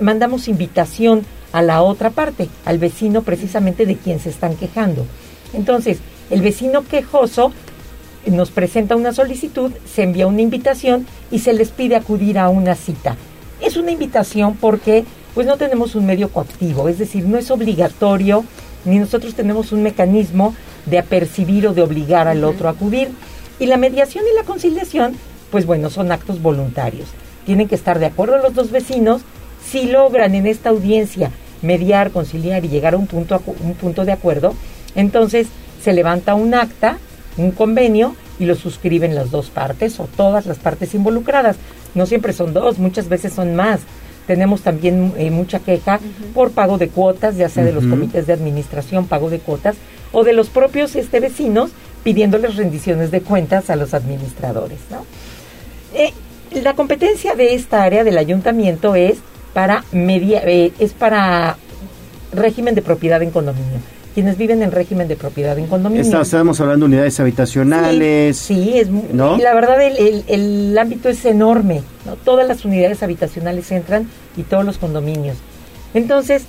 mandamos 0.01 0.47
invitación 0.47 1.25
a 1.51 1.61
la 1.61 1.81
otra 1.81 2.09
parte, 2.09 2.49
al 2.65 2.77
vecino 2.77 3.21
precisamente 3.21 3.85
de 3.85 3.95
quien 3.95 4.19
se 4.19 4.29
están 4.29 4.55
quejando. 4.55 5.05
Entonces, 5.53 5.99
el 6.29 6.41
vecino 6.41 6.83
quejoso 6.83 7.51
nos 8.25 8.51
presenta 8.51 8.95
una 8.95 9.13
solicitud, 9.13 9.71
se 9.91 10.03
envía 10.03 10.27
una 10.27 10.41
invitación 10.41 11.07
y 11.31 11.39
se 11.39 11.53
les 11.53 11.69
pide 11.69 11.95
acudir 11.95 12.37
a 12.37 12.49
una 12.49 12.75
cita. 12.75 13.15
Es 13.61 13.77
una 13.77 13.91
invitación 13.91 14.55
porque 14.55 15.05
pues 15.33 15.47
no 15.47 15.57
tenemos 15.57 15.95
un 15.95 16.05
medio 16.05 16.29
coactivo, 16.29 16.89
es 16.89 16.97
decir, 16.97 17.25
no 17.25 17.37
es 17.37 17.49
obligatorio 17.51 18.43
ni 18.85 18.97
nosotros 18.97 19.35
tenemos 19.35 19.71
un 19.71 19.83
mecanismo 19.83 20.55
de 20.89 20.99
apercibir 20.99 21.67
o 21.67 21.73
de 21.73 21.81
obligar 21.81 22.27
al 22.27 22.43
otro 22.43 22.67
a 22.67 22.71
acudir. 22.71 23.09
Y 23.59 23.65
la 23.65 23.77
mediación 23.77 24.23
y 24.31 24.35
la 24.35 24.43
conciliación, 24.43 25.15
pues 25.51 25.65
bueno, 25.65 25.89
son 25.89 26.11
actos 26.11 26.41
voluntarios. 26.41 27.09
Tienen 27.45 27.67
que 27.67 27.75
estar 27.75 27.99
de 27.99 28.05
acuerdo 28.05 28.37
los 28.37 28.53
dos 28.53 28.71
vecinos 28.71 29.21
si 29.63 29.87
logran 29.87 30.35
en 30.35 30.47
esta 30.47 30.69
audiencia 30.69 31.31
mediar, 31.61 32.11
conciliar 32.11 32.63
y 32.65 32.69
llegar 32.69 32.93
a 32.93 32.97
un 32.97 33.07
punto, 33.07 33.41
un 33.61 33.73
punto 33.73 34.05
de 34.05 34.11
acuerdo, 34.11 34.53
entonces 34.95 35.47
se 35.81 35.93
levanta 35.93 36.35
un 36.35 36.53
acta, 36.53 36.97
un 37.37 37.51
convenio 37.51 38.15
y 38.39 38.45
lo 38.45 38.55
suscriben 38.55 39.15
las 39.15 39.31
dos 39.31 39.49
partes 39.49 39.99
o 39.99 40.07
todas 40.15 40.45
las 40.45 40.59
partes 40.59 40.93
involucradas. 40.93 41.57
No 41.95 42.05
siempre 42.05 42.33
son 42.33 42.53
dos, 42.53 42.79
muchas 42.79 43.09
veces 43.09 43.33
son 43.33 43.55
más. 43.55 43.81
Tenemos 44.27 44.61
también 44.61 45.13
eh, 45.17 45.31
mucha 45.31 45.59
queja 45.59 45.99
por 46.33 46.51
pago 46.51 46.77
de 46.77 46.89
cuotas, 46.89 47.35
ya 47.35 47.49
sea 47.49 47.63
de 47.63 47.73
los 47.73 47.85
comités 47.85 48.27
de 48.27 48.33
administración, 48.33 49.07
pago 49.07 49.29
de 49.29 49.39
cuotas, 49.39 49.75
o 50.11 50.23
de 50.23 50.33
los 50.33 50.49
propios 50.49 50.95
este, 50.95 51.19
vecinos 51.19 51.71
pidiéndoles 52.03 52.55
rendiciones 52.55 53.11
de 53.11 53.21
cuentas 53.21 53.69
a 53.69 53.75
los 53.75 53.93
administradores. 53.93 54.79
Eh, 55.93 56.13
la 56.51 56.73
competencia 56.73 57.35
de 57.35 57.53
esta 57.53 57.83
área 57.83 58.03
del 58.03 58.17
ayuntamiento 58.17 58.95
es 58.95 59.17
para 59.53 59.83
media, 59.91 60.41
eh, 60.45 60.71
es 60.79 60.93
para 60.93 61.57
régimen 62.31 62.75
de 62.75 62.81
propiedad 62.81 63.21
en 63.21 63.31
condominio. 63.31 63.79
Quienes 64.13 64.37
viven 64.37 64.63
en 64.63 64.71
régimen 64.71 65.07
de 65.07 65.15
propiedad 65.15 65.57
en 65.57 65.67
condominio. 65.67 66.21
estamos 66.21 66.59
hablando 66.59 66.85
de 66.85 66.93
unidades 66.93 67.19
habitacionales. 67.19 68.37
Sí, 68.37 68.73
es 68.75 68.89
¿no? 68.89 69.37
la 69.37 69.53
verdad 69.53 69.81
el, 69.81 70.23
el, 70.27 70.77
ámbito 70.77 71.09
es 71.09 71.23
enorme. 71.25 71.83
¿no? 72.05 72.15
Todas 72.15 72.47
las 72.47 72.65
unidades 72.65 73.03
habitacionales 73.03 73.71
entran 73.71 74.09
y 74.35 74.43
todos 74.43 74.65
los 74.65 74.77
condominios. 74.77 75.37
Entonces, 75.93 76.43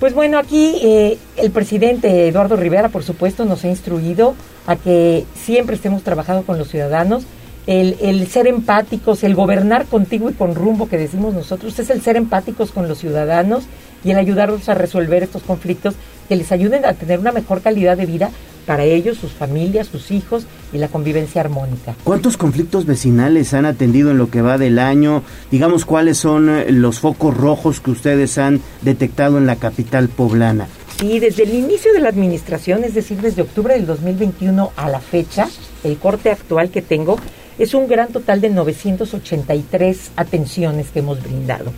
pues 0.00 0.14
bueno, 0.14 0.38
aquí 0.38 0.76
eh, 0.82 1.18
el 1.36 1.50
presidente 1.50 2.26
Eduardo 2.26 2.56
Rivera, 2.56 2.88
por 2.88 3.02
supuesto, 3.02 3.44
nos 3.44 3.64
ha 3.64 3.68
instruido 3.68 4.34
a 4.66 4.76
que 4.76 5.26
siempre 5.34 5.76
estemos 5.76 6.02
trabajando 6.02 6.42
con 6.42 6.58
los 6.58 6.68
ciudadanos. 6.68 7.24
El, 7.66 8.26
ser 8.26 8.48
empáticos, 8.48 9.22
el 9.22 9.36
gobernar 9.36 9.84
contigo 9.86 10.28
y 10.28 10.32
con 10.32 10.56
rumbo 10.56 10.88
que 10.88 10.96
decimos 10.96 11.34
nosotros, 11.34 11.78
es 11.78 11.90
el 11.90 12.00
ser 12.00 12.16
empáticos 12.16 12.72
con 12.72 12.88
los 12.88 12.98
ciudadanos 12.98 13.64
y 14.02 14.10
el 14.10 14.16
ayudarlos 14.16 14.68
a 14.68 14.74
resolver 14.74 15.22
estos 15.22 15.42
conflictos 15.42 15.94
que 16.28 16.34
les 16.34 16.50
ayuden 16.50 16.84
a 16.84 16.94
tener 16.94 17.20
una 17.20 17.30
mejor 17.30 17.60
calidad 17.60 17.96
de 17.96 18.06
vida 18.06 18.30
para 18.60 18.84
ellos, 18.84 19.18
sus 19.18 19.32
familias, 19.32 19.88
sus 19.88 20.10
hijos 20.10 20.44
y 20.72 20.78
la 20.78 20.88
convivencia 20.88 21.40
armónica. 21.40 21.94
¿Cuántos 22.04 22.36
conflictos 22.36 22.86
vecinales 22.86 23.54
han 23.54 23.66
atendido 23.66 24.10
en 24.10 24.18
lo 24.18 24.30
que 24.30 24.42
va 24.42 24.58
del 24.58 24.78
año? 24.78 25.22
Digamos, 25.50 25.84
¿cuáles 25.84 26.18
son 26.18 26.48
eh, 26.48 26.70
los 26.70 27.00
focos 27.00 27.36
rojos 27.36 27.80
que 27.80 27.90
ustedes 27.90 28.38
han 28.38 28.60
detectado 28.82 29.38
en 29.38 29.46
la 29.46 29.56
capital 29.56 30.08
poblana? 30.08 30.68
Sí, 30.98 31.18
desde 31.18 31.44
el 31.44 31.54
inicio 31.54 31.92
de 31.92 32.00
la 32.00 32.10
administración, 32.10 32.84
es 32.84 32.94
decir, 32.94 33.20
desde 33.20 33.42
octubre 33.42 33.74
del 33.74 33.86
2021 33.86 34.72
a 34.76 34.88
la 34.88 35.00
fecha, 35.00 35.48
el 35.82 35.96
corte 35.96 36.30
actual 36.30 36.70
que 36.70 36.82
tengo, 36.82 37.18
es 37.58 37.74
un 37.74 37.88
gran 37.88 38.08
total 38.08 38.40
de 38.40 38.50
983 38.50 40.12
atenciones 40.16 40.88
que 40.90 40.98
hemos 41.00 41.22
brindado. 41.22 41.72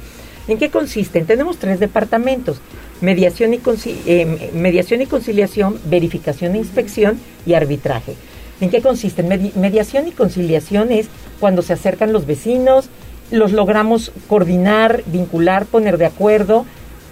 ¿En 0.48 0.58
qué 0.58 0.70
consisten? 0.70 1.24
Tenemos 1.24 1.58
tres 1.58 1.78
departamentos, 1.78 2.60
mediación 3.02 3.52
y, 3.52 3.60
eh, 4.06 4.50
mediación 4.54 5.02
y 5.02 5.06
conciliación, 5.06 5.78
verificación 5.84 6.54
e 6.54 6.58
inspección 6.58 7.20
y 7.44 7.54
arbitraje. 7.54 8.14
¿En 8.60 8.70
qué 8.70 8.80
consisten? 8.80 9.28
mediación 9.56 10.08
y 10.08 10.12
conciliación 10.12 10.92
es 10.92 11.08
cuando 11.40 11.62
se 11.62 11.72
acercan 11.72 12.12
los 12.12 12.26
vecinos, 12.26 12.88
los 13.30 13.52
logramos 13.52 14.12
coordinar, 14.28 15.02
vincular, 15.06 15.66
poner 15.66 15.98
de 15.98 16.06
acuerdo 16.06 16.64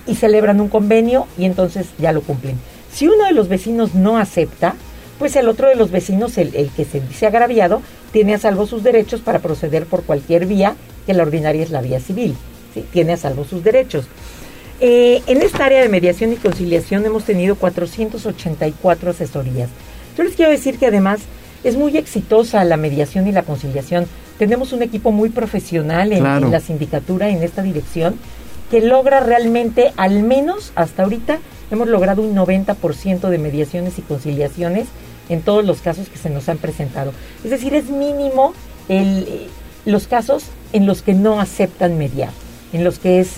y 0.06 0.14
celebran 0.14 0.60
un 0.60 0.68
convenio 0.68 1.26
y 1.36 1.44
entonces 1.44 1.88
ya 1.98 2.12
lo 2.12 2.22
cumplen. 2.22 2.56
Si 2.92 3.08
uno 3.08 3.24
de 3.24 3.32
los 3.32 3.48
vecinos 3.48 3.94
no 3.94 4.16
acepta, 4.16 4.74
pues 5.18 5.34
el 5.36 5.48
otro 5.48 5.68
de 5.68 5.74
los 5.74 5.90
vecinos, 5.90 6.38
el, 6.38 6.54
el 6.54 6.70
que 6.70 6.84
se 6.84 7.00
dice 7.00 7.26
agraviado, 7.26 7.82
tiene 8.12 8.34
a 8.34 8.38
salvo 8.38 8.66
sus 8.66 8.82
derechos 8.82 9.20
para 9.20 9.40
proceder 9.40 9.86
por 9.86 10.04
cualquier 10.04 10.46
vía, 10.46 10.76
que 11.06 11.14
la 11.14 11.22
ordinaria 11.22 11.62
es 11.62 11.70
la 11.70 11.82
vía 11.82 12.00
civil. 12.00 12.36
¿sí? 12.74 12.84
Tiene 12.92 13.14
a 13.14 13.16
salvo 13.16 13.44
sus 13.44 13.62
derechos. 13.62 14.06
Eh, 14.80 15.22
en 15.26 15.42
esta 15.42 15.66
área 15.66 15.82
de 15.82 15.88
mediación 15.90 16.32
y 16.32 16.36
conciliación 16.36 17.04
hemos 17.04 17.24
tenido 17.24 17.54
484 17.56 19.10
asesorías. 19.10 19.68
Yo 20.16 20.24
les 20.24 20.34
quiero 20.34 20.50
decir 20.50 20.78
que 20.78 20.86
además 20.86 21.20
es 21.64 21.76
muy 21.76 21.96
exitosa 21.98 22.64
la 22.64 22.78
mediación 22.78 23.28
y 23.28 23.32
la 23.32 23.42
conciliación. 23.42 24.06
Tenemos 24.38 24.72
un 24.72 24.82
equipo 24.82 25.12
muy 25.12 25.28
profesional 25.28 26.12
en, 26.12 26.24
en 26.24 26.50
la 26.50 26.60
sindicatura 26.60 27.28
en 27.28 27.42
esta 27.42 27.62
dirección 27.62 28.16
que 28.70 28.80
logra 28.80 29.20
realmente, 29.20 29.92
al 29.96 30.22
menos 30.22 30.72
hasta 30.76 31.02
ahorita, 31.02 31.40
hemos 31.70 31.88
logrado 31.88 32.22
un 32.22 32.34
90% 32.34 33.28
de 33.28 33.38
mediaciones 33.38 33.98
y 33.98 34.02
conciliaciones 34.02 34.86
en 35.28 35.42
todos 35.42 35.64
los 35.64 35.80
casos 35.80 36.08
que 36.08 36.16
se 36.16 36.30
nos 36.30 36.48
han 36.48 36.58
presentado. 36.58 37.12
Es 37.44 37.50
decir, 37.50 37.74
es 37.74 37.90
mínimo 37.90 38.54
el, 38.88 39.48
los 39.84 40.06
casos 40.06 40.44
en 40.72 40.86
los 40.86 41.02
que 41.02 41.14
no 41.14 41.40
aceptan 41.40 41.98
mediar, 41.98 42.30
en 42.72 42.84
los 42.84 42.98
que 42.98 43.20
es 43.20 43.34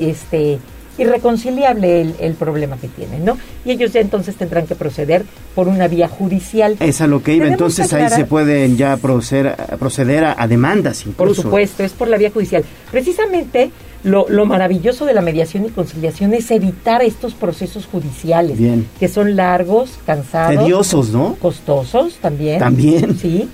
este 0.00 0.58
irreconciliable 0.98 2.00
el, 2.00 2.14
el, 2.20 2.34
problema 2.34 2.76
que 2.76 2.88
tienen, 2.88 3.24
¿no? 3.24 3.36
Y 3.64 3.72
ellos 3.72 3.92
ya 3.92 4.00
entonces 4.00 4.36
tendrán 4.36 4.66
que 4.66 4.74
proceder 4.74 5.24
por 5.54 5.68
una 5.68 5.88
vía 5.88 6.08
judicial. 6.08 6.76
Es 6.80 7.00
a 7.00 7.06
lo 7.06 7.22
que 7.22 7.34
iba, 7.34 7.46
entonces 7.46 7.92
ahí 7.92 8.08
se 8.10 8.24
pueden 8.24 8.76
ya 8.76 8.96
proceder, 8.96 9.56
proceder 9.78 10.24
a, 10.24 10.36
a, 10.38 10.46
demandas 10.46 11.06
incluso. 11.06 11.16
Por 11.16 11.34
supuesto, 11.34 11.82
es 11.82 11.92
por 11.92 12.08
la 12.08 12.16
vía 12.16 12.30
judicial. 12.30 12.64
Precisamente 12.90 13.70
lo, 14.04 14.26
lo, 14.28 14.46
maravilloso 14.46 15.06
de 15.06 15.14
la 15.14 15.22
mediación 15.22 15.64
y 15.64 15.70
conciliación 15.70 16.34
es 16.34 16.50
evitar 16.50 17.02
estos 17.02 17.34
procesos 17.34 17.86
judiciales, 17.86 18.58
Bien. 18.58 18.86
que 19.00 19.08
son 19.08 19.34
largos, 19.34 19.98
cansados. 20.06 20.62
Tediosos, 20.62 21.10
¿no? 21.10 21.36
Costosos 21.40 22.16
también. 22.16 22.58
También. 22.58 23.18
Sí. 23.18 23.48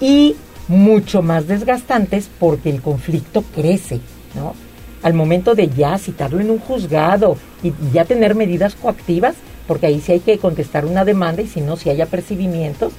Y 0.00 0.34
mucho 0.68 1.22
más 1.22 1.46
desgastantes 1.46 2.28
porque 2.38 2.70
el 2.70 2.82
conflicto 2.82 3.44
crece, 3.54 4.00
¿no? 4.34 4.54
Al 5.02 5.14
momento 5.14 5.54
de 5.54 5.68
ya 5.68 5.98
citarlo 5.98 6.40
en 6.40 6.50
un 6.50 6.58
juzgado 6.58 7.36
y 7.62 7.72
ya 7.92 8.04
tener 8.04 8.34
medidas 8.34 8.74
coactivas, 8.74 9.34
porque 9.66 9.86
ahí 9.86 10.00
sí 10.00 10.12
hay 10.12 10.20
que 10.20 10.38
contestar 10.38 10.84
una 10.84 11.04
demanda 11.04 11.42
y 11.42 11.46
si 11.46 11.60
no, 11.60 11.76
si 11.76 11.90
hay 11.90 12.00
apercibimientos, 12.00 12.92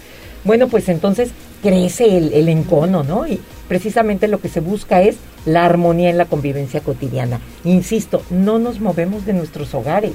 bueno, 0.44 0.68
pues 0.68 0.90
entonces 0.90 1.32
crece 1.62 2.18
el, 2.18 2.34
el, 2.34 2.50
encono, 2.50 3.04
¿no? 3.04 3.26
Y 3.26 3.40
precisamente 3.68 4.28
lo 4.28 4.42
que 4.42 4.50
se 4.50 4.60
busca 4.60 5.02
es 5.02 5.16
la 5.46 5.66
armonía 5.66 6.10
en 6.10 6.18
la 6.18 6.26
convivencia 6.26 6.82
cotidiana. 6.82 7.40
Insisto, 7.64 8.22
no 8.30 8.60
nos 8.60 8.82
movemos 8.82 9.26
de 9.26 9.34
nuestros 9.34 9.74
hogares, 9.74 10.12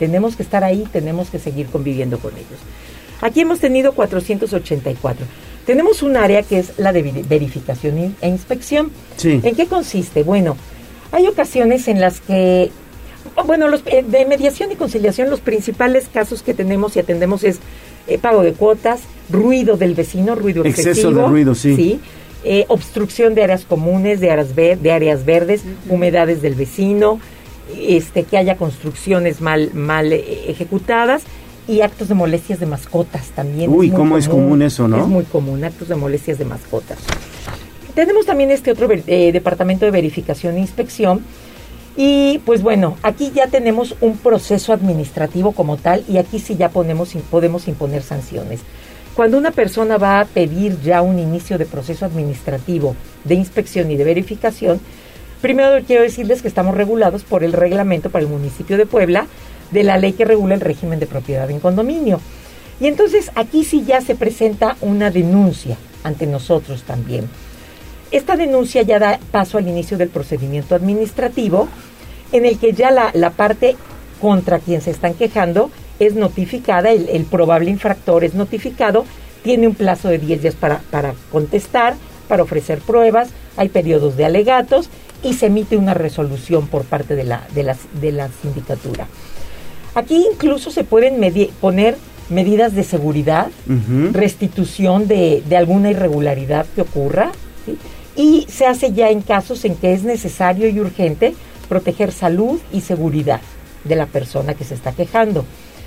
tenemos 0.00 0.34
que 0.34 0.42
estar 0.42 0.64
ahí, 0.64 0.84
tenemos 0.90 1.28
que 1.30 1.38
seguir 1.38 1.66
conviviendo 1.66 2.18
con 2.18 2.32
ellos. 2.32 2.58
Aquí 3.20 3.42
hemos 3.42 3.60
tenido 3.60 3.92
484. 3.92 5.26
Tenemos 5.66 6.02
un 6.02 6.16
área 6.16 6.42
que 6.42 6.58
es 6.58 6.78
la 6.78 6.92
de 6.92 7.02
verificación 7.28 8.16
e 8.20 8.28
inspección. 8.28 8.90
Sí. 9.16 9.40
¿En 9.42 9.54
qué 9.54 9.66
consiste? 9.66 10.22
Bueno, 10.22 10.56
hay 11.12 11.26
ocasiones 11.26 11.88
en 11.88 12.00
las 12.00 12.20
que, 12.20 12.70
bueno, 13.46 13.68
los, 13.68 13.82
eh, 13.86 14.04
de 14.06 14.26
mediación 14.26 14.70
y 14.72 14.76
conciliación, 14.76 15.30
los 15.30 15.40
principales 15.40 16.08
casos 16.12 16.42
que 16.42 16.54
tenemos 16.54 16.96
y 16.96 17.00
atendemos 17.00 17.44
es 17.44 17.58
eh, 18.06 18.18
pago 18.18 18.42
de 18.42 18.52
cuotas, 18.52 19.02
ruido 19.30 19.76
del 19.76 19.94
vecino, 19.94 20.34
ruido 20.34 20.64
Exceso 20.64 20.90
excesivo. 20.90 21.22
de 21.22 21.28
ruido, 21.28 21.54
sí. 21.54 21.76
¿sí? 21.76 22.00
Eh, 22.44 22.64
obstrucción 22.68 23.34
de 23.34 23.44
áreas 23.44 23.64
comunes, 23.64 24.20
de 24.20 24.30
áreas, 24.30 24.54
ver, 24.54 24.78
de 24.78 24.92
áreas 24.92 25.24
verdes, 25.24 25.62
uh 25.64 25.68
-huh. 25.68 25.94
humedades 25.94 26.40
del 26.40 26.54
vecino, 26.54 27.20
este, 27.78 28.24
que 28.24 28.38
haya 28.38 28.56
construcciones 28.56 29.40
mal, 29.40 29.70
mal 29.74 30.12
ejecutadas 30.12 31.22
y 31.68 31.82
actos 31.82 32.08
de 32.08 32.14
molestias 32.14 32.58
de 32.58 32.66
mascotas 32.66 33.28
también. 33.28 33.70
Uy, 33.70 33.88
es 33.88 33.92
¿cómo 33.92 34.04
común, 34.04 34.18
es 34.18 34.28
común 34.28 34.62
eso, 34.62 34.88
no? 34.88 35.02
Es 35.02 35.06
muy 35.06 35.24
común, 35.24 35.62
actos 35.62 35.88
de 35.88 35.94
molestias 35.94 36.38
de 36.38 36.44
mascotas. 36.44 36.98
Tenemos 38.00 38.24
también 38.24 38.50
este 38.50 38.70
otro 38.70 38.88
eh, 38.90 39.30
departamento 39.30 39.84
de 39.84 39.90
verificación 39.90 40.56
e 40.56 40.60
inspección. 40.60 41.22
Y 41.98 42.38
pues 42.46 42.62
bueno, 42.62 42.96
aquí 43.02 43.30
ya 43.34 43.48
tenemos 43.48 43.94
un 44.00 44.16
proceso 44.16 44.72
administrativo 44.72 45.52
como 45.52 45.76
tal 45.76 46.02
y 46.08 46.16
aquí 46.16 46.38
sí 46.38 46.56
ya 46.56 46.70
podemos 46.70 47.14
imponer 47.14 48.02
sanciones. 48.02 48.60
Cuando 49.14 49.36
una 49.36 49.50
persona 49.50 49.98
va 49.98 50.20
a 50.20 50.24
pedir 50.24 50.80
ya 50.80 51.02
un 51.02 51.18
inicio 51.18 51.58
de 51.58 51.66
proceso 51.66 52.06
administrativo 52.06 52.96
de 53.24 53.34
inspección 53.34 53.90
y 53.90 53.98
de 53.98 54.04
verificación, 54.04 54.80
primero 55.42 55.84
quiero 55.86 56.02
decirles 56.02 56.40
que 56.40 56.48
estamos 56.48 56.74
regulados 56.74 57.24
por 57.24 57.44
el 57.44 57.52
reglamento 57.52 58.08
para 58.08 58.24
el 58.24 58.30
municipio 58.30 58.78
de 58.78 58.86
Puebla 58.86 59.26
de 59.72 59.84
la 59.84 59.98
ley 59.98 60.14
que 60.14 60.24
regula 60.24 60.54
el 60.54 60.62
régimen 60.62 61.00
de 61.00 61.06
propiedad 61.06 61.50
en 61.50 61.60
condominio. 61.60 62.18
Y 62.80 62.86
entonces 62.86 63.30
aquí 63.34 63.62
sí 63.62 63.84
ya 63.86 64.00
se 64.00 64.14
presenta 64.14 64.78
una 64.80 65.10
denuncia 65.10 65.76
ante 66.02 66.26
nosotros 66.26 66.84
también. 66.84 67.28
Esta 68.10 68.36
denuncia 68.36 68.82
ya 68.82 68.98
da 68.98 69.20
paso 69.30 69.58
al 69.58 69.68
inicio 69.68 69.96
del 69.96 70.08
procedimiento 70.08 70.74
administrativo 70.74 71.68
en 72.32 72.44
el 72.44 72.58
que 72.58 72.72
ya 72.72 72.90
la, 72.90 73.10
la 73.14 73.30
parte 73.30 73.76
contra 74.20 74.58
quien 74.58 74.80
se 74.80 74.90
están 74.90 75.14
quejando 75.14 75.70
es 75.98 76.14
notificada, 76.14 76.90
el, 76.90 77.08
el, 77.08 77.24
probable 77.24 77.70
infractor 77.70 78.24
es 78.24 78.34
notificado, 78.34 79.04
tiene 79.42 79.66
un 79.68 79.74
plazo 79.74 80.08
de 80.08 80.18
10 80.18 80.42
días 80.42 80.54
para, 80.54 80.80
para 80.90 81.14
contestar, 81.30 81.94
para 82.28 82.42
ofrecer 82.42 82.78
pruebas, 82.80 83.28
hay 83.56 83.68
periodos 83.68 84.16
de 84.16 84.24
alegatos 84.24 84.88
y 85.22 85.34
se 85.34 85.46
emite 85.46 85.76
una 85.76 85.94
resolución 85.94 86.66
por 86.68 86.84
parte 86.84 87.14
de 87.14 87.24
la, 87.24 87.46
de 87.54 87.62
la, 87.62 87.76
de 88.00 88.12
la 88.12 88.28
sindicatura. 88.42 89.06
Aquí 89.94 90.24
incluso 90.32 90.70
se 90.70 90.84
pueden 90.84 91.20
poner 91.60 91.96
medidas 92.28 92.74
de 92.74 92.84
seguridad, 92.84 93.48
uh 93.68 93.72
-huh. 93.72 94.12
restitución 94.12 95.08
de, 95.08 95.42
de, 95.46 95.56
alguna 95.56 95.90
irregularidad 95.90 96.64
que 96.74 96.82
ocurra, 96.82 97.32
¿sí? 97.66 97.76
Y 98.16 98.46
se 98.48 98.66
hace 98.66 98.92
ya 98.92 99.10
en 99.10 99.22
casos 99.22 99.64
en 99.64 99.76
que 99.76 99.92
es 99.92 100.02
necesario 100.02 100.68
y 100.68 100.80
urgente 100.80 101.34
proteger 101.68 102.12
salud 102.12 102.60
y 102.72 102.80
seguridad 102.80 103.40
de 103.84 103.96
la 103.96 104.06
persona 104.06 104.54
que 104.54 104.64
se 104.64 104.74
está 104.74 104.92
quejando. 104.92 105.44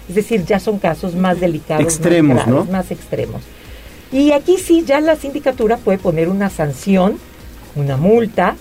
Es 0.08 0.16
decir, 0.16 0.46
ya 0.46 0.60
son 0.60 0.80
casos 0.80 1.16
más 1.16 1.40
delicados, 1.40 1.84
extremos, 1.84 2.36
más, 2.36 2.48
graves, 2.48 2.66
¿no? 2.66 2.72
más 2.72 2.92
extremos. 2.92 3.42
Y 4.12 4.32
aquí 4.32 4.58
sí, 4.58 4.84
ya 4.86 5.00
la 5.00 5.16
sindicatura 5.16 5.78
puede 5.78 5.98
poner 5.98 6.30
una 6.30 6.50
sanción, 6.50 7.18
una 7.76 7.98
multa, 7.98 8.56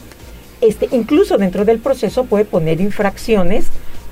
este, 0.60 0.88
incluso 0.92 1.38
dentro 1.38 1.64
del 1.64 1.78
proceso 1.78 2.24
puede 2.24 2.44
poner 2.44 2.80
infracciones 2.80 3.66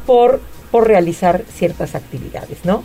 por, 0.06 0.40
por 0.70 0.86
realizar 0.86 1.44
ciertas 1.56 1.94
actividades, 1.94 2.58
¿no? 2.64 2.82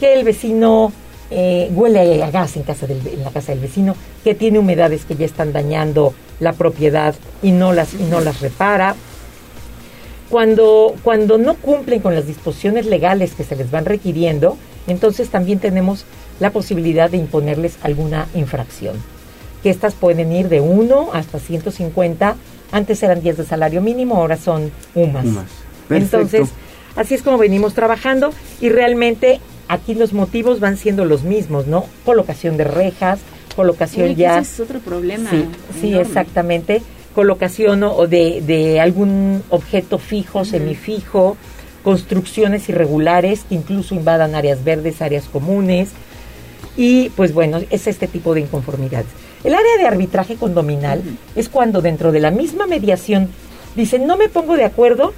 Que 0.00 0.14
el 0.14 0.24
vecino 0.24 0.92
eh, 1.34 1.70
huele 1.74 2.22
a 2.22 2.30
gas 2.30 2.56
en, 2.56 2.62
casa 2.62 2.86
del, 2.86 3.06
en 3.06 3.24
la 3.24 3.30
casa 3.30 3.52
del 3.52 3.60
vecino, 3.60 3.96
que 4.22 4.34
tiene 4.34 4.58
humedades 4.58 5.06
que 5.06 5.16
ya 5.16 5.24
están 5.24 5.52
dañando 5.52 6.12
la 6.40 6.52
propiedad 6.52 7.14
y 7.42 7.52
no 7.52 7.72
las, 7.72 7.94
y 7.94 8.02
no 8.04 8.20
las 8.20 8.40
repara. 8.40 8.94
Cuando, 10.28 10.94
cuando 11.02 11.38
no 11.38 11.54
cumplen 11.54 12.00
con 12.00 12.14
las 12.14 12.26
disposiciones 12.26 12.86
legales 12.86 13.34
que 13.34 13.44
se 13.44 13.56
les 13.56 13.70
van 13.70 13.86
requiriendo, 13.86 14.58
entonces 14.86 15.30
también 15.30 15.58
tenemos 15.58 16.04
la 16.38 16.50
posibilidad 16.50 17.10
de 17.10 17.16
imponerles 17.16 17.78
alguna 17.82 18.28
infracción. 18.34 18.96
Que 19.62 19.70
estas 19.70 19.94
pueden 19.94 20.32
ir 20.32 20.48
de 20.48 20.60
1 20.60 21.10
hasta 21.12 21.38
150, 21.38 22.36
antes 22.72 23.02
eran 23.02 23.22
10 23.22 23.38
de 23.38 23.44
salario 23.44 23.80
mínimo, 23.80 24.16
ahora 24.16 24.36
son 24.36 24.70
UMAS. 24.94 25.24
UMAS. 25.24 25.46
Entonces, 25.90 26.48
así 26.96 27.14
es 27.14 27.22
como 27.22 27.38
venimos 27.38 27.74
trabajando 27.74 28.32
y 28.60 28.68
realmente 28.68 29.40
aquí 29.72 29.94
los 29.94 30.12
motivos 30.12 30.60
van 30.60 30.76
siendo 30.76 31.06
los 31.06 31.22
mismos, 31.22 31.66
¿no? 31.66 31.86
Colocación 32.04 32.58
de 32.58 32.64
rejas, 32.64 33.20
colocación 33.56 34.10
Uy, 34.10 34.14
ya... 34.14 34.38
Ese 34.38 34.52
es 34.52 34.60
otro 34.60 34.80
problema. 34.80 35.30
Sí, 35.30 35.46
sí 35.80 35.94
exactamente. 35.94 36.82
Colocación 37.14 37.82
o 37.82 38.06
de, 38.06 38.42
de, 38.42 38.80
algún 38.80 39.42
objeto 39.48 39.98
fijo, 39.98 40.40
uh 40.40 40.42
-huh. 40.42 40.50
semifijo, 40.50 41.36
construcciones 41.82 42.68
irregulares 42.68 43.44
que 43.48 43.54
incluso 43.54 43.94
invadan 43.94 44.34
áreas 44.34 44.62
verdes, 44.62 45.00
áreas 45.00 45.24
comunes. 45.24 45.90
Y 46.76 47.08
pues 47.10 47.32
bueno, 47.32 47.60
es 47.70 47.86
este 47.86 48.06
tipo 48.06 48.34
de 48.34 48.40
inconformidades. 48.40 49.08
El 49.42 49.54
área 49.54 49.76
de 49.78 49.86
arbitraje 49.86 50.36
condominal 50.36 50.98
uh 51.00 51.02
-huh. 51.02 51.16
es 51.40 51.48
cuando 51.48 51.80
dentro 51.80 52.12
de 52.12 52.20
la 52.20 52.30
misma 52.30 52.66
mediación 52.66 53.30
dicen, 53.74 54.06
no 54.06 54.18
me 54.18 54.28
pongo 54.28 54.56
de 54.56 54.64
acuerdo, 54.64 55.14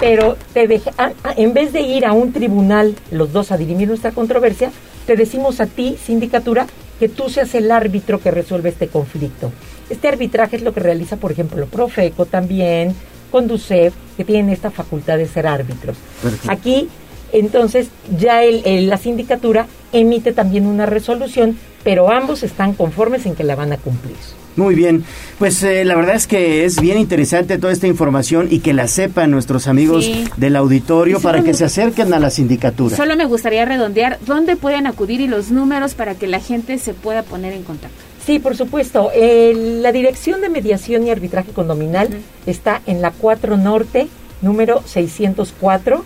pero 0.00 0.36
te 0.52 0.66
deja, 0.66 0.90
a, 0.98 1.12
a, 1.22 1.32
en 1.36 1.52
vez 1.52 1.72
de 1.72 1.82
ir 1.82 2.06
a 2.06 2.12
un 2.12 2.32
tribunal 2.32 2.96
los 3.12 3.32
dos 3.32 3.52
a 3.52 3.58
dirimir 3.58 3.86
nuestra 3.86 4.10
controversia, 4.10 4.72
te 5.06 5.14
decimos 5.14 5.60
a 5.60 5.66
ti, 5.66 5.96
sindicatura, 6.02 6.66
que 6.98 7.08
tú 7.08 7.28
seas 7.28 7.54
el 7.54 7.70
árbitro 7.70 8.20
que 8.20 8.30
resuelve 8.30 8.70
este 8.70 8.88
conflicto. 8.88 9.52
Este 9.88 10.08
arbitraje 10.08 10.56
es 10.56 10.62
lo 10.62 10.72
que 10.72 10.80
realiza, 10.80 11.16
por 11.16 11.32
ejemplo, 11.32 11.66
Profeco 11.66 12.26
también, 12.26 12.94
Conducef, 13.30 13.94
que 14.16 14.24
tienen 14.24 14.50
esta 14.50 14.70
facultad 14.70 15.18
de 15.18 15.26
ser 15.26 15.46
árbitros. 15.46 15.96
Perfecto. 16.22 16.50
Aquí, 16.50 16.88
entonces, 17.32 17.88
ya 18.18 18.42
el, 18.44 18.62
el, 18.64 18.88
la 18.88 18.96
sindicatura 18.96 19.66
emite 19.92 20.32
también 20.32 20.66
una 20.66 20.86
resolución, 20.86 21.56
pero 21.84 22.10
ambos 22.10 22.42
están 22.42 22.74
conformes 22.74 23.26
en 23.26 23.34
que 23.34 23.44
la 23.44 23.56
van 23.56 23.72
a 23.72 23.76
cumplir. 23.76 24.16
Muy 24.56 24.74
bien, 24.74 25.04
pues 25.38 25.62
eh, 25.62 25.84
la 25.84 25.94
verdad 25.94 26.16
es 26.16 26.26
que 26.26 26.64
es 26.64 26.80
bien 26.80 26.98
interesante 26.98 27.56
toda 27.56 27.72
esta 27.72 27.86
información 27.86 28.48
y 28.50 28.58
que 28.58 28.72
la 28.74 28.88
sepan 28.88 29.30
nuestros 29.30 29.68
amigos 29.68 30.04
Sí. 30.06 30.24
del 30.36 30.56
auditorio 30.56 31.20
para 31.20 31.38
que 31.42 31.48
me- 31.52 31.54
se 31.54 31.64
acerquen 31.64 32.12
a 32.12 32.18
la 32.18 32.30
sindicatura. 32.30 32.96
Solo 32.96 33.16
me 33.16 33.24
gustaría 33.26 33.64
redondear 33.64 34.18
dónde 34.26 34.56
pueden 34.56 34.86
acudir 34.88 35.20
y 35.20 35.28
los 35.28 35.50
números 35.52 35.94
para 35.94 36.16
que 36.16 36.26
la 36.26 36.40
gente 36.40 36.78
se 36.78 36.94
pueda 36.94 37.22
poner 37.22 37.52
en 37.52 37.62
contacto. 37.62 37.96
Sí, 38.26 38.38
por 38.40 38.56
supuesto. 38.56 39.10
la 39.14 39.92
Dirección 39.92 40.40
de 40.40 40.48
Mediación 40.50 41.06
y 41.06 41.10
Arbitraje 41.10 41.52
Condominal 41.52 42.08
está 42.44 42.82
en 42.86 43.00
la 43.02 43.12
4 43.12 43.56
Norte, 43.56 44.08
número 44.42 44.82
604. 44.84 46.04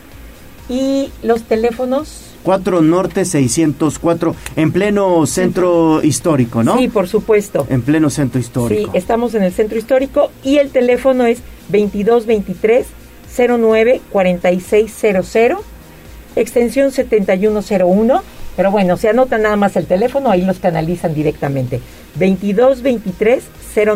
Y 0.68 1.10
los 1.22 1.42
teléfonos 1.42 2.34
4 2.44 2.82
Norte 2.82 3.24
604, 3.24 4.36
en 4.56 4.70
pleno 4.70 5.26
centro 5.26 6.02
histórico, 6.02 6.62
¿no? 6.62 6.78
Sí, 6.78 6.88
por 6.88 7.08
supuesto. 7.08 7.66
En 7.70 7.82
pleno 7.82 8.10
centro 8.10 8.38
histórico. 8.38 8.92
Sí, 8.92 8.98
estamos 8.98 9.34
en 9.34 9.42
el 9.42 9.52
centro 9.52 9.78
histórico 9.78 10.30
y 10.44 10.58
el 10.58 10.70
teléfono 10.70 11.24
es 11.24 11.38
2223 11.68 12.86
09 13.36 14.00
4600, 14.12 15.58
extensión 16.36 16.92
7101. 16.92 18.22
Pero 18.56 18.70
bueno, 18.70 18.96
se 18.96 19.08
anota 19.08 19.36
nada 19.38 19.56
más 19.56 19.74
el 19.74 19.86
teléfono, 19.86 20.30
ahí 20.30 20.42
los 20.42 20.60
canalizan 20.60 21.12
directamente. 21.12 21.80
2223 22.14 23.42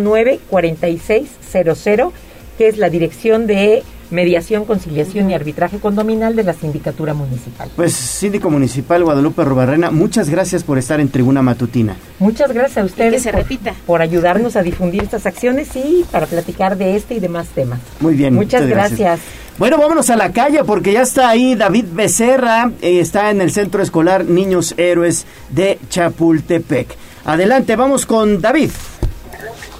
09 0.01 0.40
4600, 0.51 2.12
que 2.57 2.66
es 2.66 2.78
la 2.78 2.90
dirección 2.90 3.47
de 3.47 3.85
mediación, 4.10 4.64
conciliación 4.64 5.30
y 5.30 5.35
arbitraje 5.35 5.78
condominal 5.78 6.36
de 6.36 6.44
la 6.44 6.52
sindicatura 6.52 7.14
municipal. 7.14 7.68
Pues 7.76 7.93
síndico 7.93 8.51
municipal 8.51 9.05
Guadalupe 9.05 9.44
Robarrena, 9.44 9.90
muchas 9.90 10.30
gracias 10.30 10.64
por 10.64 10.78
estar 10.78 11.01
en 11.01 11.09
Tribuna 11.09 11.43
Matutina. 11.43 11.97
Muchas 12.18 12.52
gracias 12.52 12.78
a 12.78 12.85
ustedes 12.85 13.22
se 13.22 13.30
por, 13.30 13.40
repita. 13.40 13.74
por 13.86 14.02
ayudarnos 14.02 14.56
a 14.56 14.62
difundir 14.62 15.02
estas 15.02 15.26
acciones 15.26 15.74
y 15.76 16.05
para 16.10 16.26
platicar 16.26 16.76
de 16.76 16.97
este 16.97 17.14
y 17.14 17.20
demás 17.20 17.48
temas. 17.48 17.80
Muy 18.01 18.14
bien. 18.14 18.35
Muchas, 18.35 18.66
gracias. 18.66 19.20
Bueno, 19.59 19.76
vámonos 19.76 20.09
a 20.10 20.16
la 20.16 20.32
calle 20.32 20.62
porque 20.64 20.93
ya 20.93 21.02
está 21.02 21.28
ahí 21.28 21.55
David 21.55 21.86
Becerra, 21.93 22.70
eh, 22.80 23.01
está 23.01 23.30
en 23.30 23.40
el 23.40 23.51
Centro 23.51 23.82
Escolar 23.82 24.24
Niños 24.24 24.74
Héroes 24.76 25.26
de 25.51 25.78
Chapultepec. 25.89 26.89
Adelante, 27.24 27.74
vamos 27.74 28.06
con 28.06 28.40
David. 28.40 28.70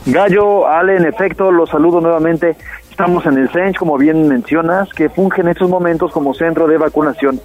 Gallo, 0.06 0.66
Ale, 0.66 0.96
en 0.96 1.06
efecto, 1.06 1.50
los 1.50 1.70
saludo 1.70 2.00
nuevamente. 2.00 2.56
Estamos 2.98 3.26
en 3.26 3.38
el 3.38 3.48
CENCH, 3.50 3.76
como 3.76 3.96
bien 3.96 4.26
mencionas, 4.26 4.92
que 4.92 5.08
funge 5.08 5.42
en 5.42 5.46
estos 5.46 5.70
momentos 5.70 6.10
como 6.10 6.34
centro 6.34 6.66
de 6.66 6.78
vacunación. 6.78 7.40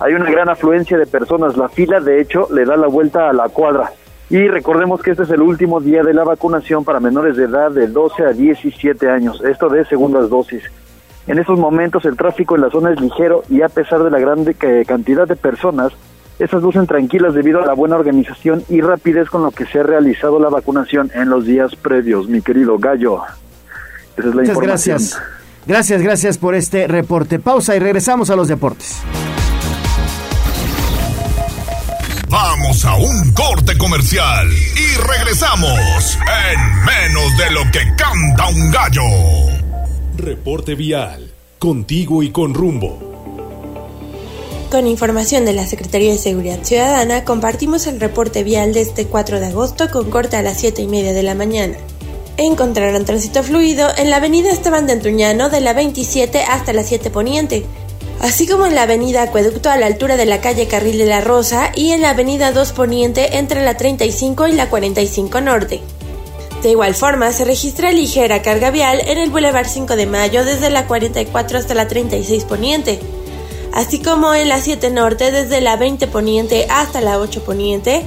Hay 0.00 0.12
una 0.12 0.30
gran 0.30 0.50
afluencia 0.50 0.98
de 0.98 1.06
personas. 1.06 1.56
La 1.56 1.70
fila, 1.70 1.98
de 1.98 2.20
hecho, 2.20 2.46
le 2.52 2.66
da 2.66 2.76
la 2.76 2.88
vuelta 2.88 3.30
a 3.30 3.32
la 3.32 3.48
cuadra. 3.48 3.90
Y 4.28 4.46
recordemos 4.48 5.00
que 5.00 5.12
este 5.12 5.22
es 5.22 5.30
el 5.30 5.40
último 5.40 5.80
día 5.80 6.02
de 6.02 6.12
la 6.12 6.24
vacunación 6.24 6.84
para 6.84 7.00
menores 7.00 7.38
de 7.38 7.44
edad 7.44 7.70
de 7.70 7.86
12 7.86 8.22
a 8.22 8.32
17 8.32 9.08
años, 9.08 9.42
esto 9.42 9.70
de 9.70 9.86
segundas 9.86 10.28
dosis. 10.28 10.64
En 11.26 11.38
estos 11.38 11.58
momentos 11.58 12.04
el 12.04 12.18
tráfico 12.18 12.56
en 12.56 12.60
la 12.60 12.70
zona 12.70 12.92
es 12.92 13.00
ligero 13.00 13.44
y 13.48 13.62
a 13.62 13.70
pesar 13.70 14.02
de 14.02 14.10
la 14.10 14.18
grande 14.18 14.56
cantidad 14.84 15.26
de 15.26 15.36
personas, 15.36 15.94
estas 16.38 16.62
lucen 16.62 16.86
tranquilas 16.86 17.32
debido 17.32 17.62
a 17.62 17.66
la 17.66 17.72
buena 17.72 17.96
organización 17.96 18.62
y 18.68 18.82
rapidez 18.82 19.30
con 19.30 19.42
lo 19.42 19.52
que 19.52 19.64
se 19.64 19.80
ha 19.80 19.84
realizado 19.84 20.38
la 20.38 20.50
vacunación 20.50 21.10
en 21.14 21.30
los 21.30 21.46
días 21.46 21.76
previos, 21.76 22.28
mi 22.28 22.42
querido 22.42 22.78
Gallo. 22.78 23.22
Muchas 24.18 24.58
gracias. 24.58 25.18
Gracias, 25.66 26.00
gracias 26.00 26.38
por 26.38 26.54
este 26.54 26.86
reporte. 26.86 27.38
Pausa 27.38 27.76
y 27.76 27.78
regresamos 27.78 28.30
a 28.30 28.36
los 28.36 28.48
deportes. 28.48 28.96
Vamos 32.30 32.84
a 32.84 32.96
un 32.96 33.32
corte 33.32 33.76
comercial 33.76 34.48
y 34.50 34.96
regresamos 35.06 36.18
en 36.52 36.84
menos 36.84 37.36
de 37.36 37.50
lo 37.50 37.70
que 37.70 37.80
canta 37.96 38.48
un 38.48 38.70
gallo. 38.70 39.02
Reporte 40.16 40.74
vial, 40.74 41.30
contigo 41.58 42.22
y 42.22 42.30
con 42.30 42.54
rumbo. 42.54 43.04
Con 44.70 44.86
información 44.86 45.44
de 45.44 45.54
la 45.54 45.66
Secretaría 45.66 46.12
de 46.12 46.18
Seguridad 46.18 46.62
Ciudadana, 46.62 47.24
compartimos 47.24 47.86
el 47.86 48.00
reporte 48.00 48.42
vial 48.42 48.74
de 48.74 48.82
este 48.82 49.06
4 49.06 49.40
de 49.40 49.46
agosto 49.46 49.90
con 49.90 50.10
corte 50.10 50.36
a 50.36 50.42
las 50.42 50.58
7 50.60 50.82
y 50.82 50.86
media 50.86 51.12
de 51.12 51.22
la 51.22 51.34
mañana 51.34 51.76
encontrarán 52.38 53.04
tránsito 53.04 53.42
fluido 53.42 53.88
en 53.96 54.10
la 54.10 54.16
avenida 54.16 54.50
Esteban 54.50 54.86
de 54.86 54.94
Antruñano 54.94 55.50
de 55.50 55.60
la 55.60 55.72
27 55.74 56.44
hasta 56.44 56.72
la 56.72 56.84
7 56.84 57.10
Poniente, 57.10 57.66
así 58.20 58.46
como 58.46 58.64
en 58.64 58.74
la 58.74 58.82
avenida 58.82 59.22
Acueducto 59.22 59.68
a 59.68 59.76
la 59.76 59.86
altura 59.86 60.16
de 60.16 60.24
la 60.24 60.40
calle 60.40 60.68
Carril 60.68 60.98
de 60.98 61.06
la 61.06 61.20
Rosa 61.20 61.72
y 61.74 61.90
en 61.90 62.00
la 62.00 62.10
avenida 62.10 62.52
2 62.52 62.72
Poniente 62.72 63.38
entre 63.38 63.62
la 63.62 63.76
35 63.76 64.46
y 64.46 64.52
la 64.52 64.70
45 64.70 65.40
Norte. 65.40 65.80
De 66.62 66.70
igual 66.70 66.94
forma, 66.94 67.32
se 67.32 67.44
registra 67.44 67.92
ligera 67.92 68.42
carga 68.42 68.70
vial 68.70 69.00
en 69.06 69.18
el 69.18 69.30
Boulevard 69.30 69.68
5 69.68 69.96
de 69.96 70.06
Mayo 70.06 70.44
desde 70.44 70.70
la 70.70 70.86
44 70.86 71.58
hasta 71.58 71.74
la 71.74 71.86
36 71.86 72.44
Poniente, 72.44 73.00
así 73.72 74.00
como 74.00 74.32
en 74.34 74.48
la 74.48 74.60
7 74.60 74.90
Norte 74.90 75.30
desde 75.30 75.60
la 75.60 75.76
20 75.76 76.06
Poniente 76.06 76.66
hasta 76.70 77.00
la 77.00 77.18
8 77.18 77.44
Poniente, 77.44 78.04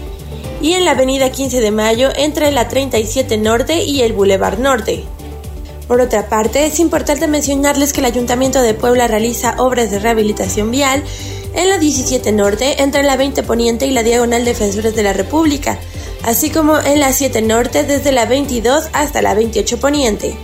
y 0.61 0.73
en 0.73 0.85
la 0.85 0.91
avenida 0.91 1.31
15 1.31 1.59
de 1.59 1.71
Mayo 1.71 2.09
entre 2.15 2.51
la 2.51 2.67
37 2.67 3.37
Norte 3.37 3.83
y 3.83 4.01
el 4.01 4.13
Boulevard 4.13 4.59
Norte. 4.59 5.03
Por 5.87 5.99
otra 5.99 6.29
parte, 6.29 6.65
es 6.65 6.79
importante 6.79 7.27
mencionarles 7.27 7.91
que 7.91 7.99
el 7.99 8.05
Ayuntamiento 8.05 8.61
de 8.61 8.73
Puebla 8.73 9.07
realiza 9.07 9.55
obras 9.57 9.91
de 9.91 9.99
rehabilitación 9.99 10.71
vial 10.71 11.03
en 11.53 11.69
la 11.69 11.77
17 11.77 12.31
Norte 12.31 12.81
entre 12.81 13.03
la 13.03 13.17
20 13.17 13.43
Poniente 13.43 13.87
y 13.87 13.91
la 13.91 14.03
Diagonal 14.03 14.45
Defensores 14.45 14.95
de 14.95 15.03
la 15.03 15.13
República, 15.13 15.77
así 16.23 16.49
como 16.49 16.79
en 16.79 16.99
la 16.99 17.11
7 17.11 17.41
Norte 17.41 17.83
desde 17.83 18.11
la 18.11 18.25
22 18.25 18.89
hasta 18.93 19.21
la 19.21 19.33
28 19.33 19.79
Poniente. 19.79 20.35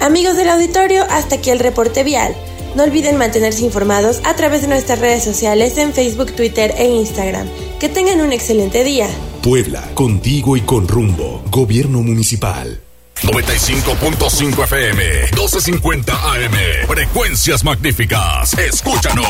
Amigos 0.00 0.36
del 0.36 0.48
auditorio, 0.48 1.04
hasta 1.10 1.36
aquí 1.36 1.50
el 1.50 1.58
reporte 1.58 2.04
vial. 2.04 2.34
No 2.76 2.82
olviden 2.82 3.16
mantenerse 3.16 3.64
informados 3.64 4.20
a 4.24 4.36
través 4.36 4.60
de 4.60 4.68
nuestras 4.68 4.98
redes 4.98 5.24
sociales 5.24 5.78
en 5.78 5.94
Facebook, 5.94 6.36
Twitter 6.36 6.74
e 6.76 6.86
Instagram. 6.86 7.48
Que 7.80 7.88
tengan 7.88 8.20
un 8.20 8.34
excelente 8.34 8.84
día. 8.84 9.08
Puebla, 9.42 9.82
contigo 9.94 10.58
y 10.58 10.60
con 10.60 10.86
rumbo. 10.86 11.42
Gobierno 11.50 12.02
Municipal. 12.02 12.78
95.5 13.22 14.64
FM, 14.64 15.26
12.50 15.30 16.10
AM. 16.10 16.86
Frecuencias 16.86 17.64
magníficas. 17.64 18.52
Escúchanos. 18.58 19.26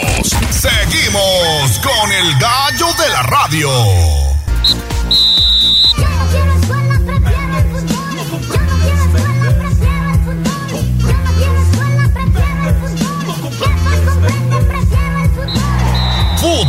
Seguimos 0.51 1.79
con 1.85 2.11
el 2.11 2.33
gallo 2.41 2.89
de 3.01 3.09
la 3.11 3.23
radio. 3.23 3.71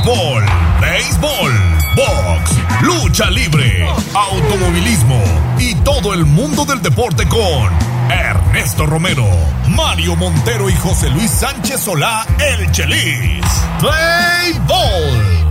Béisbol, 0.08 1.52
box, 1.98 2.56
lucha 2.82 3.30
libre, 3.30 3.86
automovilismo 4.14 5.22
y 5.60 5.76
todo 5.84 6.14
el 6.14 6.24
mundo 6.24 6.64
del 6.64 6.82
deporte 6.82 7.28
con 7.28 7.70
Ernesto 8.10 8.86
Romero, 8.86 9.26
Mario 9.68 10.16
Montero 10.16 10.70
y 10.70 10.76
José 10.76 11.10
Luis 11.10 11.30
Sánchez 11.30 11.82
Solá, 11.82 12.26
el 12.40 12.72
Chelis. 12.72 13.46
Play 13.82 14.54
Ball. 14.66 15.46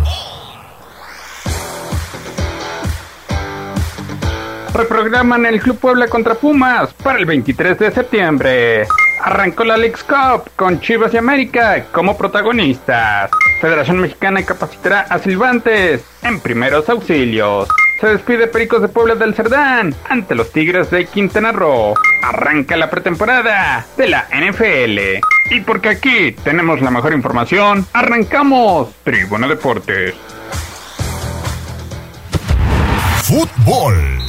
Reprograman 4.73 5.45
el 5.45 5.61
Club 5.61 5.79
Puebla 5.79 6.09
contra 6.09 6.35
Pumas 6.35 6.95
para 6.95 7.19
el 7.19 7.27
23 7.27 7.79
de 7.79 7.91
septiembre. 7.91 8.87
Arrancó 9.21 9.65
la 9.65 9.77
Leagues 9.77 10.05
Cup 10.05 10.51
con 10.57 10.81
Chivas 10.81 11.13
y 11.15 11.17
América 11.17 11.87
como 11.93 12.17
protagonistas. 12.17 13.31
Federación 13.61 13.99
Mexicana 13.99 14.45
capacitará 14.45 15.01
a 15.03 15.19
silbantes 15.19 16.05
en 16.23 16.41
primeros 16.41 16.89
auxilios. 16.89 17.69
Se 18.01 18.09
despide 18.09 18.47
Pericos 18.47 18.83
de 18.83 18.89
Puebla 18.89 19.15
del 19.15 19.35
Cerdán 19.35 19.95
ante 20.09 20.35
los 20.35 20.53
Tigres 20.53 20.91
de 20.91 21.07
Quintana 21.07 21.51
Roo. 21.53 21.95
Arranca 22.23 22.77
la 22.77 22.91
pretemporada 22.91 23.87
de 23.97 24.09
la 24.09 24.29
NFL. 24.31 25.23
Y 25.51 25.61
porque 25.61 25.89
aquí 25.91 26.33
tenemos 26.45 26.83
la 26.83 26.91
mejor 26.91 27.15
información, 27.15 27.87
arrancamos 27.95 28.95
Tribuna 29.03 29.49
Deportes. 29.49 30.15
Fútbol. 33.23 34.26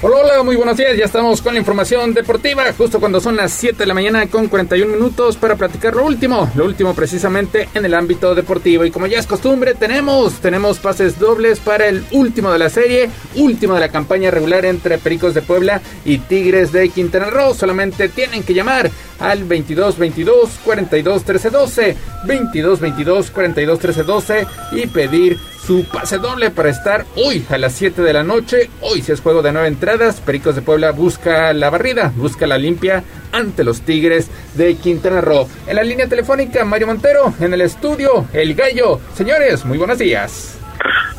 Hola, 0.00 0.18
hola, 0.18 0.42
muy 0.44 0.54
buenos 0.54 0.76
días. 0.76 0.96
Ya 0.96 1.06
estamos 1.06 1.42
con 1.42 1.54
la 1.54 1.58
información 1.58 2.14
deportiva, 2.14 2.62
justo 2.72 3.00
cuando 3.00 3.20
son 3.20 3.34
las 3.34 3.50
7 3.50 3.78
de 3.78 3.86
la 3.86 3.94
mañana 3.94 4.28
con 4.28 4.46
41 4.46 4.92
minutos 4.94 5.36
para 5.36 5.56
platicar 5.56 5.96
lo 5.96 6.04
último, 6.04 6.48
lo 6.54 6.66
último 6.66 6.94
precisamente 6.94 7.68
en 7.74 7.84
el 7.84 7.94
ámbito 7.94 8.32
deportivo. 8.32 8.84
Y 8.84 8.92
como 8.92 9.08
ya 9.08 9.18
es 9.18 9.26
costumbre, 9.26 9.74
tenemos, 9.74 10.34
tenemos 10.34 10.78
pases 10.78 11.18
dobles 11.18 11.58
para 11.58 11.88
el 11.88 12.04
último 12.12 12.52
de 12.52 12.60
la 12.60 12.70
serie, 12.70 13.10
último 13.34 13.74
de 13.74 13.80
la 13.80 13.88
campaña 13.88 14.30
regular 14.30 14.64
entre 14.66 14.98
Pericos 14.98 15.34
de 15.34 15.42
Puebla 15.42 15.80
y 16.04 16.18
Tigres 16.18 16.70
de 16.70 16.90
Quintana 16.90 17.28
Roo. 17.30 17.52
Solamente 17.52 18.08
tienen 18.08 18.44
que 18.44 18.54
llamar 18.54 18.88
al 19.18 19.42
22 19.42 19.98
22 19.98 20.60
42 20.64 21.24
13 21.24 21.50
12, 21.50 21.96
22 22.24 22.78
22 22.78 23.30
42 23.32 23.78
13 23.80 24.02
12 24.04 24.46
y 24.70 24.86
pedir 24.86 25.38
su 25.68 25.84
pase 25.84 26.16
doble 26.16 26.50
para 26.50 26.70
estar 26.70 27.04
hoy 27.14 27.44
a 27.50 27.58
las 27.58 27.74
7 27.74 28.00
de 28.00 28.14
la 28.14 28.24
noche. 28.24 28.70
Hoy 28.80 29.02
si 29.02 29.12
es 29.12 29.20
juego 29.20 29.42
de 29.42 29.52
nueve 29.52 29.68
entradas, 29.68 30.18
Pericos 30.18 30.54
de 30.54 30.62
Puebla 30.62 30.92
busca 30.92 31.52
la 31.52 31.68
barrida, 31.68 32.10
busca 32.16 32.46
la 32.46 32.56
limpia 32.56 33.04
ante 33.32 33.64
los 33.64 33.82
Tigres 33.82 34.30
de 34.54 34.76
Quintana 34.76 35.20
Roo. 35.20 35.46
En 35.66 35.76
la 35.76 35.82
línea 35.82 36.08
telefónica, 36.08 36.64
Mario 36.64 36.86
Montero, 36.86 37.34
en 37.38 37.52
el 37.52 37.60
estudio, 37.60 38.24
El 38.32 38.54
Gallo. 38.54 38.98
Señores, 39.12 39.66
muy 39.66 39.76
buenos 39.76 39.98
días. 39.98 40.58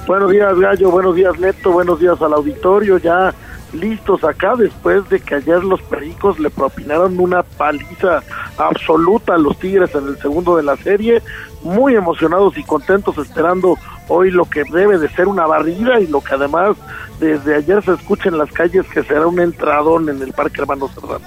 Buenos 0.07 0.31
días, 0.31 0.57
Gallo. 0.57 0.89
Buenos 0.89 1.15
días, 1.15 1.39
Neto. 1.39 1.71
Buenos 1.71 1.99
días 1.99 2.19
al 2.19 2.33
auditorio. 2.33 2.97
Ya 2.97 3.31
listos 3.73 4.23
acá 4.23 4.55
después 4.57 5.07
de 5.09 5.19
que 5.19 5.35
ayer 5.35 5.63
los 5.63 5.79
Pericos 5.83 6.39
le 6.39 6.49
propinaron 6.49 7.19
una 7.19 7.43
paliza 7.43 8.23
absoluta 8.57 9.35
a 9.35 9.37
los 9.37 9.59
Tigres 9.59 9.93
en 9.93 10.07
el 10.07 10.17
segundo 10.17 10.57
de 10.57 10.63
la 10.63 10.75
serie. 10.77 11.21
Muy 11.61 11.95
emocionados 11.95 12.57
y 12.57 12.63
contentos 12.63 13.15
esperando 13.19 13.77
hoy 14.09 14.31
lo 14.31 14.45
que 14.45 14.63
debe 14.71 14.97
de 14.97 15.07
ser 15.09 15.27
una 15.27 15.45
barrida 15.45 15.99
y 15.99 16.07
lo 16.07 16.21
que 16.21 16.35
además 16.35 16.75
desde 17.19 17.55
ayer 17.55 17.83
se 17.83 17.93
escucha 17.93 18.29
en 18.29 18.37
las 18.37 18.51
calles 18.51 18.85
que 18.93 19.03
será 19.03 19.27
un 19.27 19.39
entradón 19.39 20.09
en 20.09 20.21
el 20.21 20.33
Parque 20.33 20.61
Hermano 20.61 20.89
Serrano. 20.93 21.25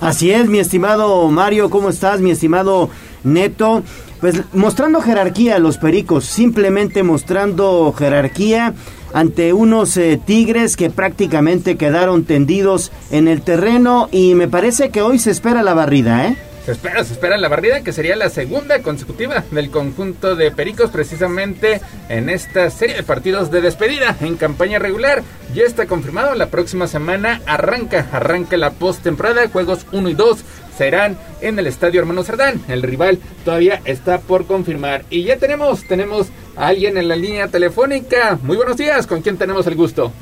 Así 0.00 0.30
es, 0.30 0.48
mi 0.48 0.58
estimado 0.58 1.28
Mario, 1.28 1.70
¿cómo 1.70 1.88
estás? 1.88 2.20
Mi 2.20 2.30
estimado 2.30 2.90
Neto. 3.24 3.82
Pues 4.20 4.42
mostrando 4.54 5.02
jerarquía 5.02 5.58
los 5.58 5.76
Pericos, 5.76 6.24
simplemente 6.24 7.02
mostrando 7.02 7.92
jerarquía 7.92 8.72
ante 9.12 9.52
unos 9.52 9.96
eh, 9.96 10.18
Tigres 10.24 10.76
que 10.76 10.90
prácticamente 10.90 11.76
quedaron 11.76 12.24
tendidos 12.24 12.92
en 13.10 13.28
el 13.28 13.42
terreno 13.42 14.08
y 14.10 14.34
me 14.34 14.48
parece 14.48 14.90
que 14.90 15.02
hoy 15.02 15.18
se 15.18 15.30
espera 15.30 15.62
la 15.62 15.74
barrida, 15.74 16.28
¿eh? 16.28 16.36
Se 16.66 16.72
espera, 16.72 17.04
se 17.04 17.12
espera 17.12 17.38
la 17.38 17.46
barrida 17.46 17.84
que 17.84 17.92
sería 17.92 18.16
la 18.16 18.28
segunda 18.28 18.82
consecutiva 18.82 19.44
del 19.52 19.70
conjunto 19.70 20.34
de 20.34 20.50
Pericos 20.50 20.90
precisamente 20.90 21.80
en 22.08 22.28
esta 22.28 22.70
serie 22.70 22.96
de 22.96 23.04
partidos 23.04 23.52
de 23.52 23.60
despedida 23.60 24.16
en 24.20 24.36
campaña 24.36 24.80
regular. 24.80 25.22
Ya 25.54 25.62
está 25.62 25.86
confirmado, 25.86 26.34
la 26.34 26.48
próxima 26.48 26.88
semana 26.88 27.40
arranca, 27.46 28.08
arranca 28.10 28.56
la 28.56 28.72
postemporada, 28.72 29.46
juegos 29.46 29.86
1 29.92 30.08
y 30.08 30.14
2 30.14 30.44
serán 30.76 31.16
en 31.40 31.56
el 31.60 31.68
Estadio 31.68 32.00
Hermano 32.00 32.24
Cerdán. 32.24 32.60
El 32.66 32.82
rival 32.82 33.20
todavía 33.44 33.80
está 33.84 34.18
por 34.18 34.46
confirmar. 34.46 35.04
Y 35.08 35.22
ya 35.22 35.36
tenemos, 35.36 35.86
tenemos 35.86 36.30
a 36.56 36.66
alguien 36.66 36.96
en 36.96 37.06
la 37.06 37.14
línea 37.14 37.46
telefónica. 37.46 38.40
Muy 38.42 38.56
buenos 38.56 38.76
días, 38.76 39.06
¿con 39.06 39.22
quién 39.22 39.38
tenemos 39.38 39.68
el 39.68 39.76
gusto? 39.76 40.12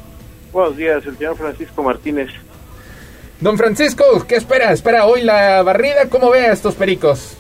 Buenos 0.53 0.77
días, 0.77 1.07
el 1.07 1.17
señor 1.17 1.39
Francisco 1.39 1.83
Martínez. 1.83 2.29
Don 3.45 3.59
Francisco, 3.59 4.05
¿qué 4.27 4.37
espera? 4.37 4.73
¿Espera 4.73 5.05
hoy 5.05 5.21
la 5.21 5.63
barrida? 5.63 6.09
¿Cómo 6.09 6.31
ve 6.31 6.47
a 6.47 6.53
estos 6.55 6.77
pericos? 6.77 7.37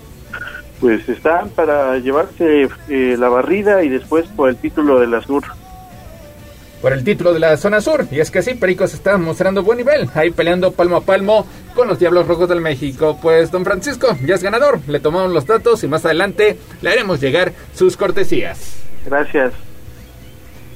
Pues 0.79 1.09
están 1.09 1.49
para 1.49 1.97
llevarse 1.97 2.69
eh, 2.91 3.17
la 3.19 3.31
barrida 3.31 3.83
y 3.83 3.89
después 3.89 4.27
por 4.27 4.51
el 4.51 4.57
título 4.57 5.01
de 5.01 5.07
la 5.07 5.23
Sur. 5.23 5.45
Por 6.83 6.93
el 6.93 7.05
título 7.05 7.33
de 7.33 7.41
la 7.41 7.57
zona 7.57 7.81
sur. 7.81 8.07
Y 8.11 8.21
es 8.21 8.31
que 8.31 8.43
sí, 8.43 8.53
Pericos 8.53 8.93
está 8.93 9.17
mostrando 9.17 9.63
buen 9.63 9.79
nivel. 9.79 10.11
Ahí 10.15 10.31
peleando 10.31 10.73
palmo 10.73 10.97
a 10.97 11.01
palmo 11.01 11.47
con 11.75 11.89
los 11.89 11.99
Diablos 11.99 12.29
Rojos 12.29 12.51
del 12.51 12.61
México. 12.61 13.19
Pues 13.23 13.51
don 13.51 13.65
Francisco 13.65 14.15
ya 14.27 14.35
es 14.35 14.43
ganador. 14.43 14.81
Le 14.87 15.01
tomamos 15.01 15.33
los 15.33 15.47
datos 15.47 15.85
y 15.85 15.89
más 15.89 16.05
adelante 16.05 16.59
le 16.83 16.91
haremos 16.91 17.19
llegar 17.19 17.55
sus 17.73 17.97
cortesías. 17.97 18.77
Gracias. 19.07 19.55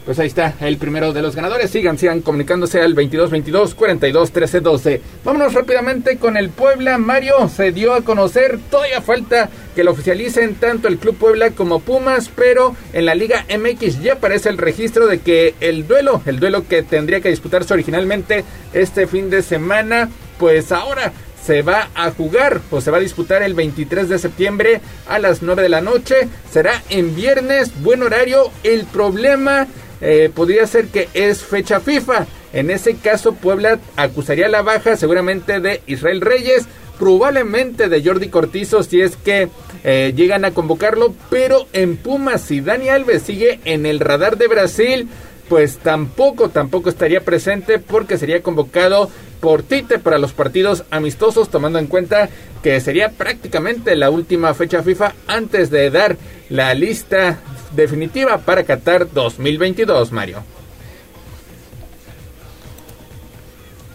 Pues 0.09 0.19
ahí 0.21 0.29
está, 0.29 0.55
el 0.61 0.79
primero 0.79 1.13
de 1.13 1.21
los 1.21 1.37
ganadores. 1.37 1.71
Sigan, 1.71 1.99
sigan 1.99 2.23
comunicándose 2.23 2.81
al 2.81 2.95
2222 2.95 3.75
42 3.75 4.33
13 4.33 4.61
12. 4.61 5.03
Vámonos 5.23 5.53
rápidamente 5.53 6.17
con 6.17 6.39
el 6.39 6.49
Puebla. 6.49 6.97
Mario 6.97 7.51
se 7.55 7.73
dio 7.73 7.93
a 7.93 8.01
conocer. 8.01 8.59
Todavía 8.71 9.03
falta 9.03 9.51
que 9.77 9.85
lo 9.85 9.91
oficialicen 9.91 10.55
tanto 10.55 10.89
el 10.89 10.97
Club 10.97 11.19
Puebla 11.19 11.51
como 11.51 11.81
Pumas, 11.81 12.31
pero 12.35 12.75
en 12.95 13.05
la 13.05 13.15
Liga 13.15 13.45
MX 13.55 14.01
ya 14.01 14.15
aparece 14.15 14.49
el 14.49 14.57
registro 14.57 15.09
de 15.09 15.19
que 15.19 15.55
el 15.61 15.87
duelo, 15.87 16.23
el 16.25 16.41
duelo 16.41 16.67
que 16.67 16.83
tendría 16.83 17.21
que 17.21 17.29
disputarse 17.29 17.75
originalmente 17.75 18.47
este 18.73 19.07
fin 19.07 19.29
de 19.29 19.43
semana, 19.43 20.09
pues 20.39 20.73
ahora 20.73 21.13
se 21.45 21.61
va 21.61 21.91
a 21.95 22.11
jugar 22.13 22.63
o 22.71 22.81
se 22.81 22.91
va 22.91 22.97
a 22.97 23.01
disputar 23.01 23.43
el 23.43 23.53
23 23.53 24.09
de 24.09 24.19
septiembre 24.19 24.81
a 25.07 25.19
las 25.19 25.43
9 25.43 25.63
de 25.63 25.69
la 25.69 25.83
noche. 25.83 26.29
Será 26.51 26.83
en 26.89 27.15
viernes, 27.15 27.83
buen 27.83 28.03
horario. 28.03 28.51
El 28.65 28.87
problema 28.87 29.67
eh, 30.01 30.31
podría 30.35 30.67
ser 30.67 30.87
que 30.87 31.09
es 31.15 31.43
fecha 31.43 31.81
FIFA. 31.81 32.27
En 32.53 32.71
ese 32.71 32.97
caso, 32.97 33.35
Puebla 33.35 33.79
acusaría 33.97 34.49
la 34.49 34.63
baja 34.63 34.97
seguramente 34.97 35.61
de 35.61 35.83
Israel 35.87 36.21
Reyes, 36.21 36.67
probablemente 36.99 37.89
de 37.89 38.03
Jordi 38.03 38.29
Cortizo 38.29 38.83
si 38.83 39.01
es 39.01 39.17
que 39.17 39.49
eh, 39.85 40.13
llegan 40.17 40.45
a 40.45 40.51
convocarlo, 40.51 41.15
pero 41.31 41.67
en 41.73 41.97
Pumas, 41.97 42.43
si 42.43 42.61
Dani 42.61 42.89
Alves 42.89 43.23
sigue 43.23 43.61
en 43.65 43.87
el 43.87 44.01
radar 44.01 44.37
de 44.37 44.49
Brasil, 44.49 45.09
pues 45.49 45.79
tampoco, 45.79 46.51
tampoco 46.51 46.89
estaría 46.89 47.21
presente 47.21 47.79
porque 47.79 48.19
sería 48.19 48.43
convocado 48.43 49.11
por 49.41 49.63
Tite 49.63 49.99
para 49.99 50.19
los 50.19 50.33
partidos 50.33 50.85
amistosos, 50.91 51.49
tomando 51.49 51.79
en 51.79 51.87
cuenta 51.87 52.29
que 52.63 52.81
sería 52.81 53.11
prácticamente 53.11 53.95
la 53.97 54.11
última 54.11 54.53
fecha 54.55 54.83
FIFA 54.83 55.15
antes 55.27 55.71
de 55.71 55.91
dar 55.91 56.17
la 56.51 56.75
lista 56.75 57.39
definitiva 57.75 58.39
para 58.39 58.65
Qatar 58.65 59.11
2022, 59.13 60.13
Mario. 60.13 60.43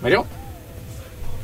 Mario. 0.01 0.25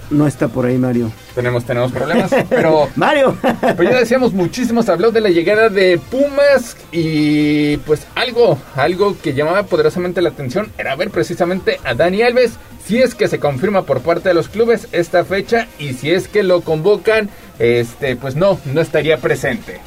No 0.10 0.26
está 0.26 0.48
por 0.48 0.66
ahí, 0.66 0.78
Mario. 0.78 1.12
Tenemos, 1.36 1.66
tenemos 1.66 1.92
problemas, 1.92 2.32
pero... 2.50 2.90
¡Mario! 2.96 3.38
pues 3.78 3.90
ya 3.90 4.00
decíamos 4.00 4.34
muchísimo, 4.34 4.82
se 4.82 4.92
habló 4.92 5.12
de 5.12 5.22
la 5.22 5.30
llegada 5.30 5.70
de 5.70 6.00
Pumas 6.00 6.76
y 6.92 7.78
pues 7.78 8.08
algo, 8.16 8.58
algo 8.76 9.16
que 9.22 9.34
llamaba 9.34 9.64
poderosamente 9.64 10.22
la 10.22 10.30
atención 10.30 10.72
era 10.80 10.96
ver 10.96 11.12
precisamente 11.12 11.80
a 11.84 11.94
Dani 11.94 12.24
Alves, 12.24 12.54
si 12.84 12.98
es 12.98 13.14
que 13.14 13.28
se 13.28 13.40
confirma 13.40 13.84
por 13.84 14.02
parte 14.02 14.30
de 14.30 14.36
los 14.36 14.50
clubes 14.50 14.88
esta 14.92 15.24
fecha 15.24 15.68
y 15.78 15.94
si 15.94 16.12
es 16.12 16.28
que 16.28 16.42
lo 16.42 16.62
convocan, 16.62 17.30
este, 17.60 18.16
pues 18.16 18.36
no, 18.36 18.60
no 18.66 18.82
estaría 18.82 19.18
presente. 19.18 19.80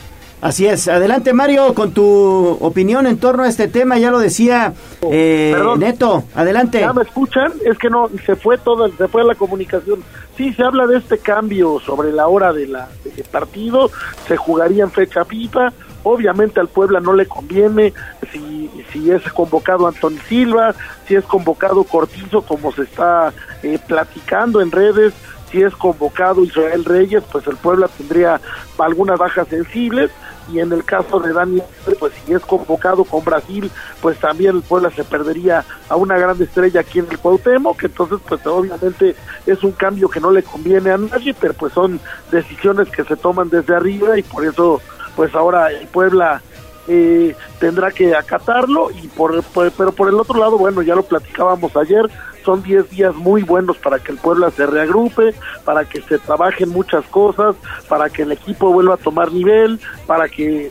Así 0.43 0.67
es. 0.67 0.89
Adelante, 0.89 1.33
Mario, 1.33 1.73
con 1.73 1.93
tu 1.93 2.59
opinión 2.61 3.07
en 3.07 3.19
torno 3.19 3.45
a 3.45 3.49
este 3.49 3.69
tema. 3.69 3.97
Ya 3.99 4.11
lo 4.11 4.19
decía 4.19 4.75
eh, 5.03 5.55
Neto. 5.79 6.25
Adelante. 6.35 6.81
¿Ya 6.81 6.93
me 6.93 7.03
escuchan? 7.03 7.53
Es 7.65 7.79
que 7.79 7.89
no, 7.89 8.11
se 8.27 8.35
fue 8.35 8.59
todo, 8.59 8.91
se 8.91 9.07
fue 9.07 9.23
la 9.23 9.37
comunicación. 9.37 10.03
Sí, 10.37 10.53
se 10.53 10.65
habla 10.65 10.89
de 10.89 10.99
este 10.99 11.19
cambio 11.19 11.79
sobre 11.79 12.11
la 12.11 12.27
hora 12.27 12.53
de 12.53 12.67
la 12.67 12.89
de 13.05 13.23
partido. 13.23 13.89
Se 14.27 14.37
jugaría 14.37 14.83
en 14.83 14.91
fecha 14.91 15.25
FIFA. 15.25 15.73
Obviamente 16.03 16.59
al 16.59 16.67
Puebla 16.67 16.99
no 16.99 17.13
le 17.13 17.27
conviene 17.27 17.93
si, 18.33 18.69
si 18.93 19.13
es 19.13 19.23
convocado 19.33 19.87
Antonio 19.87 20.21
Silva, 20.29 20.75
si 21.07 21.15
es 21.15 21.25
convocado 21.25 21.85
Cortizo, 21.85 22.43
como 22.43 22.73
se 22.73 22.83
está 22.83 23.33
eh, 23.63 23.79
platicando 23.87 24.61
en 24.61 24.73
redes 24.73 25.15
si 25.53 25.63
es 25.63 25.75
convocado 25.77 26.43
Israel 26.43 26.85
Reyes, 26.85 27.23
pues 27.31 27.47
el 27.47 27.57
Puebla 27.57 27.87
tendría 27.87 28.41
algunas 28.79 29.19
bajas 29.19 29.47
sensibles 29.49 30.11
y 30.51 30.61
en 30.61 30.73
el 30.73 30.85
caso 30.85 31.21
de 31.21 31.33
Daniel, 31.33 31.65
pues 31.99 32.13
si 32.25 32.33
es 32.33 32.43
convocado 32.43 33.05
con 33.05 33.25
Brasil, 33.25 33.71
pues 34.01 34.19
también 34.19 34.57
el 34.57 34.63
Puebla 34.63 34.91
se 34.91 35.05
perdería 35.05 35.65
a 35.89 35.97
una 35.97 36.19
gran 36.19 36.41
estrella 36.41 36.81
aquí 36.81 36.99
en 36.99 37.09
el 37.11 37.19
Cuauhtémoc, 37.19 37.83
entonces 37.85 38.19
pues 38.27 38.47
obviamente 38.47 39.15
es 39.47 39.63
un 39.63 39.73
cambio 39.73 40.09
que 40.09 40.21
no 40.21 40.31
le 40.31 40.43
conviene 40.43 40.91
a 40.91 40.99
nadie, 40.99 41.35
pero 41.39 41.55
pues 41.55 41.73
son 41.73 42.01
decisiones 42.31 42.89
que 42.89 43.05
se 43.05 43.17
toman 43.17 43.49
desde 43.49 43.75
arriba 43.75 44.19
y 44.19 44.23
por 44.23 44.45
eso 44.45 44.81
pues 45.17 45.35
ahora 45.35 45.71
el 45.71 45.87
Puebla 45.89 46.43
eh, 46.89 47.37
tendrá 47.61 47.91
que 47.91 48.15
acatarlo 48.15 48.91
y 48.91 49.07
por, 49.09 49.43
pero 49.53 49.93
por 49.93 50.09
el 50.09 50.15
otro 50.15 50.39
lado 50.39 50.59
bueno 50.59 50.83
ya 50.83 50.97
lo 50.97 51.05
platicábamos 51.05 51.77
ayer 51.77 52.11
son 52.43 52.63
10 52.63 52.91
días 52.91 53.15
muy 53.15 53.43
buenos 53.43 53.79
para 53.79 53.99
que 53.99 54.13
el 54.13 54.19
Puebla 54.19 54.51
se 54.51 54.67
reagrupe, 54.67 55.35
para 55.65 55.85
que 55.85 56.01
se 56.03 56.19
trabajen 56.19 56.69
muchas 56.71 57.05
cosas, 57.07 57.57
para 57.89 58.11
que 58.11 58.23
el 58.23 58.33
equipo 58.33 58.73
vuelva 58.73 58.95
a 58.95 58.99
tomar 58.99 59.33
nivel, 59.33 59.81
para 60.07 60.29
que 60.29 60.71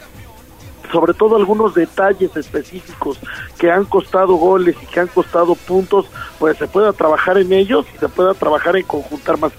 sobre 0.92 1.14
todo 1.14 1.38
algunos 1.38 1.74
detalles 1.74 2.36
específicos 2.36 3.20
que 3.58 3.72
han 3.72 3.86
costado 3.86 4.36
goles 4.36 4.76
y 4.82 4.86
que 4.86 5.00
han 5.00 5.08
costado 5.08 5.56
puntos, 5.56 6.08
pues 6.38 6.58
se 6.58 6.68
pueda 6.68 6.92
trabajar 6.94 7.38
en 7.38 7.54
ellos 7.54 7.86
y 7.96 7.98
se 7.98 8.10
pueda 8.10 8.34
trabajar 8.34 8.76
en 8.76 8.84
conjuntar 8.84 9.38
más 9.38 9.54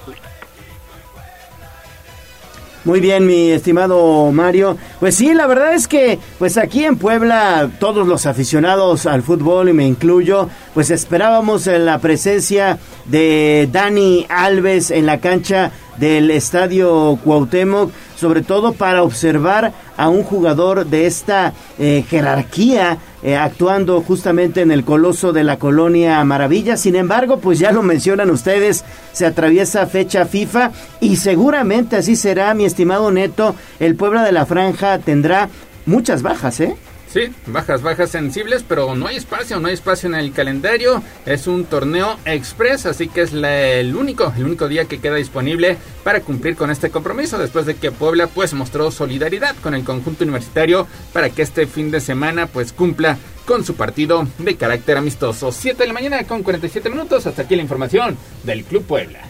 muy 2.85 3.01
bien, 3.01 3.27
mi 3.27 3.51
estimado 3.51 4.33
Mario. 4.33 4.77
Pues 4.99 5.15
sí, 5.15 5.35
la 5.35 5.47
verdad 5.47 5.75
es 5.75 5.87
que 5.87 6.19
pues 6.39 6.59
aquí 6.59 6.85
en 6.85 6.97
Puebla 6.97 7.71
todos 7.79 8.07
los 8.09 8.27
aficionados 8.27 9.07
al 9.07 9.23
fútbol 9.23 9.69
y 9.69 9.73
me 9.73 9.87
incluyo, 9.87 10.49
pues 10.75 10.91
esperábamos 10.91 11.67
la 11.67 11.99
presencia 11.99 12.79
de 13.05 13.69
Dani 13.71 14.27
Alves 14.29 14.91
en 14.91 15.07
la 15.07 15.21
cancha 15.21 15.71
del 15.97 16.31
Estadio 16.31 17.19
Cuauhtémoc, 17.23 17.93
sobre 18.17 18.43
todo 18.43 18.73
para 18.73 19.03
observar 19.03 19.73
a 19.97 20.09
un 20.09 20.25
jugador 20.25 20.87
de 20.87 21.07
esta 21.07 21.53
eh, 21.79 22.05
jerarquía 22.09 22.99
eh, 23.23 23.37
actuando 23.37 24.01
justamente 24.01 24.61
en 24.61 24.71
el 24.71 24.85
coloso 24.85 25.33
de 25.33 25.45
la 25.45 25.59
colonia 25.59 26.23
Maravilla. 26.25 26.77
Sin 26.77 26.97
embargo, 26.97 27.39
pues 27.39 27.59
ya 27.59 27.73
lo 27.73 27.83
mencionan 27.83 28.31
ustedes, 28.31 28.85
se 29.13 29.27
atraviesa 29.27 29.87
fecha 29.87 30.27
FIFA 30.27 30.73
y 31.01 31.17
seguramente 31.17 31.97
así 31.97 32.17
será, 32.17 32.53
mi 32.55 32.65
estimado 32.65 33.11
Neto, 33.11 33.55
el 33.79 33.95
Puebla 33.95 34.25
de 34.25 34.33
la 34.33 34.47
Franja 34.47 34.99
tendrá 34.99 35.49
muchas 35.87 36.23
bajas, 36.23 36.61
¿eh? 36.61 36.77
Sí, 37.13 37.31
bajas, 37.47 37.83
bajas 37.83 38.11
sensibles, 38.11 38.65
pero 38.67 38.95
no 38.95 39.07
hay 39.07 39.17
espacio, 39.17 39.61
no 39.61 39.69
hay 39.69 39.75
espacio 39.75 40.09
en 40.09 40.15
el 40.15 40.33
calendario. 40.33 41.03
Es 41.27 41.47
un 41.47 41.67
torneo 41.67 42.19
express, 42.25 42.87
así 42.87 43.07
que 43.09 43.21
es 43.21 43.35
el 43.35 43.95
único, 43.95 44.33
el 44.35 44.45
único 44.45 44.67
día 44.67 44.87
que 44.87 44.99
queda 44.99 45.17
disponible 45.17 45.77
para 46.05 46.21
cumplir 46.21 46.57
con 46.57 46.71
este 46.71 46.89
compromiso. 46.89 47.37
Después 47.37 47.67
de 47.67 47.75
que 47.75 47.93
Puebla 47.93 48.29
pues 48.29 48.55
mostró 48.55 48.91
solidaridad 48.91 49.55
con 49.63 49.75
el 49.75 49.85
conjunto 49.85 50.25
universitario 50.25 50.87
para 51.13 51.29
que 51.29 51.43
este 51.43 51.67
fin 51.67 51.91
de 51.91 52.01
semana 52.01 52.47
pues 52.47 52.73
cumpla 52.73 53.19
con 53.45 53.63
su 53.63 53.75
partido 53.75 54.27
de 54.39 54.57
carácter 54.57 54.97
amistoso. 54.97 55.53
7 55.53 55.83
de 55.83 55.89
la 55.89 55.93
mañana 55.93 56.25
con 56.25 56.43
47 56.43 56.89
minutos. 56.89 57.27
Hasta 57.27 57.43
aquí 57.43 57.57
la 57.57 57.63
información 57.63 58.17
del 58.43 58.65
Club 58.65 58.87
Puebla. 58.87 59.21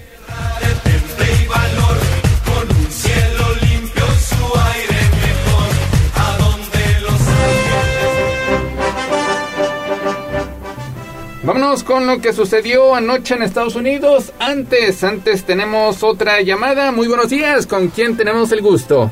Vámonos 11.44 11.82
con 11.82 12.06
lo 12.06 12.20
que 12.20 12.32
sucedió 12.32 12.94
anoche 12.94 13.34
en 13.34 13.42
Estados 13.42 13.74
Unidos. 13.74 14.32
Antes, 14.38 15.02
antes 15.02 15.44
tenemos 15.44 16.04
otra 16.04 16.40
llamada. 16.40 16.92
Muy 16.92 17.08
buenos 17.08 17.30
días. 17.30 17.66
¿Con 17.66 17.88
quién 17.88 18.16
tenemos 18.16 18.52
el 18.52 18.62
gusto? 18.62 19.10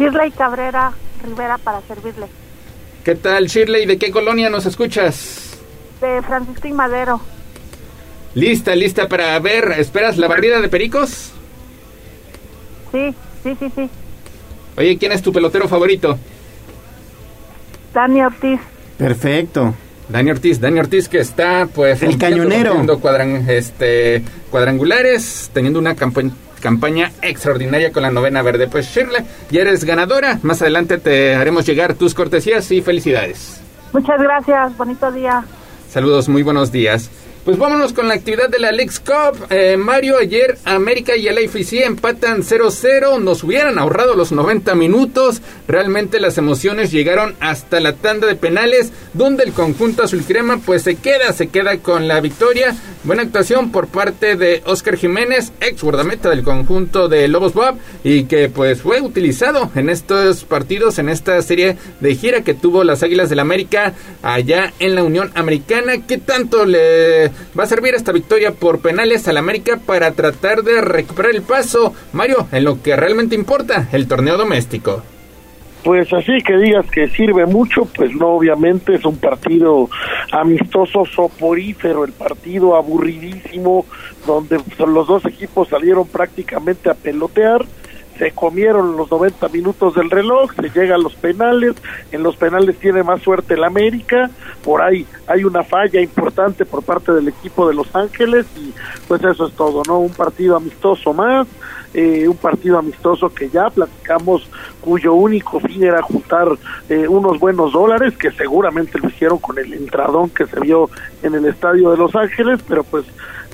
Shirley 0.00 0.32
Cabrera 0.32 0.92
Rivera 1.22 1.58
para 1.58 1.80
servirle. 1.82 2.26
¿Qué 3.04 3.14
tal, 3.14 3.46
Shirley? 3.46 3.86
¿De 3.86 3.98
qué 3.98 4.10
colonia 4.10 4.50
nos 4.50 4.66
escuchas? 4.66 5.60
De 6.00 6.22
Francisco 6.22 6.66
y 6.66 6.72
Madero. 6.72 7.20
¿Lista, 8.34 8.74
lista 8.74 9.08
para 9.08 9.38
ver? 9.38 9.76
¿Esperas 9.78 10.18
la 10.18 10.26
barrida 10.26 10.60
de 10.60 10.68
Pericos? 10.68 11.30
Sí, 12.90 13.14
sí, 13.44 13.56
sí, 13.60 13.72
sí. 13.76 13.90
Oye, 14.76 14.98
¿quién 14.98 15.12
es 15.12 15.22
tu 15.22 15.32
pelotero 15.32 15.68
favorito? 15.68 16.18
Dani 17.94 18.22
Ortiz. 18.22 18.60
Perfecto. 18.96 19.74
Dani 20.08 20.30
Ortiz, 20.30 20.60
Dani 20.60 20.80
Ortiz 20.80 21.08
que 21.08 21.18
está 21.18 21.68
pues 21.72 22.02
el 22.02 22.16
cañonero 22.18 22.98
cuadran, 23.00 23.48
este 23.48 24.22
cuadrangulares, 24.50 25.50
teniendo 25.52 25.78
una 25.78 25.94
campaña 25.94 27.12
extraordinaria 27.20 27.92
con 27.92 28.02
la 28.02 28.10
novena 28.10 28.42
verde. 28.42 28.68
Pues 28.68 28.86
Shirley, 28.86 29.24
ya 29.50 29.60
eres 29.60 29.84
ganadora. 29.84 30.38
Más 30.42 30.62
adelante 30.62 30.98
te 30.98 31.34
haremos 31.34 31.66
llegar 31.66 31.94
tus 31.94 32.14
cortesías 32.14 32.70
y 32.70 32.80
felicidades. 32.80 33.60
Muchas 33.92 34.20
gracias, 34.20 34.76
bonito 34.76 35.12
día. 35.12 35.44
Saludos, 35.90 36.28
muy 36.28 36.42
buenos 36.42 36.72
días. 36.72 37.10
Pues 37.48 37.56
vámonos 37.56 37.94
con 37.94 38.08
la 38.08 38.12
actividad 38.12 38.50
de 38.50 38.58
la 38.58 38.72
Leagues 38.72 39.00
Cup. 39.00 39.46
Eh, 39.48 39.78
Mario, 39.78 40.18
ayer 40.18 40.58
América 40.66 41.16
y 41.16 41.28
el 41.28 41.38
AFC 41.38 41.86
empatan 41.86 42.42
0-0. 42.42 43.18
Nos 43.22 43.42
hubieran 43.42 43.78
ahorrado 43.78 44.14
los 44.14 44.32
90 44.32 44.74
minutos. 44.74 45.40
Realmente 45.66 46.20
las 46.20 46.36
emociones 46.36 46.90
llegaron 46.90 47.36
hasta 47.40 47.80
la 47.80 47.94
tanda 47.94 48.26
de 48.26 48.36
penales, 48.36 48.92
donde 49.14 49.44
el 49.44 49.54
conjunto 49.54 50.02
azul 50.02 50.24
crema 50.28 50.58
pues 50.58 50.82
se 50.82 50.96
queda, 50.96 51.32
se 51.32 51.46
queda 51.46 51.78
con 51.78 52.06
la 52.06 52.20
victoria. 52.20 52.76
Buena 53.04 53.22
actuación 53.22 53.72
por 53.72 53.86
parte 53.86 54.36
de 54.36 54.60
Oscar 54.66 54.96
Jiménez, 54.96 55.52
ex 55.62 55.82
guardameta 55.82 56.28
del 56.28 56.42
conjunto 56.42 57.08
de 57.08 57.28
Lobos 57.28 57.54
Bob, 57.54 57.76
y 58.04 58.24
que 58.24 58.50
pues 58.50 58.82
fue 58.82 59.00
utilizado 59.00 59.70
en 59.74 59.88
estos 59.88 60.44
partidos, 60.44 60.98
en 60.98 61.08
esta 61.08 61.40
serie 61.40 61.78
de 62.00 62.14
gira 62.16 62.42
que 62.42 62.52
tuvo 62.52 62.84
las 62.84 63.02
Águilas 63.02 63.30
del 63.30 63.38
América 63.38 63.94
allá 64.22 64.74
en 64.80 64.94
la 64.94 65.02
Unión 65.02 65.30
Americana. 65.34 66.06
¿Qué 66.06 66.18
tanto 66.18 66.66
le 66.66 67.30
va 67.58 67.64
a 67.64 67.66
servir 67.66 67.94
esta 67.94 68.12
victoria 68.12 68.52
por 68.52 68.80
penales 68.80 69.26
al 69.28 69.36
América 69.36 69.78
para 69.84 70.12
tratar 70.12 70.62
de 70.62 70.80
recuperar 70.80 71.34
el 71.34 71.42
paso, 71.42 71.94
Mario, 72.12 72.48
en 72.52 72.64
lo 72.64 72.82
que 72.82 72.96
realmente 72.96 73.34
importa, 73.34 73.88
el 73.92 74.06
torneo 74.08 74.36
doméstico. 74.36 75.02
Pues 75.84 76.12
así 76.12 76.42
que 76.44 76.56
digas 76.56 76.86
que 76.90 77.08
sirve 77.08 77.46
mucho, 77.46 77.84
pues 77.84 78.12
no, 78.14 78.28
obviamente 78.28 78.94
es 78.94 79.04
un 79.04 79.16
partido 79.16 79.88
amistoso, 80.32 81.04
soporífero, 81.06 82.04
el 82.04 82.12
partido 82.12 82.74
aburridísimo, 82.74 83.86
donde 84.26 84.58
los 84.78 85.06
dos 85.06 85.24
equipos 85.24 85.68
salieron 85.68 86.06
prácticamente 86.08 86.90
a 86.90 86.94
pelotear 86.94 87.64
se 88.18 88.32
comieron 88.32 88.96
los 88.96 89.10
90 89.10 89.48
minutos 89.48 89.94
del 89.94 90.10
reloj, 90.10 90.52
se 90.54 90.70
llega 90.70 90.96
a 90.96 90.98
los 90.98 91.14
penales, 91.14 91.76
en 92.10 92.22
los 92.22 92.36
penales 92.36 92.76
tiene 92.78 93.02
más 93.02 93.22
suerte 93.22 93.54
el 93.54 93.64
América, 93.64 94.30
por 94.64 94.82
ahí 94.82 95.06
hay 95.26 95.44
una 95.44 95.62
falla 95.62 96.00
importante 96.00 96.64
por 96.64 96.82
parte 96.82 97.12
del 97.12 97.28
equipo 97.28 97.68
de 97.68 97.74
Los 97.74 97.94
Ángeles 97.94 98.46
y 98.56 98.74
pues 99.06 99.22
eso 99.22 99.46
es 99.46 99.54
todo, 99.54 99.82
¿no? 99.86 100.00
Un 100.00 100.12
partido 100.12 100.56
amistoso 100.56 101.12
más, 101.12 101.46
eh, 101.94 102.28
un 102.28 102.36
partido 102.36 102.78
amistoso 102.78 103.32
que 103.32 103.48
ya 103.48 103.70
platicamos, 103.70 104.48
cuyo 104.80 105.14
único 105.14 105.60
fin 105.60 105.84
era 105.84 106.02
juntar 106.02 106.48
eh, 106.88 107.06
unos 107.08 107.38
buenos 107.38 107.72
dólares, 107.72 108.16
que 108.16 108.30
seguramente 108.32 108.98
lo 108.98 109.08
hicieron 109.08 109.38
con 109.38 109.58
el 109.58 109.72
entradón 109.72 110.30
que 110.30 110.46
se 110.46 110.60
vio 110.60 110.90
en 111.22 111.34
el 111.34 111.46
estadio 111.46 111.90
de 111.90 111.96
Los 111.96 112.14
Ángeles, 112.14 112.60
pero 112.68 112.84
pues 112.84 113.04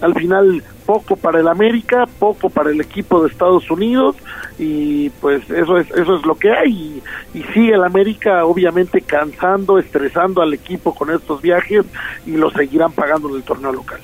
al 0.00 0.14
final 0.14 0.62
poco 0.86 1.16
para 1.16 1.40
el 1.40 1.48
América, 1.48 2.06
poco 2.18 2.50
para 2.50 2.70
el 2.70 2.80
equipo 2.80 3.22
de 3.22 3.30
Estados 3.30 3.70
Unidos 3.70 4.16
y 4.58 5.10
pues 5.10 5.48
eso 5.50 5.78
es 5.78 5.90
eso 5.90 6.16
es 6.16 6.26
lo 6.26 6.36
que 6.36 6.52
hay 6.52 7.02
y, 7.32 7.42
sigue 7.54 7.74
el 7.74 7.84
América 7.84 8.44
obviamente 8.44 9.00
cansando, 9.00 9.78
estresando 9.78 10.42
al 10.42 10.54
equipo 10.54 10.94
con 10.94 11.10
estos 11.10 11.40
viajes 11.42 11.84
y 12.26 12.32
lo 12.32 12.50
seguirán 12.50 12.92
pagando 12.92 13.28
en 13.30 13.36
el 13.36 13.42
torneo 13.42 13.72
local. 13.72 14.00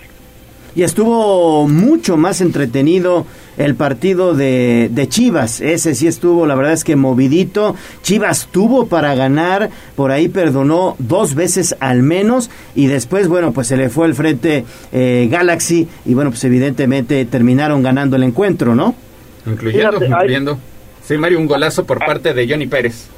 Y 0.75 0.83
estuvo 0.85 1.67
mucho 1.67 2.17
más 2.17 2.41
entretenido 2.41 3.27
el 3.59 3.75
partido 3.75 4.35
de, 4.35 4.89
de, 4.91 5.09
Chivas. 5.09 5.61
Ese 5.61 5.95
sí 5.95 6.07
estuvo, 6.07 6.47
la 6.47 6.55
verdad 6.55 6.73
es 6.73 6.85
que 6.85 6.97
movidito. 6.97 7.75
Chivas 8.03 8.49
tuvo 8.51 8.87
para 8.87 9.15
ganar, 9.15 9.71
por 9.97 10.13
ahí 10.13 10.29
perdonó 10.29 10.97
dos 10.99 11.35
veces 11.35 11.77
al 11.81 12.03
menos. 12.03 12.51
Y 12.75 12.87
después, 12.87 13.29
bueno, 13.29 13.53
pues 13.53 13.67
se 13.67 13.77
le 13.77 13.89
fue 13.89 14.07
al 14.07 14.15
frente 14.15 14.65
eh, 14.93 15.29
Galaxy. 15.31 15.89
Y 16.07 16.15
bueno, 16.15 16.31
pues 16.31 16.45
evidentemente 16.45 17.25
terminaron 17.25 17.83
ganando 17.83 18.17
el 18.17 18.23
encuentro, 18.23 18.75
¿no? 18.75 18.95
Incluyendo, 19.47 20.05
incluyendo. 20.05 20.59
Sí, 21.03 21.17
Mario, 21.19 21.39
un 21.39 21.47
golazo 21.47 21.85
por 21.85 21.99
parte 21.99 22.33
de 22.33 22.49
Johnny 22.49 22.67
Pérez. 22.67 23.09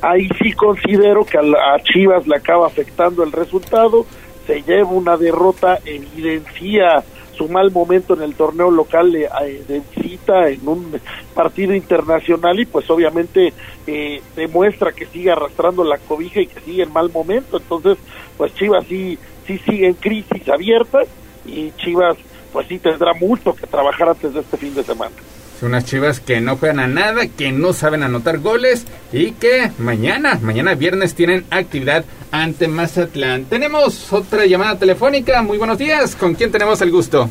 Ahí 0.00 0.28
sí 0.40 0.52
considero 0.52 1.24
que 1.24 1.36
a, 1.36 1.40
a 1.40 1.82
Chivas 1.82 2.26
le 2.26 2.36
acaba 2.36 2.66
afectando 2.66 3.22
el 3.22 3.32
resultado. 3.32 4.06
Se 4.46 4.62
lleva 4.62 4.90
una 4.90 5.16
derrota, 5.16 5.78
evidencia 5.84 7.04
su 7.36 7.48
mal 7.48 7.70
momento 7.70 8.14
en 8.14 8.22
el 8.22 8.34
torneo 8.34 8.70
local 8.70 9.12
de, 9.12 9.24
eh, 9.24 9.64
de 9.68 9.82
visita 9.94 10.48
en 10.48 10.66
un 10.66 11.00
partido 11.34 11.74
internacional 11.74 12.58
y 12.58 12.64
pues 12.64 12.88
obviamente 12.88 13.52
eh, 13.86 14.22
demuestra 14.34 14.92
que 14.92 15.06
sigue 15.06 15.30
arrastrando 15.30 15.84
la 15.84 15.98
cobija 15.98 16.40
y 16.40 16.46
que 16.46 16.60
sigue 16.60 16.82
en 16.84 16.92
mal 16.92 17.10
momento. 17.12 17.58
Entonces 17.58 17.98
pues 18.36 18.54
Chivas 18.54 18.86
sí 18.86 19.18
sí 19.46 19.58
sigue 19.58 19.86
en 19.88 19.94
crisis 19.94 20.48
abierta 20.48 21.00
y 21.44 21.72
Chivas 21.72 22.16
pues 22.52 22.66
sí 22.68 22.78
tendrá 22.78 23.12
mucho 23.14 23.54
que 23.54 23.66
trabajar 23.66 24.08
antes 24.08 24.32
de 24.32 24.40
este 24.40 24.56
fin 24.56 24.74
de 24.74 24.82
semana 24.82 25.14
son 25.58 25.70
unas 25.70 25.86
chivas 25.86 26.20
que 26.20 26.40
no 26.40 26.56
juegan 26.56 26.80
a 26.80 26.86
nada, 26.86 27.26
que 27.28 27.50
no 27.50 27.72
saben 27.72 28.02
anotar 28.02 28.38
goles 28.38 28.86
y 29.12 29.32
que 29.32 29.70
mañana, 29.78 30.38
mañana 30.42 30.74
viernes 30.74 31.14
tienen 31.14 31.44
actividad 31.50 32.04
ante 32.30 32.68
Mazatlán. 32.68 33.44
Tenemos 33.46 34.12
otra 34.12 34.44
llamada 34.44 34.78
telefónica. 34.78 35.40
Muy 35.42 35.56
buenos 35.56 35.78
días. 35.78 36.14
¿Con 36.14 36.34
quién 36.34 36.52
tenemos 36.52 36.82
el 36.82 36.90
gusto? 36.90 37.30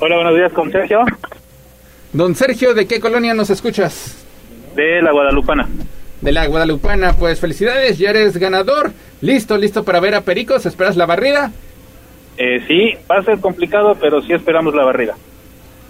Hola, 0.00 0.16
buenos 0.16 0.34
días. 0.34 0.52
¿Con 0.52 0.72
Sergio? 0.72 1.00
Don 2.14 2.34
Sergio, 2.34 2.72
¿de 2.72 2.86
qué 2.86 3.00
colonia 3.00 3.34
nos 3.34 3.50
escuchas? 3.50 4.24
De 4.74 5.02
la 5.02 5.12
Guadalupana. 5.12 5.68
De 6.22 6.32
la 6.32 6.46
Guadalupana. 6.46 7.12
Pues 7.14 7.38
felicidades, 7.38 7.98
ya 7.98 8.10
eres 8.10 8.38
ganador. 8.38 8.92
Listo, 9.20 9.58
listo 9.58 9.84
para 9.84 10.00
ver 10.00 10.14
a 10.14 10.22
Pericos. 10.22 10.64
¿Esperas 10.64 10.96
la 10.96 11.04
barrida? 11.04 11.52
Eh, 12.38 12.64
sí, 12.66 12.94
va 13.10 13.18
a 13.18 13.22
ser 13.22 13.40
complicado, 13.40 13.94
pero 14.00 14.22
sí 14.22 14.32
esperamos 14.32 14.74
la 14.74 14.84
barrida. 14.84 15.14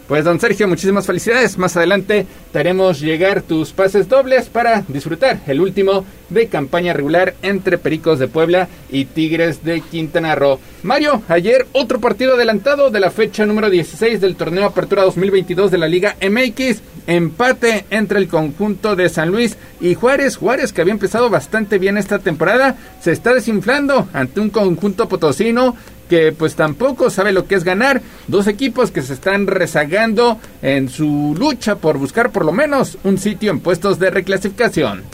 Pues 0.08 0.24
don 0.24 0.40
Sergio, 0.40 0.66
muchísimas 0.68 1.06
felicidades. 1.06 1.56
Más 1.58 1.76
adelante 1.76 2.26
te 2.52 2.58
haremos 2.58 3.00
llegar 3.00 3.40
tus 3.42 3.72
pases 3.72 4.08
dobles 4.08 4.48
para 4.48 4.84
disfrutar 4.88 5.40
el 5.46 5.60
último 5.60 6.04
de 6.28 6.48
campaña 6.48 6.92
regular 6.92 7.34
entre 7.42 7.78
Pericos 7.78 8.18
de 8.18 8.26
Puebla 8.26 8.68
y 8.90 9.04
Tigres 9.04 9.64
de 9.64 9.80
Quintana 9.80 10.34
Roo. 10.34 10.58
Mario, 10.82 11.22
ayer 11.28 11.66
otro 11.72 12.00
partido 12.00 12.34
adelantado 12.34 12.90
de 12.90 13.00
la 13.00 13.10
fecha 13.10 13.46
número 13.46 13.70
16 13.70 14.20
del 14.20 14.36
torneo 14.36 14.64
Apertura 14.64 15.04
2022 15.04 15.70
de 15.70 15.78
la 15.78 15.88
Liga 15.88 16.16
MX. 16.20 16.82
Empate 17.06 17.84
entre 17.90 18.18
el 18.18 18.28
conjunto 18.28 18.96
de 18.96 19.08
San 19.08 19.30
Luis 19.30 19.56
y 19.80 19.94
Juárez. 19.94 20.36
Juárez, 20.36 20.72
que 20.72 20.80
había 20.80 20.92
empezado 20.92 21.30
bastante 21.30 21.78
bien 21.78 21.96
esta 21.96 22.18
temporada, 22.18 22.76
se 23.00 23.12
está 23.12 23.34
desinflando 23.34 24.08
ante 24.12 24.40
un 24.40 24.50
conjunto 24.50 25.08
potosino 25.08 25.76
que 26.12 26.30
pues 26.30 26.54
tampoco 26.56 27.08
sabe 27.08 27.32
lo 27.32 27.46
que 27.46 27.54
es 27.54 27.64
ganar. 27.64 28.02
Dos 28.28 28.46
equipos 28.46 28.90
que 28.90 29.00
se 29.00 29.14
están 29.14 29.46
rezagando 29.46 30.36
en 30.60 30.90
su 30.90 31.34
lucha 31.38 31.76
por 31.76 31.96
buscar 31.96 32.32
por 32.32 32.44
lo 32.44 32.52
menos 32.52 32.98
un 33.02 33.16
sitio 33.16 33.50
en 33.50 33.60
puestos 33.60 33.98
de 33.98 34.10
reclasificación. 34.10 35.04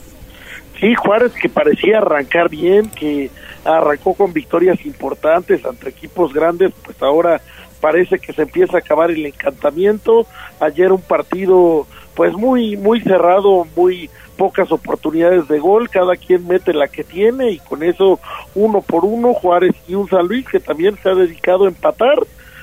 Sí, 0.80 0.96
Juárez 0.96 1.30
que 1.40 1.48
parecía 1.48 1.98
arrancar 1.98 2.48
bien, 2.48 2.90
que 2.90 3.30
arrancó 3.64 4.14
con 4.14 4.32
victorias 4.32 4.84
importantes 4.84 5.64
ante 5.64 5.90
equipos 5.90 6.34
grandes, 6.34 6.72
pues 6.84 7.00
ahora 7.00 7.40
parece 7.80 8.18
que 8.18 8.32
se 8.32 8.42
empieza 8.42 8.78
a 8.78 8.80
acabar 8.80 9.12
el 9.12 9.24
encantamiento. 9.24 10.26
Ayer 10.58 10.90
un 10.90 11.02
partido 11.02 11.86
pues 12.16 12.32
muy 12.32 12.76
muy 12.76 13.00
cerrado, 13.02 13.68
muy 13.76 14.10
pocas 14.38 14.72
oportunidades 14.72 15.48
de 15.48 15.58
gol, 15.58 15.90
cada 15.90 16.16
quien 16.16 16.46
mete 16.46 16.72
la 16.72 16.88
que 16.88 17.04
tiene 17.04 17.50
y 17.50 17.58
con 17.58 17.82
eso 17.82 18.20
uno 18.54 18.80
por 18.80 19.04
uno 19.04 19.34
Juárez 19.34 19.74
y 19.86 19.94
un 19.94 20.08
San 20.08 20.26
Luis 20.26 20.46
que 20.48 20.60
también 20.60 20.96
se 21.02 21.10
ha 21.10 21.14
dedicado 21.14 21.64
a 21.64 21.68
empatar 21.68 22.20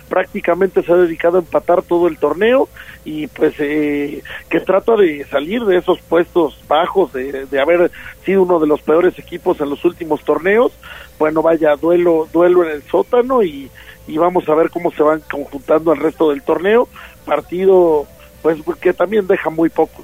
prácticamente 0.09 0.83
se 0.83 0.91
ha 0.91 0.97
dedicado 0.97 1.37
a 1.37 1.41
empatar 1.41 1.81
todo 1.81 2.07
el 2.07 2.17
torneo 2.17 2.69
y 3.03 3.27
pues 3.27 3.55
eh, 3.59 4.21
que 4.49 4.59
trata 4.59 4.95
de 4.95 5.25
salir 5.25 5.65
de 5.65 5.77
esos 5.77 5.99
puestos 5.99 6.59
bajos, 6.67 7.13
de, 7.13 7.45
de, 7.45 7.59
haber 7.59 7.91
sido 8.23 8.43
uno 8.43 8.59
de 8.59 8.67
los 8.67 8.81
peores 8.81 9.17
equipos 9.19 9.59
en 9.61 9.69
los 9.69 9.83
últimos 9.85 10.23
torneos. 10.23 10.71
Bueno, 11.19 11.41
vaya, 11.41 11.75
duelo, 11.75 12.27
duelo 12.31 12.63
en 12.63 12.71
el 12.71 12.83
sótano 12.83 13.43
y, 13.43 13.69
y 14.07 14.17
vamos 14.17 14.47
a 14.47 14.55
ver 14.55 14.69
cómo 14.69 14.91
se 14.91 15.03
van 15.03 15.21
conjuntando 15.29 15.93
el 15.93 15.99
resto 15.99 16.29
del 16.29 16.43
torneo. 16.43 16.87
Partido, 17.25 18.05
pues 18.41 18.59
que 18.79 18.93
también 18.93 19.27
deja 19.27 19.49
muy 19.49 19.69
poco. 19.69 20.03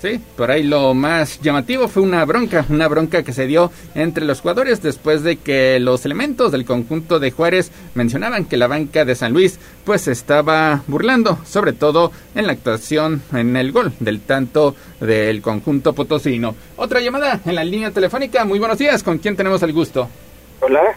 Sí, 0.00 0.18
por 0.34 0.50
ahí 0.50 0.62
lo 0.62 0.94
más 0.94 1.40
llamativo 1.42 1.86
fue 1.86 2.02
una 2.02 2.24
bronca, 2.24 2.64
una 2.70 2.88
bronca 2.88 3.22
que 3.22 3.34
se 3.34 3.46
dio 3.46 3.70
entre 3.94 4.24
los 4.24 4.40
jugadores 4.40 4.82
después 4.82 5.22
de 5.22 5.36
que 5.36 5.78
los 5.78 6.06
elementos 6.06 6.52
del 6.52 6.64
conjunto 6.64 7.18
de 7.18 7.30
Juárez 7.30 7.70
mencionaban 7.94 8.46
que 8.46 8.56
la 8.56 8.66
banca 8.66 9.04
de 9.04 9.14
San 9.14 9.34
Luis 9.34 9.58
pues 9.84 10.08
estaba 10.08 10.82
burlando, 10.86 11.38
sobre 11.44 11.74
todo 11.74 12.12
en 12.34 12.46
la 12.46 12.52
actuación 12.52 13.20
en 13.34 13.54
el 13.58 13.72
gol 13.72 13.92
del 14.00 14.22
tanto 14.22 14.74
del 15.00 15.42
conjunto 15.42 15.92
potosino. 15.92 16.54
Otra 16.76 17.00
llamada 17.00 17.38
en 17.44 17.54
la 17.54 17.64
línea 17.64 17.90
telefónica, 17.90 18.46
muy 18.46 18.58
buenos 18.58 18.78
días, 18.78 19.02
¿con 19.02 19.18
quién 19.18 19.36
tenemos 19.36 19.62
el 19.62 19.74
gusto? 19.74 20.08
Hola. 20.60 20.96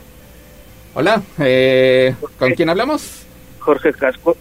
Hola, 0.94 1.22
eh, 1.40 2.16
¿con 2.40 2.54
quién 2.54 2.70
hablamos? 2.70 3.24
Jorge 3.60 3.92
Casco. 3.92 4.38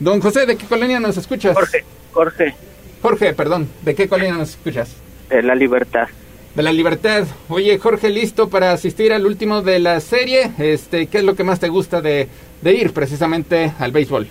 Don 0.00 0.20
José, 0.20 0.46
¿de 0.46 0.56
qué 0.56 0.64
colonia 0.64 0.98
nos 1.00 1.18
escuchas? 1.18 1.54
Jorge, 1.54 1.84
Jorge. 2.12 2.54
Jorge, 3.02 3.32
perdón, 3.32 3.68
¿de 3.82 3.94
qué 3.94 4.08
colonia 4.08 4.34
nos 4.34 4.50
escuchas? 4.50 4.94
De 5.28 5.42
la 5.42 5.54
Libertad. 5.54 6.08
De 6.54 6.62
la 6.62 6.72
Libertad. 6.72 7.26
Oye, 7.48 7.78
Jorge, 7.78 8.08
listo 8.08 8.48
para 8.48 8.72
asistir 8.72 9.12
al 9.12 9.26
último 9.26 9.62
de 9.62 9.78
la 9.78 10.00
serie. 10.00 10.50
Este, 10.58 11.06
¿qué 11.06 11.18
es 11.18 11.24
lo 11.24 11.36
que 11.36 11.44
más 11.44 11.60
te 11.60 11.68
gusta 11.68 12.00
de, 12.00 12.28
de 12.62 12.74
ir 12.74 12.92
precisamente 12.92 13.72
al 13.78 13.92
béisbol? 13.92 14.26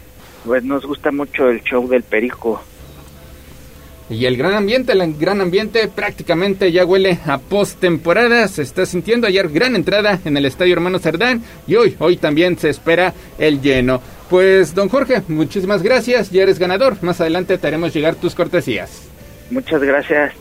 Pues 0.45 0.63
nos 0.63 0.85
gusta 0.85 1.11
mucho 1.11 1.49
el 1.49 1.61
show 1.63 1.87
del 1.87 2.03
perico. 2.03 2.61
Y 4.09 4.25
el 4.25 4.37
gran 4.37 4.53
ambiente, 4.53 4.93
el 4.93 5.17
gran 5.17 5.41
ambiente 5.41 5.89
prácticamente 5.89 6.71
ya 6.71 6.85
huele 6.85 7.19
a 7.25 7.39
postemporada. 7.39 8.47
Se 8.47 8.61
está 8.61 8.85
sintiendo 8.85 9.27
ayer 9.27 9.49
gran 9.49 9.75
entrada 9.75 10.19
en 10.23 10.37
el 10.37 10.45
Estadio 10.45 10.73
Hermano 10.73 10.99
Cerdán 10.99 11.43
y 11.67 11.75
hoy, 11.75 11.95
hoy 11.99 12.15
también 12.15 12.57
se 12.57 12.69
espera 12.69 13.13
el 13.37 13.61
lleno. 13.61 14.01
Pues, 14.29 14.75
don 14.75 14.89
Jorge, 14.89 15.21
muchísimas 15.27 15.81
gracias. 15.81 16.31
Ya 16.31 16.43
eres 16.43 16.59
ganador. 16.59 16.97
Más 17.01 17.21
adelante 17.21 17.57
te 17.57 17.67
haremos 17.67 17.93
llegar 17.93 18.15
tus 18.15 18.35
cortesías. 18.35 19.03
Muchas 19.49 19.81
gracias. 19.81 20.33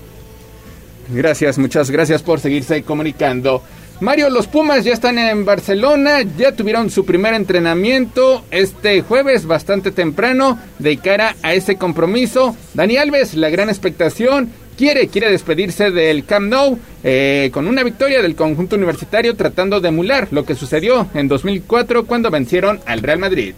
Gracias, 1.08 1.56
muchas 1.58 1.90
gracias 1.90 2.22
por 2.22 2.40
seguirse 2.40 2.82
comunicando. 2.82 3.62
Mario, 4.00 4.28
los 4.28 4.46
Pumas 4.46 4.84
ya 4.84 4.92
están 4.92 5.18
en 5.18 5.46
Barcelona, 5.46 6.20
ya 6.36 6.52
tuvieron 6.52 6.90
su 6.90 7.06
primer 7.06 7.32
entrenamiento 7.32 8.44
este 8.50 9.00
jueves 9.00 9.46
bastante 9.46 9.90
temprano 9.90 10.58
de 10.78 10.98
cara 10.98 11.34
a 11.42 11.54
ese 11.54 11.76
compromiso. 11.76 12.54
Dani 12.74 12.98
Alves, 12.98 13.34
la 13.34 13.48
gran 13.48 13.70
expectación, 13.70 14.50
quiere, 14.76 15.08
quiere 15.08 15.30
despedirse 15.30 15.90
del 15.92 16.26
Camp 16.26 16.48
Nou 16.48 16.78
eh, 17.02 17.50
con 17.54 17.68
una 17.68 17.82
victoria 17.84 18.20
del 18.20 18.36
conjunto 18.36 18.76
universitario 18.76 19.34
tratando 19.34 19.80
de 19.80 19.88
emular 19.88 20.28
lo 20.30 20.44
que 20.44 20.54
sucedió 20.54 21.08
en 21.14 21.28
2004 21.28 22.04
cuando 22.04 22.30
vencieron 22.30 22.80
al 22.84 23.00
Real 23.00 23.18
Madrid. 23.18 23.54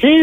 Sí, 0.00 0.16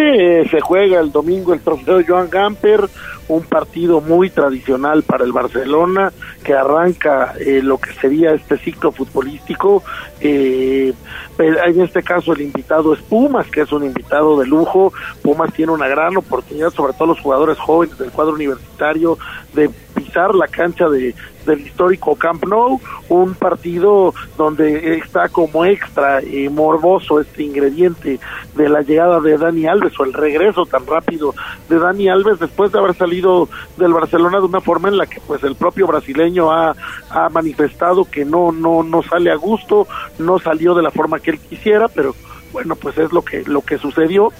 se 0.49 0.61
juega 0.61 1.01
el 1.01 1.11
domingo 1.11 1.53
el 1.53 1.59
trofeo 1.59 2.01
Joan 2.07 2.29
Gamper, 2.29 2.89
un 3.27 3.43
partido 3.43 3.99
muy 3.99 4.29
tradicional 4.29 5.03
para 5.03 5.25
el 5.25 5.33
Barcelona 5.33 6.13
que 6.45 6.53
arranca 6.53 7.33
eh, 7.39 7.61
lo 7.61 7.77
que 7.77 7.91
sería 7.93 8.31
este 8.31 8.57
ciclo 8.57 8.93
futbolístico. 8.93 9.83
Eh, 10.21 10.93
en 11.39 11.81
este 11.81 12.03
caso 12.03 12.31
el 12.31 12.41
invitado 12.41 12.93
es 12.93 13.01
Pumas, 13.01 13.47
que 13.47 13.61
es 13.61 13.71
un 13.73 13.83
invitado 13.83 14.39
de 14.39 14.47
lujo. 14.47 14.93
Pumas 15.21 15.51
tiene 15.51 15.73
una 15.73 15.89
gran 15.89 16.15
oportunidad, 16.15 16.69
sobre 16.69 16.93
todo 16.93 17.09
los 17.09 17.19
jugadores 17.19 17.57
jóvenes 17.57 17.97
del 17.97 18.11
cuadro 18.11 18.35
universitario, 18.35 19.17
de 19.53 19.69
pisar 19.93 20.35
la 20.35 20.47
cancha 20.47 20.87
de, 20.87 21.13
del 21.45 21.61
histórico 21.61 22.15
Camp 22.15 22.43
Nou, 22.45 22.79
un 23.09 23.33
partido 23.35 24.13
donde 24.37 24.97
está 24.97 25.29
como 25.29 25.65
extra 25.65 26.23
y 26.23 26.49
morboso 26.49 27.19
este 27.19 27.43
ingrediente 27.43 28.19
de 28.55 28.69
la 28.69 28.81
llegada 28.81 29.19
de 29.19 29.37
Dani 29.37 29.67
Alves 29.67 29.99
o 29.99 30.03
el 30.03 30.13
regreso 30.13 30.65
tan 30.65 30.85
rápido 30.85 31.33
de 31.69 31.79
Dani 31.79 32.09
Alves 32.09 32.39
después 32.39 32.71
de 32.71 32.79
haber 32.79 32.95
salido 32.95 33.49
del 33.77 33.93
Barcelona 33.93 34.39
de 34.39 34.45
una 34.45 34.61
forma 34.61 34.89
en 34.89 34.97
la 34.97 35.05
que 35.05 35.19
pues 35.21 35.43
el 35.43 35.55
propio 35.55 35.87
brasileño 35.87 36.51
ha, 36.51 36.75
ha 37.09 37.29
manifestado 37.29 38.05
que 38.05 38.25
no 38.25 38.51
no 38.51 38.83
no 38.83 39.03
sale 39.03 39.31
a 39.31 39.35
gusto, 39.35 39.87
no 40.19 40.39
salió 40.39 40.73
de 40.73 40.83
la 40.83 40.91
forma 40.91 41.19
que 41.19 41.31
él 41.31 41.39
quisiera, 41.39 41.87
pero 41.87 42.15
bueno, 42.51 42.75
pues 42.75 42.97
es 42.97 43.11
lo 43.11 43.21
que 43.21 43.43
lo 43.43 43.61
que 43.61 43.77
sucedió 43.77 44.31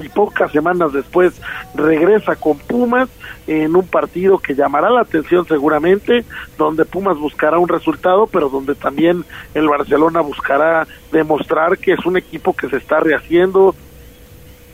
y 0.00 0.08
pocas 0.08 0.52
semanas 0.52 0.92
después 0.92 1.40
regresa 1.74 2.36
con 2.36 2.58
Pumas 2.58 3.08
en 3.46 3.74
un 3.74 3.86
partido 3.86 4.38
que 4.38 4.54
llamará 4.54 4.90
la 4.90 5.00
atención 5.00 5.46
seguramente, 5.46 6.24
donde 6.56 6.84
Pumas 6.84 7.18
buscará 7.18 7.58
un 7.58 7.68
resultado, 7.68 8.26
pero 8.26 8.48
donde 8.48 8.74
también 8.74 9.24
el 9.54 9.68
Barcelona 9.68 10.20
buscará 10.20 10.86
demostrar 11.10 11.78
que 11.78 11.92
es 11.92 12.06
un 12.06 12.16
equipo 12.16 12.54
que 12.54 12.68
se 12.68 12.76
está 12.76 13.00
rehaciendo, 13.00 13.74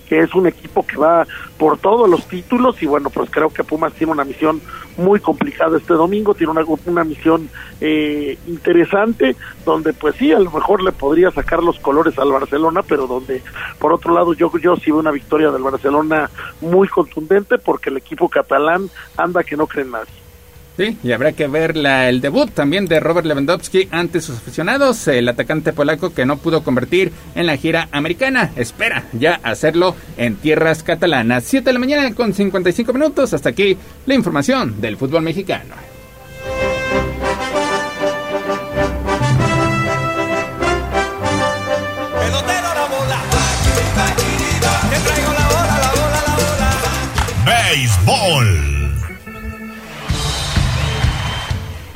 que 0.08 0.20
es 0.20 0.34
un 0.34 0.46
equipo 0.46 0.86
que 0.86 0.96
va 0.96 1.26
por 1.58 1.78
todos 1.78 2.08
los 2.08 2.26
títulos 2.26 2.82
y 2.82 2.86
bueno, 2.86 3.10
pues 3.10 3.30
creo 3.30 3.50
que 3.50 3.64
Pumas 3.64 3.92
tiene 3.92 4.12
una 4.12 4.24
misión 4.24 4.60
muy 4.96 5.20
complicada 5.20 5.76
este 5.76 5.94
domingo, 5.94 6.34
tiene 6.34 6.52
una, 6.52 6.64
una 6.86 7.04
misión 7.04 7.50
eh, 7.80 8.38
interesante 8.46 9.36
donde 9.64 9.92
pues 9.92 10.16
sí, 10.16 10.32
a 10.32 10.38
lo 10.38 10.50
mejor 10.50 10.82
le 10.82 10.92
podría 10.92 11.30
sacar 11.30 11.62
los 11.62 11.78
colores 11.78 12.18
al 12.18 12.32
Barcelona, 12.32 12.82
pero 12.82 13.06
donde 13.06 13.42
por 13.78 13.92
otro 13.92 14.14
lado 14.14 14.32
yo, 14.34 14.50
yo 14.58 14.76
sí 14.76 14.90
veo 14.90 15.00
una 15.00 15.10
victoria 15.10 15.50
del 15.50 15.62
Barcelona 15.62 16.30
muy 16.60 16.88
contundente 16.88 17.58
porque 17.58 17.90
el 17.90 17.98
equipo 17.98 18.28
catalán 18.28 18.88
anda 19.16 19.44
que 19.44 19.56
no 19.56 19.66
cree 19.66 19.84
nadie. 19.84 20.25
Sí, 20.76 20.98
y 21.02 21.12
habrá 21.12 21.32
que 21.32 21.46
ver 21.46 21.74
la, 21.74 22.08
el 22.10 22.20
debut 22.20 22.50
también 22.50 22.84
de 22.86 23.00
Robert 23.00 23.26
Lewandowski 23.26 23.88
ante 23.90 24.20
sus 24.20 24.36
aficionados, 24.36 25.08
el 25.08 25.26
atacante 25.26 25.72
polaco 25.72 26.12
que 26.12 26.26
no 26.26 26.36
pudo 26.36 26.62
convertir 26.62 27.12
en 27.34 27.46
la 27.46 27.56
gira 27.56 27.88
americana. 27.92 28.50
Espera 28.56 29.04
ya 29.14 29.40
hacerlo 29.42 29.96
en 30.18 30.36
tierras 30.36 30.82
catalanas. 30.82 31.44
7 31.44 31.64
de 31.64 31.72
la 31.72 31.78
mañana 31.78 32.14
con 32.14 32.34
55 32.34 32.92
minutos. 32.92 33.32
Hasta 33.32 33.48
aquí 33.48 33.78
la 34.04 34.14
información 34.14 34.78
del 34.78 34.98
fútbol 34.98 35.22
mexicano. 35.22 35.74
Béisbol. 47.46 48.75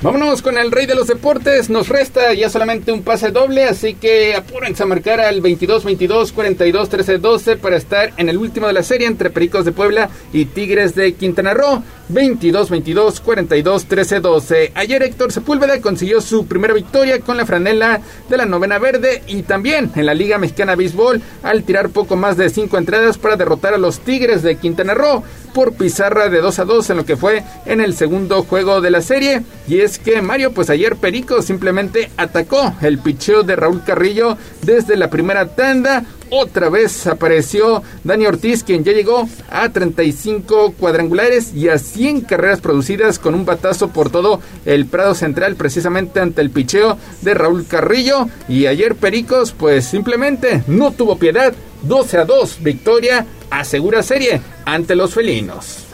Vámonos 0.03 0.41
con 0.41 0.57
el 0.57 0.73
rey 0.73 0.87
de 0.87 0.95
los 0.95 1.09
deportes. 1.09 1.69
Nos 1.69 1.91
resta 1.91 2.33
ya 2.33 2.49
solamente 2.49 2.91
un 2.91 3.03
pase 3.03 3.33
doble, 3.33 3.65
así 3.65 3.93
que 3.93 4.35
apúrense 4.35 4.83
a 4.83 4.87
marcar 4.87 5.21
al 5.21 5.43
22 5.43 5.85
22 5.85 6.33
42 6.33 6.89
13 6.89 7.19
12 7.19 7.57
para 7.57 7.77
estar 7.77 8.11
en 8.17 8.31
el 8.31 8.39
último 8.39 8.67
de 8.67 8.73
la 8.73 8.83
serie 8.83 9.07
entre 9.07 9.29
Pericos 9.29 9.67
de 9.67 9.73
Puebla 9.73 10.09
y 10.33 10.47
Tigres 10.47 10.95
de 10.95 11.13
Quintana 11.13 11.53
Roo. 11.53 11.83
22 12.09 12.71
22 12.71 13.21
42 13.21 13.85
13 13.85 14.21
12. 14.21 14.73
Ayer 14.75 15.03
Héctor 15.03 15.33
Sepúlveda 15.33 15.81
consiguió 15.81 16.21
su 16.21 16.47
primera 16.47 16.75
victoria 16.75 17.21
con 17.21 17.37
la 17.37 17.47
franela 17.47 18.01
de 18.29 18.37
la 18.37 18.47
novena 18.47 18.79
verde 18.79 19.23
y 19.29 19.43
también 19.43 19.93
en 19.95 20.07
la 20.07 20.15
Liga 20.15 20.39
Mexicana 20.39 20.77
Béisbol 20.77 21.23
al 21.43 21.63
tirar 21.63 21.91
poco 21.91 22.17
más 22.17 22.37
de 22.37 22.49
cinco 22.49 22.79
entradas 22.79 23.19
para 23.19 23.37
derrotar 23.37 23.75
a 23.75 23.79
los 23.79 24.01
Tigres 24.01 24.43
de 24.43 24.57
Quintana 24.57 24.95
Roo 24.95 25.23
por 25.53 25.75
pizarra 25.75 26.29
de 26.29 26.41
2 26.41 26.59
a 26.59 26.65
2 26.65 26.91
en 26.91 26.97
lo 26.97 27.05
que 27.05 27.17
fue 27.17 27.43
en 27.67 27.81
el 27.81 27.95
segundo 27.95 28.43
juego 28.43 28.81
de 28.81 28.91
la 28.91 29.03
serie. 29.03 29.43
Y 29.69 29.81
es 29.81 29.99
que 29.99 30.23
Mario, 30.23 30.53
pues 30.53 30.71
ayer 30.71 30.97
Perico 30.97 31.43
simplemente 31.43 32.11
atacó 32.17 32.75
el 32.81 32.99
picheo 32.99 33.43
de 33.43 33.57
Raúl 33.57 33.83
Carrillo 33.85 34.37
desde 34.63 34.97
la 34.97 35.11
primera 35.11 35.47
tanda. 35.47 36.05
Otra 36.33 36.69
vez 36.69 37.09
apareció 37.09 37.83
Dani 38.05 38.27
Ortiz, 38.27 38.63
quien 38.63 38.85
ya 38.85 38.93
llegó 38.93 39.29
a 39.51 39.69
35 39.69 40.75
cuadrangulares 40.79 41.53
y 41.55 41.69
a 41.69 41.77
100 41.77 42.21
carreras 42.21 42.61
producidas 42.61 43.19
con 43.19 43.35
un 43.35 43.45
batazo 43.45 43.89
por 43.89 44.11
todo 44.11 44.41
el 44.65 44.87
Prado 44.87 45.17
Central, 45.17 45.57
precisamente 45.57 46.21
ante 46.21 46.41
el 46.41 46.51
picheo 46.51 46.97
de 47.23 47.35
Raúl 47.35 47.67
Carrillo. 47.67 48.29
Y 48.49 48.67
ayer 48.67 48.95
Pericos, 48.95 49.53
pues 49.53 49.87
simplemente 49.87 50.63
no 50.69 50.93
tuvo 50.93 51.19
piedad. 51.19 51.53
12 51.83 52.19
a 52.19 52.25
2, 52.27 52.59
victoria 52.63 53.27
asegura 53.51 54.03
serie 54.03 54.41
ante 54.65 54.95
los 54.95 55.15
felinos. 55.15 55.87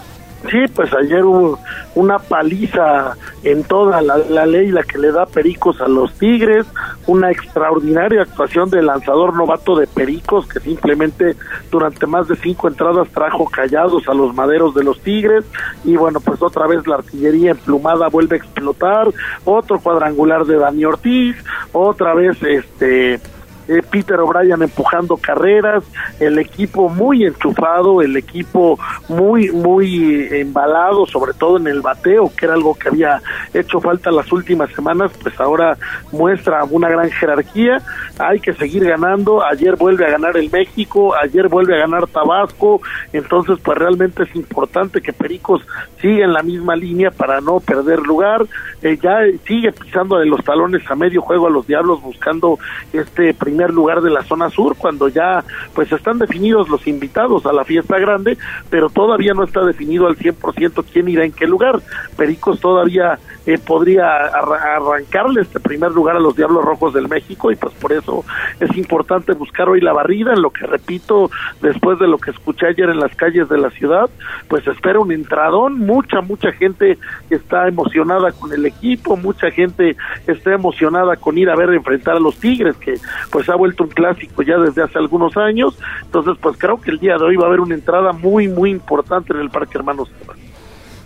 Sí, 0.50 0.58
pues 0.74 0.92
ayer 0.94 1.24
hubo 1.24 1.58
una 1.96 2.18
paliza 2.18 3.16
en 3.42 3.64
toda 3.64 4.00
la, 4.00 4.46
ley, 4.46 4.68
la 4.70 4.84
que 4.84 4.98
le 4.98 5.10
da 5.10 5.26
pericos 5.26 5.80
a 5.80 5.88
los 5.88 6.12
Tigres, 6.12 6.66
una 7.06 7.32
extraordinaria 7.32 8.22
actuación 8.22 8.70
del 8.70 8.86
lanzador 8.86 9.34
novato 9.34 9.74
de 9.74 9.88
pericos 9.88 10.46
que 10.46 10.60
simplemente 10.60 11.34
durante 11.70 12.06
más 12.06 12.28
de 12.28 12.36
cinco 12.36 12.68
entradas 12.68 13.08
trajo 13.08 13.46
callados 13.46 14.06
a 14.08 14.14
los 14.14 14.34
maderos 14.34 14.74
de 14.74 14.84
los 14.84 15.00
Tigres 15.00 15.44
y 15.84 15.96
bueno, 15.96 16.20
pues 16.20 16.40
otra 16.40 16.66
vez 16.68 16.86
la 16.86 16.96
artillería 16.96 17.52
emplumada 17.52 18.08
vuelve 18.08 18.36
a 18.36 18.38
explotar, 18.38 19.08
otro 19.44 19.80
cuadrangular 19.80 20.44
de 20.44 20.58
Dani 20.58 20.84
Ortiz, 20.84 21.36
otra 21.72 22.14
vez 22.14 22.40
este 22.42 23.20
eh, 23.68 23.82
Peter 23.90 24.18
O'Brien 24.20 24.62
empujando 24.62 25.16
carreras, 25.16 25.84
el 26.20 26.38
equipo 26.38 26.88
muy 26.88 27.24
enchufado, 27.24 28.02
el 28.02 28.16
equipo 28.16 28.78
muy, 29.08 29.50
muy 29.50 30.28
embalado, 30.30 31.06
sobre 31.06 31.32
todo 31.32 31.56
en 31.58 31.66
el 31.66 31.80
bateo, 31.80 32.30
que 32.36 32.46
era 32.46 32.54
algo 32.54 32.74
que 32.74 32.88
había 32.88 33.20
hecho 33.52 33.80
falta 33.80 34.10
las 34.10 34.30
últimas 34.32 34.70
semanas, 34.72 35.12
pues 35.22 35.38
ahora 35.40 35.76
muestra 36.12 36.64
una 36.64 36.88
gran 36.88 37.10
jerarquía, 37.10 37.82
hay 38.18 38.40
que 38.40 38.52
seguir 38.54 38.84
ganando, 38.84 39.44
ayer 39.44 39.76
vuelve 39.76 40.06
a 40.06 40.10
ganar 40.10 40.36
el 40.36 40.50
México, 40.50 41.14
ayer 41.14 41.48
vuelve 41.48 41.74
a 41.76 41.80
ganar 41.80 42.06
Tabasco, 42.06 42.80
entonces 43.12 43.58
pues 43.62 43.78
realmente 43.78 44.22
es 44.22 44.34
importante 44.36 45.00
que 45.00 45.12
Pericos 45.12 45.62
siga 46.00 46.24
en 46.24 46.32
la 46.32 46.42
misma 46.42 46.76
línea 46.76 47.10
para 47.10 47.40
no 47.40 47.60
perder 47.60 48.00
lugar, 48.00 48.46
eh, 48.86 48.98
ya 49.02 49.18
sigue 49.44 49.72
pisando 49.72 50.18
de 50.18 50.26
los 50.26 50.44
talones 50.44 50.88
a 50.88 50.94
medio 50.94 51.20
juego 51.20 51.48
a 51.48 51.50
los 51.50 51.66
Diablos 51.66 52.00
buscando 52.02 52.56
este 52.92 53.34
primer 53.34 53.72
lugar 53.72 54.00
de 54.00 54.10
la 54.10 54.22
zona 54.22 54.48
sur 54.48 54.76
cuando 54.76 55.08
ya 55.08 55.42
pues 55.74 55.90
están 55.90 56.18
definidos 56.18 56.68
los 56.68 56.86
invitados 56.86 57.46
a 57.46 57.52
la 57.52 57.64
fiesta 57.64 57.98
grande, 57.98 58.38
pero 58.70 58.88
todavía 58.88 59.34
no 59.34 59.42
está 59.42 59.64
definido 59.64 60.06
al 60.06 60.16
100% 60.16 60.84
quién 60.92 61.08
irá 61.08 61.24
en 61.24 61.32
qué 61.32 61.48
lugar. 61.48 61.80
Pericos 62.16 62.60
todavía 62.60 63.18
eh, 63.46 63.58
podría 63.58 64.26
arrancarle 64.26 65.40
este 65.40 65.58
primer 65.58 65.90
lugar 65.90 66.16
a 66.16 66.20
los 66.20 66.36
Diablos 66.36 66.64
Rojos 66.64 66.94
del 66.94 67.08
México 67.08 67.50
y 67.50 67.56
pues 67.56 67.74
por 67.74 67.92
eso 67.92 68.24
es 68.60 68.76
importante 68.76 69.32
buscar 69.32 69.68
hoy 69.68 69.80
la 69.80 69.92
barrida, 69.92 70.32
en 70.32 70.42
lo 70.42 70.50
que 70.50 70.66
repito, 70.66 71.30
después 71.60 71.98
de 71.98 72.06
lo 72.06 72.18
que 72.18 72.30
escuché 72.30 72.66
ayer 72.68 72.88
en 72.90 73.00
las 73.00 73.14
calles 73.16 73.48
de 73.48 73.58
la 73.58 73.70
ciudad, 73.70 74.08
pues 74.48 74.66
espera 74.66 75.00
un 75.00 75.12
entradón, 75.12 75.78
mucha, 75.80 76.20
mucha 76.20 76.52
gente 76.52 76.98
está 77.30 77.68
emocionada 77.68 78.32
con 78.32 78.52
el 78.52 78.66
equipo, 78.66 78.75
mucha 79.16 79.50
gente 79.50 79.96
está 80.26 80.54
emocionada 80.54 81.16
con 81.16 81.36
ir 81.38 81.50
a 81.50 81.56
ver 81.56 81.70
enfrentar 81.70 82.16
a 82.16 82.20
los 82.20 82.36
Tigres, 82.36 82.76
que 82.76 82.94
pues 83.30 83.48
ha 83.48 83.56
vuelto 83.56 83.84
un 83.84 83.90
clásico 83.90 84.42
ya 84.42 84.58
desde 84.58 84.82
hace 84.82 84.98
algunos 84.98 85.36
años, 85.36 85.76
entonces 86.02 86.34
pues 86.40 86.56
creo 86.58 86.80
que 86.80 86.90
el 86.90 86.98
día 86.98 87.16
de 87.16 87.24
hoy 87.24 87.36
va 87.36 87.44
a 87.44 87.48
haber 87.48 87.60
una 87.60 87.74
entrada 87.74 88.12
muy, 88.12 88.48
muy 88.48 88.70
importante 88.70 89.32
en 89.32 89.40
el 89.40 89.50
Parque 89.50 89.78
Hermanos 89.78 90.10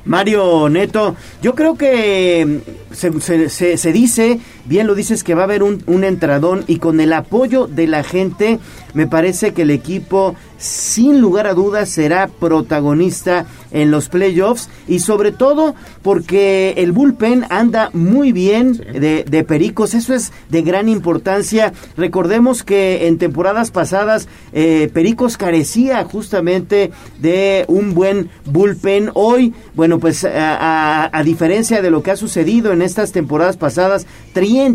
Mario 0.04 0.68
Neto, 0.68 1.14
yo 1.42 1.54
creo 1.54 1.76
que 1.76 2.60
se, 2.90 3.48
se, 3.76 3.92
dice, 3.92 4.40
bien 4.64 4.86
lo 4.86 4.94
dices, 4.94 5.22
que 5.22 5.34
va 5.34 5.42
a 5.42 5.44
haber 5.44 5.62
un, 5.62 5.82
un 5.86 6.04
entradón 6.04 6.64
y 6.66 6.78
con 6.78 7.00
el 7.00 7.12
apoyo 7.12 7.66
de 7.66 7.86
la 7.86 8.02
gente, 8.02 8.58
me 8.94 9.06
parece 9.06 9.52
que 9.52 9.62
el 9.62 9.70
equipo 9.70 10.34
sin 10.58 11.20
lugar 11.20 11.46
a 11.46 11.54
dudas 11.54 11.88
será 11.88 12.28
protagonista 12.28 13.46
en 13.70 13.90
los 13.90 14.08
playoffs 14.08 14.68
y 14.88 14.98
sobre 14.98 15.32
todo 15.32 15.74
porque 16.02 16.74
el 16.76 16.92
bullpen 16.92 17.46
anda 17.50 17.90
muy 17.92 18.32
bien 18.32 18.72
de, 18.76 19.44
Pericos, 19.44 19.94
eso 19.94 20.14
es 20.14 20.32
de 20.48 20.62
gran 20.62 20.88
importancia. 20.88 21.72
Recordemos 21.96 22.62
que 22.62 23.06
en 23.06 23.18
temporadas 23.18 23.70
pasadas 23.70 24.28
eh, 24.52 24.90
Pericos 24.92 25.36
carecía 25.36 26.04
justamente 26.04 26.90
de 27.18 27.64
un 27.68 27.94
buen 27.94 28.28
bullpen. 28.44 29.10
Hoy, 29.14 29.54
bueno, 29.74 29.98
pues 29.98 30.24
a, 30.24 31.10
diferencia 31.24 31.82
de 31.82 31.90
lo 31.90 32.02
que 32.02 32.10
ha 32.10 32.16
sucedido 32.16 32.72
en 32.72 32.82
estas 32.82 33.12
temporadas 33.12 33.56
pasadas, 33.56 34.06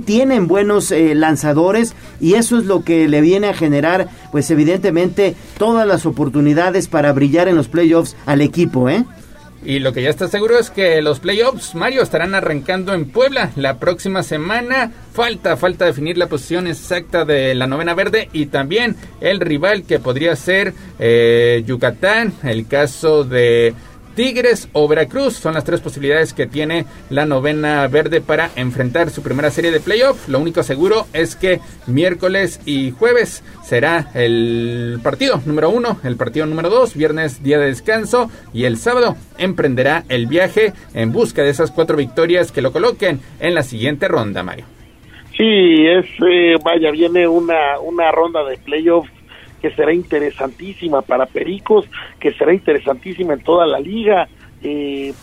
tienen 0.05 0.47
buenos 0.47 0.91
eh, 0.91 1.15
lanzadores 1.15 1.95
y 2.19 2.35
eso 2.35 2.57
es 2.57 2.65
lo 2.65 2.83
que 2.83 3.07
le 3.07 3.21
viene 3.21 3.47
a 3.47 3.53
generar, 3.53 4.04
pues 4.31 4.49
evidentemente, 4.51 5.35
todas 5.57 5.87
las 5.87 6.05
oportunidades 6.05 6.87
para 6.87 7.13
brillar 7.13 7.47
en 7.47 7.55
los 7.55 7.67
playoffs 7.67 8.15
al 8.25 8.41
equipo, 8.41 8.89
¿eh? 8.89 9.05
Y 9.65 9.79
lo 9.79 9.93
que 9.93 10.03
ya 10.03 10.11
está 10.11 10.27
seguro 10.27 10.59
es 10.59 10.69
que 10.69 11.01
los 11.01 11.19
playoffs, 11.19 11.73
Mario, 11.73 12.03
estarán 12.03 12.35
arrancando 12.35 12.93
en 12.93 13.09
Puebla 13.09 13.49
la 13.55 13.79
próxima 13.79 14.21
semana. 14.21 14.91
Falta, 15.11 15.57
falta 15.57 15.85
definir 15.85 16.19
la 16.19 16.27
posición 16.27 16.67
exacta 16.67 17.25
de 17.25 17.55
la 17.55 17.65
novena 17.65 17.95
verde 17.95 18.29
y 18.31 18.45
también 18.45 18.95
el 19.21 19.39
rival 19.39 19.83
que 19.83 19.97
podría 19.97 20.35
ser 20.35 20.73
eh, 20.99 21.63
Yucatán, 21.65 22.33
el 22.43 22.67
caso 22.67 23.23
de 23.23 23.73
Tigres 24.15 24.69
o 24.73 24.87
Veracruz 24.87 25.35
son 25.35 25.53
las 25.53 25.65
tres 25.65 25.81
posibilidades 25.81 26.33
que 26.33 26.47
tiene 26.47 26.85
la 27.09 27.25
novena 27.25 27.87
verde 27.87 28.21
para 28.21 28.49
enfrentar 28.55 29.09
su 29.09 29.21
primera 29.21 29.51
serie 29.51 29.71
de 29.71 29.79
playoff. 29.79 30.27
Lo 30.29 30.39
único 30.39 30.63
seguro 30.63 31.05
es 31.13 31.35
que 31.35 31.59
miércoles 31.85 32.61
y 32.65 32.91
jueves 32.91 33.43
será 33.63 34.09
el 34.13 34.99
partido 35.03 35.41
número 35.45 35.69
uno, 35.69 35.99
el 36.03 36.15
partido 36.15 36.45
número 36.45 36.69
dos, 36.69 36.95
viernes 36.95 37.43
día 37.43 37.59
de 37.59 37.67
descanso 37.67 38.31
y 38.53 38.63
el 38.63 38.77
sábado 38.77 39.17
emprenderá 39.37 40.05
el 40.09 40.27
viaje 40.27 40.73
en 40.93 41.11
busca 41.11 41.43
de 41.43 41.49
esas 41.49 41.71
cuatro 41.71 41.97
victorias 41.97 42.51
que 42.51 42.61
lo 42.61 42.71
coloquen 42.71 43.19
en 43.39 43.53
la 43.53 43.63
siguiente 43.63 44.07
ronda, 44.07 44.43
Mario. 44.43 44.65
Sí, 45.35 45.85
es, 45.85 46.05
eh, 46.25 46.55
vaya, 46.63 46.91
viene 46.91 47.27
una, 47.27 47.79
una 47.81 48.09
ronda 48.11 48.45
de 48.45 48.57
playoff 48.57 49.05
que 49.61 49.71
será 49.71 49.93
interesantísima 49.93 51.01
para 51.01 51.25
Pericos, 51.25 51.85
que 52.19 52.33
será 52.33 52.53
interesantísima 52.53 53.33
en 53.33 53.41
toda 53.41 53.65
la 53.65 53.79
liga. 53.79 54.27
Eh, 54.61 55.13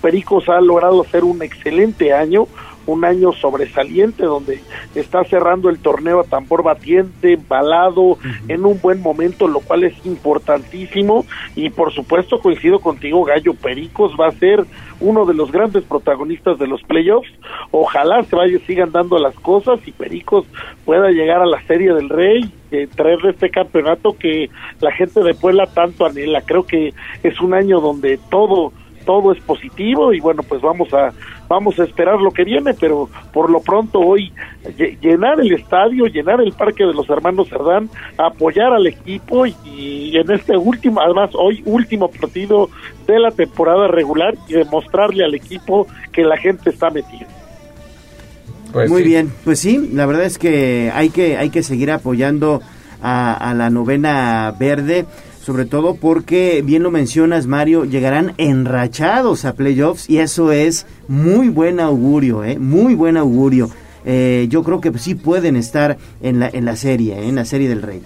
Pericos 0.00 0.48
ha 0.48 0.60
logrado 0.60 1.02
hacer 1.02 1.24
un 1.24 1.42
excelente 1.42 2.12
año, 2.12 2.46
un 2.86 3.04
año 3.04 3.32
sobresaliente 3.32 4.24
donde 4.24 4.60
está 4.94 5.24
cerrando 5.24 5.68
el 5.68 5.78
torneo 5.78 6.20
a 6.20 6.24
tambor 6.24 6.62
batiente, 6.62 7.34
embalado, 7.34 8.18
en 8.48 8.64
un 8.64 8.80
buen 8.80 9.00
momento, 9.00 9.48
lo 9.48 9.60
cual 9.60 9.84
es 9.84 9.94
importantísimo 10.06 11.24
y 11.54 11.70
por 11.70 11.92
supuesto 11.92 12.40
coincido 12.40 12.80
contigo, 12.80 13.24
Gallo 13.24 13.54
Pericos 13.54 14.12
va 14.18 14.28
a 14.28 14.32
ser 14.32 14.64
uno 15.00 15.26
de 15.26 15.34
los 15.34 15.52
grandes 15.52 15.84
protagonistas 15.84 16.58
de 16.58 16.66
los 16.66 16.82
playoffs. 16.82 17.28
Ojalá 17.70 18.22
se 18.24 18.36
vaya, 18.36 18.58
sigan 18.66 18.92
dando 18.92 19.18
las 19.18 19.34
cosas 19.34 19.80
y 19.86 19.92
Pericos 19.92 20.46
pueda 20.84 21.10
llegar 21.10 21.42
a 21.42 21.46
la 21.46 21.62
Serie 21.66 21.92
del 21.92 22.08
Rey, 22.08 22.50
eh, 22.70 22.88
traerle 22.94 23.30
este 23.30 23.50
campeonato 23.50 24.16
que 24.18 24.48
la 24.80 24.92
gente 24.92 25.22
de 25.22 25.34
Puebla 25.34 25.66
tanto 25.66 26.06
anhela. 26.06 26.40
Creo 26.42 26.66
que 26.66 26.94
es 27.22 27.40
un 27.40 27.54
año 27.54 27.80
donde 27.80 28.18
todo 28.30 28.72
todo 29.04 29.32
es 29.32 29.40
positivo 29.40 30.12
y 30.12 30.20
bueno, 30.20 30.42
pues 30.42 30.60
vamos 30.60 30.92
a 30.92 31.12
vamos 31.48 31.78
a 31.78 31.84
esperar 31.84 32.20
lo 32.20 32.30
que 32.30 32.44
viene, 32.44 32.74
pero 32.74 33.08
por 33.32 33.50
lo 33.50 33.60
pronto 33.60 34.00
hoy 34.00 34.32
llenar 35.00 35.40
el 35.40 35.52
estadio, 35.52 36.06
llenar 36.06 36.40
el 36.40 36.52
Parque 36.52 36.84
de 36.84 36.92
los 36.92 37.08
Hermanos 37.08 37.48
Cerdán, 37.48 37.88
apoyar 38.18 38.72
al 38.72 38.86
equipo 38.86 39.46
y, 39.46 40.16
en 40.16 40.30
este 40.30 40.56
último, 40.56 41.00
además 41.00 41.30
hoy 41.34 41.62
último 41.64 42.10
partido 42.10 42.68
de 43.06 43.18
la 43.18 43.30
temporada 43.30 43.88
regular 43.88 44.34
y 44.48 44.54
demostrarle 44.54 45.24
al 45.24 45.34
equipo 45.34 45.86
que 46.12 46.22
la 46.22 46.36
gente 46.36 46.70
está 46.70 46.90
metida. 46.90 47.26
Pues 48.72 48.90
Muy 48.90 49.02
bien, 49.02 49.32
pues 49.44 49.60
sí, 49.60 49.90
la 49.92 50.06
verdad 50.06 50.24
es 50.24 50.38
que 50.38 50.90
hay 50.92 51.10
que 51.10 51.38
hay 51.38 51.50
que 51.50 51.62
seguir 51.62 51.90
apoyando 51.90 52.60
a, 53.00 53.32
a 53.32 53.54
la 53.54 53.70
novena 53.70 54.54
verde 54.58 55.06
sobre 55.46 55.64
todo 55.64 55.94
porque, 55.94 56.60
bien 56.66 56.82
lo 56.82 56.90
mencionas 56.90 57.46
Mario, 57.46 57.84
llegarán 57.84 58.34
enrachados 58.36 59.44
a 59.44 59.54
playoffs 59.54 60.10
y 60.10 60.18
eso 60.18 60.50
es 60.50 60.86
muy 61.06 61.50
buen 61.50 61.78
augurio, 61.78 62.42
¿eh? 62.42 62.58
muy 62.58 62.96
buen 62.96 63.16
augurio. 63.16 63.70
Eh, 64.04 64.48
yo 64.50 64.64
creo 64.64 64.80
que 64.80 64.98
sí 64.98 65.14
pueden 65.14 65.54
estar 65.54 65.98
en 66.20 66.40
la, 66.40 66.48
en 66.52 66.64
la 66.64 66.74
serie, 66.74 67.14
¿eh? 67.14 67.28
en 67.28 67.36
la 67.36 67.44
serie 67.44 67.68
del 67.68 67.82
Rey. 67.82 68.02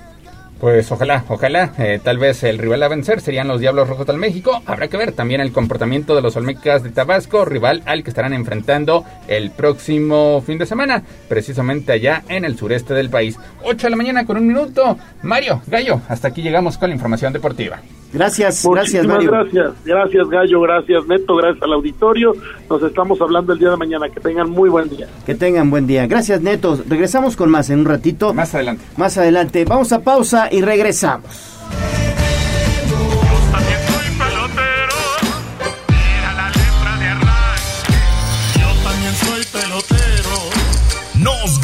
Pues 0.61 0.93
ojalá, 0.93 1.25
ojalá. 1.29 1.73
Eh, 1.79 2.01
tal 2.03 2.19
vez 2.19 2.43
el 2.45 2.59
rival 2.59 2.83
a 2.83 2.89
vencer 2.89 3.23
serían 3.23 3.49
los 3.49 3.61
Diablos 3.61 3.89
Rojos 3.89 4.07
del 4.07 4.19
México. 4.19 4.63
Habrá 4.67 4.89
que 4.89 4.99
ver 4.99 5.13
también 5.13 5.41
el 5.41 5.53
comportamiento 5.53 6.15
de 6.15 6.21
los 6.21 6.37
Olmecas 6.37 6.83
de 6.83 6.91
Tabasco, 6.91 7.47
rival 7.47 7.83
al 7.87 8.05
que 8.05 8.11
estarán 8.11 8.35
enfrentando 8.35 9.05
el 9.27 9.51
próximo 9.51 10.43
fin 10.47 10.59
de 10.59 10.67
semana, 10.67 11.03
precisamente 11.29 11.93
allá 11.93 12.25
en 12.29 12.45
el 12.45 12.59
sureste 12.59 12.93
del 12.93 13.09
país. 13.09 13.39
8 13.63 13.87
de 13.87 13.91
la 13.91 13.97
mañana 13.97 14.27
con 14.27 14.37
un 14.37 14.47
minuto. 14.47 14.99
Mario, 15.23 15.63
Gallo, 15.67 16.03
hasta 16.09 16.29
aquí 16.29 16.43
llegamos 16.43 16.77
con 16.77 16.91
la 16.91 16.95
información 16.95 17.33
deportiva. 17.33 17.81
Gracias, 18.13 18.67
gracias 18.69 19.07
Mario. 19.07 19.31
gracias, 19.31 19.73
gracias 19.85 20.29
Gallo, 20.29 20.61
gracias 20.61 21.07
Neto, 21.07 21.37
gracias 21.37 21.63
al 21.63 21.73
auditorio. 21.75 22.33
Nos 22.69 22.83
estamos 22.83 23.21
hablando 23.21 23.53
el 23.53 23.59
día 23.59 23.71
de 23.71 23.77
mañana. 23.77 24.09
Que 24.09 24.21
tengan 24.21 24.51
muy 24.51 24.69
buen 24.69 24.89
día. 24.89 25.09
Que 25.25 25.35
tengan 25.35 25.71
buen 25.71 25.87
día. 25.87 26.07
Gracias 26.07 26.41
Neto. 26.41 26.79
Regresamos 26.89 27.37
con 27.37 27.51
más 27.51 27.71
en 27.71 27.81
un 27.81 27.85
ratito. 27.85 28.35
Más 28.35 28.55
adelante. 28.55 28.85
Más 28.97 29.17
adelante. 29.17 29.65
Vamos 29.65 29.93
a 29.93 30.01
pausa 30.01 30.49
y 30.51 30.61
regresamos. 30.61 31.61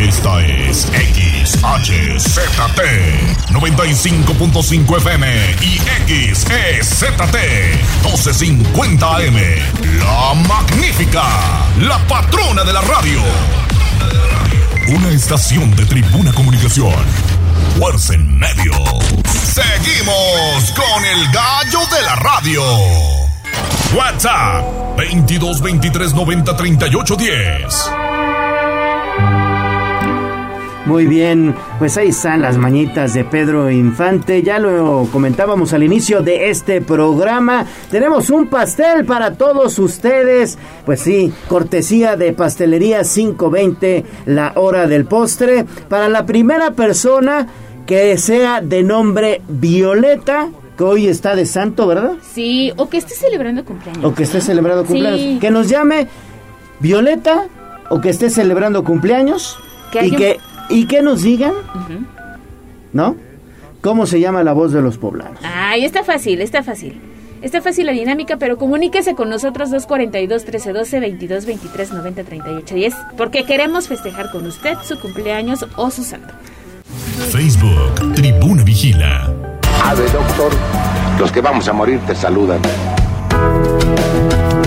Esta 0.00 0.40
es 0.40 0.86
XHZT 1.44 1.60
95.5 3.50 4.96
FM 4.96 5.56
y 5.60 5.78
XEZT 6.34 7.36
1250 8.02 9.16
AM. 9.16 9.36
La 9.98 10.34
magnífica, 10.48 11.22
la 11.80 11.98
patrona 12.08 12.64
de 12.64 12.72
la 12.72 12.80
radio. 12.80 13.20
Una 14.88 15.10
estación 15.10 15.76
de 15.76 15.84
tribuna 15.84 16.32
comunicación. 16.32 16.94
Fuerza 17.78 18.14
en 18.14 18.38
medio. 18.38 18.72
Seguimos 19.26 20.72
con 20.74 21.04
el 21.04 21.30
gallo 21.30 21.80
de 21.94 22.02
la 22.02 22.16
radio. 22.16 22.62
WhatsApp 23.94 24.96
22 24.96 25.60
23 25.60 26.14
90 26.14 26.56
38 26.56 27.16
10. 27.16 27.90
Muy 30.86 31.06
bien, 31.06 31.54
pues 31.78 31.98
ahí 31.98 32.08
están 32.08 32.40
las 32.40 32.56
mañitas 32.56 33.12
de 33.12 33.22
Pedro 33.22 33.70
Infante. 33.70 34.42
Ya 34.42 34.58
lo 34.58 35.06
comentábamos 35.12 35.74
al 35.74 35.82
inicio 35.82 36.22
de 36.22 36.48
este 36.48 36.80
programa. 36.80 37.66
Tenemos 37.90 38.30
un 38.30 38.46
pastel 38.46 39.04
para 39.04 39.34
todos 39.34 39.78
ustedes. 39.78 40.58
Pues 40.86 41.00
sí, 41.00 41.32
cortesía 41.48 42.16
de 42.16 42.32
Pastelería 42.32 43.02
520, 43.02 44.04
la 44.24 44.52
hora 44.56 44.86
del 44.86 45.04
postre. 45.04 45.66
Para 45.88 46.08
la 46.08 46.24
primera 46.24 46.70
persona 46.70 47.46
que 47.86 48.16
sea 48.16 48.62
de 48.62 48.82
nombre 48.82 49.42
Violeta, 49.48 50.48
que 50.78 50.84
hoy 50.84 51.08
está 51.08 51.36
de 51.36 51.44
santo, 51.44 51.86
¿verdad? 51.86 52.12
Sí, 52.22 52.72
o 52.78 52.88
que 52.88 52.96
esté 52.96 53.14
celebrando 53.14 53.66
cumpleaños. 53.66 54.02
O 54.04 54.14
que 54.14 54.22
esté 54.22 54.40
celebrando 54.40 54.86
cumpleaños. 54.86 55.40
Que 55.40 55.50
nos 55.50 55.68
llame 55.68 56.08
Violeta 56.80 57.48
o 57.90 58.00
que 58.00 58.08
esté 58.08 58.30
celebrando 58.30 58.82
cumpleaños. 58.82 59.58
y 60.00 60.12
que 60.12 60.38
y 60.70 60.86
que 60.86 61.02
nos 61.02 61.22
digan, 61.22 61.52
¿no? 62.92 63.16
¿Cómo 63.80 64.06
se 64.06 64.20
llama 64.20 64.42
la 64.44 64.52
voz 64.52 64.72
de 64.72 64.82
los 64.82 64.98
poblanos? 64.98 65.38
Ay, 65.42 65.84
está 65.84 66.04
fácil, 66.04 66.40
está 66.40 66.62
fácil. 66.62 67.00
Está 67.42 67.62
fácil 67.62 67.86
la 67.86 67.92
dinámica, 67.92 68.36
pero 68.36 68.58
comuníquese 68.58 69.14
con 69.14 69.30
nosotros 69.30 69.70
242-1312, 69.70 71.00
22 71.00 71.92
90 71.92 72.24
38 72.24 72.74
10, 72.74 72.94
porque 73.16 73.44
queremos 73.44 73.88
festejar 73.88 74.30
con 74.30 74.46
usted 74.46 74.76
su 74.82 74.98
cumpleaños 75.00 75.64
o 75.76 75.90
su 75.90 76.04
santo. 76.04 76.34
Facebook, 77.30 78.14
Tribuna 78.14 78.62
Vigila. 78.62 79.32
Ave, 79.84 80.02
doctor, 80.10 80.52
los 81.18 81.32
que 81.32 81.40
vamos 81.40 81.66
a 81.66 81.72
morir 81.72 82.00
te 82.06 82.14
saludan. 82.14 82.60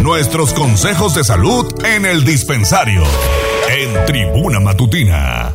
Nuestros 0.01 0.53
consejos 0.53 1.13
de 1.13 1.23
salud 1.23 1.71
en 1.85 2.05
el 2.05 2.25
dispensario, 2.25 3.03
en 3.69 4.05
Tribuna 4.05 4.59
Matutina. 4.59 5.53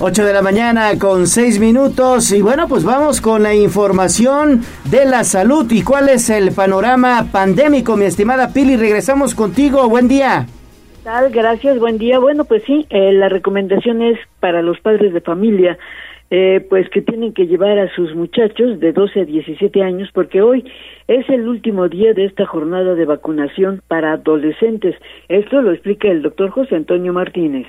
8 0.00 0.24
de 0.24 0.32
la 0.32 0.42
mañana 0.42 0.98
con 0.98 1.26
6 1.26 1.60
minutos. 1.60 2.32
Y 2.32 2.42
bueno 2.42 2.66
pues 2.68 2.84
vamos 2.84 3.20
con 3.20 3.44
la 3.44 3.54
información 3.54 4.62
de 4.90 5.04
la 5.04 5.22
salud. 5.22 5.70
Y 5.70 5.82
cuál 5.82 6.08
es 6.08 6.30
el 6.30 6.52
panorama 6.52 7.28
pandémico 7.30 7.96
mi 7.96 8.06
estimada 8.06 8.52
Pili 8.52 8.76
regresamos 8.76 9.34
contigo. 9.34 9.88
Buen 9.88 10.08
día. 10.08 10.46
Tal 11.04 11.30
gracias 11.30 11.78
buen 11.78 11.98
día. 11.98 12.18
Bueno 12.18 12.44
pues 12.44 12.64
sí 12.66 12.86
eh, 12.90 13.12
la 13.12 13.28
recomendación 13.28 14.02
es 14.02 14.18
para 14.40 14.62
los 14.62 14.80
padres 14.80 15.14
de 15.14 15.20
familia 15.20 15.78
eh, 16.30 16.66
pues 16.68 16.88
que 16.90 17.00
tienen 17.00 17.32
que 17.32 17.46
llevar 17.46 17.78
a 17.78 17.94
sus 17.94 18.14
muchachos 18.16 18.80
de 18.80 18.92
12 18.92 19.20
a 19.20 19.24
17 19.24 19.80
años 19.80 20.10
porque 20.12 20.42
hoy 20.42 20.64
es 21.06 21.28
el 21.28 21.46
último 21.46 21.88
día 21.88 22.14
de 22.14 22.24
esta 22.24 22.46
jornada 22.46 22.96
de 22.96 23.04
vacunación 23.04 23.80
para 23.86 24.14
adolescentes. 24.14 24.96
Esto 25.28 25.62
lo 25.62 25.70
explica 25.70 26.08
el 26.08 26.22
doctor 26.22 26.50
José 26.50 26.74
Antonio 26.74 27.12
Martínez. 27.12 27.68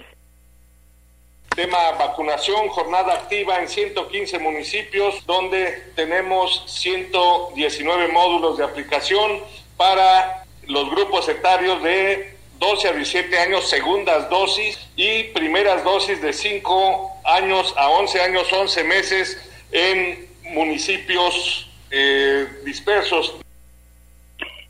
Tema 1.56 1.92
vacunación, 1.92 2.68
jornada 2.68 3.14
activa 3.14 3.62
en 3.62 3.70
115 3.70 4.40
municipios, 4.40 5.26
donde 5.26 5.84
tenemos 5.96 6.64
119 6.68 8.10
módulos 8.10 8.58
de 8.58 8.66
aplicación 8.66 9.42
para 9.78 10.44
los 10.68 10.90
grupos 10.92 11.30
etarios 11.30 11.82
de 11.82 12.36
12 12.60 12.90
a 12.90 12.92
17 12.92 13.40
años, 13.40 13.70
segundas 13.70 14.30
dosis 14.30 14.78
y 14.98 15.24
primeras 15.26 15.82
dosis 15.86 16.22
de 16.22 16.34
5 16.34 17.22
años 17.24 17.74
a 17.78 17.90
11 17.90 18.22
años, 18.22 18.52
11 18.52 18.84
meses 18.84 19.38
en 19.72 20.28
municipios 20.54 21.70
eh, 21.90 22.48
dispersos. 22.66 23.45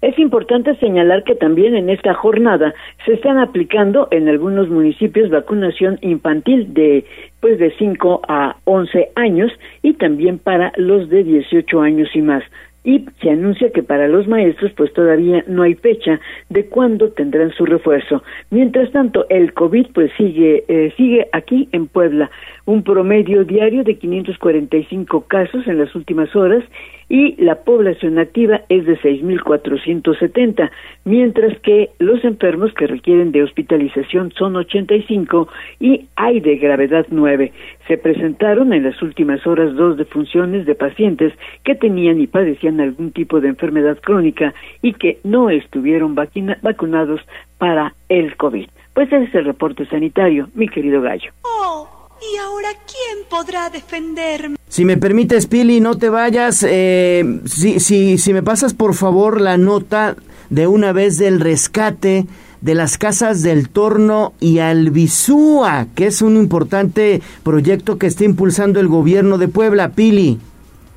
Es 0.05 0.19
importante 0.19 0.75
señalar 0.75 1.23
que 1.23 1.33
también 1.33 1.75
en 1.75 1.89
esta 1.89 2.13
jornada 2.13 2.75
se 3.07 3.13
están 3.13 3.39
aplicando 3.39 4.07
en 4.11 4.29
algunos 4.29 4.69
municipios 4.69 5.31
vacunación 5.31 5.97
infantil 6.03 6.75
de 6.75 7.05
pues 7.39 7.57
de 7.57 7.71
5 7.71 8.21
a 8.27 8.55
11 8.65 9.09
años 9.15 9.51
y 9.81 9.93
también 9.93 10.37
para 10.37 10.71
los 10.77 11.09
de 11.09 11.23
18 11.23 11.81
años 11.81 12.09
y 12.13 12.21
más 12.21 12.43
y 12.83 13.03
se 13.19 13.31
anuncia 13.31 13.71
que 13.71 13.81
para 13.81 14.07
los 14.07 14.27
maestros 14.27 14.71
pues 14.77 14.93
todavía 14.93 15.43
no 15.47 15.63
hay 15.63 15.73
fecha 15.73 16.19
de 16.49 16.67
cuándo 16.67 17.09
tendrán 17.09 17.51
su 17.53 17.65
refuerzo. 17.65 18.21
Mientras 18.51 18.91
tanto, 18.91 19.25
el 19.29 19.53
COVID 19.53 19.87
pues 19.91 20.11
sigue 20.17 20.65
eh, 20.67 20.93
sigue 20.95 21.27
aquí 21.33 21.67
en 21.71 21.87
Puebla, 21.87 22.29
un 22.65 22.83
promedio 22.83 23.43
diario 23.43 23.83
de 23.83 23.95
545 23.97 25.21
casos 25.21 25.65
en 25.65 25.79
las 25.79 25.95
últimas 25.95 26.35
horas 26.35 26.63
y 27.07 27.41
la 27.41 27.55
población 27.55 28.17
activa 28.17 28.61
es 28.69 28.85
de 28.85 28.97
6.470, 28.97 30.71
mientras 31.03 31.57
que 31.59 31.91
los 31.99 32.23
enfermos 32.23 32.73
que 32.73 32.87
requieren 32.87 33.31
de 33.31 33.43
hospitalización 33.43 34.31
son 34.31 34.55
85 34.55 35.47
y 35.79 36.07
hay 36.15 36.39
de 36.39 36.57
gravedad 36.57 37.05
9. 37.09 37.51
Se 37.87 37.97
presentaron 37.97 38.73
en 38.73 38.83
las 38.83 39.01
últimas 39.01 39.45
horas 39.45 39.75
dos 39.75 39.97
defunciones 39.97 40.65
de 40.65 40.75
pacientes 40.75 41.33
que 41.63 41.75
tenían 41.75 42.19
y 42.19 42.27
padecían 42.27 42.81
algún 42.81 43.11
tipo 43.11 43.39
de 43.39 43.49
enfermedad 43.49 43.99
crónica 44.01 44.53
y 44.81 44.93
que 44.93 45.19
no 45.23 45.49
estuvieron 45.49 46.15
vacunados 46.15 47.21
para 47.57 47.93
el 48.09 48.35
COVID. 48.35 48.67
Pues 48.93 49.11
ese 49.11 49.25
es 49.25 49.35
el 49.35 49.45
reporte 49.45 49.85
sanitario, 49.87 50.49
mi 50.55 50.67
querido 50.67 51.01
gallo. 51.01 51.31
Oh, 51.43 51.94
¿y 52.21 52.37
ahora 52.37 52.69
quién 52.85 53.25
podrá 53.29 53.69
defenderme? 53.69 54.57
Si 54.67 54.85
me 54.85 54.97
permites, 54.97 55.47
Pili, 55.47 55.79
no 55.79 55.97
te 55.97 56.09
vayas. 56.09 56.65
Eh, 56.67 57.39
si, 57.45 57.79
si, 57.79 58.17
si 58.17 58.33
me 58.33 58.43
pasas, 58.43 58.73
por 58.73 58.93
favor, 58.93 59.39
la 59.39 59.57
nota 59.57 60.15
de 60.49 60.67
una 60.67 60.91
vez 60.91 61.17
del 61.17 61.39
rescate 61.39 62.25
de 62.61 62.75
las 62.75 62.97
casas 62.97 63.43
del 63.43 63.69
Torno 63.69 64.33
y 64.39 64.59
Albizúa, 64.59 65.87
que 65.95 66.07
es 66.07 66.21
un 66.21 66.35
importante 66.35 67.21
proyecto 67.43 67.97
que 67.97 68.07
está 68.07 68.25
impulsando 68.25 68.79
el 68.79 68.87
gobierno 68.87 69.37
de 69.37 69.47
Puebla, 69.47 69.89
Pili. 69.89 70.39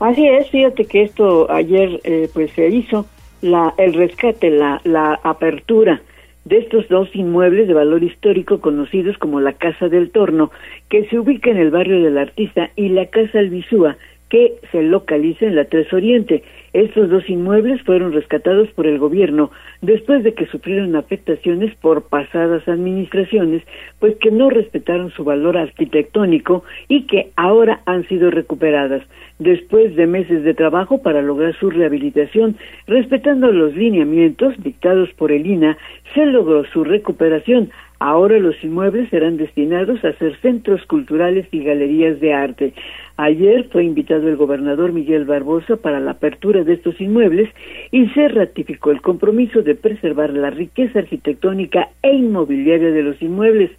Así 0.01 0.27
es, 0.27 0.49
fíjate 0.49 0.86
que 0.86 1.03
esto 1.03 1.51
ayer 1.51 2.01
eh, 2.05 2.31
pues 2.32 2.53
se 2.53 2.69
hizo 2.69 3.07
la 3.43 3.74
el 3.77 3.95
rescate, 3.95 4.51
la 4.51 4.81
la 4.85 5.20
apertura 5.23 6.01
de 6.49 6.59
estos 6.59 6.89
dos 6.89 7.15
inmuebles 7.15 7.69
de 7.69 7.75
valor 7.75 8.03
histórico 8.03 8.61
conocidos 8.61 9.19
como 9.19 9.41
la 9.41 9.53
Casa 9.53 9.89
del 9.89 10.11
Torno, 10.11 10.51
que 10.89 11.05
se 11.07 11.19
ubica 11.19 11.51
en 11.51 11.59
el 11.59 11.70
barrio 11.70 12.03
del 12.03 12.16
Artista, 12.16 12.70
y 12.75 12.89
la 12.89 13.07
Casa 13.07 13.41
Albizúa, 13.41 13.97
que 14.31 14.55
se 14.73 14.83
localiza 14.83 15.47
en 15.47 15.57
la 15.57 15.66
Tres 15.66 15.93
Oriente. 15.93 16.43
Estos 16.73 17.11
dos 17.11 17.29
inmuebles 17.29 17.83
fueron 17.83 18.12
rescatados 18.12 18.69
por 18.70 18.87
el 18.87 18.99
gobierno 18.99 19.51
después 19.81 20.23
de 20.23 20.35
que 20.35 20.47
sufrieron 20.47 20.97
afectaciones 20.97 21.75
por 21.77 22.09
pasadas 22.09 22.66
administraciones, 22.69 23.62
pues 23.99 24.16
que 24.16 24.31
no 24.31 24.51
respetaron 24.51 25.11
su 25.11 25.25
valor 25.25 25.57
arquitectónico 25.57 26.65
y 26.89 27.07
que 27.07 27.31
ahora 27.37 27.81
han 27.87 28.07
sido 28.09 28.31
recuperadas. 28.31 29.03
Después 29.39 29.94
de 29.94 30.09
meses 30.09 30.43
de 30.43 30.52
trabajo 30.52 31.01
para 31.01 31.23
lograr 31.23 31.55
su 31.55 31.70
rehabilitación, 31.70 32.56
respetando 32.89 33.52
los 33.52 33.73
lineamientos 33.77 34.55
dictados 34.60 35.10
por 35.12 35.31
el 35.31 35.47
INA, 35.47 35.78
se 36.12 36.27
logró 36.27 36.65
su 36.65 36.82
recuperación. 36.82 37.70
Ahora 38.01 38.39
los 38.40 38.56
inmuebles 38.65 39.09
serán 39.10 39.36
destinados 39.36 40.05
a 40.05 40.12
ser 40.15 40.36
centros 40.40 40.85
culturales 40.86 41.47
y 41.52 41.62
galerías 41.62 42.19
de 42.19 42.32
arte. 42.32 42.73
Ayer 43.16 43.69
fue 43.70 43.85
invitado 43.85 44.28
el 44.28 44.36
gobernador 44.36 44.93
Miguel 44.93 45.24
Barbosa 45.24 45.77
para 45.77 46.01
la 46.01 46.12
apertura 46.12 46.65
de 46.65 46.74
estos 46.74 47.01
inmuebles 47.01 47.48
y 47.93 48.06
se 48.09 48.28
ratificó 48.28 48.90
el 48.90 49.01
compromiso 49.01 49.62
de 49.62 49.77
preservar 49.77 50.31
la 50.31 50.51
riqueza 50.51 50.98
arquitectónica 50.98 51.89
e 52.02 52.12
inmobiliaria 52.12 52.90
de 52.90 53.02
los 53.02 53.20
inmuebles. 53.23 53.70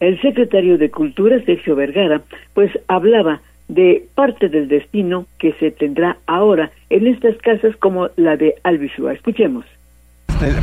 El 0.00 0.20
secretario 0.20 0.78
de 0.78 0.90
Cultura, 0.90 1.42
Sergio 1.44 1.74
Vergara, 1.76 2.22
pues 2.54 2.70
hablaba 2.88 3.40
de 3.68 4.06
parte 4.14 4.48
del 4.48 4.68
destino 4.68 5.26
que 5.38 5.52
se 5.54 5.70
tendrá 5.70 6.16
ahora 6.26 6.70
en 6.90 7.06
estas 7.06 7.36
casas 7.38 7.76
como 7.76 8.08
la 8.16 8.36
de 8.36 8.54
Albizúa. 8.64 9.12
Escuchemos 9.12 9.64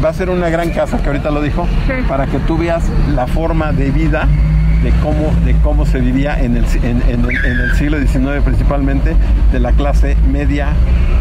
va 0.03 0.09
a 0.09 0.13
ser 0.13 0.29
una 0.29 0.49
gran 0.49 0.69
casa, 0.69 1.01
que 1.01 1.07
ahorita 1.07 1.31
lo 1.31 1.41
dijo, 1.41 1.67
para 2.07 2.27
que 2.27 2.39
tú 2.39 2.57
veas 2.57 2.89
la 3.13 3.27
forma 3.27 3.73
de 3.73 3.91
vida 3.91 4.27
de 4.83 4.91
cómo, 5.01 5.33
de 5.45 5.55
cómo 5.63 5.85
se 5.85 5.99
vivía 5.99 6.39
en 6.39 6.57
el, 6.57 6.65
en, 6.83 7.01
el, 7.01 7.71
siglo 7.73 7.97
XIX 7.99 8.43
principalmente 8.43 9.15
de 9.51 9.59
la 9.59 9.71
clase 9.71 10.15
media, 10.31 10.69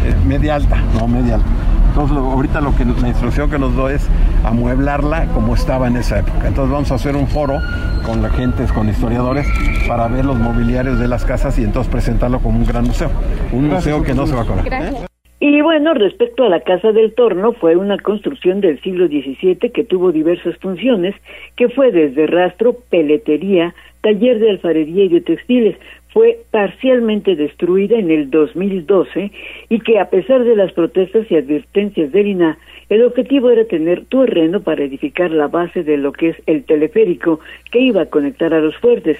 eh, 0.05 0.13
media 0.25 0.55
alta, 0.55 0.77
no 0.93 1.07
media 1.07 1.35
alta. 1.35 1.47
Entonces 1.95 2.17
ahorita 2.17 2.59
lo 2.59 2.75
que 2.75 2.83
la 2.83 3.07
instrucción 3.07 3.49
que 3.49 3.57
nos 3.57 3.73
doy 3.73 3.93
es 3.93 4.09
amueblarla 4.43 5.27
como 5.27 5.53
estaba 5.55 5.87
en 5.87 5.95
esa 5.95 6.19
época. 6.19 6.45
Entonces 6.45 6.69
vamos 6.69 6.91
a 6.91 6.95
hacer 6.95 7.15
un 7.15 7.25
foro 7.25 7.61
con 8.05 8.21
la 8.21 8.29
gente, 8.31 8.65
con 8.73 8.89
historiadores, 8.89 9.47
para 9.87 10.09
ver 10.09 10.25
los 10.25 10.37
mobiliarios 10.37 10.99
de 10.99 11.07
las 11.07 11.23
casas 11.23 11.57
y 11.57 11.63
entonces 11.63 11.89
presentarlo 11.89 12.39
como 12.39 12.59
un 12.59 12.65
gran 12.65 12.83
museo. 12.83 13.09
Un 13.53 13.69
museo 13.69 14.03
que 14.03 14.13
no 14.13 14.27
se 14.27 14.35
va 14.35 14.41
a 14.41 14.43
acabar. 14.43 15.07
Y 15.39 15.61
bueno, 15.61 15.93
respecto 15.93 16.43
a 16.43 16.49
la 16.49 16.59
Casa 16.59 16.91
del 16.91 17.13
Torno, 17.13 17.53
fue 17.53 17.77
una 17.77 17.97
construcción 17.97 18.59
del 18.59 18.81
siglo 18.81 19.07
XVII 19.07 19.69
que 19.71 19.83
tuvo 19.85 20.11
diversas 20.11 20.57
funciones, 20.57 21.15
que 21.55 21.69
fue 21.69 21.91
desde 21.93 22.27
rastro, 22.27 22.75
peletería, 22.89 23.73
taller 24.01 24.39
de 24.39 24.49
alfarería 24.49 25.05
y 25.05 25.09
de 25.09 25.21
textiles. 25.21 25.77
Fue 26.15 26.45
parcialmente 26.49 27.35
destruida 27.35 27.99
en 27.99 28.09
el 28.09 28.29
2012 28.29 29.33
y 29.67 29.79
que 29.81 29.99
a 29.99 30.09
pesar 30.09 30.45
de 30.45 30.55
las 30.55 30.71
protestas 30.71 31.29
y 31.29 31.35
advertencias 31.35 32.09
del 32.13 32.27
INA, 32.27 32.57
el 32.87 33.03
objetivo 33.03 33.49
era 33.49 33.65
tener 33.65 34.05
terreno 34.05 34.61
para 34.61 34.85
edificar 34.85 35.29
la 35.31 35.49
base 35.49 35.83
de 35.83 35.97
lo 35.97 36.13
que 36.13 36.29
es 36.29 36.37
el 36.45 36.63
teleférico 36.63 37.41
que 37.69 37.81
iba 37.81 38.03
a 38.03 38.05
conectar 38.05 38.53
a 38.53 38.61
los 38.61 38.77
fuertes. 38.77 39.17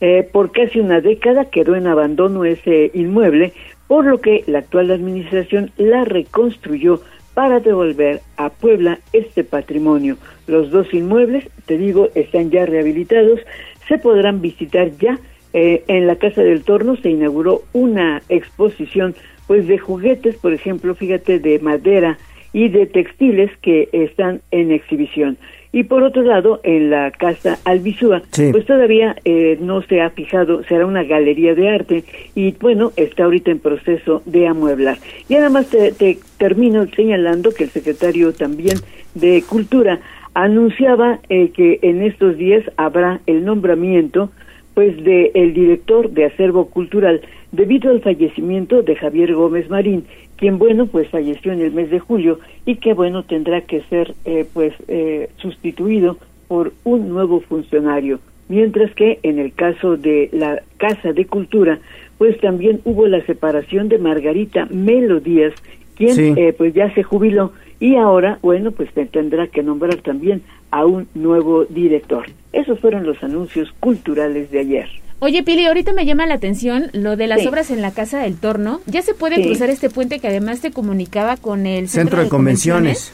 Eh, 0.00 0.26
por 0.32 0.50
casi 0.50 0.80
una 0.80 1.02
década 1.02 1.50
quedó 1.50 1.76
en 1.76 1.86
abandono 1.86 2.46
ese 2.46 2.92
inmueble, 2.94 3.52
por 3.86 4.06
lo 4.06 4.22
que 4.22 4.42
la 4.46 4.60
actual 4.60 4.90
administración 4.90 5.70
la 5.76 6.06
reconstruyó 6.06 7.02
para 7.34 7.60
devolver 7.60 8.20
a 8.38 8.48
Puebla 8.48 9.00
este 9.12 9.44
patrimonio. 9.44 10.16
Los 10.46 10.70
dos 10.70 10.94
inmuebles, 10.94 11.46
te 11.66 11.76
digo, 11.76 12.08
están 12.14 12.50
ya 12.50 12.64
rehabilitados, 12.64 13.38
se 13.86 13.98
podrán 13.98 14.40
visitar 14.40 14.92
ya. 14.96 15.18
Eh, 15.52 15.84
en 15.88 16.06
la 16.06 16.16
Casa 16.16 16.42
del 16.42 16.62
Torno 16.62 16.96
se 16.96 17.10
inauguró 17.10 17.62
una 17.72 18.22
exposición 18.28 19.14
pues 19.46 19.66
de 19.66 19.78
juguetes, 19.78 20.36
por 20.36 20.52
ejemplo, 20.52 20.94
fíjate, 20.94 21.38
de 21.38 21.58
madera 21.58 22.18
y 22.52 22.68
de 22.68 22.86
textiles 22.86 23.50
que 23.62 23.88
están 23.92 24.40
en 24.50 24.72
exhibición. 24.72 25.38
Y 25.70 25.84
por 25.84 26.02
otro 26.02 26.22
lado, 26.22 26.60
en 26.64 26.90
la 26.90 27.10
casa 27.10 27.58
Albizúa, 27.64 28.22
pues 28.34 28.64
todavía 28.64 29.16
eh, 29.24 29.58
no 29.60 29.82
se 29.82 30.00
ha 30.00 30.10
fijado, 30.10 30.64
será 30.64 30.86
una 30.86 31.04
galería 31.04 31.54
de 31.54 31.68
arte 31.68 32.04
y 32.34 32.52
bueno, 32.52 32.92
está 32.96 33.24
ahorita 33.24 33.50
en 33.50 33.58
proceso 33.58 34.22
de 34.24 34.46
amueblar. 34.46 34.96
Y 35.28 35.34
además 35.34 35.68
te, 35.68 35.92
te 35.92 36.18
termino 36.38 36.86
señalando 36.96 37.50
que 37.50 37.64
el 37.64 37.70
secretario 37.70 38.32
también 38.32 38.78
de 39.14 39.42
Cultura 39.46 40.00
anunciaba 40.32 41.18
eh, 41.28 41.50
que 41.50 41.80
en 41.82 42.02
estos 42.02 42.38
días 42.38 42.64
habrá 42.76 43.20
el 43.26 43.44
nombramiento 43.44 44.30
pues 44.78 44.96
de 45.02 45.32
el 45.34 45.54
director 45.54 46.08
de 46.08 46.26
acervo 46.26 46.66
cultural 46.66 47.20
debido 47.50 47.90
al 47.90 48.00
fallecimiento 48.00 48.82
de 48.82 48.94
Javier 48.94 49.34
Gómez 49.34 49.68
Marín 49.68 50.04
quien 50.36 50.56
bueno 50.56 50.86
pues 50.86 51.08
falleció 51.08 51.50
en 51.50 51.62
el 51.62 51.72
mes 51.72 51.90
de 51.90 51.98
julio 51.98 52.38
y 52.64 52.76
que 52.76 52.94
bueno 52.94 53.24
tendrá 53.24 53.62
que 53.62 53.80
ser 53.90 54.14
eh, 54.24 54.46
pues 54.54 54.72
eh, 54.86 55.30
sustituido 55.38 56.16
por 56.46 56.72
un 56.84 57.08
nuevo 57.08 57.40
funcionario. 57.40 58.20
Mientras 58.48 58.94
que 58.94 59.18
en 59.24 59.40
el 59.40 59.52
caso 59.52 59.96
de 59.96 60.30
la 60.32 60.62
Casa 60.76 61.12
de 61.12 61.26
Cultura 61.26 61.80
pues 62.16 62.38
también 62.38 62.80
hubo 62.84 63.08
la 63.08 63.26
separación 63.26 63.88
de 63.88 63.98
Margarita 63.98 64.68
Melodías 64.70 65.54
quien 65.98 66.38
eh, 66.38 66.54
pues 66.56 66.72
ya 66.72 66.92
se 66.94 67.02
jubiló 67.02 67.52
y 67.80 67.96
ahora 67.96 68.38
bueno 68.40 68.70
pues 68.70 68.88
tendrá 69.10 69.48
que 69.48 69.62
nombrar 69.62 69.96
también 69.96 70.42
a 70.70 70.86
un 70.86 71.08
nuevo 71.14 71.64
director 71.66 72.24
esos 72.52 72.80
fueron 72.80 73.04
los 73.04 73.22
anuncios 73.22 73.72
culturales 73.80 74.50
de 74.50 74.60
ayer 74.60 74.88
Oye, 75.20 75.42
Pili, 75.42 75.66
ahorita 75.66 75.92
me 75.92 76.06
llama 76.06 76.26
la 76.26 76.34
atención 76.34 76.90
lo 76.92 77.16
de 77.16 77.26
las 77.26 77.44
obras 77.44 77.72
en 77.72 77.82
la 77.82 77.90
Casa 77.90 78.20
del 78.20 78.36
Torno. 78.36 78.80
¿Ya 78.86 79.02
se 79.02 79.14
puede 79.14 79.42
cruzar 79.42 79.68
este 79.68 79.90
puente 79.90 80.20
que 80.20 80.28
además 80.28 80.60
te 80.60 80.70
comunicaba 80.70 81.36
con 81.36 81.66
el 81.66 81.88
Centro, 81.88 82.22
de, 82.22 82.28
Convenciones? 82.28 83.12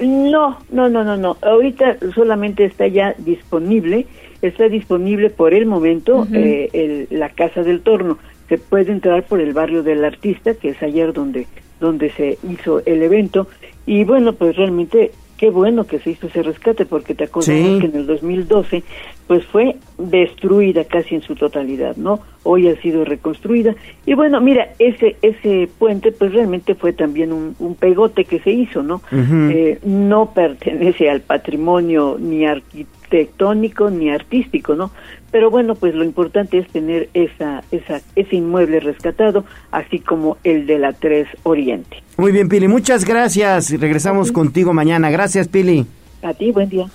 No, 0.00 0.58
no, 0.70 0.88
no, 0.88 1.02
no, 1.02 1.16
no. 1.16 1.36
Ahorita 1.42 1.96
solamente 2.14 2.64
está 2.64 2.86
ya 2.86 3.12
disponible, 3.18 4.06
está 4.40 4.68
disponible 4.68 5.30
por 5.30 5.52
el 5.52 5.66
momento 5.66 6.28
eh, 6.32 7.08
la 7.10 7.30
Casa 7.30 7.64
del 7.64 7.80
Torno. 7.80 8.18
Se 8.48 8.58
puede 8.58 8.92
entrar 8.92 9.24
por 9.24 9.40
el 9.40 9.52
barrio 9.52 9.82
del 9.82 10.04
artista, 10.04 10.54
que 10.54 10.68
es 10.68 10.80
ayer 10.80 11.12
donde 11.12 11.48
donde 11.80 12.10
se 12.10 12.38
hizo 12.48 12.82
el 12.86 13.02
evento 13.02 13.48
y 13.86 14.04
bueno 14.04 14.32
pues 14.32 14.56
realmente 14.56 15.12
qué 15.36 15.50
bueno 15.50 15.84
que 15.84 15.98
se 15.98 16.10
hizo 16.10 16.26
ese 16.26 16.42
rescate 16.42 16.86
porque 16.86 17.14
te 17.14 17.24
acuerdas 17.24 17.54
que 17.54 17.86
en 17.86 17.96
el 17.96 18.06
2012 18.06 18.82
pues 19.26 19.44
fue 19.46 19.76
destruida 19.98 20.84
casi 20.84 21.16
en 21.16 21.22
su 21.22 21.34
totalidad, 21.34 21.96
¿no? 21.96 22.20
Hoy 22.44 22.68
ha 22.68 22.80
sido 22.80 23.04
reconstruida 23.04 23.74
y 24.06 24.14
bueno, 24.14 24.40
mira, 24.40 24.68
ese 24.78 25.16
ese 25.20 25.68
puente 25.78 26.12
pues 26.12 26.32
realmente 26.32 26.74
fue 26.74 26.92
también 26.92 27.32
un, 27.32 27.56
un 27.58 27.74
pegote 27.74 28.24
que 28.24 28.38
se 28.40 28.50
hizo, 28.50 28.82
¿no? 28.82 29.02
eh, 29.12 29.78
no 29.84 30.32
pertenece 30.32 31.10
al 31.10 31.20
patrimonio 31.20 32.16
ni 32.18 32.46
arquitectónico 32.46 33.90
ni 33.90 34.10
artístico, 34.10 34.74
¿no? 34.74 34.90
Pero 35.36 35.50
bueno, 35.50 35.74
pues 35.74 35.94
lo 35.94 36.02
importante 36.02 36.56
es 36.56 36.66
tener 36.68 37.10
esa, 37.12 37.62
esa, 37.70 38.00
ese 38.14 38.36
inmueble 38.36 38.80
rescatado, 38.80 39.44
así 39.70 39.98
como 39.98 40.38
el 40.44 40.66
de 40.66 40.78
la 40.78 40.94
3 40.94 41.28
Oriente. 41.42 42.02
Muy 42.16 42.32
bien, 42.32 42.48
Pili, 42.48 42.68
muchas 42.68 43.04
gracias. 43.04 43.70
Regresamos 43.78 44.32
contigo 44.32 44.72
mañana. 44.72 45.10
Gracias, 45.10 45.46
Pili. 45.46 45.84
A 46.22 46.32
ti, 46.32 46.52
buen 46.52 46.70
día. 46.70 46.86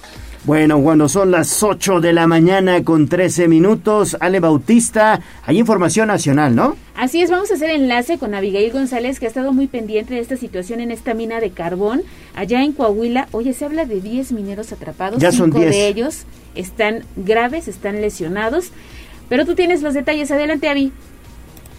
Bueno, 0.43 0.81
cuando 0.81 1.07
son 1.07 1.29
las 1.29 1.61
8 1.61 2.01
de 2.01 2.13
la 2.13 2.25
mañana 2.25 2.83
con 2.83 3.07
13 3.07 3.47
minutos, 3.47 4.17
Ale 4.19 4.39
Bautista, 4.39 5.21
hay 5.45 5.59
información 5.59 6.07
nacional, 6.07 6.55
¿no? 6.55 6.75
Así 6.95 7.21
es, 7.21 7.29
vamos 7.29 7.51
a 7.51 7.53
hacer 7.53 7.69
enlace 7.69 8.17
con 8.17 8.33
Abigail 8.33 8.71
González, 8.71 9.19
que 9.19 9.27
ha 9.27 9.29
estado 9.29 9.53
muy 9.53 9.67
pendiente 9.67 10.15
de 10.15 10.19
esta 10.19 10.37
situación 10.37 10.79
en 10.79 10.89
esta 10.89 11.13
mina 11.13 11.39
de 11.39 11.51
carbón 11.51 12.01
allá 12.35 12.63
en 12.63 12.73
Coahuila. 12.73 13.27
Oye, 13.33 13.53
se 13.53 13.65
habla 13.65 13.85
de 13.85 14.01
10 14.01 14.31
mineros 14.31 14.71
atrapados, 14.71 15.19
ya 15.19 15.31
son 15.31 15.51
10. 15.51 15.69
de 15.69 15.87
ellos 15.87 16.25
están 16.55 17.03
graves, 17.15 17.67
están 17.67 18.01
lesionados. 18.01 18.71
Pero 19.29 19.45
tú 19.45 19.53
tienes 19.53 19.83
los 19.83 19.93
detalles. 19.93 20.31
Adelante, 20.31 20.67
Avi. 20.69 20.91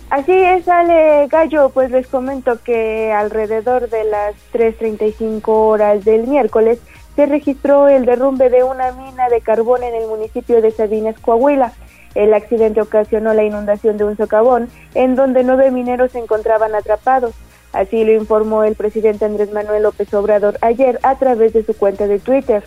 Así 0.08 0.32
es, 0.32 0.68
Ale 0.68 1.26
Gallo, 1.28 1.70
pues 1.70 1.90
les 1.90 2.06
comento 2.06 2.62
que 2.62 3.12
alrededor 3.12 3.88
de 3.88 4.04
las 4.04 4.34
3.35 4.52 5.42
horas 5.46 6.04
del 6.04 6.26
miércoles 6.26 6.78
se 7.16 7.26
registró 7.26 7.88
el 7.88 8.06
derrumbe 8.06 8.48
de 8.48 8.64
una 8.64 8.92
mina 8.92 9.28
de 9.28 9.40
carbón 9.40 9.82
en 9.82 9.94
el 9.94 10.06
municipio 10.08 10.62
de 10.62 10.70
Sabinas, 10.70 11.18
Coahuila. 11.20 11.72
El 12.14 12.34
accidente 12.34 12.80
ocasionó 12.80 13.34
la 13.34 13.44
inundación 13.44 13.96
de 13.96 14.04
un 14.04 14.16
socavón 14.16 14.68
en 14.94 15.14
donde 15.14 15.44
nueve 15.44 15.70
mineros 15.70 16.12
se 16.12 16.18
encontraban 16.18 16.74
atrapados. 16.74 17.34
Así 17.72 18.04
lo 18.04 18.12
informó 18.12 18.64
el 18.64 18.74
presidente 18.74 19.24
Andrés 19.24 19.52
Manuel 19.52 19.84
López 19.84 20.12
Obrador 20.12 20.58
ayer 20.60 20.98
a 21.02 21.16
través 21.16 21.52
de 21.54 21.64
su 21.64 21.74
cuenta 21.74 22.06
de 22.06 22.18
Twitter. 22.18 22.62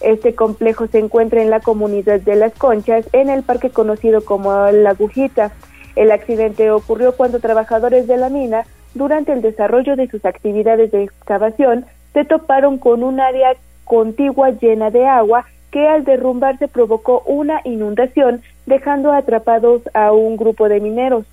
Este 0.00 0.34
complejo 0.34 0.86
se 0.86 0.98
encuentra 0.98 1.42
en 1.42 1.50
la 1.50 1.60
comunidad 1.60 2.20
de 2.20 2.36
Las 2.36 2.52
Conchas, 2.54 3.08
en 3.12 3.30
el 3.30 3.42
parque 3.42 3.70
conocido 3.70 4.24
como 4.24 4.52
La 4.70 4.90
Agujita. 4.90 5.52
El 5.96 6.12
accidente 6.12 6.70
ocurrió 6.70 7.16
cuando 7.16 7.40
trabajadores 7.40 8.06
de 8.06 8.16
la 8.16 8.28
mina, 8.28 8.64
durante 8.94 9.32
el 9.32 9.42
desarrollo 9.42 9.96
de 9.96 10.08
sus 10.08 10.24
actividades 10.24 10.92
de 10.92 11.04
excavación, 11.04 11.86
se 12.12 12.24
toparon 12.24 12.78
con 12.78 13.02
un 13.02 13.20
área 13.20 13.54
contigua 13.88 14.50
llena 14.50 14.90
de 14.90 15.06
agua 15.06 15.46
que 15.72 15.88
al 15.88 16.04
derrumbarse 16.04 16.68
provocó 16.68 17.22
una 17.26 17.60
inundación, 17.64 18.42
dejando 18.66 19.12
atrapados 19.12 19.82
a 19.94 20.12
un 20.12 20.36
grupo 20.36 20.68
de 20.68 20.80
mineros. 20.80 21.26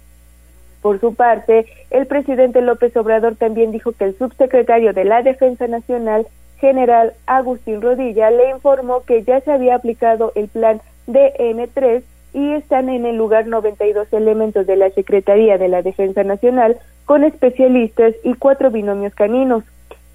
Por 0.81 0.99
su 0.99 1.15
parte, 1.15 1.65
el 1.89 2.05
presidente 2.05 2.61
López 2.61 2.95
Obrador 2.97 3.35
también 3.35 3.71
dijo 3.71 3.91
que 3.91 4.05
el 4.05 4.17
subsecretario 4.17 4.93
de 4.93 5.05
la 5.05 5.21
Defensa 5.21 5.67
Nacional, 5.67 6.27
general 6.59 7.13
Agustín 7.25 7.81
Rodilla, 7.81 8.29
le 8.29 8.51
informó 8.51 9.01
que 9.01 9.23
ya 9.23 9.41
se 9.41 9.51
había 9.51 9.75
aplicado 9.75 10.31
el 10.35 10.47
plan 10.47 10.81
DN3 11.07 12.03
y 12.33 12.51
están 12.53 12.89
en 12.89 13.05
el 13.05 13.15
lugar 13.15 13.47
92 13.47 14.11
elementos 14.11 14.67
de 14.67 14.75
la 14.75 14.89
Secretaría 14.91 15.57
de 15.57 15.69
la 15.69 15.81
Defensa 15.81 16.23
Nacional 16.23 16.77
con 17.05 17.23
especialistas 17.23 18.13
y 18.23 18.33
cuatro 18.33 18.71
binomios 18.71 19.13
caninos 19.15 19.63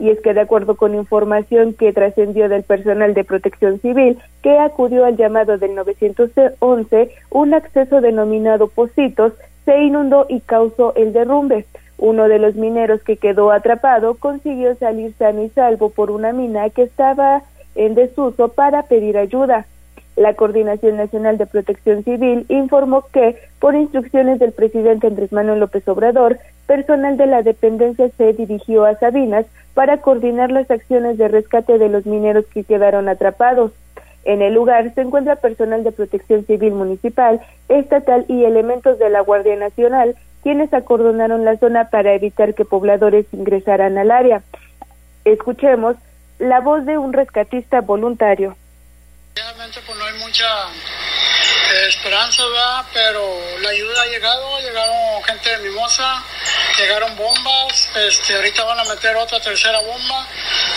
y 0.01 0.11
es 0.11 0.21
que 0.21 0.35
de 0.35 0.41
acuerdo 0.41 0.77
con 0.77 0.95
información 0.95 1.75
que 1.75 1.93
trascendió 1.93 2.49
del 2.49 2.63
personal 2.63 3.15
de 3.15 3.23
protección 3.23 3.79
civil 3.81 4.19
que 4.43 4.59
acudió 4.59 5.05
al 5.05 5.17
llamado 5.17 5.59
del 5.59 5.75
911, 5.75 7.11
un 7.31 7.55
acceso 7.55 8.01
denominado 8.01 8.69
Positos 8.69 9.35
se 9.67 9.79
inundó 9.83 10.27
y 10.29 10.41
causó 10.41 10.95
el 10.97 11.13
derrumbe. 11.13 11.67
Uno 11.99 12.29
de 12.29 12.39
los 12.39 12.55
mineros 12.55 13.03
que 13.03 13.19
quedó 13.19 13.53
atrapado 13.53 14.15
consiguió 14.15 14.75
salir 14.77 15.13
sano 15.19 15.43
y 15.43 15.51
salvo 15.51 15.91
por 15.91 16.11
una 16.11 16.33
mina 16.33 16.71
que 16.71 16.83
estaba 16.83 17.43
en 17.75 17.95
desuso 17.95 18.49
para 18.49 18.85
pedir 18.85 19.19
ayuda. 19.19 19.67
La 20.21 20.35
Coordinación 20.35 20.99
Nacional 20.99 21.39
de 21.39 21.47
Protección 21.47 22.05
Civil 22.05 22.45
informó 22.51 23.07
que, 23.11 23.37
por 23.59 23.75
instrucciones 23.75 24.39
del 24.39 24.53
presidente 24.53 25.07
Andrés 25.07 25.33
Manuel 25.33 25.61
López 25.61 25.89
Obrador, 25.89 26.39
personal 26.67 27.17
de 27.17 27.25
la 27.25 27.41
dependencia 27.41 28.07
se 28.19 28.35
dirigió 28.35 28.85
a 28.85 28.97
Sabinas 28.97 29.47
para 29.73 30.03
coordinar 30.03 30.53
las 30.53 30.71
acciones 30.71 31.17
de 31.17 31.29
rescate 31.29 31.79
de 31.79 31.89
los 31.89 32.05
mineros 32.05 32.45
que 32.53 32.65
quedaron 32.65 33.09
atrapados. 33.09 33.73
En 34.25 34.43
el 34.43 34.53
lugar 34.53 34.93
se 34.95 35.01
encuentra 35.01 35.37
personal 35.37 35.85
de 35.85 35.93
protección 35.93 36.45
civil 36.45 36.75
municipal, 36.75 37.41
estatal 37.71 38.27
y 38.29 38.45
elementos 38.45 38.99
de 38.99 39.09
la 39.09 39.23
Guardia 39.23 39.57
Nacional, 39.57 40.17
quienes 40.43 40.75
acordonaron 40.75 41.47
la 41.47 41.57
zona 41.57 41.89
para 41.89 42.13
evitar 42.13 42.53
que 42.53 42.67
pobladores 42.67 43.25
ingresaran 43.33 43.97
al 43.97 44.11
área. 44.11 44.43
Escuchemos 45.25 45.97
la 46.39 46.61
voz 46.61 46.85
de 46.85 46.99
un 46.99 47.15
rescatista 47.15 47.81
voluntario. 47.81 48.55
Realmente 49.35 49.81
pues 49.83 49.97
no 49.97 50.05
hay 50.05 50.15
mucha 50.15 50.69
eh, 51.73 51.87
esperanza, 51.87 52.45
¿verdad? 52.47 52.85
Pero 52.93 53.59
la 53.61 53.71
ayuda 53.71 54.03
ha 54.03 54.07
llegado, 54.07 54.61
llegaron 54.61 55.23
gente 55.23 55.51
de 55.51 55.59
Mimosa, 55.59 56.25
llegaron 56.77 57.17
bombas, 57.17 57.89
este, 57.95 58.35
ahorita 58.35 58.65
van 58.65 58.81
a 58.81 58.85
meter 58.85 59.17
otra 59.17 59.39
tercera 59.41 59.79
bomba, 59.79 60.27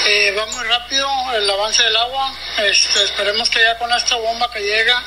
eh, 0.06 0.36
va 0.38 0.46
muy 0.46 0.64
rápido 0.66 1.10
el 1.34 1.50
avance 1.50 1.82
del 1.82 1.98
agua, 1.98 2.32
este, 2.60 3.04
esperemos 3.04 3.50
que 3.50 3.60
ya 3.60 3.76
con 3.80 3.92
esta 3.92 4.16
bomba 4.18 4.50
que 4.52 4.60
llega, 4.60 5.04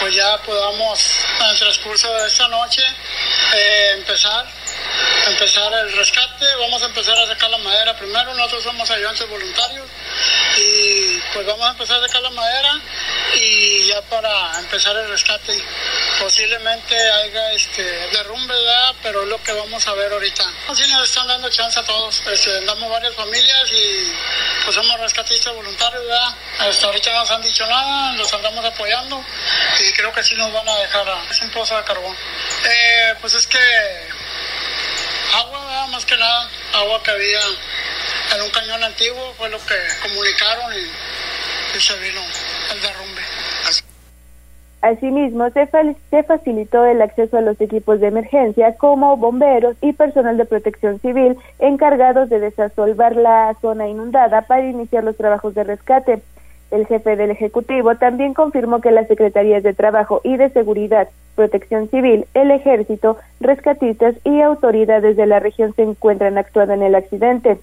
pues 0.00 0.12
ya 0.14 0.36
podamos 0.38 1.00
en 1.40 1.46
el 1.46 1.58
transcurso 1.58 2.12
de 2.12 2.26
esta 2.26 2.48
noche 2.48 2.82
eh, 3.54 3.90
empezar 3.98 4.46
empezar 5.26 5.72
el 5.72 5.92
rescate, 5.92 6.46
vamos 6.58 6.82
a 6.82 6.86
empezar 6.86 7.16
a 7.18 7.26
sacar 7.26 7.50
la 7.50 7.58
madera 7.58 7.96
primero, 7.96 8.34
nosotros 8.34 8.64
somos 8.64 8.90
ayudantes 8.90 9.28
voluntarios 9.28 9.86
y 10.56 11.18
pues 11.32 11.46
vamos 11.46 11.66
a 11.66 11.70
empezar 11.70 12.02
a 12.02 12.06
sacar 12.06 12.22
la 12.22 12.30
madera 12.30 12.80
y 13.34 13.86
ya 13.86 14.02
para 14.02 14.58
empezar 14.58 14.96
el 14.96 15.08
rescate 15.08 15.62
posiblemente 16.18 16.94
haya 16.96 17.52
este 17.52 17.82
derrumbe, 17.82 18.54
¿verdad? 18.54 18.94
pero 19.02 19.22
es 19.22 19.28
lo 19.28 19.42
que 19.42 19.52
vamos 19.52 19.86
a 19.86 19.94
ver 19.94 20.12
ahorita. 20.12 20.44
Así 20.68 20.86
nos 20.88 21.08
están 21.08 21.26
dando 21.26 21.48
chance 21.50 21.78
a 21.78 21.82
todos, 21.84 22.22
este, 22.26 22.64
damos 22.64 22.90
varias 22.90 23.14
familias 23.14 23.70
y 23.72 24.12
pues 24.64 24.74
somos 24.74 24.98
rescatistas 25.00 25.54
voluntarios, 25.54 26.02
¿verdad? 26.06 26.34
Hasta 26.58 26.86
ahorita 26.86 27.12
no 27.12 27.20
nos 27.20 27.30
han 27.30 27.42
dicho 27.42 27.66
nada, 27.66 28.12
los 28.12 28.32
andamos 28.32 28.64
apoyando 28.64 29.24
y 29.80 29.92
creo 29.92 30.12
que 30.12 30.22
sí 30.22 30.34
nos 30.34 30.52
van 30.52 30.68
a 30.68 30.76
dejar, 30.76 31.06
es 31.30 31.40
un 31.40 31.50
pozo 31.50 31.76
de 31.76 31.84
carbón. 31.84 32.16
Eh, 32.64 33.14
pues 33.20 33.34
es 33.34 33.46
que 33.46 33.58
Agua, 35.32 35.86
más 35.92 36.04
que 36.04 36.16
nada, 36.16 36.48
agua 36.74 37.00
que 37.04 37.10
había 37.12 37.38
en 38.34 38.42
un 38.42 38.50
cañón 38.50 38.82
antiguo 38.82 39.32
fue 39.36 39.48
lo 39.48 39.58
que 39.58 39.74
comunicaron 40.02 40.72
y, 40.72 41.78
se 41.78 41.94
vino 42.00 42.20
el 42.72 42.82
derrumbe. 42.82 43.22
Asimismo, 44.82 45.50
se, 45.50 45.68
se 46.10 46.22
facilitó 46.24 46.84
el 46.84 47.00
acceso 47.02 47.36
a 47.36 47.42
los 47.42 47.60
equipos 47.60 48.00
de 48.00 48.08
emergencia 48.08 48.74
como 48.76 49.16
bomberos 49.16 49.76
y 49.82 49.92
personal 49.92 50.36
de 50.36 50.46
protección 50.46 50.98
civil 51.00 51.36
encargados 51.58 52.28
de 52.28 52.40
desasolvar 52.40 53.14
la 53.14 53.54
zona 53.60 53.88
inundada 53.88 54.42
para 54.42 54.66
iniciar 54.66 55.04
los 55.04 55.16
trabajos 55.16 55.54
de 55.54 55.64
rescate. 55.64 56.22
El 56.70 56.86
jefe 56.86 57.16
del 57.16 57.30
Ejecutivo 57.30 57.96
también 57.96 58.34
confirmó 58.34 58.80
que 58.80 58.92
las 58.92 59.08
Secretarías 59.08 59.62
de 59.62 59.74
Trabajo 59.74 60.20
y 60.22 60.36
de 60.36 60.50
Seguridad, 60.50 61.08
Protección 61.34 61.88
Civil, 61.88 62.26
el 62.34 62.50
Ejército, 62.50 63.16
rescatistas 63.40 64.14
y 64.24 64.40
autoridades 64.40 65.16
de 65.16 65.26
la 65.26 65.40
región 65.40 65.74
se 65.74 65.82
encuentran 65.82 66.38
actuando 66.38 66.74
en 66.74 66.82
el 66.82 66.94
accidente. 66.94 67.58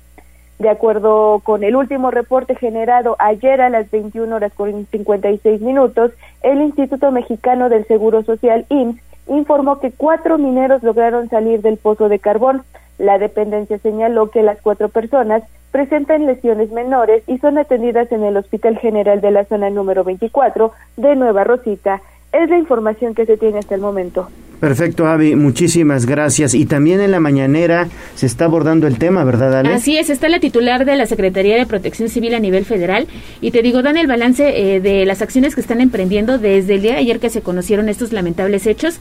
De 0.59 0.69
acuerdo 0.69 1.39
con 1.43 1.63
el 1.63 1.75
último 1.75 2.09
reporte 2.09 2.55
generado 2.55 3.15
ayer 3.19 3.61
a 3.61 3.69
las 3.69 3.91
21 3.91 4.35
horas 4.35 4.51
con 4.53 4.88
56 4.88 5.61
minutos, 5.61 6.11
el 6.41 6.61
Instituto 6.61 7.11
Mexicano 7.11 7.69
del 7.69 7.85
Seguro 7.85 8.23
Social, 8.23 8.65
IMSS, 8.69 8.99
informó 9.27 9.79
que 9.79 9.91
cuatro 9.91 10.38
mineros 10.38 10.81
lograron 10.84 11.29
salir 11.29 11.61
del 11.61 11.77
pozo 11.77 12.09
de 12.09 12.19
carbón. 12.19 12.63
La 12.98 13.18
dependencia 13.18 13.78
señaló 13.80 14.32
que 14.32 14.41
las 14.41 14.61
cuatro 14.61 14.90
personas 14.90 15.44
presentan 15.72 16.26
lesiones 16.26 16.72
menores 16.72 17.24
y 17.28 17.38
son 17.38 17.57
atendidas 17.57 18.11
en 18.11 18.24
el 18.24 18.38
Hospital 18.38 18.78
General 18.78 19.22
de 19.22 19.32
la 19.32 19.45
zona 19.45 19.69
número 19.69 20.03
24 20.03 20.72
de 20.98 21.15
Nueva 21.15 21.44
Rosita. 21.44 22.02
Es 22.32 22.49
la 22.49 22.57
información 22.57 23.14
que 23.14 23.26
se 23.26 23.38
tiene 23.38 23.60
hasta 23.60 23.76
el 23.76 23.82
momento. 23.82 24.28
Perfecto, 24.60 25.06
Avi, 25.06 25.36
muchísimas 25.36 26.07
gracias. 26.07 26.56
Y 26.56 26.65
también 26.65 26.99
en 26.99 27.11
la 27.11 27.19
mañanera 27.19 27.90
se 28.15 28.26
está 28.26 28.45
abordando 28.45 28.88
el 28.88 28.98
tema, 28.98 29.24
¿verdad, 29.24 29.56
Ale? 29.56 29.72
Así 29.72 29.98
es, 29.98 30.10
está 30.10 30.30
la 30.30 30.40
titular 30.40 30.84
de 30.84 30.95
la 30.95 31.06
Secretaría 31.06 31.57
de 31.57 31.68
Protección 31.68 32.10
Civil 32.10 32.34
a 32.34 32.40
nivel 32.40 32.65
federal 32.65 33.07
y 33.40 33.52
te 33.52 33.61
digo, 33.61 33.84
dan 33.84 33.98
el 33.98 34.07
balance 34.07 34.76
eh, 34.76 34.80
de 34.80 35.06
las 35.06 35.22
acciones 35.22 35.53
que 35.53 35.61
están 35.61 35.80
emprendiendo 35.80 36.40
desde 36.40 36.74
el 36.74 36.82
día 36.82 36.94
de 36.94 36.99
ayer 36.99 37.19
que 37.19 37.30
se 37.30 37.41
conocieron 37.41 37.88
estos 37.88 38.11
lamentables 38.14 38.65
hechos 38.65 38.99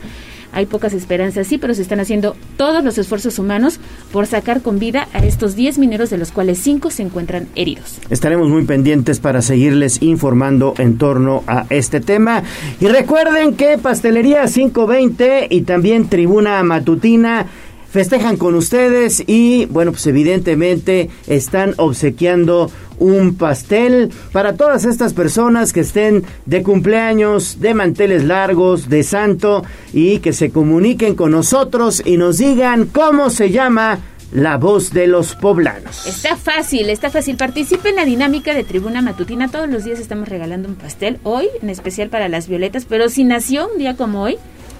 hay 0.53 0.67
pocas 0.67 0.93
esperanzas, 0.93 1.47
sí, 1.47 1.59
pero 1.59 1.75
se 1.75 1.83
están 1.83 2.01
haciendo 2.01 2.37
todos 2.57 2.83
los 2.83 2.99
esfuerzos 2.99 3.39
humanos 3.39 3.79
por 4.13 4.27
sacar 4.27 4.63
con 4.63 4.79
vida 4.79 5.09
a 5.13 5.25
estos 5.25 5.57
10 5.57 5.79
mineros, 5.79 6.11
de 6.11 6.19
los 6.19 6.33
cuales 6.33 6.59
5 6.59 6.91
se 6.91 7.03
encuentran 7.03 7.49
heridos. 7.55 7.99
Estaremos 8.11 8.49
muy 8.49 8.65
pendientes 8.65 9.21
para 9.21 9.43
seguirles 9.43 10.03
informando 10.03 10.75
en 10.79 10.99
torno 10.99 11.43
a 11.47 11.67
este 11.71 12.01
tema. 12.01 12.43
Y 12.81 12.87
recuerden 12.87 13.55
que 13.55 13.79
Pastelería 13.79 14.47
520 14.47 15.49
y 15.51 15.63
también 15.63 16.09
Tribuna 16.09 16.63
Matutina 16.63 17.47
festejan 17.91 18.37
con 18.37 18.55
ustedes 18.55 19.23
y 19.27 19.67
bueno 19.67 19.93
pues 19.93 20.07
evidentemente 20.07 21.09
están 21.27 21.75
obsequiando 21.79 22.71
un 22.99 23.37
pastel 23.37 24.11
para 24.33 24.57
todas 24.57 24.85
estas 24.85 25.13
personas 25.13 25.73
que 25.73 25.81
estén 25.81 26.25
de 26.47 26.63
cumpleaños, 26.63 27.61
de 27.61 27.75
manteles 27.75 28.25
largos, 28.25 28.89
de 28.89 29.03
santo 29.03 29.65
y 29.93 30.19
que 30.21 30.33
se 30.33 30.51
comuniquen 30.51 31.15
con 31.15 31.33
nosotros 31.33 32.03
y 32.05 32.17
nos 32.17 32.39
digan 32.39 32.87
cómo 32.87 33.31
se 33.31 33.51
llama 33.51 33.99
la 34.33 34.57
voz 34.57 34.93
de 34.93 35.07
los 35.07 35.35
poblanos. 35.35 36.07
Está 36.07 36.37
fácil, 36.37 36.91
está 36.91 37.11
fácil. 37.11 37.37
Participe 37.37 37.91
en 37.91 37.97
la 37.97 38.05
dinámica 38.05 38.55
de 38.55 38.65
Tribuna 38.65 39.01
Matutina. 39.01 39.49
Todos 39.49 39.69
los 39.69 39.85
días 39.85 40.01
estamos 40.01 40.29
regalando 40.29 40.69
un 40.69 40.75
pastel. 40.75 41.19
Hoy, 41.23 41.47
en 41.63 41.71
especial 41.71 42.09
para 42.09 42.29
las 42.29 42.49
violetas, 42.49 42.87
pero 42.89 43.09
si 43.09 43.25
nació 43.25 43.69
un 43.73 43.79
día 43.79 43.97
como 43.97 44.23
hoy, 44.23 44.37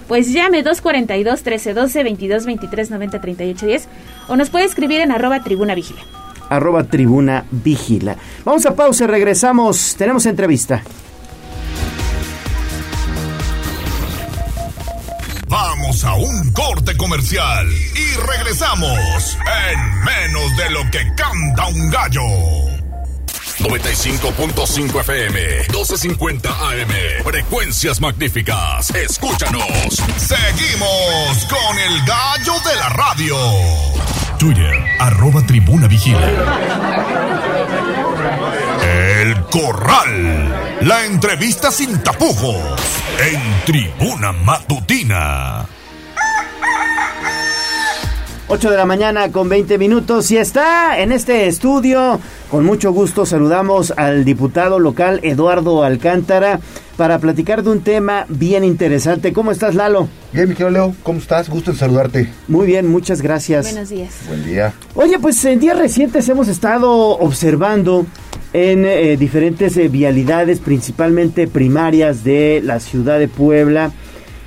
pues 0.07 0.31
llame 0.31 0.63
242 0.63 1.39
1312 1.39 2.03
22 2.03 2.45
23 2.45 2.91
90 2.91 3.21
38 3.21 3.65
10 3.65 3.87
o 4.29 4.35
nos 4.35 4.49
puede 4.49 4.65
escribir 4.65 5.01
en 5.01 5.11
arroba 5.11 5.43
tribuna 5.43 5.75
vigila. 5.75 6.01
Arroba 6.49 6.83
tribuna 6.83 7.45
vigila. 7.51 8.15
Vamos 8.45 8.65
a 8.65 8.75
pausa, 8.75 9.05
regresamos. 9.07 9.95
Tenemos 9.97 10.25
entrevista. 10.25 10.81
Vamos 15.49 16.03
a 16.03 16.15
un 16.15 16.51
corte 16.51 16.95
comercial 16.97 17.67
y 17.69 18.27
regresamos 18.27 19.37
en 19.71 20.03
menos 20.03 20.57
de 20.57 20.69
lo 20.71 20.91
que 20.91 20.99
canta 21.15 21.67
un 21.67 21.89
gallo. 21.89 22.86
95.5 23.59 24.99
FM, 25.01 25.67
12.50 25.69 26.47
AM. 26.47 27.23
Frecuencias 27.23 27.99
magníficas. 27.99 28.89
Escúchanos. 28.91 29.63
Seguimos 30.17 31.45
con 31.49 31.79
el 31.79 32.05
gallo 32.05 32.53
de 32.69 32.75
la 32.75 32.89
radio. 32.89 33.35
Twitter, 34.37 34.75
arroba 34.99 35.41
tribuna 35.45 35.87
vigila. 35.87 36.31
El 38.81 39.41
Corral. 39.45 40.77
La 40.81 41.05
entrevista 41.05 41.71
sin 41.71 42.01
tapujos. 42.03 42.79
En 43.19 43.41
tribuna 43.65 44.31
matutina. 44.31 45.65
8 48.49 48.71
de 48.71 48.77
la 48.77 48.85
mañana 48.85 49.29
con 49.29 49.49
20 49.49 49.77
minutos 49.77 50.31
y 50.31 50.37
está 50.37 50.99
en 50.99 51.11
este 51.11 51.47
estudio. 51.47 52.17
Con 52.49 52.63
mucho 52.63 52.93
gusto 52.93 53.25
saludamos 53.25 53.91
al 53.97 54.23
diputado 54.23 54.79
local 54.79 55.19
Eduardo 55.23 55.83
Alcántara 55.83 56.61
para 56.95 57.19
platicar 57.19 57.61
de 57.61 57.71
un 57.71 57.81
tema 57.81 58.25
bien 58.29 58.63
interesante. 58.63 59.33
¿Cómo 59.33 59.51
estás, 59.51 59.75
Lalo? 59.75 60.07
Bien, 60.31 60.47
Miguel 60.47 60.71
Leo, 60.71 60.95
¿cómo 61.03 61.19
estás? 61.19 61.49
Gusto 61.49 61.71
en 61.71 61.77
saludarte. 61.77 62.29
Muy 62.47 62.67
bien, 62.67 62.87
muchas 62.87 63.21
gracias. 63.21 63.65
Buenos 63.65 63.89
días. 63.89 64.13
Buen 64.29 64.45
día. 64.45 64.73
Oye, 64.95 65.19
pues 65.19 65.43
en 65.43 65.59
días 65.59 65.77
recientes 65.77 66.29
hemos 66.29 66.47
estado 66.47 66.89
observando 67.19 68.05
en 68.53 68.85
eh, 68.85 69.17
diferentes 69.17 69.75
eh, 69.75 69.89
vialidades, 69.89 70.59
principalmente 70.59 71.47
primarias 71.47 72.23
de 72.23 72.61
la 72.63 72.79
ciudad 72.79 73.19
de 73.19 73.27
Puebla, 73.27 73.91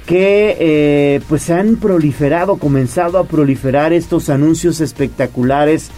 que 0.06 0.56
eh, 0.58 1.20
pues 1.28 1.50
han 1.50 1.76
proliferado, 1.76 2.56
comenzado 2.56 3.18
a 3.18 3.24
proliferar 3.24 3.92
estos 3.92 4.28
anuncios 4.28 4.80
espectaculares 4.80 5.90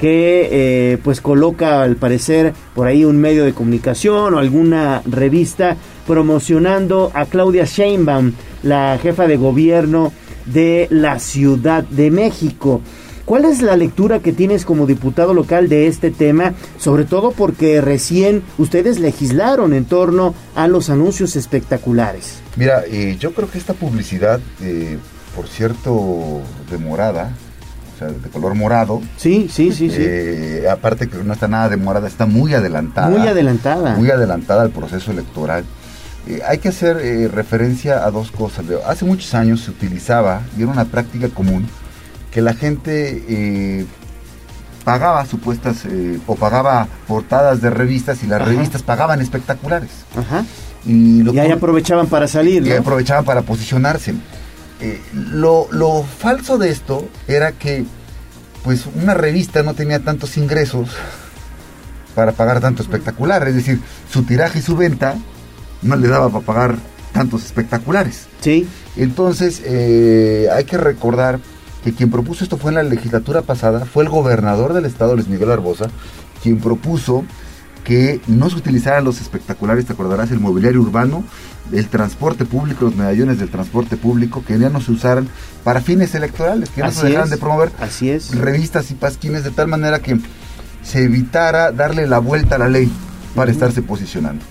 que 0.00 0.48
eh, 0.50 0.98
pues 1.04 1.20
coloca 1.20 1.82
al 1.82 1.96
parecer 1.96 2.54
por 2.74 2.86
ahí 2.86 3.04
un 3.04 3.18
medio 3.18 3.44
de 3.44 3.52
comunicación 3.52 4.34
o 4.34 4.38
alguna 4.38 5.02
revista 5.04 5.76
promocionando 6.06 7.12
a 7.14 7.26
Claudia 7.26 7.64
Sheinbaum, 7.64 8.32
la 8.62 8.98
jefa 9.00 9.26
de 9.26 9.36
gobierno 9.36 10.12
de 10.46 10.88
la 10.90 11.18
Ciudad 11.18 11.84
de 11.84 12.10
México. 12.10 12.80
¿Cuál 13.30 13.44
es 13.44 13.62
la 13.62 13.76
lectura 13.76 14.18
que 14.18 14.32
tienes 14.32 14.64
como 14.64 14.86
diputado 14.86 15.34
local 15.34 15.68
de 15.68 15.86
este 15.86 16.10
tema? 16.10 16.54
Sobre 16.80 17.04
todo 17.04 17.30
porque 17.30 17.80
recién 17.80 18.42
ustedes 18.58 18.98
legislaron 18.98 19.72
en 19.72 19.84
torno 19.84 20.34
a 20.56 20.66
los 20.66 20.90
anuncios 20.90 21.36
espectaculares. 21.36 22.40
Mira, 22.56 22.82
eh, 22.88 23.16
yo 23.20 23.32
creo 23.32 23.48
que 23.48 23.58
esta 23.58 23.72
publicidad, 23.72 24.40
eh, 24.60 24.98
por 25.36 25.46
cierto, 25.46 26.40
demorada, 26.72 27.30
o 27.94 27.98
sea, 28.00 28.08
de 28.08 28.28
color 28.30 28.56
morado. 28.56 29.00
Sí, 29.16 29.48
sí, 29.48 29.70
sí, 29.70 29.90
sí. 29.90 29.96
Eh, 30.00 30.64
aparte 30.68 31.06
que 31.08 31.18
no 31.18 31.32
está 31.32 31.46
nada 31.46 31.68
demorada, 31.68 32.08
está 32.08 32.26
muy 32.26 32.52
adelantada. 32.54 33.10
Muy 33.16 33.28
adelantada. 33.28 33.94
Muy 33.94 34.10
adelantada 34.10 34.62
al 34.62 34.70
proceso 34.70 35.12
electoral. 35.12 35.64
hay 36.48 36.58
que 36.58 36.70
hacer 36.70 36.96
referencia 37.32 38.04
a 38.04 38.10
dos 38.10 38.32
cosas. 38.32 38.64
Hace 38.88 39.04
muchos 39.04 39.32
años 39.34 39.60
se 39.60 39.70
utilizaba, 39.70 40.42
y 40.58 40.62
era 40.62 40.72
una 40.72 40.86
práctica 40.86 41.28
común, 41.28 41.68
que 42.30 42.40
la 42.42 42.54
gente 42.54 43.86
pagaba 44.84 45.26
supuestas 45.26 45.84
o 46.26 46.34
pagaba 46.36 46.88
portadas 47.06 47.60
de 47.60 47.70
revistas 47.70 48.22
y 48.22 48.26
las 48.26 48.42
revistas 48.42 48.82
pagaban 48.82 49.20
espectaculares. 49.20 49.90
Ajá. 50.16 50.44
Y, 50.86 51.38
ahí 51.38 51.50
aprovechaban 51.50 52.06
para 52.06 52.26
salir. 52.26 52.66
Y 52.66 52.72
aprovechaban 52.72 53.24
para 53.24 53.42
posicionarse. 53.42 54.14
Eh, 54.80 55.00
lo, 55.14 55.68
lo, 55.70 56.02
falso 56.02 56.56
de 56.56 56.70
esto 56.70 57.06
era 57.28 57.52
que 57.52 57.84
pues 58.64 58.84
una 59.00 59.12
revista 59.14 59.62
no 59.62 59.74
tenía 59.74 60.00
tantos 60.00 60.38
ingresos 60.38 60.88
para 62.14 62.32
pagar 62.32 62.60
tanto 62.60 62.82
espectacular. 62.82 63.46
Es 63.48 63.54
decir, 63.54 63.80
su 64.10 64.22
tiraje 64.22 64.60
y 64.60 64.62
su 64.62 64.76
venta 64.76 65.16
no 65.82 65.96
le 65.96 66.08
daba 66.08 66.30
para 66.30 66.44
pagar 66.44 66.76
tantos 67.12 67.44
espectaculares. 67.44 68.26
Sí. 68.40 68.66
Entonces, 68.96 69.62
eh, 69.64 70.48
hay 70.52 70.64
que 70.64 70.78
recordar 70.78 71.40
que 71.84 71.92
quien 71.92 72.10
propuso 72.10 72.44
esto 72.44 72.56
fue 72.56 72.70
en 72.70 72.76
la 72.76 72.82
legislatura 72.82 73.42
pasada, 73.42 73.84
fue 73.84 74.04
el 74.04 74.10
gobernador 74.10 74.74
del 74.74 74.84
estado, 74.84 75.14
Luis 75.14 75.28
Miguel 75.28 75.50
Arbosa, 75.50 75.88
quien 76.42 76.58
propuso 76.58 77.24
que 77.84 78.20
no 78.26 78.50
se 78.50 78.56
utilizaran 78.56 79.04
los 79.04 79.20
espectaculares, 79.20 79.86
te 79.86 79.94
acordarás, 79.94 80.30
el 80.30 80.40
mobiliario 80.40 80.80
urbano, 80.80 81.24
el 81.72 81.88
transporte 81.88 82.44
público, 82.44 82.84
los 82.84 82.96
medallones 82.96 83.38
del 83.38 83.48
transporte 83.48 83.96
público, 83.96 84.44
que 84.46 84.58
ya 84.58 84.68
no 84.68 84.80
se 84.80 84.92
usaran 84.92 85.28
para 85.64 85.80
fines 85.80 86.14
electorales, 86.14 86.68
que 86.70 86.82
no 86.82 86.92
se 86.92 87.06
dejaran 87.06 87.30
de 87.30 87.38
promover 87.38 87.72
Así 87.80 88.10
es. 88.10 88.34
revistas 88.36 88.90
y 88.90 88.94
pasquines 88.94 89.44
de 89.44 89.50
tal 89.50 89.68
manera 89.68 90.00
que 90.00 90.18
se 90.82 91.04
evitara 91.04 91.72
darle 91.72 92.06
la 92.06 92.18
vuelta 92.18 92.56
a 92.56 92.58
la 92.58 92.68
ley 92.68 92.90
para 93.34 93.50
estarse 93.50 93.82
posicionando. 93.82 94.44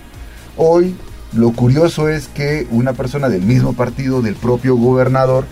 Hoy 0.56 0.94
lo 1.32 1.52
curioso 1.52 2.08
es 2.08 2.28
que 2.28 2.66
una 2.70 2.92
persona 2.92 3.28
del 3.28 3.42
mismo 3.42 3.74
partido, 3.74 4.22
del 4.22 4.34
propio 4.34 4.76
gobernador, 4.76 5.44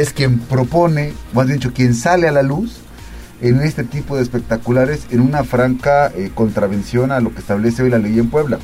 es 0.00 0.12
quien 0.12 0.40
propone, 0.40 1.12
más 1.32 1.46
dicho, 1.46 1.72
quien 1.72 1.94
sale 1.94 2.26
a 2.26 2.32
la 2.32 2.42
luz 2.42 2.78
en 3.40 3.60
este 3.60 3.84
tipo 3.84 4.16
de 4.16 4.22
espectaculares 4.22 5.06
en 5.10 5.20
una 5.20 5.44
franca 5.44 6.08
eh, 6.08 6.32
contravención 6.34 7.12
a 7.12 7.20
lo 7.20 7.32
que 7.32 7.38
establece 7.38 7.84
hoy 7.84 7.90
la 7.90 7.98
ley 7.98 8.18
en 8.18 8.28
Puebla. 8.28 8.58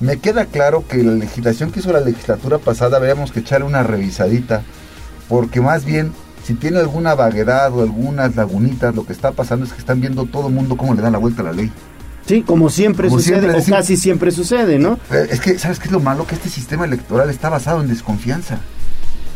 Me 0.00 0.18
queda 0.18 0.44
claro 0.44 0.84
que 0.86 1.02
la 1.02 1.12
legislación 1.12 1.72
que 1.72 1.80
hizo 1.80 1.90
la 1.90 2.00
legislatura 2.00 2.58
pasada 2.58 2.98
veamos 2.98 3.32
que 3.32 3.40
echarle 3.40 3.66
una 3.66 3.82
revisadita, 3.82 4.62
porque 5.26 5.62
más 5.62 5.86
bien 5.86 6.12
si 6.44 6.52
tiene 6.52 6.78
alguna 6.80 7.14
vaguedad 7.14 7.72
o 7.72 7.82
algunas 7.82 8.36
lagunitas, 8.36 8.94
lo 8.94 9.06
que 9.06 9.14
está 9.14 9.32
pasando 9.32 9.64
es 9.64 9.72
que 9.72 9.78
están 9.78 10.02
viendo 10.02 10.26
todo 10.26 10.48
el 10.48 10.54
mundo 10.54 10.76
cómo 10.76 10.92
le 10.92 11.00
dan 11.00 11.12
la 11.12 11.18
vuelta 11.18 11.40
a 11.40 11.46
la 11.46 11.52
ley. 11.52 11.72
Sí, 12.26 12.42
como 12.42 12.68
siempre 12.68 13.08
sucede, 13.08 13.58
o 13.58 13.64
casi 13.64 13.96
siempre 13.96 14.30
sucede, 14.32 14.78
¿no? 14.78 14.98
Eh, 15.10 15.28
es 15.30 15.40
que, 15.40 15.58
¿sabes 15.58 15.78
qué 15.78 15.86
es 15.86 15.92
lo 15.92 16.00
malo? 16.00 16.26
Que 16.26 16.34
este 16.34 16.50
sistema 16.50 16.84
electoral 16.84 17.30
está 17.30 17.48
basado 17.48 17.80
en 17.80 17.88
desconfianza. 17.88 18.58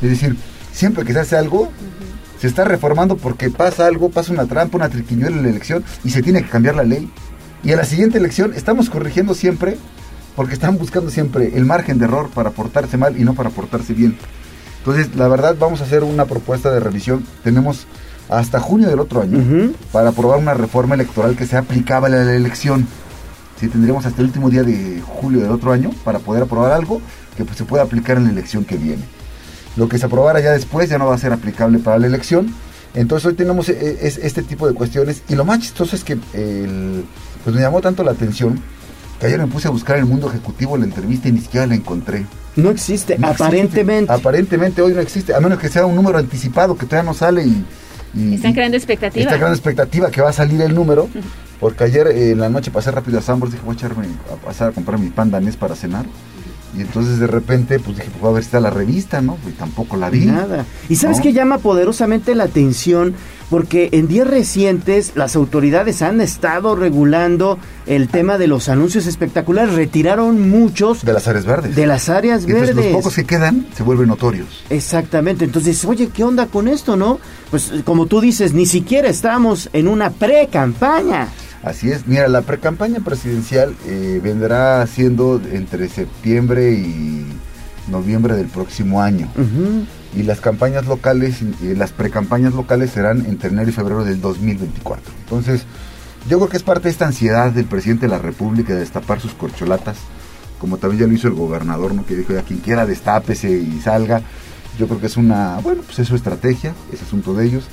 Es 0.02 0.10
decir, 0.10 0.36
siempre 0.72 1.04
que 1.04 1.12
se 1.12 1.20
hace 1.20 1.36
algo, 1.36 1.70
se 2.40 2.48
está 2.48 2.64
reformando 2.64 3.16
porque 3.16 3.50
pasa 3.50 3.86
algo, 3.86 4.10
pasa 4.10 4.32
una 4.32 4.46
trampa, 4.46 4.76
una 4.76 4.88
triquiñuela 4.88 5.36
en 5.36 5.44
la 5.44 5.50
elección 5.50 5.84
y 6.02 6.10
se 6.10 6.22
tiene 6.22 6.42
que 6.42 6.50
cambiar 6.50 6.74
la 6.74 6.84
ley. 6.84 7.08
Y 7.62 7.72
a 7.72 7.76
la 7.76 7.84
siguiente 7.84 8.18
elección 8.18 8.52
estamos 8.54 8.90
corrigiendo 8.90 9.34
siempre 9.34 9.78
porque 10.34 10.54
están 10.54 10.78
buscando 10.78 11.10
siempre 11.10 11.52
el 11.54 11.64
margen 11.64 11.98
de 11.98 12.06
error 12.06 12.30
para 12.30 12.50
portarse 12.50 12.96
mal 12.96 13.18
y 13.18 13.24
no 13.24 13.34
para 13.34 13.50
portarse 13.50 13.94
bien. 13.94 14.16
Entonces, 14.78 15.14
la 15.14 15.28
verdad, 15.28 15.54
vamos 15.58 15.80
a 15.80 15.84
hacer 15.84 16.02
una 16.02 16.24
propuesta 16.24 16.72
de 16.72 16.80
revisión. 16.80 17.24
Tenemos 17.44 17.86
hasta 18.28 18.58
junio 18.58 18.88
del 18.88 18.98
otro 18.98 19.20
año 19.20 19.72
para 19.92 20.08
aprobar 20.08 20.38
una 20.38 20.54
reforma 20.54 20.94
electoral 20.94 21.36
que 21.36 21.46
sea 21.46 21.60
aplicable 21.60 22.16
a 22.16 22.24
la 22.24 22.34
elección. 22.34 22.88
Sí, 23.60 23.68
tendríamos 23.68 24.04
hasta 24.06 24.20
el 24.20 24.26
último 24.26 24.50
día 24.50 24.64
de 24.64 25.00
julio 25.06 25.40
del 25.40 25.52
otro 25.52 25.70
año 25.70 25.90
para 26.02 26.18
poder 26.18 26.42
aprobar 26.42 26.72
algo 26.72 27.00
que 27.36 27.44
pues, 27.44 27.56
se 27.56 27.64
pueda 27.64 27.84
aplicar 27.84 28.16
en 28.16 28.24
la 28.24 28.30
elección 28.30 28.64
que 28.64 28.76
viene. 28.76 29.04
Lo 29.76 29.88
que 29.88 29.98
se 29.98 30.06
aprobara 30.06 30.40
ya 30.40 30.52
después 30.52 30.88
ya 30.90 30.98
no 30.98 31.06
va 31.06 31.14
a 31.14 31.18
ser 31.18 31.32
aplicable 31.32 31.78
para 31.78 31.98
la 31.98 32.06
elección. 32.06 32.54
Entonces 32.94 33.26
hoy 33.26 33.34
tenemos 33.34 33.68
eh, 33.68 33.98
este 34.02 34.42
tipo 34.42 34.68
de 34.68 34.74
cuestiones 34.74 35.22
y 35.28 35.34
lo 35.34 35.44
más 35.44 35.60
chistoso 35.60 35.96
es 35.96 36.04
que 36.04 36.16
pues 36.16 37.56
me 37.56 37.62
llamó 37.62 37.80
tanto 37.80 38.04
la 38.04 38.12
atención 38.12 38.60
que 39.18 39.26
ayer 39.26 39.38
me 39.38 39.46
puse 39.46 39.68
a 39.68 39.70
buscar 39.70 39.96
en 39.96 40.02
el 40.02 40.08
mundo 40.08 40.28
ejecutivo 40.28 40.76
la 40.76 40.84
entrevista 40.84 41.28
y 41.28 41.32
ni 41.32 41.40
siquiera 41.40 41.66
la 41.66 41.74
encontré. 41.74 42.26
No 42.56 42.70
existe, 42.70 43.16
aparentemente. 43.22 44.12
Aparentemente 44.12 44.82
hoy 44.82 44.92
no 44.92 45.00
existe, 45.00 45.34
a 45.34 45.40
menos 45.40 45.58
que 45.58 45.68
sea 45.68 45.86
un 45.86 45.94
número 45.94 46.18
anticipado 46.18 46.76
que 46.76 46.86
todavía 46.86 47.10
no 47.10 47.14
sale 47.14 47.44
y... 47.44 47.64
Están 48.34 48.52
creando 48.52 48.76
expectativa. 48.76 49.22
Está 49.22 49.36
creando 49.36 49.54
expectativa 49.54 50.10
que 50.10 50.20
va 50.20 50.28
a 50.28 50.32
salir 50.34 50.60
el 50.60 50.74
número, 50.74 51.08
porque 51.60 51.84
ayer 51.84 52.08
en 52.08 52.40
la 52.40 52.50
noche 52.50 52.70
pasé 52.70 52.90
rápido 52.90 53.20
a 53.20 53.22
Sambors, 53.22 53.52
dije 53.52 53.64
voy 53.64 53.74
a 53.74 53.78
echarme 53.78 54.06
a 54.30 54.44
pasar 54.44 54.68
a 54.68 54.72
comprar 54.72 54.98
mi 54.98 55.08
pan 55.08 55.30
danés 55.30 55.56
para 55.56 55.74
cenar. 55.74 56.04
Y 56.76 56.80
entonces 56.80 57.18
de 57.18 57.26
repente, 57.26 57.78
pues 57.78 57.98
dije, 57.98 58.10
pues 58.10 58.24
a 58.24 58.32
ver 58.32 58.42
si 58.42 58.46
está 58.46 58.60
la 58.60 58.70
revista, 58.70 59.20
¿no? 59.20 59.36
Y 59.46 59.52
tampoco 59.52 59.96
la 59.96 60.10
vi. 60.10 60.26
Nada. 60.26 60.64
Y 60.88 60.96
sabes 60.96 61.20
que 61.20 61.32
llama 61.32 61.58
poderosamente 61.58 62.34
la 62.34 62.44
atención 62.44 63.14
porque 63.52 63.90
en 63.92 64.08
días 64.08 64.26
recientes 64.26 65.12
las 65.14 65.36
autoridades 65.36 66.00
han 66.00 66.22
estado 66.22 66.74
regulando 66.74 67.58
el 67.84 68.08
tema 68.08 68.38
de 68.38 68.46
los 68.46 68.70
anuncios 68.70 69.06
espectaculares, 69.06 69.74
retiraron 69.74 70.48
muchos 70.48 71.04
de 71.04 71.12
las 71.12 71.28
áreas 71.28 71.44
verdes. 71.44 71.76
De 71.76 71.86
las 71.86 72.08
áreas 72.08 72.44
y 72.44 72.52
verdes. 72.52 72.74
Los 72.74 72.86
pocos 72.86 73.14
que 73.14 73.24
quedan 73.24 73.66
se 73.76 73.82
vuelven 73.82 74.08
notorios. 74.08 74.64
Exactamente. 74.70 75.44
Entonces, 75.44 75.84
oye, 75.84 76.08
¿qué 76.08 76.24
onda 76.24 76.46
con 76.46 76.66
esto, 76.66 76.96
no? 76.96 77.20
Pues 77.50 77.70
como 77.84 78.06
tú 78.06 78.22
dices, 78.22 78.54
ni 78.54 78.64
siquiera 78.64 79.10
estamos 79.10 79.68
en 79.74 79.86
una 79.86 80.08
pre-campaña. 80.08 81.28
Así 81.62 81.90
es, 81.90 82.08
mira, 82.08 82.26
la 82.26 82.42
precampaña 82.42 82.98
presidencial 83.00 83.74
eh, 83.86 84.20
vendrá 84.22 84.84
siendo 84.88 85.40
entre 85.52 85.88
septiembre 85.88 86.72
y 86.72 87.24
noviembre 87.88 88.34
del 88.34 88.48
próximo 88.48 89.00
año. 89.00 89.28
Y 90.16 90.24
las 90.24 90.40
campañas 90.40 90.86
locales, 90.86 91.40
eh, 91.62 91.74
las 91.76 91.92
precampañas 91.92 92.54
locales 92.54 92.90
serán 92.90 93.24
entre 93.26 93.50
enero 93.50 93.70
y 93.70 93.72
febrero 93.72 94.04
del 94.04 94.20
2024. 94.20 95.12
Entonces, 95.20 95.64
yo 96.28 96.38
creo 96.38 96.48
que 96.48 96.56
es 96.56 96.64
parte 96.64 96.84
de 96.84 96.90
esta 96.90 97.06
ansiedad 97.06 97.52
del 97.52 97.66
presidente 97.66 98.06
de 98.06 98.10
la 98.10 98.18
República 98.18 98.74
de 98.74 98.80
destapar 98.80 99.20
sus 99.20 99.32
corcholatas, 99.32 99.98
como 100.58 100.78
también 100.78 101.02
ya 101.02 101.06
lo 101.06 101.12
hizo 101.12 101.28
el 101.28 101.34
gobernador, 101.34 101.94
¿no? 101.94 102.04
que 102.04 102.16
dijo 102.16 102.32
ya 102.32 102.42
quien 102.42 102.58
quiera 102.58 102.86
destápese 102.86 103.50
y 103.50 103.80
salga. 103.80 104.20
Yo 104.78 104.88
creo 104.88 105.00
que 105.00 105.06
es 105.06 105.16
una, 105.16 105.58
bueno, 105.62 105.82
pues 105.82 105.98
es 106.00 106.08
su 106.08 106.16
estrategia, 106.16 106.74
es 106.92 107.02
asunto 107.02 107.34
de 107.34 107.46
ellos 107.46 107.64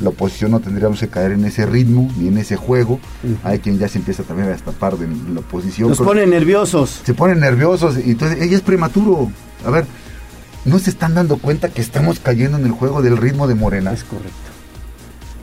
la 0.00 0.08
oposición 0.08 0.50
no 0.50 0.60
tendríamos 0.60 0.98
que 0.98 1.08
caer 1.08 1.32
en 1.32 1.44
ese 1.44 1.66
ritmo 1.66 2.10
ni 2.18 2.28
en 2.28 2.38
ese 2.38 2.56
juego. 2.56 2.98
Hay 3.42 3.60
quien 3.60 3.78
ya 3.78 3.88
se 3.88 3.98
empieza 3.98 4.22
también 4.22 4.48
a 4.48 4.52
destapar 4.52 4.96
de 4.96 5.06
la 5.32 5.40
oposición. 5.40 5.88
Nos 5.88 5.98
ponen 5.98 6.30
nerviosos. 6.30 7.02
Se 7.04 7.14
ponen 7.14 7.40
nerviosos 7.40 7.96
y 8.04 8.10
entonces 8.10 8.42
ella 8.42 8.56
es 8.56 8.62
prematuro. 8.62 9.30
A 9.64 9.70
ver, 9.70 9.86
¿no 10.64 10.78
se 10.78 10.90
están 10.90 11.14
dando 11.14 11.36
cuenta 11.36 11.68
que 11.68 11.80
estamos 11.80 12.18
cayendo 12.18 12.58
en 12.58 12.66
el 12.66 12.72
juego 12.72 13.02
del 13.02 13.16
ritmo 13.16 13.46
de 13.46 13.54
Morena? 13.54 13.92
Es 13.92 14.04
correcto. 14.04 14.30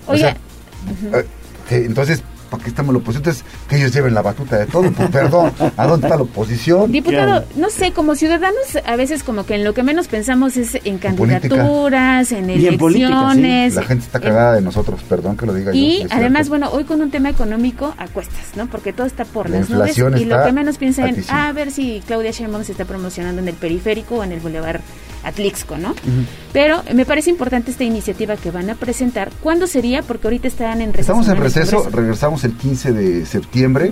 Oye. 0.07 0.35
Eh, 1.13 1.25
entonces, 1.85 2.23
¿para 2.51 2.63
qué 2.63 2.69
estamos 2.69 2.93
la 2.93 2.99
oposición? 2.99 3.23
Entonces, 3.23 3.45
que 3.67 3.77
ellos 3.77 3.93
lleven 3.93 4.13
la 4.13 4.21
batuta 4.21 4.57
de 4.57 4.65
todo, 4.67 4.91
pues 4.91 5.09
perdón, 5.09 5.51
¿a 5.77 5.87
dónde 5.87 6.05
está 6.05 6.17
la 6.17 6.23
oposición? 6.23 6.91
Diputado, 6.91 7.45
no 7.55 7.69
sé, 7.69 7.93
como 7.93 8.15
ciudadanos, 8.15 8.77
a 8.85 8.95
veces 8.97 9.23
como 9.23 9.45
que 9.45 9.55
en 9.55 9.63
lo 9.63 9.73
que 9.73 9.81
menos 9.81 10.07
pensamos 10.07 10.57
es 10.57 10.77
en 10.83 10.97
candidaturas, 10.97 12.31
en, 12.31 12.49
elecciones. 12.49 13.73
La 13.73 13.83
gente 13.83 14.05
está 14.05 14.19
cagada 14.19 14.55
de 14.55 14.61
nosotros, 14.61 15.01
perdón 15.07 15.37
que 15.37 15.45
lo 15.45 15.53
diga 15.53 15.73
y 15.73 16.05
además, 16.09 16.49
bueno, 16.49 16.69
hoy 16.71 16.83
con 16.83 17.01
un 17.01 17.09
tema 17.09 17.29
económico 17.29 17.95
a 17.97 18.07
cuestas, 18.07 18.55
¿no? 18.55 18.67
Porque 18.67 18.91
todo 18.91 19.07
está 19.07 19.23
por 19.23 19.49
las 19.49 19.69
nubes 19.69 19.97
y 19.97 20.25
lo 20.25 20.43
que 20.43 20.51
menos 20.51 20.77
piensan 20.77 21.07
en, 21.07 21.25
a 21.29 21.51
ver 21.53 21.71
si 21.71 22.03
Claudia 22.05 22.31
Sheinbaum 22.31 22.65
se 22.65 22.73
está 22.73 22.83
promocionando 22.83 23.41
en 23.41 23.47
el 23.47 23.55
periférico 23.55 24.15
o 24.15 24.23
en 24.23 24.33
el 24.33 24.41
Boulevard 24.41 24.81
Atlixco, 25.23 25.77
¿no? 25.77 25.93
Pero 26.53 26.83
me 26.93 27.05
parece 27.05 27.29
importante 27.29 27.71
esta 27.71 27.83
iniciativa 27.83 28.35
que 28.35 28.51
van 28.51 28.69
a 28.69 28.75
presentar. 28.75 29.31
¿Cuándo 29.41 29.67
sería? 29.67 30.01
Porque 30.01 30.27
ahorita 30.27 30.47
están 30.47 30.81
en 30.81 30.93
receso. 30.93 31.13
Estamos 31.13 31.27
en 31.27 31.37
receso, 31.37 31.89
regresamos 31.91 32.43
el 32.43 32.53
15 32.53 32.91
de 32.93 33.25
septiembre. 33.25 33.91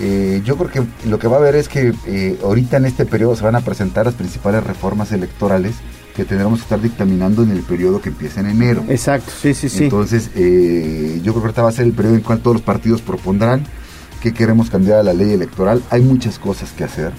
Eh, 0.00 0.42
yo 0.44 0.56
creo 0.56 0.70
que 0.70 1.08
lo 1.08 1.18
que 1.18 1.28
va 1.28 1.36
a 1.36 1.40
haber 1.40 1.56
es 1.56 1.68
que 1.68 1.92
eh, 2.06 2.38
ahorita 2.42 2.78
en 2.78 2.86
este 2.86 3.04
periodo 3.06 3.36
se 3.36 3.44
van 3.44 3.56
a 3.56 3.60
presentar 3.60 4.06
las 4.06 4.14
principales 4.14 4.64
reformas 4.64 5.12
electorales 5.12 5.74
que 6.14 6.24
tendremos 6.24 6.58
que 6.58 6.64
estar 6.64 6.80
dictaminando 6.80 7.42
en 7.42 7.50
el 7.50 7.62
periodo 7.62 8.00
que 8.00 8.08
empieza 8.08 8.40
en 8.40 8.46
enero. 8.46 8.84
Exacto, 8.88 9.32
sí, 9.40 9.54
sí, 9.54 9.68
sí. 9.68 9.84
Entonces, 9.84 10.30
eh, 10.34 11.20
yo 11.22 11.32
creo 11.32 11.42
que 11.42 11.46
ahorita 11.48 11.62
va 11.62 11.68
a 11.68 11.72
ser 11.72 11.86
el 11.86 11.92
periodo 11.92 12.16
en 12.16 12.22
cual 12.22 12.40
todos 12.40 12.56
los 12.56 12.62
partidos 12.62 13.00
propondrán 13.00 13.64
que 14.20 14.32
queremos 14.34 14.70
cambiar 14.70 14.98
a 14.98 15.02
la 15.02 15.12
ley 15.12 15.32
electoral. 15.32 15.82
Hay 15.90 16.02
muchas 16.02 16.38
cosas 16.38 16.72
que 16.72 16.84
hacer. 16.84 17.12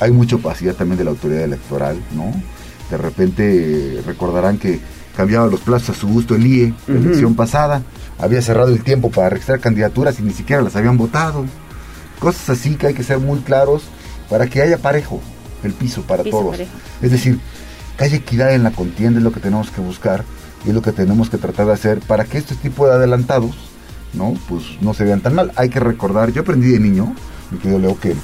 Hay 0.00 0.10
mucha 0.10 0.36
opacidad 0.36 0.74
también 0.74 0.98
de 0.98 1.04
la 1.04 1.10
autoridad 1.10 1.42
electoral, 1.42 1.96
¿no? 2.14 2.32
De 2.92 2.98
repente 2.98 4.02
recordarán 4.04 4.58
que 4.58 4.78
cambiaba 5.16 5.46
los 5.46 5.60
plazos 5.60 5.96
a 5.96 5.98
su 5.98 6.06
gusto 6.08 6.34
el 6.34 6.46
IE, 6.46 6.74
la 6.86 6.98
elección 6.98 7.34
pasada. 7.34 7.80
había 8.18 8.42
cerrado 8.42 8.68
el 8.68 8.84
tiempo 8.84 9.10
para 9.10 9.30
registrar 9.30 9.60
candidaturas 9.60 10.20
y 10.20 10.22
ni 10.22 10.34
siquiera 10.34 10.60
las 10.60 10.76
habían 10.76 10.98
votado. 10.98 11.46
Cosas 12.18 12.50
así 12.50 12.74
que 12.76 12.88
hay 12.88 12.94
que 12.94 13.02
ser 13.02 13.18
muy 13.18 13.38
claros 13.38 13.84
para 14.28 14.46
que 14.46 14.60
haya 14.60 14.76
parejo 14.76 15.22
el 15.62 15.72
piso 15.72 16.02
para 16.02 16.22
todos. 16.22 16.58
Es 17.00 17.10
decir, 17.10 17.40
que 17.96 18.04
haya 18.04 18.16
equidad 18.16 18.52
en 18.52 18.62
la 18.62 18.72
contienda 18.72 19.20
es 19.20 19.24
lo 19.24 19.32
que 19.32 19.40
tenemos 19.40 19.70
que 19.70 19.80
buscar 19.80 20.22
y 20.66 20.68
es 20.68 20.74
lo 20.74 20.82
que 20.82 20.92
tenemos 20.92 21.30
que 21.30 21.38
tratar 21.38 21.64
de 21.64 21.72
hacer 21.72 22.00
para 22.00 22.26
que 22.26 22.36
este 22.36 22.56
tipo 22.56 22.86
de 22.86 22.92
adelantados, 22.92 23.56
¿no? 24.12 24.34
Pues 24.50 24.64
no 24.82 24.92
se 24.92 25.04
vean 25.04 25.22
tan 25.22 25.34
mal. 25.34 25.50
Hay 25.56 25.70
que 25.70 25.80
recordar, 25.80 26.30
yo 26.30 26.42
aprendí 26.42 26.68
de 26.68 26.78
niño, 26.78 27.16
mi 27.50 27.56
querido 27.56 27.78
Leo, 27.78 27.98
que, 27.98 28.14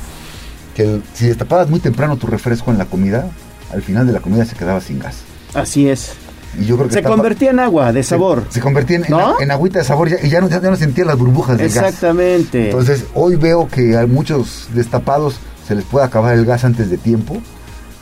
que 0.74 1.00
si 1.14 1.26
destapabas 1.26 1.70
muy 1.70 1.80
temprano 1.80 2.18
tu 2.18 2.26
refresco 2.26 2.70
en 2.70 2.76
la 2.76 2.84
comida, 2.84 3.30
al 3.72 3.82
final 3.82 4.06
de 4.06 4.12
la 4.12 4.20
comida 4.20 4.44
se 4.44 4.56
quedaba 4.56 4.80
sin 4.80 4.98
gas. 4.98 5.18
Así 5.54 5.88
es. 5.88 6.12
Y 6.58 6.64
yo 6.64 6.76
creo 6.76 6.88
que 6.88 6.94
se 6.94 7.02
convertía 7.02 7.50
en 7.50 7.60
agua 7.60 7.92
de 7.92 8.02
sabor. 8.02 8.44
Se, 8.48 8.60
convertía 8.60 8.96
en, 8.96 9.04
en, 9.40 9.50
agüita 9.50 9.80
de 9.80 9.84
sabor 9.84 10.08
y 10.08 10.28
ya 10.28 10.40
no, 10.40 10.48
ya 10.48 10.60
no 10.60 10.76
sentía 10.76 11.04
las 11.04 11.18
burbujas 11.18 11.58
del 11.58 11.68
gas. 11.68 11.84
Exactamente. 11.84 12.66
Entonces, 12.66 13.04
hoy 13.14 13.36
veo 13.36 13.68
que 13.68 13.96
a 13.96 14.06
muchos 14.06 14.68
destapados 14.74 15.38
se 15.66 15.74
les 15.74 15.84
puede 15.84 16.06
acabar 16.06 16.34
el 16.34 16.46
gas 16.46 16.64
antes 16.64 16.90
de 16.90 16.96
tiempo. 16.96 17.40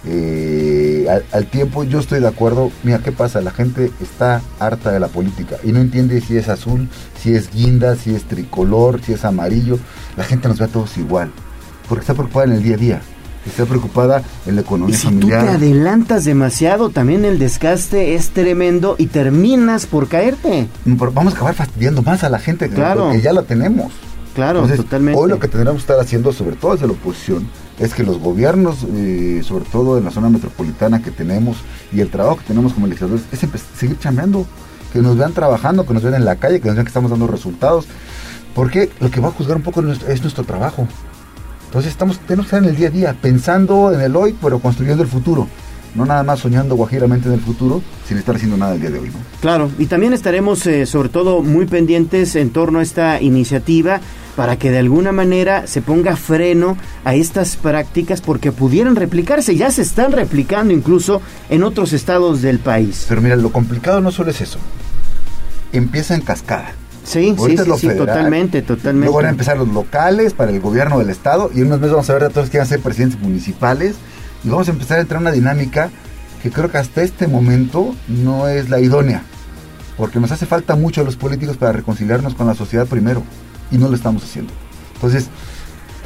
Eh, 0.08 1.08
al, 1.32 1.46
tiempo 1.46 1.82
yo 1.82 1.98
estoy 1.98 2.20
de 2.20 2.28
acuerdo. 2.28 2.70
Mira, 2.84 3.00
¿qué 3.00 3.10
pasa? 3.10 3.40
La 3.40 3.50
gente 3.50 3.90
está 4.00 4.40
harta 4.60 4.92
de 4.92 5.00
la 5.00 5.08
política 5.08 5.56
y 5.64 5.72
no 5.72 5.80
entiende 5.80 6.20
si 6.20 6.36
es 6.36 6.48
azul, 6.48 6.88
si 7.20 7.34
es 7.34 7.50
guinda, 7.50 7.96
si 7.96 8.14
es 8.14 8.24
tricolor, 8.24 9.02
si 9.02 9.12
es 9.12 9.24
amarillo. 9.24 9.78
La 10.16 10.22
gente 10.22 10.46
nos 10.46 10.60
ve 10.60 10.66
a 10.66 10.68
todos 10.68 10.96
igual, 10.96 11.32
porque 11.88 12.02
está 12.02 12.14
preocupada 12.14 12.46
en 12.46 12.52
el 12.52 12.62
día 12.62 12.76
a 12.76 12.78
día 12.78 13.02
está 13.50 13.64
preocupada 13.66 14.22
en 14.46 14.56
la 14.56 14.62
economía 14.62 14.94
y 14.94 14.98
si 14.98 15.06
familiar. 15.06 15.40
tú 15.40 15.46
te 15.46 15.52
adelantas 15.52 16.24
demasiado, 16.24 16.90
también 16.90 17.24
el 17.24 17.38
desgaste 17.38 18.14
es 18.14 18.30
tremendo 18.30 18.96
y 18.98 19.06
terminas 19.06 19.86
por 19.86 20.08
caerte. 20.08 20.68
Vamos 20.84 21.34
a 21.34 21.36
acabar 21.36 21.54
fastidiando 21.54 22.02
más 22.02 22.24
a 22.24 22.28
la 22.28 22.38
gente 22.38 22.68
claro. 22.68 23.04
porque 23.04 23.20
ya 23.20 23.32
la 23.32 23.42
tenemos. 23.42 23.92
Claro, 24.34 24.66
totalmente. 24.68 25.18
Hoy 25.18 25.30
lo 25.30 25.38
que 25.38 25.48
tendremos 25.48 25.76
que 25.76 25.92
estar 25.92 25.98
haciendo, 25.98 26.30
sobre 26.30 26.56
todo 26.56 26.72
desde 26.72 26.86
la 26.86 26.92
oposición, 26.92 27.48
es 27.78 27.94
que 27.94 28.02
los 28.02 28.18
gobiernos, 28.18 28.84
eh, 28.94 29.40
sobre 29.42 29.64
todo 29.64 29.96
en 29.96 30.04
la 30.04 30.10
zona 30.10 30.28
metropolitana 30.28 31.00
que 31.02 31.10
tenemos 31.10 31.56
y 31.90 32.00
el 32.00 32.10
trabajo 32.10 32.36
que 32.36 32.44
tenemos 32.44 32.74
como 32.74 32.86
legisladores, 32.86 33.24
es 33.32 33.40
seguir 33.78 33.98
chambeando, 33.98 34.46
que 34.92 35.00
nos 35.00 35.16
vean 35.16 35.32
trabajando, 35.32 35.86
que 35.86 35.94
nos 35.94 36.02
vean 36.02 36.16
en 36.16 36.26
la 36.26 36.36
calle, 36.36 36.60
que 36.60 36.66
nos 36.66 36.76
vean 36.76 36.84
que 36.84 36.90
estamos 36.90 37.10
dando 37.10 37.26
resultados. 37.26 37.86
Porque 38.54 38.90
lo 39.00 39.10
que 39.10 39.20
va 39.20 39.28
a 39.28 39.32
juzgar 39.32 39.56
un 39.56 39.62
poco 39.62 39.80
es 39.80 40.22
nuestro 40.22 40.44
trabajo. 40.44 40.86
Entonces 41.66 41.92
estamos, 41.92 42.18
tenemos 42.20 42.46
que 42.46 42.56
estar 42.56 42.62
en 42.62 42.70
el 42.70 42.76
día 42.76 42.88
a 42.88 42.90
día, 42.90 43.16
pensando 43.20 43.92
en 43.92 44.00
el 44.00 44.16
hoy, 44.16 44.34
pero 44.40 44.58
construyendo 44.58 45.02
el 45.02 45.08
futuro. 45.08 45.46
No 45.94 46.04
nada 46.04 46.22
más 46.22 46.40
soñando 46.40 46.76
guajiramente 46.76 47.28
en 47.28 47.34
el 47.34 47.40
futuro, 47.40 47.82
sin 48.06 48.18
estar 48.18 48.36
haciendo 48.36 48.56
nada 48.56 48.74
el 48.74 48.80
día 48.80 48.90
de 48.90 48.98
hoy. 48.98 49.10
Claro, 49.40 49.70
y 49.78 49.86
también 49.86 50.12
estaremos 50.12 50.66
eh, 50.66 50.84
sobre 50.84 51.08
todo 51.08 51.42
muy 51.42 51.66
pendientes 51.66 52.36
en 52.36 52.50
torno 52.50 52.80
a 52.80 52.82
esta 52.82 53.20
iniciativa 53.20 54.00
para 54.36 54.58
que 54.58 54.70
de 54.70 54.78
alguna 54.78 55.12
manera 55.12 55.66
se 55.66 55.80
ponga 55.80 56.14
freno 56.14 56.76
a 57.04 57.14
estas 57.14 57.56
prácticas 57.56 58.20
porque 58.20 58.52
pudieran 58.52 58.94
replicarse, 58.94 59.56
ya 59.56 59.70
se 59.70 59.82
están 59.82 60.12
replicando 60.12 60.74
incluso 60.74 61.22
en 61.48 61.62
otros 61.62 61.94
estados 61.94 62.42
del 62.42 62.58
país. 62.58 63.06
Pero 63.08 63.22
mira, 63.22 63.34
lo 63.34 63.50
complicado 63.50 64.02
no 64.02 64.12
solo 64.12 64.30
es 64.30 64.42
eso, 64.42 64.58
empieza 65.72 66.14
en 66.14 66.20
cascada. 66.20 66.74
Sí, 67.06 67.36
sí, 67.38 67.56
sí, 67.78 67.88
totalmente, 67.96 68.62
totalmente. 68.62 69.06
Luego 69.06 69.18
van 69.18 69.26
a 69.26 69.30
empezar 69.30 69.56
los 69.56 69.68
locales 69.68 70.34
para 70.34 70.50
el 70.50 70.60
gobierno 70.60 70.98
del 70.98 71.08
estado 71.08 71.50
y 71.54 71.60
en 71.60 71.68
unos 71.68 71.78
meses 71.78 71.92
vamos 71.92 72.10
a 72.10 72.14
ver 72.14 72.24
a 72.24 72.30
todos 72.30 72.50
que 72.50 72.58
van 72.58 72.66
a 72.66 72.68
ser 72.68 72.80
presidentes 72.80 73.20
municipales 73.20 73.94
y 74.42 74.48
vamos 74.48 74.66
a 74.68 74.72
empezar 74.72 74.98
a 74.98 75.02
entrar 75.02 75.20
en 75.20 75.28
una 75.28 75.32
dinámica 75.32 75.90
que 76.42 76.50
creo 76.50 76.68
que 76.68 76.78
hasta 76.78 77.02
este 77.02 77.28
momento 77.28 77.94
no 78.08 78.48
es 78.48 78.70
la 78.70 78.80
idónea, 78.80 79.22
porque 79.96 80.18
nos 80.18 80.32
hace 80.32 80.46
falta 80.46 80.74
mucho 80.74 81.02
a 81.02 81.04
los 81.04 81.16
políticos 81.16 81.56
para 81.56 81.72
reconciliarnos 81.72 82.34
con 82.34 82.48
la 82.48 82.54
sociedad 82.54 82.86
primero 82.86 83.22
y 83.70 83.78
no 83.78 83.88
lo 83.88 83.94
estamos 83.94 84.24
haciendo. 84.24 84.52
Entonces, 84.94 85.28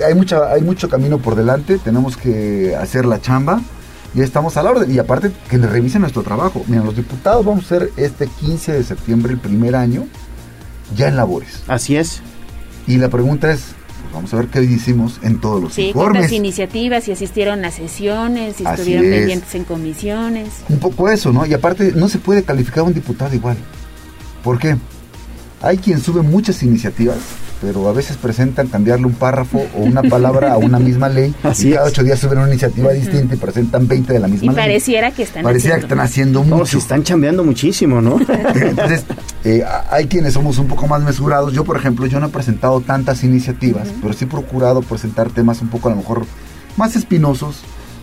hay, 0.07 0.15
mucha, 0.15 0.53
hay 0.53 0.61
mucho 0.61 0.91
camino 0.91 1.19
por 1.19 1.35
delante, 1.35 1.79
tenemos 1.79 2.19
que 2.19 2.77
hacer 2.77 3.07
la 3.07 3.21
chamba 3.23 3.61
y 4.15 4.21
estamos 4.21 4.57
a 4.57 4.63
la 4.63 4.71
orden. 4.71 4.91
Y 4.91 4.99
aparte, 4.99 5.31
que 5.49 5.59
revisen 5.59 6.03
nuestro 6.03 6.23
trabajo. 6.23 6.63
Mira, 6.67 6.83
los 6.83 6.97
diputados 6.97 7.45
vamos 7.45 7.65
a 7.65 7.69
ser 7.69 7.93
este 7.97 8.27
15 8.27 8.73
de 8.73 8.85
septiembre, 8.85 9.33
el 9.33 9.39
primer 9.39 9.77
año, 9.77 10.07
ya 10.97 11.09
en 11.09 11.17
labores. 11.17 11.63
Así 11.67 11.97
es. 11.97 12.21
Y 12.87 12.97
la 12.97 13.09
pregunta 13.09 13.53
es, 13.53 13.61
pues 14.03 14.13
vamos 14.13 14.35
a 14.35 14.37
ver 14.37 14.47
qué 14.47 14.63
hicimos 14.63 15.21
en 15.23 15.41
todos 15.41 15.63
los 15.63 15.75
sí, 15.75 15.89
informes. 15.89 16.13
cuántas 16.13 16.33
iniciativas, 16.33 17.05
si 17.05 17.13
asistieron 17.13 17.65
a 17.65 17.71
sesiones, 17.71 18.57
si 18.57 18.65
estuvieron 18.65 19.05
pendientes 19.05 19.55
en 19.55 19.65
comisiones. 19.65 20.49
Un 20.69 20.79
poco 20.79 21.09
eso, 21.09 21.33
¿no? 21.33 21.47
Y 21.47 21.55
aparte, 21.55 21.93
no 21.95 22.09
se 22.09 22.19
puede 22.19 22.43
calificar 22.43 22.81
a 22.81 22.85
un 22.85 22.95
diputado 22.95 23.35
igual. 23.35 23.57
¿Por 24.43 24.59
qué? 24.59 24.77
Hay 25.63 25.79
quien 25.79 26.01
sube 26.01 26.23
muchas 26.23 26.63
iniciativas 26.63 27.19
pero 27.61 27.89
a 27.89 27.93
veces 27.93 28.17
presentan 28.17 28.69
cambiarle 28.69 29.07
un 29.07 29.13
párrafo 29.13 29.63
o 29.77 29.83
una 29.83 30.03
palabra 30.03 30.53
a 30.53 30.57
una 30.57 30.79
misma 30.79 31.09
ley 31.09 31.35
y 31.59 31.73
cada 31.73 31.87
ocho 31.87 32.03
días 32.03 32.19
suben 32.19 32.39
una 32.39 32.49
iniciativa 32.49 32.93
distinta 32.93 33.35
y 33.35 33.39
presentan 33.39 33.87
20 33.87 34.13
de 34.13 34.19
la 34.19 34.29
misma 34.29 34.53
y 34.53 34.57
pareciera 34.57 35.11
que 35.11 35.23
están 35.25 35.43
pareciera 35.43 35.77
haciendo. 35.77 35.89
que 35.89 35.95
están 35.95 36.07
haciendo 36.07 36.43
mucho. 36.43 36.67
se 36.67 36.79
están 36.79 37.03
chambeando 37.03 37.45
muchísimo, 37.45 38.01
¿no? 38.01 38.19
Entonces, 38.55 39.05
eh, 39.45 39.63
hay 39.91 40.07
quienes 40.07 40.35
somos 40.35 40.59
un 40.59 40.69
poco 40.69 40.87
más 40.87 41.03
mesurados. 41.03 41.53
Yo, 41.53 41.65
por 41.65 41.77
ejemplo, 41.77 42.07
yo 42.07 42.21
no 42.21 42.27
he 42.27 42.31
presentado 42.31 42.81
tantas 42.81 43.25
iniciativas, 43.25 43.89
pero 44.01 44.15
sí 44.15 44.25
he 44.25 44.29
procurado 44.29 44.83
presentar 44.83 45.31
temas 45.31 45.61
un 45.61 45.69
poco 45.69 45.89
a 45.89 45.93
lo 45.93 45.99
mejor 45.99 46.25
más 46.77 46.97
espinosos, 46.97 47.57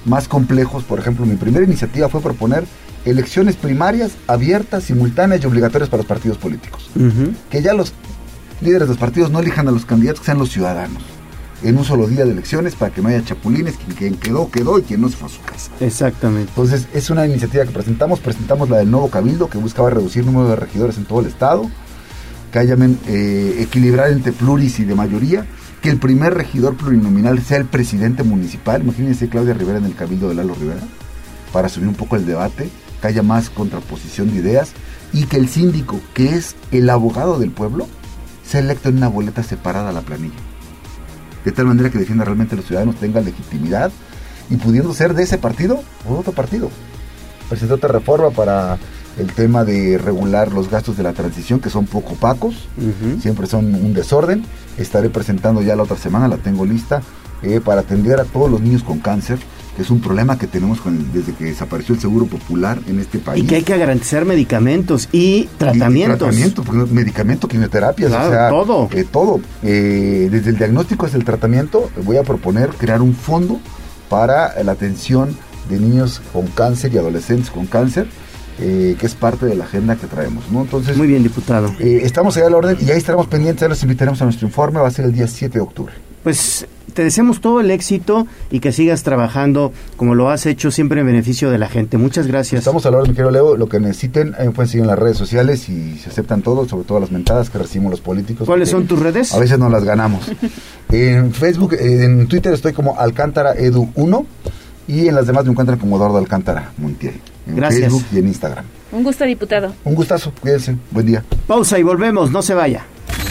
más 0.06 0.28
complejos. 0.28 0.84
Por 0.84 1.00
ejemplo, 1.00 1.26
mi 1.26 1.36
primera 1.36 1.66
iniciativa 1.66 2.10
fue 2.10 2.22
proponer 2.22 2.66
elecciones 3.06 3.56
primarias 3.56 4.12
abiertas, 4.28 4.84
simultáneas 4.84 5.44
y 5.44 5.48
obligatorias 5.48 5.90
para 5.90 6.00
los 6.00 6.08
partidos 6.08 6.38
políticos. 6.38 6.90
Que 7.50 7.62
ya 7.62 7.74
los 7.74 7.94
líderes 8.62 8.88
de 8.88 8.94
los 8.94 8.98
partidos 8.98 9.32
no 9.32 9.40
elijan 9.40 9.68
a 9.68 9.72
los 9.72 9.86
candidatos, 9.86 10.22
que 10.22 10.26
sean 10.28 10.40
los 10.40 10.50
ciudadanos. 10.50 11.04
En 11.64 11.78
un 11.78 11.84
solo 11.84 12.08
día 12.08 12.24
de 12.24 12.32
elecciones 12.32 12.76
para 12.76 12.94
que 12.94 13.02
no 13.02 13.10
haya 13.10 13.24
chapulines, 13.24 13.76
quien, 13.98 14.16
quedó, 14.16 14.52
quedó 14.52 14.78
y 14.78 14.84
quien 14.84 15.02
no 15.02 15.10
se 15.10 15.18
fue 15.18 15.28
a 15.28 15.32
su 15.32 15.42
casa. 15.42 15.72
Exactamente. 15.80 16.50
Entonces, 16.50 16.88
es 16.94 17.10
una 17.10 17.26
iniciativa 17.26 17.66
que 17.66 17.72
presentamos. 17.72 18.20
Presentamos 18.20 18.70
la 18.70 18.78
del 18.78 18.92
nuevo 18.92 19.10
Cabildo, 19.10 19.50
que 19.50 19.58
buscaba 19.58 19.90
reducir 19.90 20.20
el 20.22 20.28
número 20.28 20.50
de 20.50 20.56
regidores 20.56 20.98
en 20.98 21.06
todo 21.06 21.22
el 21.22 21.26
Estado, 21.26 21.68
que 22.52 22.60
haya 22.60 22.76
eh, 23.08 23.56
equilibrar 23.60 24.12
entre 24.12 24.34
pluris 24.34 24.80
y 24.80 24.86
de 24.86 24.94
mayoría, 24.94 25.48
que 25.82 25.90
el 25.90 25.98
primer 25.98 26.36
regidor 26.36 26.78
plurinominal 26.78 27.42
sea 27.42 27.58
el 27.58 27.66
presidente 27.66 28.22
municipal. 28.22 28.84
Imagínense 28.84 29.28
Claudia 29.28 29.56
Rivera 29.56 29.80
en 29.80 29.86
el 29.86 29.96
Cabildo 29.96 30.30
de 30.30 30.36
Lalo 30.36 30.54
Rivera, 30.54 30.82
para 31.52 31.70
subir 31.70 31.88
un 31.88 31.96
poco 31.96 32.18
el 32.18 32.28
debate, 32.28 32.70
que 33.02 33.08
haya 33.08 33.24
más 33.24 33.50
contraposición 33.50 34.32
de 34.32 34.38
ideas 34.38 34.74
y 35.12 35.26
que 35.26 35.38
el 35.38 35.50
síndico, 35.50 36.00
que 36.14 36.36
es 36.36 36.56
el 36.72 36.90
abogado 36.90 37.40
del 37.40 37.50
pueblo, 37.52 37.88
sea 38.48 38.62
electo 38.62 38.90
en 38.90 38.98
una 38.98 39.08
boleta 39.08 39.44
separada 39.44 39.90
a 39.90 39.94
la 39.94 40.02
planilla. 40.02 40.36
De 41.44 41.52
tal 41.52 41.66
manera 41.66 41.90
que 41.90 42.00
defienda 42.00 42.26
realmente 42.26 42.56
a 42.56 42.58
los 42.58 42.66
ciudadanos, 42.66 42.96
tenga 42.96 43.22
legitimidad 43.22 43.92
y 44.50 44.56
pudiendo 44.56 44.94
ser 44.94 45.14
de 45.14 45.24
ese 45.24 45.38
partido 45.38 45.82
o 46.08 46.14
de 46.14 46.20
otro 46.20 46.34
partido. 46.34 46.70
Presentó 47.50 47.76
otra 47.76 47.90
reforma 47.90 48.32
para 48.32 48.78
el 49.18 49.32
tema 49.34 49.64
de 49.64 49.98
regular 49.98 50.52
los 50.52 50.70
gastos 50.70 50.98
de 50.98 51.04
la 51.04 51.14
transición, 51.14 51.60
que 51.60 51.70
son 51.70 51.86
poco 51.86 52.14
opacos, 52.14 52.68
siempre 53.22 53.48
son 53.48 53.74
un 53.74 53.94
desorden. 53.94 54.46
Estaré 54.78 55.10
presentando 55.10 55.62
ya 55.62 55.76
la 55.76 55.84
otra 55.84 55.98
semana, 55.98 56.28
la 56.28 56.38
tengo 56.38 56.66
lista, 56.66 57.02
eh, 57.42 57.62
para 57.64 57.82
atender 57.82 58.20
a 58.20 58.26
todos 58.26 58.50
los 58.50 58.62
niños 58.62 58.84
con 58.84 59.00
cáncer 59.00 59.40
que 59.78 59.84
es 59.84 59.92
un 59.92 60.02
problema 60.02 60.40
que 60.40 60.48
tenemos 60.48 60.80
desde 61.14 61.34
que 61.34 61.46
desapareció 61.46 61.94
el 61.94 62.02
seguro 62.02 62.26
popular 62.26 62.80
en 62.88 63.00
este 63.00 63.20
país. 63.20 63.44
Y 63.44 63.48
que 63.48 63.58
hay 63.58 63.62
que 63.62 63.78
garantizar 63.78 64.26
medicamentos 64.26 65.08
y 65.12 65.48
tratamientos. 65.60 66.18
tratamiento, 66.18 66.64
medicamento, 66.92 67.48
quimioterapias, 67.48 68.12
o 68.12 68.30
sea, 68.32 68.50
todo. 68.50 68.90
Eh, 68.92 69.06
todo. 69.10 69.40
Eh, 69.62 70.30
desde 70.32 70.50
el 70.50 70.58
diagnóstico 70.58 71.06
hasta 71.06 71.16
el 71.16 71.24
tratamiento, 71.24 71.92
voy 72.04 72.18
a 72.18 72.24
proponer 72.24 72.70
crear 72.72 73.04
un 73.04 73.14
fondo 73.14 73.60
para 74.10 74.64
la 74.64 74.72
atención 74.72 75.38
de 75.70 75.80
niños 75.80 76.24
con 76.34 76.48
cáncer 76.48 76.92
y 76.96 76.98
adolescentes 76.98 77.52
con 77.52 77.68
cáncer. 77.68 78.08
Eh, 78.60 78.96
que 79.00 79.06
es 79.06 79.14
parte 79.14 79.46
de 79.46 79.54
la 79.54 79.66
agenda 79.66 79.96
que 79.98 80.08
traemos, 80.08 80.50
¿no? 80.52 80.62
Entonces, 80.62 80.98
muy 80.98 81.06
bien, 81.06 81.22
diputado. 81.22 81.72
estamos 81.80 82.36
ahí 82.38 82.42
a 82.42 82.50
la 82.50 82.58
orden 82.58 82.76
y 82.82 82.90
ahí 82.90 82.98
estaremos 82.98 83.28
pendientes, 83.28 83.62
ya 83.62 83.68
los 83.68 83.84
invitaremos 83.84 84.20
a 84.20 84.26
nuestro 84.26 84.48
informe, 84.48 84.80
va 84.80 84.88
a 84.88 84.92
ser 84.92 85.06
el 85.06 85.14
día 85.14 85.28
7 85.28 85.54
de 85.54 85.62
octubre. 85.62 85.94
Pues 86.28 86.68
te 86.94 87.06
deseamos 87.06 87.40
todo 87.40 87.62
el 87.62 87.72
éxito 87.72 88.28
y 88.52 88.60
que 88.60 88.74
sigas 88.74 89.02
trabajando 89.04 89.72
como 89.96 90.14
lo 90.14 90.30
has 90.30 90.46
hecho 90.46 90.72
siempre 90.72 91.00
en 91.00 91.08
beneficio 91.08 91.50
de 91.50 91.58
la 91.58 91.70
gente. 91.70 91.98
Muchas 91.98 92.28
gracias. 92.28 92.60
Estamos 92.60 92.86
a 92.86 92.92
la 92.92 92.98
hora, 92.98 93.08
mi 93.08 93.14
querido 93.14 93.32
Leo. 93.32 93.56
Lo 93.56 93.70
que 93.70 93.80
necesiten, 93.80 94.36
ahí 94.38 94.50
pueden 94.50 94.68
seguir 94.68 94.82
en 94.82 94.88
las 94.88 95.00
redes 95.00 95.16
sociales 95.16 95.70
y 95.70 95.98
se 95.98 96.10
aceptan 96.10 96.42
todos, 96.42 96.68
sobre 96.68 96.84
todo 96.84 97.00
las 97.00 97.12
mentadas 97.12 97.50
que 97.50 97.60
recibimos 97.60 97.92
los 97.92 98.02
políticos. 98.02 98.46
¿Cuáles 98.46 98.68
son 98.68 98.88
tus 98.88 99.00
redes? 99.00 99.34
A 99.34 99.40
veces 99.40 99.58
no 99.58 99.70
las 99.70 99.86
ganamos. 99.86 100.30
en 100.92 101.32
Facebook, 101.32 101.78
en 101.80 102.28
Twitter 102.28 102.52
estoy 102.52 102.74
como 102.74 103.00
Alcántara 103.00 103.54
Edu 103.54 103.90
1 103.96 104.26
y 104.90 105.08
en 105.08 105.16
las 105.16 105.28
demás 105.28 105.46
me 105.46 105.52
encuentran 105.52 105.80
como 105.80 105.96
Eduardo 105.96 106.18
Alcántara 106.18 106.74
Montiel. 106.78 107.22
En 107.48 107.56
Gracias. 107.56 107.84
Facebook 107.84 108.04
y 108.12 108.20
en 108.20 108.28
Instagram. 108.28 108.66
Un 108.92 109.04
gusto, 109.04 109.26
diputado. 109.26 109.74
Un 109.84 109.96
gustazo, 109.96 110.32
cuídense. 110.40 110.76
Buen 110.92 111.06
día. 111.06 111.24
Pausa 111.46 111.78
y 111.78 111.84
volvemos, 111.84 112.32
no 112.32 112.42
se 112.42 112.54
vaya. 112.54 112.86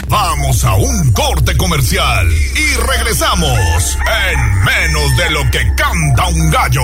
Vamos 0.07 0.63
a 0.63 0.75
un 0.75 1.11
corte 1.11 1.57
comercial 1.57 2.27
y 2.31 2.75
regresamos 2.75 3.97
en 4.31 4.63
menos 4.63 5.17
de 5.17 5.29
lo 5.31 5.51
que 5.51 5.59
canta 5.75 6.27
un 6.27 6.49
gallo. 6.49 6.81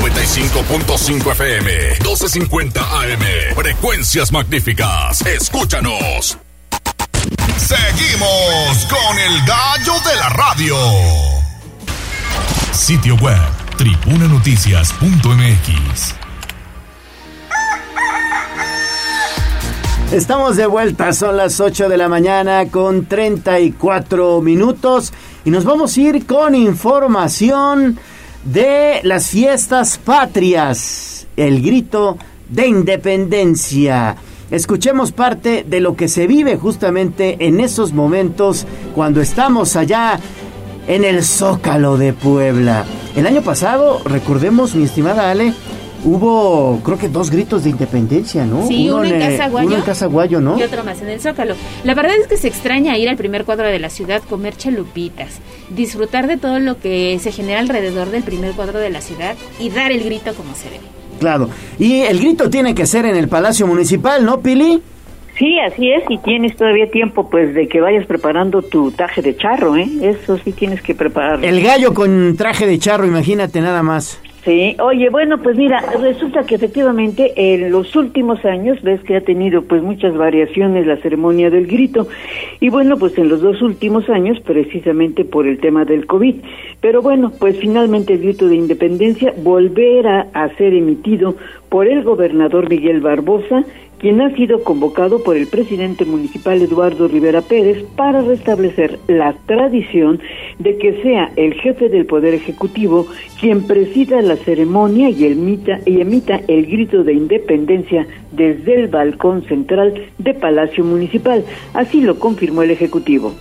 95.5 0.00 1.32
FM, 1.32 1.72
1250 2.00 2.80
AM. 2.80 3.54
Frecuencias 3.54 4.32
magníficas. 4.32 5.22
Escúchanos. 5.22 6.38
Seguimos 7.56 8.86
con 8.86 9.18
el 9.18 9.44
gallo 9.46 9.94
de 10.08 10.16
la 10.16 10.28
radio. 10.30 10.76
Sitio 12.72 13.16
web, 13.16 13.40
tribunanoticias.mx. 13.76 16.14
Estamos 20.12 20.56
de 20.56 20.66
vuelta, 20.66 21.12
son 21.12 21.36
las 21.36 21.60
8 21.60 21.88
de 21.88 21.96
la 21.96 22.08
mañana 22.08 22.66
con 22.70 23.06
34 23.06 24.40
minutos 24.40 25.12
y 25.44 25.50
nos 25.50 25.64
vamos 25.64 25.96
a 25.96 26.00
ir 26.00 26.26
con 26.26 26.54
información 26.54 27.98
de 28.44 29.00
las 29.02 29.30
fiestas 29.30 29.98
patrias, 29.98 31.26
el 31.36 31.60
grito 31.60 32.18
de 32.48 32.68
independencia. 32.68 34.14
Escuchemos 34.50 35.12
parte 35.12 35.66
de 35.68 35.80
lo 35.80 35.96
que 35.96 36.08
se 36.08 36.26
vive 36.26 36.56
justamente 36.56 37.46
en 37.46 37.60
esos 37.60 37.92
momentos 37.92 38.66
cuando 38.94 39.20
estamos 39.20 39.76
allá 39.76 40.18
en 40.86 41.04
el 41.04 41.24
Zócalo 41.24 41.98
de 41.98 42.12
Puebla. 42.12 42.86
El 43.16 43.26
año 43.26 43.40
pasado, 43.40 44.02
recordemos, 44.04 44.74
mi 44.74 44.84
estimada 44.84 45.30
Ale, 45.30 45.54
hubo 46.04 46.80
creo 46.84 46.98
que 46.98 47.08
dos 47.08 47.30
gritos 47.30 47.64
de 47.64 47.70
independencia, 47.70 48.44
¿no? 48.44 48.68
Sí, 48.68 48.90
uno, 48.90 49.04
en, 49.04 49.18
Casa 49.18 49.48
Guayo, 49.48 49.66
uno 49.66 49.76
en 49.76 49.82
Casa 49.82 50.06
Guayo, 50.06 50.40
¿no? 50.42 50.58
Y 50.58 50.62
otro 50.62 50.84
más 50.84 51.00
en 51.00 51.08
el 51.08 51.18
Zócalo. 51.18 51.54
La 51.82 51.94
verdad 51.94 52.14
es 52.20 52.26
que 52.26 52.36
se 52.36 52.48
extraña 52.48 52.98
ir 52.98 53.08
al 53.08 53.16
primer 53.16 53.46
cuadro 53.46 53.68
de 53.68 53.78
la 53.78 53.88
ciudad, 53.88 54.22
comer 54.28 54.54
chalupitas, 54.54 55.38
disfrutar 55.70 56.26
de 56.26 56.36
todo 56.36 56.58
lo 56.60 56.78
que 56.78 57.18
se 57.18 57.32
genera 57.32 57.60
alrededor 57.60 58.10
del 58.10 58.22
primer 58.22 58.52
cuadro 58.52 58.78
de 58.78 58.90
la 58.90 59.00
ciudad 59.00 59.34
y 59.58 59.70
dar 59.70 59.92
el 59.92 60.04
grito 60.04 60.34
como 60.34 60.54
se 60.54 60.64
debe. 60.64 60.84
Claro. 61.18 61.48
Y 61.78 62.00
el 62.02 62.18
grito 62.20 62.50
tiene 62.50 62.74
que 62.74 62.84
ser 62.84 63.06
en 63.06 63.16
el 63.16 63.28
Palacio 63.28 63.66
Municipal, 63.66 64.26
¿no, 64.26 64.40
Pili? 64.40 64.82
Sí, 65.38 65.58
así 65.60 65.90
es, 65.90 66.02
y 66.08 66.16
tienes 66.18 66.56
todavía 66.56 66.90
tiempo 66.90 67.28
pues 67.28 67.54
de 67.54 67.68
que 67.68 67.80
vayas 67.80 68.06
preparando 68.06 68.62
tu 68.62 68.90
traje 68.90 69.20
de 69.20 69.36
charro, 69.36 69.76
¿eh? 69.76 69.86
Eso 70.00 70.38
sí 70.38 70.52
tienes 70.52 70.80
que 70.80 70.94
preparar. 70.94 71.44
El 71.44 71.62
gallo 71.62 71.92
con 71.92 72.36
traje 72.36 72.66
de 72.66 72.78
charro, 72.78 73.06
imagínate 73.06 73.60
nada 73.60 73.82
más. 73.82 74.20
Sí, 74.46 74.76
oye, 74.80 75.10
bueno, 75.10 75.42
pues 75.42 75.56
mira, 75.56 75.82
resulta 76.00 76.44
que 76.44 76.54
efectivamente 76.54 77.32
en 77.34 77.72
los 77.72 77.96
últimos 77.96 78.44
años 78.44 78.80
ves 78.80 79.00
que 79.00 79.16
ha 79.16 79.20
tenido 79.20 79.62
pues 79.62 79.82
muchas 79.82 80.16
variaciones 80.16 80.86
la 80.86 80.98
ceremonia 80.98 81.50
del 81.50 81.66
grito 81.66 82.06
y 82.60 82.68
bueno, 82.68 82.96
pues 82.96 83.18
en 83.18 83.28
los 83.28 83.40
dos 83.40 83.60
últimos 83.60 84.08
años 84.08 84.38
precisamente 84.38 85.24
por 85.24 85.48
el 85.48 85.58
tema 85.58 85.84
del 85.84 86.06
COVID. 86.06 86.36
Pero 86.80 87.02
bueno, 87.02 87.32
pues 87.40 87.58
finalmente 87.58 88.12
el 88.12 88.20
grito 88.20 88.46
de 88.46 88.54
independencia 88.54 89.34
volverá 89.36 90.28
a 90.32 90.48
ser 90.50 90.74
emitido 90.74 91.34
por 91.68 91.88
el 91.88 92.04
gobernador 92.04 92.70
Miguel 92.70 93.00
Barbosa 93.00 93.64
quien 93.98 94.20
ha 94.20 94.34
sido 94.36 94.62
convocado 94.62 95.22
por 95.22 95.36
el 95.36 95.46
presidente 95.46 96.04
municipal 96.04 96.60
Eduardo 96.60 97.08
Rivera 97.08 97.42
Pérez 97.42 97.84
para 97.96 98.20
restablecer 98.22 98.98
la 99.06 99.34
tradición 99.46 100.20
de 100.58 100.76
que 100.78 101.02
sea 101.02 101.32
el 101.36 101.54
jefe 101.54 101.88
del 101.88 102.06
Poder 102.06 102.34
Ejecutivo 102.34 103.06
quien 103.40 103.66
presida 103.66 104.20
la 104.22 104.36
ceremonia 104.36 105.10
y 105.10 105.24
emita, 105.26 105.80
y 105.86 106.00
emita 106.00 106.40
el 106.48 106.66
grito 106.66 107.04
de 107.04 107.14
independencia 107.14 108.06
desde 108.32 108.80
el 108.80 108.88
balcón 108.88 109.44
central 109.46 109.94
de 110.18 110.34
Palacio 110.34 110.84
Municipal. 110.84 111.44
Así 111.74 112.00
lo 112.00 112.18
confirmó 112.18 112.62
el 112.62 112.70
Ejecutivo. 112.70 113.34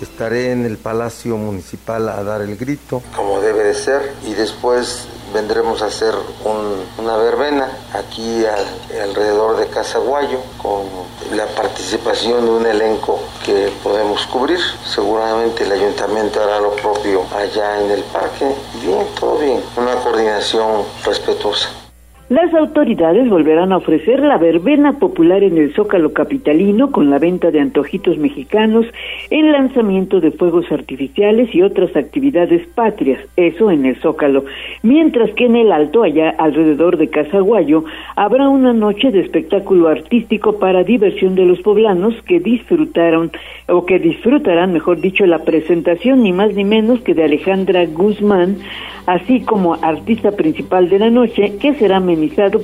Estaré 0.00 0.52
en 0.52 0.64
el 0.64 0.76
Palacio 0.76 1.36
Municipal 1.36 2.08
a 2.08 2.22
dar 2.22 2.42
el 2.42 2.56
grito, 2.56 3.02
como 3.14 3.40
debe 3.40 3.64
de 3.64 3.74
ser, 3.74 4.00
y 4.26 4.34
después 4.34 5.08
vendremos 5.32 5.82
a 5.82 5.86
hacer 5.86 6.14
una 6.98 7.16
verbena 7.16 7.68
aquí 7.92 8.44
alrededor 9.02 9.56
de 9.56 9.66
Casaguayo 9.68 10.38
con 10.58 10.84
la 11.36 11.46
participación 11.46 12.44
de 12.44 12.50
un 12.50 12.66
elenco 12.66 13.20
que 13.44 13.72
podemos 13.82 14.26
cubrir. 14.26 14.60
Seguramente 14.84 15.64
el 15.64 15.72
ayuntamiento 15.72 16.42
hará 16.42 16.60
lo 16.60 16.72
propio 16.72 17.24
allá 17.34 17.80
en 17.80 17.90
el 17.90 18.02
parque. 18.04 18.54
Bien, 18.82 19.06
todo 19.18 19.36
bien. 19.38 19.62
Una 19.76 19.94
coordinación 19.96 20.84
respetuosa. 21.04 21.68
Las 22.30 22.54
autoridades 22.54 23.28
volverán 23.28 23.72
a 23.72 23.78
ofrecer 23.78 24.20
la 24.20 24.38
verbena 24.38 25.00
popular 25.00 25.42
en 25.42 25.58
el 25.58 25.74
Zócalo 25.74 26.12
Capitalino 26.12 26.92
con 26.92 27.10
la 27.10 27.18
venta 27.18 27.50
de 27.50 27.58
antojitos 27.58 28.18
mexicanos, 28.18 28.86
el 29.30 29.50
lanzamiento 29.50 30.20
de 30.20 30.30
fuegos 30.30 30.70
artificiales 30.70 31.52
y 31.52 31.62
otras 31.62 31.96
actividades 31.96 32.64
patrias, 32.68 33.18
eso 33.34 33.72
en 33.72 33.84
el 33.84 33.96
Zócalo, 33.96 34.44
mientras 34.84 35.32
que 35.32 35.46
en 35.46 35.56
el 35.56 35.72
Alto, 35.72 36.04
allá 36.04 36.30
alrededor 36.38 36.98
de 36.98 37.08
Casaguayo, 37.08 37.82
habrá 38.14 38.48
una 38.48 38.72
noche 38.72 39.10
de 39.10 39.22
espectáculo 39.22 39.88
artístico 39.88 40.60
para 40.60 40.84
diversión 40.84 41.34
de 41.34 41.46
los 41.46 41.60
poblanos 41.62 42.14
que 42.28 42.38
disfrutaron 42.38 43.32
o 43.66 43.84
que 43.84 43.98
disfrutarán, 43.98 44.72
mejor 44.72 45.00
dicho, 45.00 45.26
la 45.26 45.40
presentación 45.40 46.22
ni 46.22 46.32
más 46.32 46.54
ni 46.54 46.62
menos 46.62 47.00
que 47.00 47.12
de 47.12 47.24
Alejandra 47.24 47.86
Guzmán, 47.86 48.58
así 49.06 49.40
como 49.40 49.74
artista 49.74 50.30
principal 50.30 50.88
de 50.88 51.00
la 51.00 51.10
noche, 51.10 51.56
que 51.60 51.74
será 51.74 51.98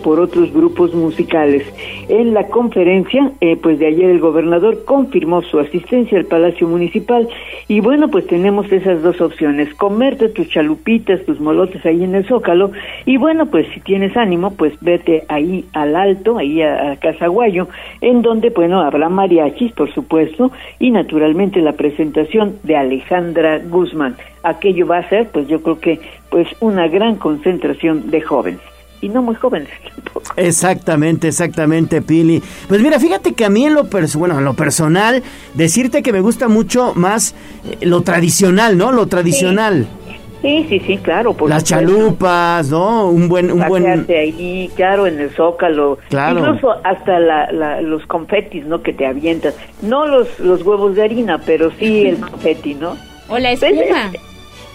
por 0.02 0.20
otros 0.20 0.52
grupos 0.52 0.94
musicales. 0.94 1.64
En 2.08 2.34
la 2.34 2.48
conferencia, 2.48 3.32
eh, 3.40 3.56
pues 3.56 3.78
de 3.78 3.86
ayer 3.86 4.10
el 4.10 4.20
gobernador 4.20 4.84
confirmó 4.84 5.42
su 5.42 5.58
asistencia 5.58 6.18
al 6.18 6.26
Palacio 6.26 6.68
Municipal 6.68 7.28
y 7.68 7.80
bueno, 7.80 8.08
pues 8.08 8.26
tenemos 8.26 8.70
esas 8.70 9.02
dos 9.02 9.20
opciones, 9.20 9.72
comerte 9.74 10.28
tus 10.28 10.48
chalupitas, 10.48 11.24
tus 11.24 11.40
molotes 11.40 11.84
ahí 11.86 12.04
en 12.04 12.14
el 12.14 12.26
Zócalo 12.26 12.70
y 13.04 13.16
bueno, 13.16 13.46
pues 13.46 13.66
si 13.74 13.80
tienes 13.80 14.16
ánimo, 14.16 14.52
pues 14.52 14.74
vete 14.80 15.24
ahí 15.28 15.64
al 15.72 15.96
Alto, 15.96 16.38
ahí 16.38 16.62
a, 16.62 16.92
a 16.92 16.96
Casaguayo, 16.96 17.68
en 18.00 18.22
donde, 18.22 18.50
bueno, 18.50 18.80
habrá 18.80 19.08
mariachis, 19.08 19.72
por 19.72 19.92
supuesto, 19.92 20.50
y 20.78 20.90
naturalmente 20.90 21.60
la 21.60 21.72
presentación 21.72 22.56
de 22.62 22.76
Alejandra 22.76 23.58
Guzmán 23.58 24.16
aquello 24.46 24.86
va 24.86 24.98
a 24.98 25.08
ser, 25.08 25.28
pues 25.28 25.48
yo 25.48 25.60
creo 25.62 25.80
que, 25.80 26.00
pues 26.30 26.48
una 26.60 26.88
gran 26.88 27.16
concentración 27.16 28.10
de 28.10 28.20
jóvenes 28.20 28.75
y 29.00 29.08
no 29.08 29.22
muy 29.22 29.34
jóvenes 29.34 29.68
tampoco. 29.94 30.32
Exactamente, 30.36 31.28
exactamente, 31.28 32.02
Pili. 32.02 32.42
Pues 32.68 32.80
mira, 32.80 32.98
fíjate 32.98 33.34
que 33.34 33.44
a 33.44 33.50
mí 33.50 33.66
en 33.66 33.74
lo, 33.74 33.84
bueno, 34.14 34.38
en 34.38 34.44
lo 34.44 34.54
personal, 34.54 35.22
decirte 35.54 36.02
que 36.02 36.12
me 36.12 36.20
gusta 36.20 36.48
mucho 36.48 36.94
más 36.94 37.34
eh, 37.64 37.86
lo 37.86 38.02
tradicional, 38.02 38.76
¿no? 38.76 38.92
Lo 38.92 39.06
tradicional. 39.06 39.86
Sí. 39.86 40.06
Sí, 40.42 40.80
sí, 40.86 40.98
claro. 40.98 41.34
Por 41.34 41.48
Las 41.50 41.64
chalupas, 41.64 42.70
¿no? 42.70 43.08
Un 43.08 43.28
buen... 43.28 43.50
Un 43.50 43.66
buen... 43.66 44.06
ahí, 44.08 44.70
claro, 44.76 45.06
en 45.06 45.18
el 45.18 45.30
zócalo. 45.30 45.98
Claro. 46.08 46.38
Incluso 46.38 46.72
hasta 46.84 47.18
la, 47.18 47.80
los 47.80 48.06
confetis, 48.06 48.64
¿no? 48.64 48.80
Que 48.80 48.92
te 48.92 49.06
avientas. 49.06 49.56
No 49.82 50.06
los, 50.06 50.38
los 50.38 50.62
huevos 50.62 50.94
de 50.94 51.02
harina, 51.02 51.40
pero 51.44 51.72
sí 51.72 52.06
el 52.06 52.20
confeti, 52.20 52.74
¿no? 52.74 52.96
O 53.28 53.38
la 53.38 53.52
espuma 53.52 54.12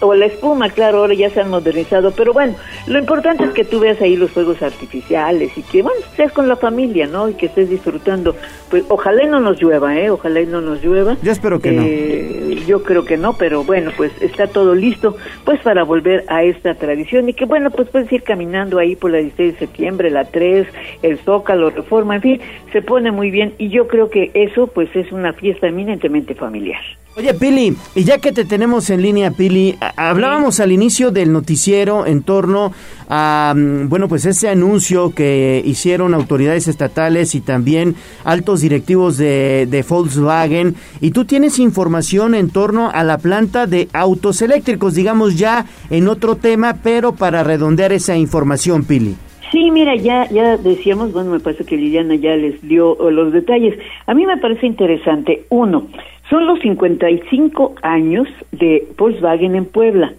o 0.02 0.14
la 0.14 0.26
espuma, 0.26 0.68
claro, 0.68 0.98
ahora 0.98 1.14
ya 1.14 1.30
se 1.30 1.40
han 1.40 1.50
modernizado, 1.50 2.10
pero 2.10 2.32
bueno, 2.32 2.54
lo 2.86 2.98
importante 2.98 3.44
es 3.44 3.50
que 3.50 3.64
tú 3.64 3.80
veas 3.80 4.00
ahí 4.00 4.16
los 4.16 4.30
fuegos 4.30 4.60
artificiales 4.60 5.56
y 5.56 5.62
que, 5.62 5.82
bueno, 5.82 5.98
estés 6.00 6.32
con 6.32 6.48
la 6.48 6.56
familia, 6.56 7.06
¿no? 7.06 7.28
Y 7.28 7.34
que 7.34 7.46
estés 7.46 7.70
disfrutando. 7.70 8.34
Pues 8.68 8.84
ojalá 8.88 9.24
y 9.24 9.28
no 9.28 9.40
nos 9.40 9.60
llueva, 9.60 9.96
¿eh? 9.96 10.10
Ojalá 10.10 10.40
y 10.40 10.46
no 10.46 10.60
nos 10.60 10.82
llueva. 10.82 11.16
Yo 11.22 11.32
espero 11.32 11.60
que 11.60 11.72
no. 11.72 11.82
Eh, 11.84 12.62
yo 12.66 12.82
creo 12.82 13.04
que 13.04 13.16
no, 13.16 13.34
pero 13.34 13.64
bueno, 13.64 13.92
pues 13.96 14.12
está 14.20 14.46
todo 14.46 14.74
listo, 14.74 15.16
pues 15.44 15.60
para 15.60 15.84
volver 15.84 16.24
a 16.28 16.42
esta 16.42 16.74
tradición 16.74 17.28
y 17.28 17.34
que, 17.34 17.44
bueno, 17.44 17.70
pues 17.70 17.88
puedes 17.88 18.10
ir 18.12 18.22
caminando 18.22 18.78
ahí 18.78 18.96
por 18.96 19.10
la 19.10 19.18
16 19.18 19.52
de 19.54 19.58
septiembre, 19.58 20.10
la 20.10 20.24
3, 20.24 20.66
el 21.02 21.18
Zócalo, 21.18 21.70
Reforma, 21.70 22.16
en 22.16 22.22
fin, 22.22 22.40
se 22.72 22.82
pone 22.82 23.12
muy 23.12 23.30
bien 23.30 23.54
y 23.58 23.68
yo 23.68 23.86
creo 23.86 24.10
que 24.10 24.30
eso, 24.34 24.66
pues 24.66 24.94
es 24.96 25.12
una 25.12 25.32
fiesta 25.32 25.68
eminentemente 25.68 26.34
familiar. 26.34 26.80
Oye, 27.14 27.34
Pili, 27.34 27.76
y 27.94 28.04
ya 28.04 28.16
que 28.18 28.32
te 28.32 28.46
tenemos 28.46 28.88
en 28.88 29.02
línea, 29.02 29.32
Pili, 29.32 29.76
hablábamos 29.96 30.60
al 30.60 30.72
inicio 30.72 31.10
del 31.10 31.30
noticiero 31.30 32.06
en 32.06 32.22
torno 32.22 32.72
a, 33.06 33.52
mm, 33.54 33.90
bueno, 33.90 34.08
pues 34.08 34.24
ese 34.24 34.48
anuncio 34.48 35.14
que 35.14 35.60
hicieron 35.62 36.14
autoridades 36.14 36.68
estatales 36.68 37.34
y 37.34 37.42
también 37.42 37.96
altos 38.24 38.62
directivos 38.62 39.18
de, 39.18 39.68
de 39.70 39.84
Volkswagen, 39.86 40.74
y 41.02 41.10
tú 41.10 41.26
tienes 41.26 41.58
información 41.58 42.34
en 42.34 42.48
torno 42.48 42.90
a 42.90 43.04
la 43.04 43.18
planta 43.18 43.66
de 43.66 43.88
autos 43.92 44.40
eléctricos, 44.40 44.94
digamos 44.94 45.36
ya 45.36 45.66
en 45.90 46.08
otro 46.08 46.36
tema, 46.36 46.78
pero 46.82 47.12
para 47.12 47.44
redondear 47.44 47.92
esa 47.92 48.16
información, 48.16 48.84
Pili. 48.84 49.16
Sí, 49.50 49.70
mira, 49.70 49.94
ya, 49.96 50.30
ya 50.30 50.56
decíamos, 50.56 51.12
bueno, 51.12 51.32
me 51.32 51.40
parece 51.40 51.66
que 51.66 51.76
Liliana 51.76 52.14
ya 52.14 52.34
les 52.36 52.66
dio 52.66 52.96
los 53.10 53.34
detalles. 53.34 53.78
A 54.06 54.14
mí 54.14 54.24
me 54.24 54.38
parece 54.38 54.66
interesante, 54.66 55.44
uno, 55.50 55.88
son 56.28 56.46
los 56.46 56.60
55 56.60 57.74
años 57.82 58.28
de 58.52 58.86
Volkswagen 58.96 59.54
en 59.54 59.64
Puebla. 59.64 60.14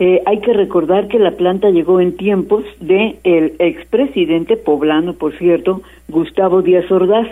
Eh, 0.00 0.22
hay 0.26 0.40
que 0.40 0.52
recordar 0.52 1.06
que 1.06 1.20
la 1.20 1.32
planta 1.32 1.70
llegó 1.70 2.00
en 2.00 2.16
tiempos 2.16 2.64
de 2.80 3.16
el 3.22 3.54
expresidente 3.60 4.56
poblano, 4.56 5.14
por 5.14 5.36
cierto, 5.38 5.82
Gustavo 6.08 6.62
Díaz 6.62 6.90
Ordaz, 6.90 7.28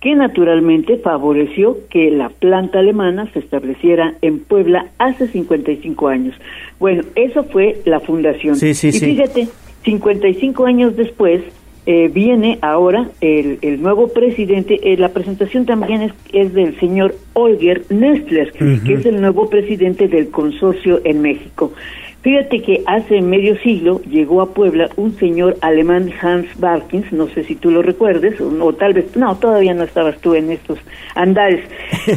que 0.00 0.14
naturalmente 0.14 0.98
favoreció 0.98 1.78
que 1.90 2.10
la 2.10 2.28
planta 2.28 2.78
alemana 2.78 3.28
se 3.32 3.40
estableciera 3.40 4.14
en 4.22 4.38
Puebla 4.38 4.86
hace 4.98 5.26
55 5.26 6.08
años. 6.08 6.36
Bueno, 6.78 7.02
eso 7.16 7.42
fue 7.44 7.80
la 7.84 8.00
fundación. 8.00 8.54
Sí, 8.56 8.74
sí, 8.74 8.88
y 8.88 8.92
fíjate, 8.92 9.48
55 9.84 10.66
años 10.66 10.94
después, 10.96 11.42
eh, 11.86 12.08
viene 12.08 12.58
ahora 12.62 13.10
el, 13.20 13.58
el 13.62 13.82
nuevo 13.82 14.08
presidente. 14.08 14.80
Eh, 14.82 14.96
la 14.96 15.10
presentación 15.10 15.66
también 15.66 16.02
es, 16.02 16.12
es 16.32 16.54
del 16.54 16.78
señor 16.80 17.14
Olger 17.34 17.84
Nestler, 17.90 18.52
que 18.52 18.94
es 18.94 19.04
el 19.04 19.20
nuevo 19.20 19.50
presidente 19.50 20.08
del 20.08 20.30
consorcio 20.30 21.00
en 21.04 21.20
México. 21.20 21.72
Fíjate 22.24 22.62
que 22.62 22.82
hace 22.86 23.20
medio 23.20 23.54
siglo 23.58 24.00
llegó 24.08 24.40
a 24.40 24.54
Puebla 24.54 24.88
un 24.96 25.14
señor 25.18 25.58
alemán, 25.60 26.10
Hans 26.22 26.46
Barkins, 26.58 27.12
no 27.12 27.28
sé 27.28 27.44
si 27.44 27.54
tú 27.54 27.70
lo 27.70 27.82
recuerdes, 27.82 28.40
o, 28.40 28.72
tal 28.72 28.94
vez, 28.94 29.14
no, 29.14 29.36
todavía 29.36 29.74
no 29.74 29.84
estabas 29.84 30.18
tú 30.22 30.34
en 30.34 30.50
estos 30.50 30.78
andares, 31.14 31.68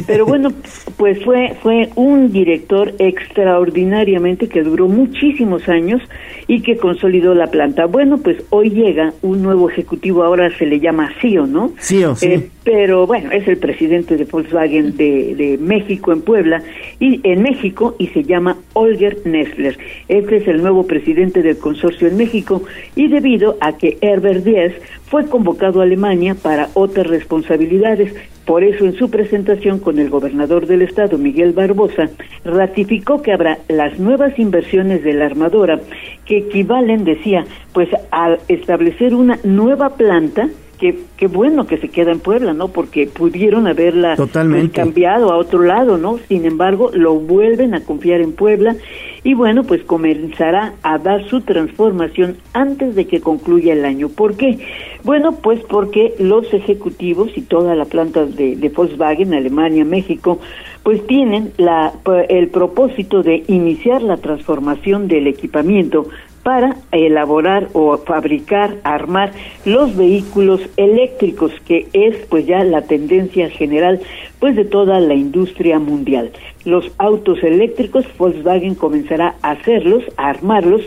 pero 0.06 0.24
bueno, 0.26 0.48
pues 0.96 1.22
fue, 1.22 1.54
fue 1.62 1.90
un 1.94 2.32
director 2.32 2.94
extraordinariamente 2.98 4.48
que 4.48 4.62
duró 4.62 4.88
muchísimos 4.88 5.68
años 5.68 6.00
y 6.46 6.62
que 6.62 6.78
consolidó 6.78 7.34
la 7.34 7.48
planta. 7.48 7.84
Bueno, 7.84 8.16
pues 8.16 8.42
hoy 8.48 8.70
llega 8.70 9.12
un 9.20 9.42
nuevo 9.42 9.68
ejecutivo, 9.68 10.22
ahora 10.22 10.48
se 10.56 10.64
le 10.64 10.80
llama 10.80 11.12
CEO, 11.20 11.46
¿no? 11.46 11.74
CEO, 11.78 12.16
sí. 12.16 12.28
Eh, 12.28 12.50
pero 12.70 13.06
bueno, 13.06 13.30
es 13.30 13.48
el 13.48 13.56
presidente 13.56 14.18
de 14.18 14.26
Volkswagen 14.26 14.94
de, 14.94 15.56
México 15.58 16.12
en 16.12 16.20
Puebla 16.20 16.62
y 17.00 17.18
en 17.24 17.40
México 17.40 17.96
y 17.98 18.08
se 18.08 18.24
llama 18.24 18.58
Olger 18.74 19.16
Nestler. 19.24 19.78
Este 20.06 20.36
es 20.36 20.48
el 20.48 20.60
nuevo 20.60 20.86
presidente 20.86 21.40
del 21.40 21.56
consorcio 21.56 22.08
en 22.08 22.18
México 22.18 22.62
y 22.94 23.08
debido 23.08 23.56
a 23.62 23.78
que 23.78 23.96
Herbert 24.02 24.44
Diess 24.44 24.74
fue 25.06 25.24
convocado 25.30 25.80
a 25.80 25.84
Alemania 25.84 26.34
para 26.34 26.68
otras 26.74 27.06
responsabilidades. 27.06 28.14
Por 28.44 28.62
eso, 28.62 28.84
en 28.84 28.92
su 28.92 29.08
presentación 29.08 29.78
con 29.78 29.98
el 29.98 30.10
gobernador 30.10 30.66
del 30.66 30.82
estado, 30.82 31.16
Miguel 31.16 31.54
Barbosa, 31.54 32.10
ratificó 32.44 33.22
que 33.22 33.32
habrá 33.32 33.60
las 33.68 33.98
nuevas 33.98 34.38
inversiones 34.38 35.02
de 35.02 35.14
la 35.14 35.24
armadora 35.24 35.80
que 36.26 36.36
equivalen, 36.36 37.04
decía, 37.04 37.46
pues 37.72 37.88
a 38.10 38.36
establecer 38.48 39.14
una 39.14 39.38
nueva 39.42 39.96
planta 39.96 40.50
qué, 40.78 41.26
bueno 41.26 41.66
que 41.66 41.78
se 41.78 41.88
queda 41.88 42.12
en 42.12 42.20
Puebla, 42.20 42.52
¿no? 42.52 42.68
Porque 42.68 43.06
pudieron 43.06 43.66
haberla 43.66 44.14
pues, 44.16 44.30
cambiado 44.72 45.32
a 45.32 45.36
otro 45.36 45.62
lado, 45.62 45.98
¿no? 45.98 46.18
Sin 46.28 46.44
embargo, 46.44 46.90
lo 46.92 47.14
vuelven 47.16 47.74
a 47.74 47.80
confiar 47.80 48.20
en 48.20 48.32
Puebla 48.32 48.76
y 49.24 49.34
bueno, 49.34 49.64
pues 49.64 49.82
comenzará 49.82 50.74
a 50.82 50.98
dar 50.98 51.28
su 51.28 51.40
transformación 51.40 52.36
antes 52.52 52.94
de 52.94 53.06
que 53.06 53.20
concluya 53.20 53.72
el 53.72 53.84
año. 53.84 54.08
¿Por 54.08 54.36
qué? 54.36 54.58
Bueno, 55.04 55.32
pues 55.32 55.60
porque 55.68 56.14
los 56.18 56.52
ejecutivos 56.54 57.30
y 57.36 57.42
toda 57.42 57.74
la 57.74 57.84
planta 57.84 58.24
de, 58.24 58.56
de 58.56 58.68
Volkswagen, 58.68 59.34
Alemania, 59.34 59.84
México, 59.84 60.38
pues 60.82 61.06
tienen 61.06 61.52
la, 61.58 61.92
el 62.28 62.48
propósito 62.48 63.22
de 63.22 63.42
iniciar 63.48 64.02
la 64.02 64.16
transformación 64.16 65.08
del 65.08 65.26
equipamiento 65.26 66.08
para 66.48 66.76
elaborar 66.92 67.68
o 67.74 67.98
fabricar, 67.98 68.76
armar 68.82 69.32
los 69.66 69.94
vehículos 69.94 70.62
eléctricos, 70.78 71.52
que 71.66 71.88
es 71.92 72.16
pues 72.30 72.46
ya 72.46 72.64
la 72.64 72.80
tendencia 72.80 73.50
general 73.50 74.00
pues 74.38 74.56
de 74.56 74.64
toda 74.64 74.98
la 74.98 75.12
industria 75.12 75.78
mundial. 75.78 76.30
Los 76.64 76.90
autos 76.96 77.44
eléctricos, 77.44 78.06
Volkswagen 78.16 78.76
comenzará 78.76 79.34
a 79.42 79.50
hacerlos, 79.50 80.04
a 80.16 80.30
armarlos, 80.30 80.80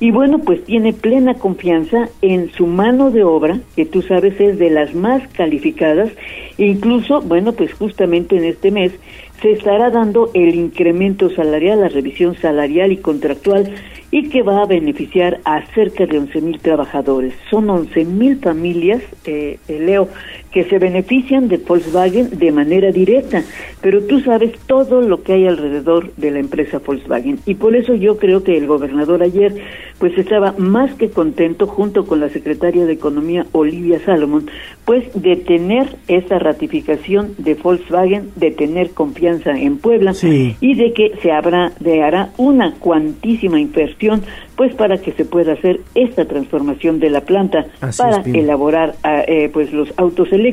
y 0.00 0.10
bueno, 0.10 0.40
pues 0.40 0.62
tiene 0.64 0.92
plena 0.92 1.32
confianza 1.32 2.10
en 2.20 2.50
su 2.52 2.66
mano 2.66 3.10
de 3.10 3.24
obra, 3.24 3.58
que 3.74 3.86
tú 3.86 4.02
sabes 4.02 4.38
es 4.38 4.58
de 4.58 4.68
las 4.68 4.94
más 4.94 5.26
calificadas, 5.28 6.10
incluso, 6.58 7.22
bueno, 7.22 7.52
pues 7.52 7.72
justamente 7.72 8.36
en 8.36 8.44
este 8.44 8.70
mes 8.70 8.92
se 9.40 9.52
estará 9.52 9.90
dando 9.90 10.30
el 10.34 10.54
incremento 10.54 11.30
salarial, 11.30 11.80
la 11.80 11.88
revisión 11.88 12.36
salarial 12.36 12.92
y 12.92 12.96
contractual 12.98 13.74
y 14.10 14.28
que 14.28 14.42
va 14.42 14.62
a 14.62 14.66
beneficiar 14.66 15.40
a 15.44 15.64
cerca 15.74 16.06
de 16.06 16.18
11 16.18 16.40
mil 16.40 16.58
trabajadores. 16.60 17.34
Son 17.50 17.68
11 17.68 18.04
mil 18.04 18.38
familias, 18.38 19.02
eh, 19.24 19.58
eh, 19.68 19.80
Leo, 19.80 20.08
que 20.56 20.64
se 20.64 20.78
benefician 20.78 21.48
de 21.48 21.58
Volkswagen 21.58 22.30
de 22.38 22.50
manera 22.50 22.90
directa, 22.90 23.42
pero 23.82 24.02
tú 24.04 24.20
sabes 24.20 24.58
todo 24.66 25.02
lo 25.02 25.22
que 25.22 25.34
hay 25.34 25.46
alrededor 25.46 26.14
de 26.14 26.30
la 26.30 26.38
empresa 26.38 26.78
Volkswagen. 26.78 27.38
Y 27.44 27.56
por 27.56 27.76
eso 27.76 27.94
yo 27.94 28.16
creo 28.16 28.42
que 28.42 28.56
el 28.56 28.66
gobernador 28.66 29.22
ayer 29.22 29.52
pues 29.98 30.16
estaba 30.16 30.54
más 30.56 30.94
que 30.94 31.10
contento 31.10 31.66
junto 31.66 32.06
con 32.06 32.20
la 32.20 32.30
secretaria 32.30 32.86
de 32.86 32.94
Economía 32.94 33.44
Olivia 33.52 34.00
Salomón, 34.04 34.48
pues 34.86 35.04
de 35.14 35.36
tener 35.36 35.96
esa 36.08 36.38
ratificación 36.38 37.34
de 37.36 37.52
Volkswagen, 37.54 38.30
de 38.36 38.50
tener 38.50 38.90
confianza 38.92 39.50
en 39.58 39.76
Puebla 39.76 40.14
y 40.22 40.74
de 40.74 40.92
que 40.94 41.12
se 41.20 41.32
habrá 41.32 41.72
de 41.80 42.02
hará 42.02 42.30
una 42.38 42.72
cuantísima 42.74 43.60
inversión 43.60 44.22
pues 44.56 44.74
para 44.74 44.96
que 44.96 45.12
se 45.12 45.26
pueda 45.26 45.52
hacer 45.52 45.80
esta 45.94 46.24
transformación 46.24 46.98
de 46.98 47.10
la 47.10 47.20
planta 47.20 47.66
para 47.98 48.22
elaborar 48.22 48.94
ah, 49.02 49.22
eh, 49.26 49.50
pues 49.52 49.70
los 49.72 49.92
autos 49.98 50.32
eléctricos 50.32 50.45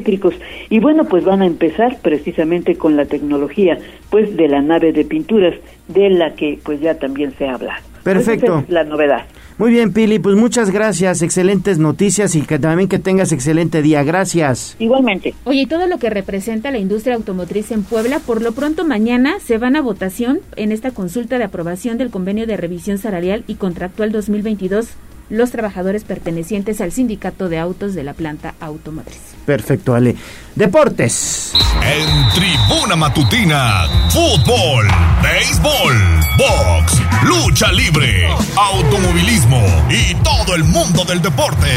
y 0.69 0.80
bueno 0.80 1.05
pues 1.05 1.23
van 1.25 1.41
a 1.41 1.45
empezar 1.45 1.97
precisamente 2.01 2.75
con 2.75 2.95
la 2.95 3.05
tecnología 3.05 3.77
pues 4.09 4.35
de 4.35 4.47
la 4.47 4.61
nave 4.61 4.93
de 4.93 5.05
pinturas 5.05 5.55
de 5.88 6.09
la 6.09 6.33
que 6.33 6.59
pues 6.63 6.80
ya 6.81 6.97
también 6.97 7.33
se 7.38 7.47
habla 7.47 7.81
perfecto 8.03 8.63
la 8.67 8.83
novedad 8.83 9.25
muy 9.59 9.72
bien, 9.72 9.93
Pili, 9.93 10.17
pues 10.17 10.35
muchas 10.35 10.72
gracias, 10.72 11.22
excelentes 11.22 11.77
noticias 11.77 12.33
y 12.33 12.41
que 12.41 12.57
también 12.57 12.89
que 12.89 12.97
tengas 12.97 13.31
excelente 13.31 13.83
día. 13.83 14.03
Gracias. 14.03 14.75
Igualmente. 14.80 15.35
Oye, 15.43 15.61
y 15.61 15.65
todo 15.67 15.85
lo 15.85 15.99
que 15.99 16.09
representa 16.09 16.72
la 16.72 16.80
industria 16.80 17.15
automotriz 17.15 17.72
en 17.72 17.83
Puebla, 17.83 18.19
por 18.19 18.41
lo 18.41 18.53
pronto 18.53 18.83
mañana 18.83 19.35
se 19.39 19.59
van 19.59 19.75
a 19.75 19.81
votación 19.81 20.39
en 20.55 20.72
esta 20.72 20.89
consulta 20.91 21.38
de 21.38 21.43
aprobación 21.43 21.99
del 21.99 22.09
convenio 22.09 22.47
de 22.47 22.57
revisión 22.57 22.97
salarial 22.97 23.43
y 23.45 23.55
contractual 23.55 24.11
2022 24.11 24.95
los 25.33 25.49
trabajadores 25.49 26.03
pertenecientes 26.03 26.79
al 26.79 26.91
sindicato 26.91 27.49
de 27.49 27.57
autos 27.57 27.95
de 27.95 28.03
la 28.03 28.13
planta 28.13 28.53
automotriz. 28.59 29.19
Perfecto, 29.47 29.95
Ale. 29.95 30.15
Deportes. 30.55 31.53
En 31.81 32.29
Tribuna 32.35 32.95
Matutina, 32.95 33.87
fútbol, 34.09 34.87
béisbol, 35.23 35.95
box, 36.37 37.01
lucha 37.23 37.71
libre, 37.71 38.27
automovilismo 38.55 39.59
y 39.89 40.13
todo 40.23 40.55
el 40.55 40.63
mundo 40.65 41.03
del 41.03 41.19
deporte. 41.19 41.67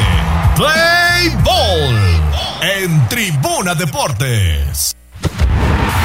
Play 0.55 1.31
Ball 1.43 2.83
en 2.85 3.09
Tribuna 3.09 3.75
Deportes. 3.75 4.95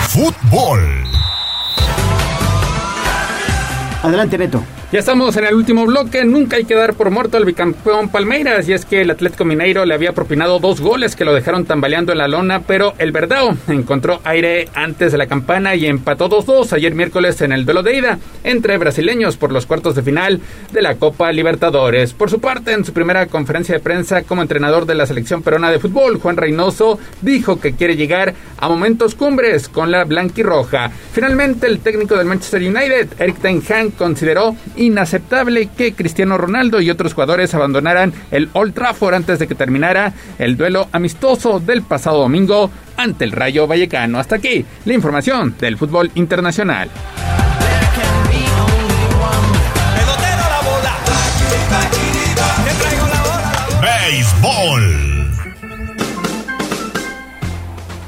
Fútbol. 0.08 1.04
Adelante, 4.04 4.38
Neto. 4.38 4.64
Ya 4.92 5.00
estamos 5.00 5.38
en 5.38 5.46
el 5.46 5.54
último 5.56 5.86
bloque. 5.86 6.26
Nunca 6.26 6.58
hay 6.58 6.66
que 6.66 6.76
dar 6.76 6.96
por 6.96 7.12
muerto 7.12 7.38
al 7.38 7.46
bicampeón 7.46 8.10
Palmeiras. 8.10 8.68
Y 8.68 8.74
es 8.74 8.84
que 8.84 9.00
el 9.00 9.10
Atlético 9.10 9.46
Mineiro 9.46 9.86
le 9.86 9.94
había 9.94 10.12
propinado 10.12 10.60
dos 10.60 10.82
goles 10.82 11.16
que 11.16 11.24
lo 11.24 11.34
dejaron 11.34 11.64
tambaleando 11.64 12.12
en 12.12 12.18
la 12.18 12.28
lona. 12.28 12.64
Pero 12.64 12.94
el 12.98 13.14
Verdao 13.14 13.56
encontró 13.70 14.20
aire 14.26 14.68
antes 14.74 15.14
de 15.14 15.18
la 15.18 15.28
campana 15.28 15.76
y 15.76 15.86
empató 15.86 16.30
2-2 16.30 16.74
ayer 16.74 16.94
miércoles 16.94 17.40
en 17.40 17.54
el 17.54 17.64
duelo 17.64 17.84
de 17.84 17.96
ida 17.96 18.20
entre 18.44 18.78
brasileños 18.78 19.38
por 19.38 19.54
los 19.54 19.66
cuartos 19.66 19.96
de 19.96 20.04
final 20.04 20.42
de 20.74 20.82
la 20.82 20.96
Copa 20.96 21.32
Libertadores. 21.32 22.12
Por 22.12 22.30
su 22.30 22.42
parte, 22.42 22.74
en 22.74 22.84
su 22.84 22.92
primera 22.92 23.28
conferencia 23.28 23.76
de 23.76 23.80
prensa 23.80 24.24
como 24.24 24.42
entrenador 24.42 24.86
de 24.86 24.96
la 24.96 25.06
selección 25.06 25.42
peruana 25.42 25.72
de 25.72 25.80
fútbol, 25.80 26.20
Juan 26.20 26.36
Reynoso 26.36 27.00
dijo 27.22 27.62
que 27.62 27.76
quiere 27.76 27.96
llegar 27.96 28.34
a 28.58 28.68
momentos 28.68 29.16
cumbres 29.16 29.70
con 29.70 29.90
la 29.90 30.04
blanquirroja. 30.04 30.92
Finalmente, 31.14 31.68
el 31.68 31.80
técnico 31.80 32.18
del 32.18 32.28
Manchester 32.28 32.62
United, 32.62 33.08
Eric 33.20 33.40
Ten 33.40 33.64
Hag, 33.70 33.94
consideró 33.94 34.54
inaceptable 34.82 35.70
que 35.78 35.94
Cristiano 35.94 36.38
Ronaldo 36.38 36.82
y 36.82 36.90
otros 36.90 37.14
jugadores 37.14 37.54
abandonaran 37.54 38.14
el 38.32 38.50
Old 38.54 38.74
Trafford 38.74 39.14
antes 39.14 39.40
de 39.40 39.48
que 39.48 39.56
terminara 39.56 40.14
el 40.40 40.58
duelo 40.58 40.88
amistoso 40.92 41.60
del 41.60 41.84
pasado 41.84 42.20
domingo 42.20 42.72
ante 42.98 43.24
el 43.24 43.32
Rayo 43.32 43.68
Vallecano. 43.68 44.20
Hasta 44.20 44.36
aquí 44.36 44.66
la 44.86 44.94
información 44.94 45.56
del 45.60 45.78
fútbol 45.78 46.12
internacional. 46.16 46.90
Béisbol. 53.82 55.01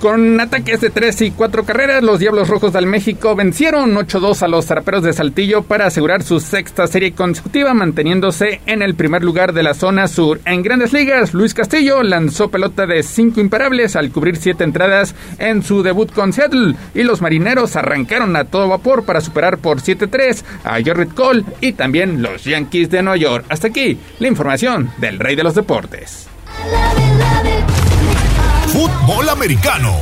Con 0.04 0.38
ataques 0.42 0.82
de 0.82 0.90
tres 0.90 1.22
y 1.22 1.32
cuatro 1.32 1.64
carreras, 1.64 2.04
los 2.04 2.20
Diablos 2.20 2.50
Rojos 2.50 2.74
del 2.74 2.88
México 2.88 3.38
vencieron 3.38 3.96
8-2 3.96 4.42
a 4.42 4.50
los 4.50 4.66
Zaraperos 4.66 5.02
de 5.02 5.14
Saltillo 5.14 5.64
para 5.64 5.86
asegurar 5.86 6.24
su 6.24 6.42
sexta 6.42 6.88
serie 6.88 7.14
consecutiva, 7.14 7.74
manteniéndose 7.74 8.60
en 8.66 8.82
el 8.82 8.96
primer 8.96 9.24
lugar 9.24 9.54
de 9.54 9.64
la 9.64 9.74
zona 9.74 10.10
sur. 10.10 10.42
En 10.44 10.62
Grandes 10.62 10.92
Ligas, 10.92 11.34
Luis 11.34 11.54
Castillo 11.54 12.04
lanzó 12.04 12.52
pelota 12.52 12.86
de 12.86 13.02
cinco 13.02 13.40
imparables 13.40 13.96
al 13.96 14.12
cubrir 14.12 14.36
siete 14.36 14.66
entradas 14.66 15.16
en 15.40 15.64
su 15.64 15.84
debut 15.84 16.12
con 16.12 16.34
Seattle 16.34 16.76
y 16.94 17.04
los 17.04 17.22
Marineros 17.22 17.78
arrancaron 17.78 18.36
a 18.36 18.44
todo 18.44 18.68
vapor 18.68 19.06
para 19.06 19.22
superar 19.22 19.60
por 19.60 19.80
7-3 19.80 20.44
a 20.66 20.82
Jorrit 20.86 21.14
Cole 21.14 21.46
y 21.62 21.72
también 21.72 22.22
los 22.22 22.44
Yankees 22.44 22.90
de 22.90 23.04
Nueva 23.04 23.16
York. 23.16 23.46
Hasta 23.48 23.70
aquí 23.70 23.98
la 24.20 24.28
información 24.28 24.92
del 24.98 25.18
Rey 25.18 25.38
de 25.38 25.44
los 25.44 25.56
Deportes. 25.56 26.28
Fútbol 28.74 29.30
americano. 29.30 29.96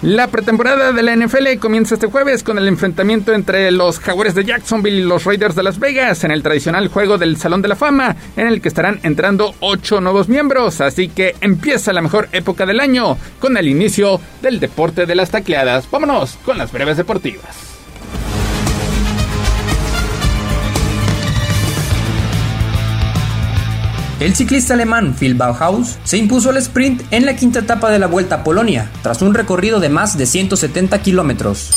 La 0.00 0.28
pretemporada 0.28 0.92
de 0.92 1.02
la 1.02 1.16
NFL 1.16 1.58
comienza 1.58 1.96
este 1.96 2.06
jueves 2.06 2.44
con 2.44 2.56
el 2.56 2.68
enfrentamiento 2.68 3.34
entre 3.34 3.72
los 3.72 3.98
Jaguares 3.98 4.36
de 4.36 4.44
Jacksonville 4.44 4.98
y 4.98 5.02
los 5.02 5.24
Raiders 5.24 5.56
de 5.56 5.64
Las 5.64 5.80
Vegas 5.80 6.22
en 6.22 6.30
el 6.30 6.44
tradicional 6.44 6.86
juego 6.86 7.18
del 7.18 7.36
Salón 7.36 7.62
de 7.62 7.68
la 7.68 7.74
Fama, 7.74 8.14
en 8.36 8.46
el 8.46 8.60
que 8.60 8.68
estarán 8.68 9.00
entrando 9.02 9.56
ocho 9.58 10.00
nuevos 10.00 10.28
miembros. 10.28 10.80
Así 10.80 11.08
que 11.08 11.34
empieza 11.40 11.92
la 11.92 12.00
mejor 12.00 12.28
época 12.30 12.64
del 12.64 12.78
año 12.78 13.18
con 13.40 13.56
el 13.56 13.66
inicio 13.66 14.20
del 14.40 14.60
deporte 14.60 15.04
de 15.04 15.16
las 15.16 15.32
tacleadas. 15.32 15.90
Vámonos 15.90 16.38
con 16.44 16.58
las 16.58 16.70
breves 16.70 16.96
deportivas. 16.96 17.77
El 24.20 24.34
ciclista 24.34 24.74
alemán 24.74 25.14
Phil 25.16 25.34
Bauhaus 25.34 25.96
se 26.02 26.18
impuso 26.18 26.50
al 26.50 26.56
sprint 26.56 27.02
en 27.12 27.24
la 27.24 27.36
quinta 27.36 27.60
etapa 27.60 27.88
de 27.88 28.00
la 28.00 28.08
Vuelta 28.08 28.36
a 28.36 28.44
Polonia, 28.44 28.90
tras 29.00 29.22
un 29.22 29.32
recorrido 29.32 29.78
de 29.78 29.90
más 29.90 30.18
de 30.18 30.26
170 30.26 31.00
kilómetros. 31.02 31.70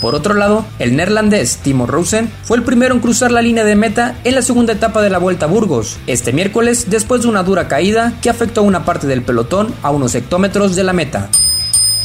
Por 0.00 0.14
otro 0.14 0.32
lado, 0.32 0.64
el 0.78 0.96
neerlandés 0.96 1.58
Timo 1.58 1.84
Rosen 1.84 2.32
fue 2.44 2.56
el 2.56 2.62
primero 2.62 2.94
en 2.94 3.00
cruzar 3.00 3.32
la 3.32 3.42
línea 3.42 3.64
de 3.64 3.74
meta 3.74 4.16
en 4.24 4.34
la 4.34 4.40
segunda 4.40 4.72
etapa 4.72 5.02
de 5.02 5.10
la 5.10 5.18
Vuelta 5.18 5.44
a 5.44 5.48
Burgos, 5.48 5.98
este 6.06 6.32
miércoles 6.32 6.86
después 6.88 7.20
de 7.20 7.28
una 7.28 7.42
dura 7.42 7.68
caída 7.68 8.14
que 8.22 8.30
afectó 8.30 8.62
a 8.62 8.64
una 8.64 8.86
parte 8.86 9.06
del 9.06 9.20
pelotón 9.20 9.74
a 9.82 9.90
unos 9.90 10.14
hectómetros 10.14 10.74
de 10.74 10.84
la 10.84 10.94
meta. 10.94 11.28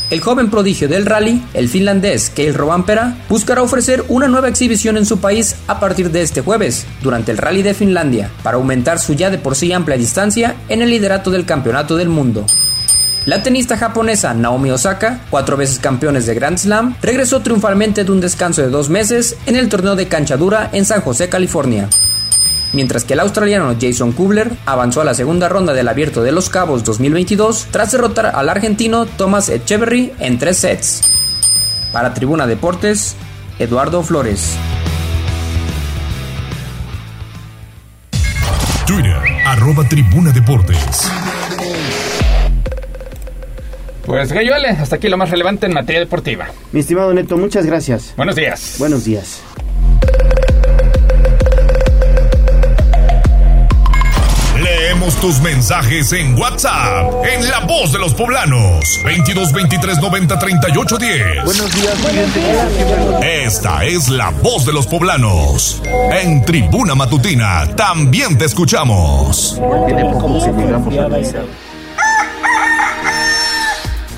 El 0.10 0.22
joven 0.22 0.50
prodigio 0.50 0.88
del 0.88 1.06
rally, 1.06 1.44
el 1.54 1.70
finlandés 1.70 2.30
Keil 2.30 2.54
Rovanpera, 2.54 3.18
buscará 3.30 3.62
ofrecer 3.62 4.04
una 4.10 4.28
nueva 4.28 4.50
exhibición 4.50 4.98
en 4.98 5.06
su 5.06 5.20
país 5.20 5.56
a 5.68 5.80
partir 5.80 6.12
de 6.12 6.22
este 6.22 6.42
jueves, 6.42 6.86
durante 7.02 7.32
el 7.32 7.38
Rally 7.38 7.64
de 7.64 7.74
Finlandia, 7.74 8.30
para 8.44 8.58
aumentar 8.58 9.00
su 9.00 9.14
ya 9.14 9.30
de 9.30 9.38
por 9.38 9.56
sí 9.56 9.72
amplia 9.72 9.98
distancia 9.98 10.56
en 10.70 10.82
el 10.82 10.90
liderato 10.90 11.32
del 11.32 11.46
Campeonato 11.46 11.96
del 11.96 12.10
Mundo. 12.10 12.46
La 13.26 13.42
tenista 13.42 13.78
japonesa 13.78 14.34
Naomi 14.34 14.70
Osaka, 14.70 15.22
cuatro 15.30 15.56
veces 15.56 15.80
campeones 15.80 16.26
de 16.26 16.36
Grand 16.36 16.58
Slam, 16.58 16.96
regresó 17.02 17.42
triunfalmente 17.42 18.04
de 18.04 18.12
un 18.12 18.20
descanso 18.20 18.62
de 18.62 18.70
dos 18.70 18.90
meses 18.90 19.38
en 19.46 19.56
el 19.56 19.70
torneo 19.70 19.96
de 19.96 20.10
cancha 20.10 20.36
dura 20.36 20.70
en 20.74 20.84
San 20.84 21.02
José, 21.02 21.30
California 21.30 21.88
mientras 22.74 23.06
que 23.06 23.14
el 23.14 23.22
australiano 23.22 23.76
Jason 23.80 24.12
Kubler 24.12 24.52
avanzó 24.66 25.02
a 25.02 25.06
la 25.06 25.14
segunda 25.14 25.48
ronda 25.48 25.74
del 25.74 25.88
Abierto 25.88 26.24
de 26.24 26.32
los 26.32 26.50
Cabos 26.50 26.84
2022 26.84 27.68
tras 27.72 27.92
derrotar 27.92 28.28
al 28.36 28.50
argentino 28.50 29.06
Thomas 29.06 29.50
Echeverry 29.50 30.12
en 30.20 30.38
tres 30.38 30.58
sets. 30.58 31.02
Para 31.94 32.14
Tribuna 32.14 32.48
Deportes, 32.48 33.16
Eduardo 33.60 34.04
Flores. 34.04 34.58
Twitter, 38.86 39.18
arroba 39.46 39.88
Tribuna 39.88 40.32
Deportes. 40.32 41.10
Pues 44.06 44.34
Gallo 44.34 44.54
hasta 44.56 44.98
aquí 44.98 45.08
lo 45.08 45.18
más 45.18 45.30
relevante 45.30 45.66
en 45.66 45.74
materia 45.74 46.02
deportiva. 46.02 46.48
Mi 46.74 46.82
estimado 46.82 47.14
Neto, 47.14 47.38
muchas 47.38 47.66
gracias. 47.66 48.14
Buenos 48.18 48.36
días. 48.36 48.76
Buenos 48.78 49.06
días. 49.06 49.42
Tus 55.12 55.42
mensajes 55.42 56.14
en 56.14 56.40
WhatsApp 56.40 57.26
en 57.26 57.50
La 57.50 57.60
Voz 57.60 57.92
de 57.92 58.00
los 58.00 58.14
Poblanos 58.14 59.02
22 59.04 59.52
23 59.52 59.98
90 60.00 60.40
38 60.40 60.98
10. 60.98 61.26
Buenos 61.44 61.76
días, 61.76 61.94
Esta 63.22 63.84
es 63.84 64.08
La 64.08 64.30
Voz 64.30 64.66
de 64.66 64.72
los 64.72 64.88
Poblanos. 64.88 65.82
En 66.14 66.46
Tribuna 66.46 66.96
Matutina 66.96 67.68
también 67.76 68.38
te 68.38 68.46
escuchamos. 68.46 69.60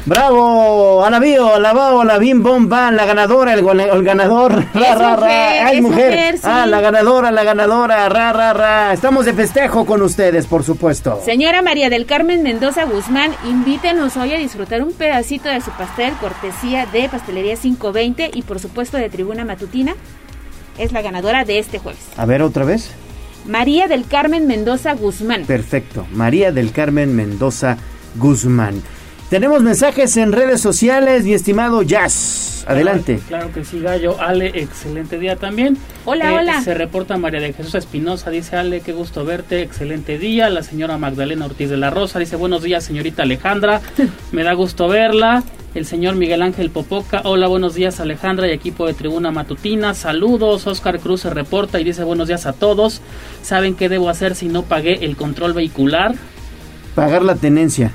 Bravo, 0.05 1.03
alabío, 1.03 1.55
alabao, 1.55 2.01
alabim, 2.01 2.43
bomba, 2.43 2.91
la 2.91 3.05
ganadora, 3.05 3.55
el, 3.55 3.67
el 3.67 4.03
ganador, 4.03 4.63
ra, 4.71 4.93
ra, 4.93 5.15
ra, 5.15 5.71
es 5.71 5.81
mujer, 5.81 6.35
ah, 6.43 6.67
la 6.67 6.79
ganadora, 6.79 7.31
la 7.31 7.43
ganadora, 7.43 8.07
ra, 8.07 8.31
ra, 8.31 8.53
ra, 8.53 8.93
estamos 8.93 9.25
de 9.25 9.33
festejo 9.33 9.83
con 9.87 10.03
ustedes, 10.03 10.45
por 10.45 10.63
supuesto. 10.63 11.19
Señora 11.25 11.63
María 11.63 11.89
del 11.89 12.05
Carmen 12.05 12.43
Mendoza 12.43 12.83
Guzmán, 12.83 13.31
invítenos 13.49 14.15
hoy 14.15 14.33
a 14.33 14.37
disfrutar 14.37 14.83
un 14.83 14.93
pedacito 14.93 15.49
de 15.49 15.59
su 15.61 15.71
pastel, 15.71 16.13
cortesía 16.21 16.85
de 16.85 17.09
Pastelería 17.09 17.55
520 17.55 18.29
y 18.31 18.43
por 18.43 18.59
supuesto 18.59 18.97
de 18.97 19.09
Tribuna 19.09 19.43
Matutina, 19.43 19.95
es 20.77 20.91
la 20.91 21.01
ganadora 21.01 21.45
de 21.45 21.57
este 21.57 21.79
jueves. 21.79 22.01
A 22.15 22.27
ver, 22.27 22.43
otra 22.43 22.63
vez. 22.63 22.91
María 23.47 23.87
del 23.87 24.05
Carmen 24.05 24.45
Mendoza 24.45 24.93
Guzmán. 24.93 25.45
Perfecto, 25.45 26.05
María 26.11 26.51
del 26.51 26.71
Carmen 26.71 27.15
Mendoza 27.15 27.77
Guzmán. 28.17 28.83
Tenemos 29.29 29.63
mensajes 29.63 30.17
en 30.17 30.31
redes 30.31 30.61
sociales, 30.61 31.23
mi 31.23 31.33
estimado 31.33 31.81
Jazz. 31.81 32.63
Adelante. 32.67 33.19
Claro, 33.27 33.51
que 33.51 33.65
sí, 33.65 33.79
Gallo. 33.79 34.21
Ale, 34.21 34.51
excelente 34.53 35.17
día 35.17 35.35
también. 35.35 35.77
Hola, 36.05 36.31
eh, 36.31 36.35
hola. 36.35 36.61
Se 36.61 36.75
reporta 36.75 37.17
María 37.17 37.39
de 37.39 37.51
Jesús 37.51 37.73
Espinosa. 37.73 38.29
Dice 38.29 38.55
Ale, 38.55 38.81
qué 38.81 38.93
gusto 38.93 39.25
verte. 39.25 39.63
Excelente 39.63 40.19
día. 40.19 40.49
La 40.51 40.61
señora 40.61 40.99
Magdalena 40.99 41.45
Ortiz 41.45 41.71
de 41.71 41.77
la 41.77 41.89
Rosa 41.89 42.19
dice 42.19 42.35
buenos 42.35 42.61
días, 42.61 42.83
señorita 42.83 43.23
Alejandra. 43.23 43.81
Me 44.31 44.43
da 44.43 44.53
gusto 44.53 44.87
verla. 44.87 45.43
El 45.73 45.87
señor 45.87 46.15
Miguel 46.15 46.43
Ángel 46.43 46.69
Popoca. 46.69 47.21
Hola, 47.25 47.47
buenos 47.47 47.73
días, 47.73 47.99
Alejandra 47.99 48.47
y 48.47 48.51
equipo 48.51 48.85
de 48.85 48.93
Tribuna 48.93 49.31
Matutina. 49.31 49.95
Saludos. 49.95 50.67
Oscar 50.67 50.99
Cruz 50.99 51.21
se 51.21 51.31
reporta 51.31 51.79
y 51.79 51.83
dice 51.83 52.03
buenos 52.03 52.27
días 52.27 52.45
a 52.45 52.53
todos. 52.53 53.01
¿Saben 53.41 53.73
qué 53.73 53.89
debo 53.89 54.09
hacer 54.09 54.35
si 54.35 54.49
no 54.49 54.61
pagué 54.61 55.03
el 55.03 55.15
control 55.17 55.53
vehicular? 55.53 56.13
Pagar 56.93 57.23
la 57.23 57.35
tenencia 57.35 57.91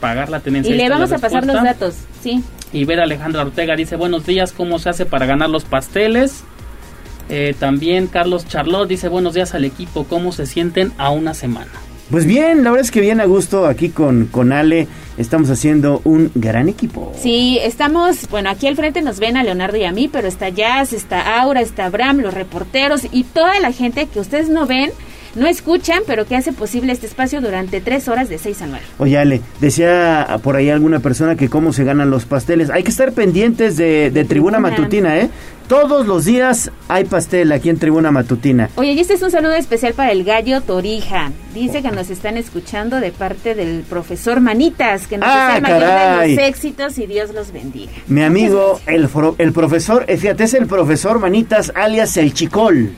pagar 0.00 0.28
la 0.28 0.40
tenencia. 0.40 0.74
Y 0.74 0.78
le 0.78 0.88
vamos 0.88 1.12
a 1.12 1.18
pasar 1.18 1.46
los 1.46 1.62
datos, 1.62 1.94
sí. 2.22 2.42
Y 2.72 2.84
ver 2.84 3.00
a 3.00 3.04
Alejandra 3.04 3.42
Ortega 3.42 3.76
dice, 3.76 3.96
buenos 3.96 4.26
días, 4.26 4.52
¿cómo 4.52 4.78
se 4.78 4.88
hace 4.88 5.06
para 5.06 5.26
ganar 5.26 5.50
los 5.50 5.64
pasteles? 5.64 6.44
Eh, 7.28 7.54
también 7.58 8.06
Carlos 8.06 8.46
Charlot 8.46 8.88
dice, 8.88 9.08
buenos 9.08 9.34
días 9.34 9.54
al 9.54 9.64
equipo, 9.64 10.04
¿cómo 10.04 10.32
se 10.32 10.46
sienten 10.46 10.92
a 10.98 11.10
una 11.10 11.34
semana? 11.34 11.70
Pues 12.10 12.24
bien, 12.24 12.62
la 12.62 12.70
verdad 12.70 12.84
es 12.84 12.92
que 12.92 13.00
bien 13.00 13.20
a 13.20 13.24
gusto 13.24 13.66
aquí 13.66 13.88
con, 13.88 14.26
con 14.26 14.52
Ale. 14.52 14.86
Estamos 15.18 15.50
haciendo 15.50 16.02
un 16.04 16.30
gran 16.34 16.68
equipo. 16.68 17.12
Sí, 17.18 17.58
estamos, 17.62 18.28
bueno, 18.30 18.50
aquí 18.50 18.66
al 18.66 18.76
frente 18.76 19.00
nos 19.00 19.18
ven 19.18 19.36
a 19.36 19.42
Leonardo 19.42 19.78
y 19.78 19.84
a 19.84 19.90
mí, 19.90 20.08
pero 20.12 20.28
está 20.28 20.50
Jazz, 20.50 20.92
está 20.92 21.40
Aura, 21.40 21.62
está 21.62 21.88
Bram, 21.88 22.18
los 22.18 22.34
reporteros 22.34 23.06
y 23.10 23.24
toda 23.24 23.58
la 23.60 23.72
gente 23.72 24.06
que 24.06 24.20
ustedes 24.20 24.50
no 24.50 24.66
ven 24.66 24.90
no 25.34 25.46
escuchan, 25.46 26.02
pero 26.06 26.26
que 26.26 26.36
hace 26.36 26.52
posible 26.52 26.92
este 26.92 27.06
espacio 27.06 27.40
durante 27.40 27.80
tres 27.80 28.08
horas 28.08 28.28
de 28.28 28.38
seis 28.38 28.62
a 28.62 28.66
nueve. 28.66 28.84
Oye, 28.98 29.18
Ale, 29.18 29.40
decía 29.60 30.38
por 30.42 30.56
ahí 30.56 30.70
alguna 30.70 31.00
persona 31.00 31.36
que 31.36 31.48
cómo 31.48 31.72
se 31.72 31.84
ganan 31.84 32.10
los 32.10 32.24
pasteles. 32.24 32.70
Hay 32.70 32.82
que 32.82 32.90
estar 32.90 33.12
pendientes 33.12 33.76
de, 33.76 34.10
de 34.10 34.24
Tribuna 34.24 34.58
Matutina, 34.58 35.18
¿eh? 35.18 35.30
Todos 35.68 36.06
los 36.06 36.24
días 36.24 36.70
hay 36.86 37.06
pastel 37.06 37.50
aquí 37.50 37.68
en 37.70 37.78
Tribuna 37.78 38.12
Matutina. 38.12 38.70
Oye, 38.76 38.92
y 38.92 39.00
este 39.00 39.14
es 39.14 39.22
un 39.22 39.32
saludo 39.32 39.54
especial 39.54 39.94
para 39.94 40.12
el 40.12 40.22
gallo 40.22 40.60
Torija. 40.60 41.32
Dice 41.54 41.82
que 41.82 41.90
nos 41.90 42.08
están 42.08 42.36
escuchando 42.36 43.00
de 43.00 43.10
parte 43.10 43.56
del 43.56 43.82
profesor 43.82 44.40
Manitas, 44.40 45.08
que 45.08 45.18
nos 45.18 45.28
ah, 45.28 45.56
el 45.56 45.62
mayor 45.62 45.80
de 45.80 46.36
los 46.36 46.46
éxitos 46.46 46.98
y 46.98 47.06
Dios 47.08 47.34
los 47.34 47.50
bendiga. 47.50 47.90
Mi 48.06 48.22
amigo, 48.22 48.80
el, 48.86 49.08
el 49.38 49.52
profesor, 49.52 50.04
eh, 50.06 50.16
fíjate, 50.16 50.44
es 50.44 50.54
el 50.54 50.66
profesor 50.66 51.18
Manitas, 51.18 51.72
alias 51.74 52.16
el 52.16 52.32
Chicol. 52.32 52.92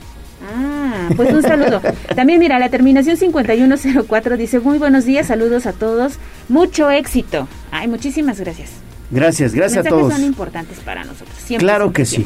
Ah, 0.51 1.09
pues 1.15 1.33
un 1.33 1.41
saludo. 1.41 1.81
También 2.15 2.39
mira, 2.39 2.59
la 2.59 2.69
terminación 2.69 3.17
5104 3.17 4.37
dice, 4.37 4.59
muy 4.59 4.77
buenos 4.77 5.05
días, 5.05 5.27
saludos 5.27 5.65
a 5.65 5.73
todos, 5.73 6.19
mucho 6.47 6.89
éxito. 6.89 7.47
Ay, 7.71 7.87
muchísimas 7.87 8.39
gracias. 8.39 8.71
Gracias, 9.11 9.53
gracias 9.53 9.85
a 9.85 9.89
todos. 9.89 10.13
son 10.13 10.23
importantes 10.23 10.77
para 10.79 11.03
nosotros. 11.03 11.35
Siempre, 11.43 11.65
claro 11.65 11.91
que 11.91 12.05
sí. 12.05 12.25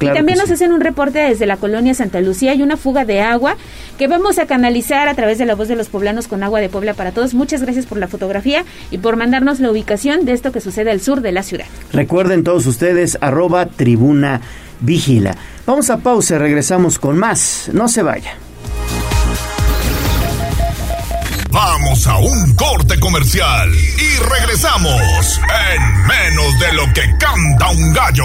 y 0.00 0.06
también 0.06 0.38
nos 0.38 0.50
hacen 0.50 0.72
un 0.72 0.80
reporte 0.80 1.18
desde 1.18 1.46
la 1.46 1.58
colonia 1.58 1.92
Santa 1.92 2.20
Lucía. 2.20 2.52
Hay 2.52 2.62
una 2.62 2.78
fuga 2.78 3.04
de 3.04 3.20
agua 3.20 3.56
que 3.98 4.08
vamos 4.08 4.38
a 4.38 4.46
canalizar 4.46 5.08
a 5.08 5.14
través 5.14 5.36
de 5.36 5.44
la 5.44 5.54
voz 5.54 5.68
de 5.68 5.76
los 5.76 5.88
poblanos 5.88 6.28
con 6.28 6.42
agua 6.42 6.60
de 6.60 6.70
Puebla 6.70 6.94
para 6.94 7.12
todos. 7.12 7.34
Muchas 7.34 7.62
gracias 7.62 7.84
por 7.84 7.98
la 7.98 8.08
fotografía 8.08 8.64
y 8.90 8.98
por 8.98 9.16
mandarnos 9.16 9.60
la 9.60 9.70
ubicación 9.70 10.24
de 10.24 10.32
esto 10.32 10.52
que 10.52 10.62
sucede 10.62 10.90
al 10.90 11.00
sur 11.02 11.20
de 11.20 11.32
la 11.32 11.42
ciudad. 11.42 11.66
Recuerden 11.92 12.44
todos 12.44 12.66
ustedes, 12.66 13.18
arroba 13.20 13.66
tribuna 13.66 14.40
vigila. 14.82 15.34
Vamos 15.66 15.90
a 15.90 15.96
pausa, 15.98 16.38
regresamos 16.38 16.98
con 16.98 17.18
más. 17.18 17.70
No 17.72 17.88
se 17.88 18.02
vaya. 18.02 18.34
Vamos 21.50 22.06
a 22.06 22.16
un 22.16 22.54
corte 22.54 22.98
comercial 22.98 23.70
y 23.74 24.18
regresamos 24.22 25.40
en 25.70 26.06
menos 26.06 26.58
de 26.58 26.72
lo 26.72 26.92
que 26.92 27.02
canta 27.18 27.70
un 27.70 27.92
gallo. 27.92 28.24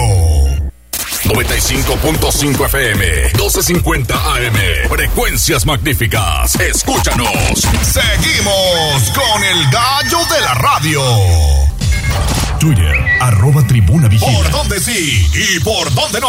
95.5 1.24 2.66
FM, 2.66 3.32
12.50 3.34 4.12
AM, 4.12 4.88
frecuencias 4.88 5.66
magníficas. 5.66 6.54
Escúchanos. 6.58 7.68
Seguimos 7.82 9.12
con 9.14 9.44
el 9.44 9.70
gallo 9.70 10.18
de 10.34 10.40
la 10.40 10.54
radio. 10.54 11.02
Twitter, 12.58 12.92
arroba 13.20 13.62
tribuna 13.62 14.08
vigila. 14.08 14.32
¿Por 14.42 14.50
dónde 14.50 14.80
sí 14.80 15.24
y 15.32 15.62
por 15.62 15.94
dónde 15.94 16.20
no? 16.20 16.28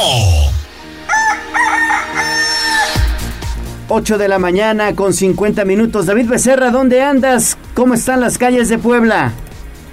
8 3.88 4.18
de 4.20 4.28
la 4.28 4.38
mañana 4.38 4.96
con 4.96 5.14
50 5.14 5.66
minutos. 5.66 6.06
David 6.06 6.30
Becerra, 6.30 6.70
¿dónde 6.70 7.02
andas? 7.02 7.58
¿Cómo 7.74 7.96
están 7.96 8.22
las 8.22 8.38
calles 8.38 8.70
de 8.70 8.78
Puebla? 8.78 9.32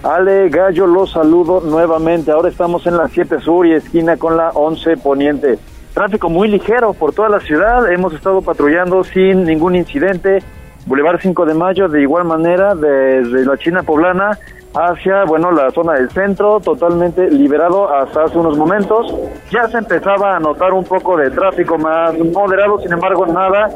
Ale 0.02 0.50
Gallo, 0.50 0.86
los 0.86 1.12
saludo 1.12 1.62
nuevamente. 1.62 2.30
Ahora 2.30 2.50
estamos 2.50 2.86
en 2.86 2.98
la 2.98 3.08
7 3.08 3.40
Sur 3.40 3.66
y 3.66 3.72
esquina 3.72 4.18
con 4.18 4.36
la 4.36 4.50
11 4.50 4.98
Poniente. 4.98 5.58
Tráfico 5.94 6.28
muy 6.28 6.48
ligero 6.48 6.92
por 6.92 7.14
toda 7.14 7.30
la 7.30 7.40
ciudad. 7.40 7.90
Hemos 7.90 8.12
estado 8.12 8.42
patrullando 8.42 9.02
sin 9.04 9.44
ningún 9.44 9.74
incidente. 9.74 10.42
Boulevard 10.84 11.18
5 11.22 11.46
de 11.46 11.54
Mayo, 11.54 11.88
de 11.88 12.02
igual 12.02 12.24
manera, 12.24 12.74
desde 12.74 13.46
la 13.46 13.56
China 13.56 13.82
Poblana 13.82 14.38
hacia, 14.74 15.24
bueno, 15.24 15.50
la 15.52 15.70
zona 15.70 15.94
del 15.94 16.10
centro, 16.10 16.60
totalmente 16.60 17.30
liberado 17.30 17.92
hasta 17.92 18.24
hace 18.24 18.38
unos 18.38 18.56
momentos. 18.56 19.12
Ya 19.50 19.68
se 19.68 19.78
empezaba 19.78 20.36
a 20.36 20.40
notar 20.40 20.72
un 20.72 20.84
poco 20.84 21.16
de 21.16 21.30
tráfico 21.30 21.78
más 21.78 22.18
moderado, 22.18 22.78
sin 22.80 22.92
embargo, 22.92 23.26
nada 23.26 23.68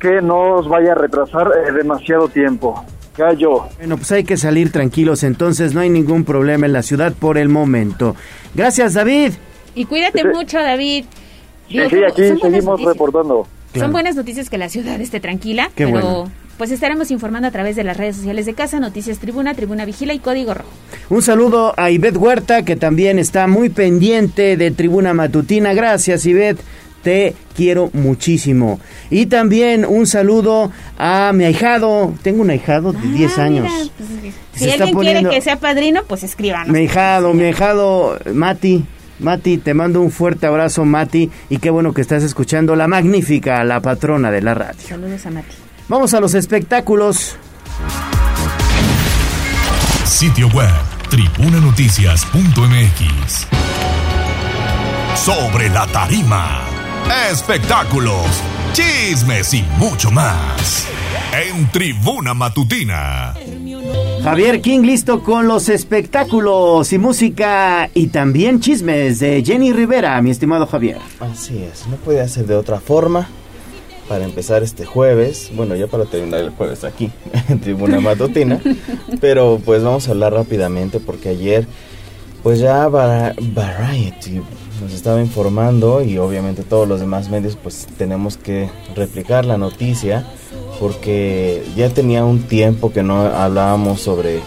que 0.00 0.20
nos 0.20 0.68
vaya 0.68 0.92
a 0.92 0.94
retrasar 0.94 1.50
eh, 1.66 1.72
demasiado 1.72 2.28
tiempo. 2.28 2.84
Gallo. 3.16 3.66
Bueno, 3.78 3.96
pues 3.96 4.12
hay 4.12 4.24
que 4.24 4.36
salir 4.36 4.70
tranquilos, 4.70 5.22
entonces 5.22 5.72
no 5.72 5.80
hay 5.80 5.88
ningún 5.88 6.24
problema 6.24 6.66
en 6.66 6.72
la 6.72 6.82
ciudad 6.82 7.14
por 7.14 7.38
el 7.38 7.48
momento. 7.48 8.14
Gracias, 8.54 8.94
David. 8.94 9.32
Y 9.74 9.86
cuídate 9.86 10.24
mucho, 10.24 10.58
David. 10.58 11.06
sí, 11.68 11.78
aquí 11.78 12.38
seguimos 12.40 12.82
reportando. 12.82 13.46
Son 13.74 13.92
buenas 13.92 14.16
noticias 14.16 14.48
que 14.48 14.58
la 14.58 14.68
ciudad 14.68 15.00
esté 15.00 15.20
tranquila, 15.20 15.70
pero 15.74 16.28
pues 16.58 16.70
estaremos 16.70 17.10
informando 17.10 17.48
a 17.48 17.50
través 17.50 17.76
de 17.76 17.84
las 17.84 17.96
redes 17.96 18.16
sociales 18.16 18.46
de 18.46 18.54
Casa, 18.54 18.80
Noticias 18.80 19.18
Tribuna, 19.18 19.54
Tribuna 19.54 19.84
Vigila 19.84 20.14
y 20.14 20.18
Código 20.18 20.54
Rojo. 20.54 20.70
Un 21.10 21.22
saludo 21.22 21.74
a 21.76 21.90
Ivette 21.90 22.16
Huerta, 22.16 22.64
que 22.64 22.76
también 22.76 23.18
está 23.18 23.46
muy 23.46 23.68
pendiente 23.68 24.56
de 24.56 24.70
Tribuna 24.70 25.14
Matutina. 25.14 25.74
Gracias, 25.74 26.26
Ivette 26.26 26.60
te 27.06 27.36
quiero 27.54 27.88
muchísimo. 27.92 28.80
Y 29.10 29.26
también 29.26 29.84
un 29.84 30.08
saludo 30.08 30.72
a 30.98 31.30
mi 31.32 31.44
ahijado. 31.44 32.12
Tengo 32.22 32.42
un 32.42 32.50
ahijado 32.50 32.92
de 32.92 33.06
10 33.06 33.38
ah, 33.38 33.44
años. 33.44 33.92
Pues, 33.96 34.34
si 34.54 34.70
alguien 34.72 34.98
quiere 34.98 35.28
que 35.28 35.40
sea 35.40 35.60
padrino, 35.60 36.02
pues 36.02 36.24
escríbanos. 36.24 36.68
Mi 36.68 36.80
ahijado, 36.80 37.32
mi 37.32 37.44
ahijado 37.44 38.18
Mati. 38.34 38.84
Mati, 39.20 39.58
te 39.58 39.72
mando 39.72 40.00
un 40.00 40.10
fuerte 40.10 40.48
abrazo, 40.48 40.84
Mati, 40.84 41.30
y 41.48 41.58
qué 41.58 41.70
bueno 41.70 41.94
que 41.94 42.02
estás 42.02 42.24
escuchando 42.24 42.74
la 42.74 42.88
magnífica, 42.88 43.62
la 43.62 43.80
patrona 43.80 44.32
de 44.32 44.42
la 44.42 44.54
radio. 44.54 44.80
Saludos 44.80 45.24
a 45.26 45.30
Mati. 45.30 45.65
Vamos 45.88 46.14
a 46.14 46.20
los 46.20 46.34
espectáculos. 46.34 47.36
Sitio 50.04 50.48
web, 50.48 50.72
tribunanoticias.mx. 51.10 53.46
Sobre 55.16 55.70
la 55.70 55.86
tarima 55.86 56.66
espectáculos, 57.30 58.26
chismes 58.72 59.54
y 59.54 59.64
mucho 59.78 60.10
más. 60.10 60.86
En 61.32 61.70
Tribuna 61.70 62.34
Matutina. 62.34 63.34
Javier 64.22 64.60
King 64.60 64.80
listo 64.80 65.22
con 65.22 65.46
los 65.46 65.68
espectáculos 65.68 66.92
y 66.92 66.98
música 66.98 67.88
y 67.94 68.08
también 68.08 68.60
chismes 68.60 69.20
de 69.20 69.44
Jenny 69.44 69.72
Rivera, 69.72 70.20
mi 70.20 70.30
estimado 70.30 70.66
Javier. 70.66 70.98
Así 71.20 71.62
es, 71.62 71.86
no 71.86 71.96
puede 71.96 72.28
ser 72.28 72.46
de 72.46 72.56
otra 72.56 72.80
forma. 72.80 73.28
Para 74.08 74.24
empezar 74.24 74.62
este 74.62 74.84
jueves, 74.84 75.50
bueno, 75.54 75.74
ya 75.74 75.88
para 75.88 76.04
terminar 76.04 76.40
el 76.40 76.50
jueves 76.50 76.84
aquí 76.84 77.10
en 77.48 77.60
Tribuna 77.60 78.00
Matutina, 78.00 78.60
pero 79.20 79.60
pues 79.64 79.82
vamos 79.82 80.06
a 80.06 80.12
hablar 80.12 80.32
rápidamente 80.32 81.00
porque 81.00 81.30
ayer, 81.30 81.66
pues 82.42 82.60
ya 82.60 82.86
Variety 82.88 84.42
nos 84.80 84.92
estaba 84.92 85.20
informando 85.20 86.02
y 86.02 86.18
obviamente 86.18 86.62
todos 86.62 86.86
los 86.86 87.00
demás 87.00 87.30
medios 87.30 87.56
pues 87.60 87.86
tenemos 87.96 88.36
que 88.36 88.68
replicar 88.94 89.44
la 89.44 89.56
noticia 89.56 90.26
porque 90.78 91.64
ya 91.76 91.88
tenía 91.90 92.24
un 92.24 92.42
tiempo 92.42 92.92
que 92.92 93.02
no 93.02 93.22
hablábamos 93.22 94.00
sobre 94.00 94.40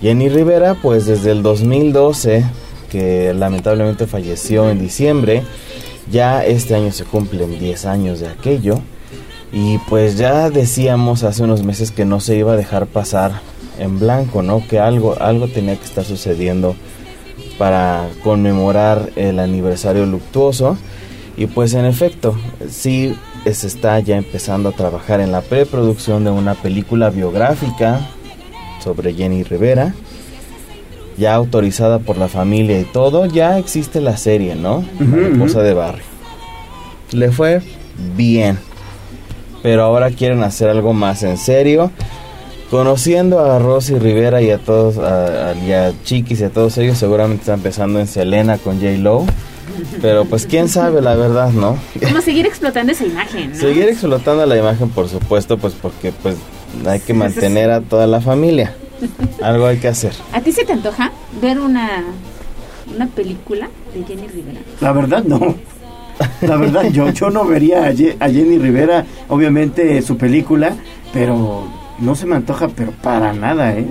Jenny 0.00 0.28
Rivera 0.28 0.76
pues 0.80 1.06
desde 1.06 1.32
el 1.32 1.42
2012 1.42 2.44
que 2.90 3.34
lamentablemente 3.34 4.06
falleció 4.06 4.70
en 4.70 4.78
diciembre 4.78 5.42
ya 6.10 6.44
este 6.44 6.74
año 6.74 6.90
se 6.90 7.04
cumplen 7.04 7.58
10 7.58 7.84
años 7.86 8.20
de 8.20 8.28
aquello 8.28 8.80
y 9.56 9.78
pues 9.88 10.18
ya 10.18 10.50
decíamos 10.50 11.22
hace 11.22 11.44
unos 11.44 11.62
meses 11.62 11.92
que 11.92 12.04
no 12.04 12.18
se 12.18 12.34
iba 12.34 12.54
a 12.54 12.56
dejar 12.56 12.86
pasar 12.86 13.40
en 13.78 14.00
blanco, 14.00 14.42
¿no? 14.42 14.66
Que 14.66 14.80
algo 14.80 15.16
algo 15.20 15.46
tenía 15.46 15.76
que 15.76 15.84
estar 15.84 16.04
sucediendo 16.04 16.74
para 17.56 18.08
conmemorar 18.24 19.10
el 19.14 19.38
aniversario 19.38 20.06
luctuoso. 20.06 20.76
Y 21.36 21.46
pues 21.46 21.74
en 21.74 21.84
efecto, 21.84 22.36
sí 22.68 23.14
se 23.44 23.68
está 23.68 24.00
ya 24.00 24.16
empezando 24.16 24.70
a 24.70 24.72
trabajar 24.72 25.20
en 25.20 25.30
la 25.30 25.40
preproducción 25.40 26.24
de 26.24 26.30
una 26.32 26.54
película 26.54 27.10
biográfica 27.10 28.00
sobre 28.82 29.14
Jenny 29.14 29.44
Rivera. 29.44 29.94
Ya 31.16 31.32
autorizada 31.32 32.00
por 32.00 32.18
la 32.18 32.26
familia 32.26 32.80
y 32.80 32.84
todo, 32.84 33.26
ya 33.26 33.56
existe 33.60 34.00
la 34.00 34.16
serie, 34.16 34.56
¿no? 34.56 34.84
Cosa 35.38 35.62
de 35.62 35.74
barrio. 35.74 36.02
Le 37.12 37.30
fue 37.30 37.62
bien. 38.16 38.58
Pero 39.64 39.82
ahora 39.82 40.10
quieren 40.10 40.44
hacer 40.44 40.68
algo 40.68 40.92
más 40.92 41.24
en 41.24 41.38
serio 41.38 41.90
Conociendo 42.74 43.38
a 43.38 43.60
Rosy 43.60 44.00
Rivera 44.00 44.42
y 44.42 44.50
a 44.50 44.58
todos, 44.58 44.98
a, 44.98 45.54
Chiquis 46.02 46.40
y 46.40 46.42
a 46.42 46.50
todos 46.50 46.76
ellos, 46.78 46.98
seguramente 46.98 47.42
están 47.42 47.60
empezando 47.60 48.00
en 48.00 48.08
Selena 48.08 48.58
con 48.58 48.80
J. 48.80 48.98
Lo. 48.98 49.24
Pero 50.02 50.24
pues 50.24 50.44
quién 50.46 50.68
sabe, 50.68 51.00
la 51.00 51.14
verdad, 51.14 51.52
¿no? 51.52 51.78
Como 52.02 52.20
seguir 52.20 52.46
explotando 52.46 52.90
esa 52.90 53.04
imagen, 53.04 53.52
¿no? 53.52 53.56
Seguir 53.56 53.88
explotando 53.88 54.44
la 54.44 54.58
imagen, 54.58 54.88
por 54.88 55.08
supuesto, 55.08 55.56
pues 55.56 55.74
porque 55.80 56.10
pues 56.10 56.34
hay 56.84 56.98
que 56.98 57.14
mantener 57.14 57.70
a 57.70 57.80
toda 57.80 58.08
la 58.08 58.20
familia. 58.20 58.74
Algo 59.40 59.66
hay 59.66 59.78
que 59.78 59.86
hacer. 59.86 60.12
¿A 60.32 60.40
ti 60.40 60.50
se 60.50 60.64
te 60.64 60.72
antoja 60.72 61.12
ver 61.40 61.60
una, 61.60 62.02
una 62.92 63.06
película 63.06 63.68
de 63.94 64.04
Jenny 64.04 64.26
Rivera? 64.26 64.60
La 64.80 64.92
verdad, 64.92 65.22
no. 65.22 65.54
La 66.42 66.56
verdad, 66.56 66.84
yo, 66.90 67.10
yo 67.10 67.30
no 67.30 67.44
vería 67.44 67.86
a 67.86 68.28
Jenny 68.28 68.58
Rivera, 68.58 69.04
obviamente, 69.28 70.00
su 70.02 70.16
película, 70.16 70.74
pero 71.12 71.66
no 71.98 72.14
se 72.14 72.26
me 72.26 72.36
antoja, 72.36 72.68
pero 72.68 72.92
para 73.02 73.32
nada, 73.32 73.76
¿eh? 73.76 73.86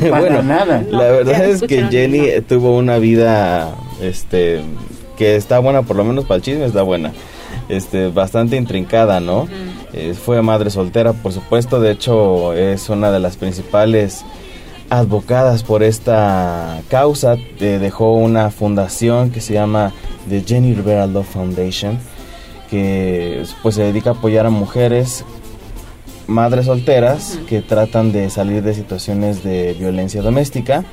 para 0.10 0.42
nada. 0.42 0.84
La 0.90 1.10
verdad 1.10 1.44
es 1.44 1.62
que 1.62 1.84
Jenny 1.84 2.28
tuvo 2.48 2.76
una 2.76 2.98
vida, 2.98 3.74
este, 4.00 4.62
que 5.16 5.36
está 5.36 5.58
buena, 5.58 5.82
por 5.82 5.96
lo 5.96 6.04
menos 6.04 6.24
para 6.24 6.36
el 6.36 6.42
chisme 6.42 6.66
está 6.66 6.82
buena. 6.82 7.12
Este, 7.68 8.08
bastante 8.08 8.56
intrincada, 8.56 9.18
¿no? 9.20 9.48
Eh, 9.92 10.14
fue 10.14 10.40
madre 10.42 10.70
soltera, 10.70 11.12
por 11.12 11.32
supuesto, 11.32 11.80
de 11.80 11.92
hecho 11.92 12.52
es 12.52 12.88
una 12.88 13.10
de 13.10 13.18
las 13.18 13.36
principales 13.36 14.24
advocadas 14.90 15.62
por 15.62 15.82
esta 15.82 16.80
causa. 16.88 17.36
Eh, 17.60 17.78
dejó 17.80 18.14
una 18.14 18.50
fundación 18.50 19.30
que 19.30 19.40
se 19.40 19.54
llama 19.54 19.92
The 20.28 20.42
Jenny 20.46 20.74
Rivera 20.74 21.06
Love 21.06 21.26
Foundation, 21.26 21.98
que 22.70 23.44
pues 23.62 23.74
se 23.74 23.82
dedica 23.82 24.10
a 24.10 24.12
apoyar 24.14 24.46
a 24.46 24.50
mujeres 24.50 25.24
madres 26.26 26.66
solteras 26.66 27.38
que 27.48 27.62
tratan 27.62 28.10
de 28.12 28.30
salir 28.30 28.62
de 28.62 28.74
situaciones 28.74 29.44
de 29.44 29.74
violencia 29.78 30.22
doméstica 30.22 30.84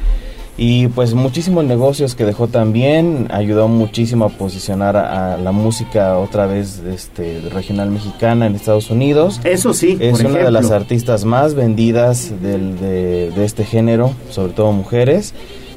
y 0.56 0.88
pues 0.90 1.16
muchísimos 1.16 1.66
negocios 1.66 2.14
que 2.14 2.26
dejó 2.26 2.48
también 2.48 3.28
ayudó 3.32 3.68
muchísimo 3.68 4.26
a 4.26 4.30
posicionar 4.30 4.96
a, 4.96 5.38
la 5.38 5.52
música 5.52 6.18
otra 6.20 6.46
vez 6.46 6.80
este 6.80 7.42
regional 7.52 7.90
mexicana 7.90 8.46
en 8.46 8.56
Estados 8.56 8.92
Unidos. 8.92 9.42
Eso 9.44 9.74
sí 9.74 9.98
es 10.00 10.20
una 10.20 10.40
de 10.40 10.52
las 10.52 10.70
artistas 10.70 11.26
más 11.26 11.56
vendidas 11.56 12.32
del, 12.42 12.80
de, 12.80 13.32
de, 13.32 13.46
este 13.46 13.66
género 13.66 14.14
sobre 14.30 14.54
todo 14.54 14.72
mujeres. 14.72 15.34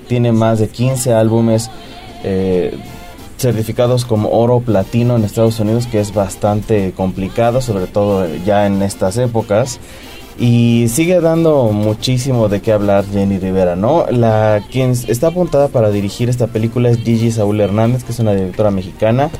Tiene 0.08 0.32
más 0.32 0.58
de 0.58 0.68
15 0.68 1.14
álbumes 1.14 1.70
eh, 2.22 2.76
certificados 3.38 4.04
como 4.04 4.30
oro 4.30 4.60
platino 4.60 5.16
en 5.16 5.24
Estados 5.24 5.58
Unidos, 5.60 5.86
que 5.86 6.00
es 6.00 6.12
bastante 6.12 6.92
complicado, 6.96 7.60
sobre 7.60 7.86
todo 7.86 8.26
ya 8.44 8.66
en 8.66 8.82
estas 8.82 9.16
épocas. 9.18 9.78
Y 10.38 10.88
sigue 10.88 11.20
dando 11.20 11.70
muchísimo 11.72 12.48
de 12.48 12.60
qué 12.60 12.72
hablar 12.72 13.04
Jenny 13.10 13.38
Rivera, 13.38 13.74
¿no? 13.74 14.04
La 14.10 14.62
quien 14.70 14.90
está 14.90 15.28
apuntada 15.28 15.68
para 15.68 15.90
dirigir 15.90 16.28
esta 16.28 16.46
película 16.46 16.90
es 16.90 16.98
Gigi 16.98 17.30
Saúl 17.30 17.60
Hernández, 17.60 18.04
que 18.04 18.12
es 18.12 18.18
una 18.18 18.34
directora 18.34 18.70
mexicana 18.70 19.30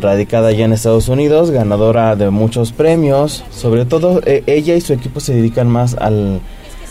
radicada 0.00 0.52
ya 0.52 0.66
en 0.66 0.72
Estados 0.72 1.08
Unidos, 1.08 1.50
ganadora 1.50 2.16
de 2.16 2.30
muchos 2.30 2.72
premios. 2.72 3.44
Sobre 3.50 3.84
todo 3.84 4.20
e, 4.24 4.44
ella 4.46 4.74
y 4.74 4.80
su 4.80 4.92
equipo 4.92 5.20
se 5.20 5.34
dedican 5.34 5.68
más 5.68 5.94
al, 5.94 6.40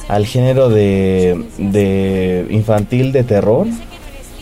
al 0.07 0.25
género 0.25 0.69
de, 0.69 1.45
de 1.57 2.45
infantil 2.49 3.11
de 3.11 3.23
terror 3.23 3.67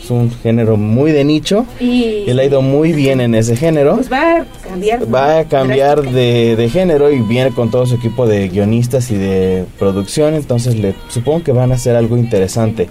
es 0.03 0.11
un 0.11 0.31
género 0.31 0.77
muy 0.77 1.11
de 1.11 1.23
nicho. 1.23 1.65
Y 1.79 2.23
él 2.27 2.39
ha 2.39 2.43
ido 2.43 2.61
muy 2.61 2.93
bien 2.93 3.21
en 3.21 3.35
ese 3.35 3.55
género. 3.55 3.95
Pues 3.95 4.11
va 4.11 4.37
a 4.37 4.45
cambiar. 4.67 5.13
Va 5.13 5.39
a 5.39 5.43
cambiar 5.45 6.01
de, 6.01 6.55
de, 6.55 6.69
género 6.69 7.11
y 7.11 7.19
viene 7.19 7.51
con 7.51 7.71
todo 7.71 7.85
su 7.85 7.95
equipo 7.95 8.27
de 8.27 8.49
guionistas 8.49 9.11
y 9.11 9.15
de 9.15 9.65
producción. 9.79 10.33
Entonces 10.33 10.77
le 10.77 10.95
supongo 11.09 11.43
que 11.43 11.51
van 11.51 11.71
a 11.71 11.75
hacer 11.75 11.95
algo 11.95 12.17
interesante. 12.17 12.89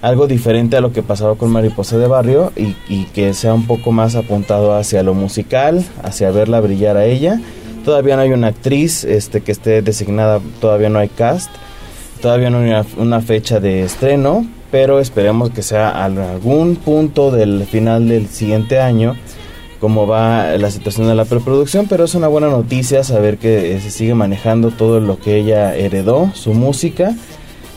Algo 0.00 0.26
diferente 0.26 0.76
a 0.76 0.80
lo 0.80 0.92
que 0.92 1.02
pasaba 1.02 1.34
con 1.34 1.50
Mariposa 1.50 1.98
de 1.98 2.06
Barrio 2.06 2.52
y, 2.56 2.76
y 2.88 3.04
que 3.14 3.34
sea 3.34 3.52
un 3.52 3.66
poco 3.66 3.90
más 3.90 4.14
apuntado 4.14 4.76
hacia 4.76 5.02
lo 5.02 5.14
musical, 5.14 5.84
hacia 6.02 6.30
verla 6.30 6.60
brillar 6.60 6.96
a 6.96 7.04
ella. 7.04 7.40
Todavía 7.84 8.16
no 8.16 8.22
hay 8.22 8.30
una 8.30 8.48
actriz 8.48 9.02
este, 9.04 9.40
que 9.40 9.50
esté 9.50 9.82
designada, 9.82 10.40
todavía 10.60 10.88
no 10.88 10.98
hay 10.98 11.08
cast 11.08 11.50
Todavía 12.20 12.50
no 12.50 12.58
hay 12.58 12.70
una, 12.70 12.84
una 12.96 13.20
fecha 13.20 13.60
de 13.60 13.84
estreno, 13.84 14.44
pero 14.70 15.00
esperemos 15.00 15.50
que 15.50 15.62
sea 15.62 15.90
a 15.90 16.04
algún 16.04 16.76
punto 16.76 17.30
del 17.30 17.64
final 17.64 18.08
del 18.08 18.28
siguiente 18.28 18.80
año 18.80 19.16
cómo 19.80 20.06
va 20.06 20.56
la 20.58 20.70
situación 20.70 21.06
de 21.06 21.14
la 21.14 21.24
preproducción, 21.24 21.86
pero 21.88 22.04
es 22.04 22.14
una 22.14 22.28
buena 22.28 22.48
noticia 22.48 23.04
saber 23.04 23.38
que 23.38 23.76
eh, 23.76 23.80
se 23.80 23.90
sigue 23.90 24.14
manejando 24.14 24.70
todo 24.70 25.00
lo 25.00 25.18
que 25.18 25.36
ella 25.36 25.74
heredó, 25.76 26.32
su 26.34 26.52
música, 26.54 27.14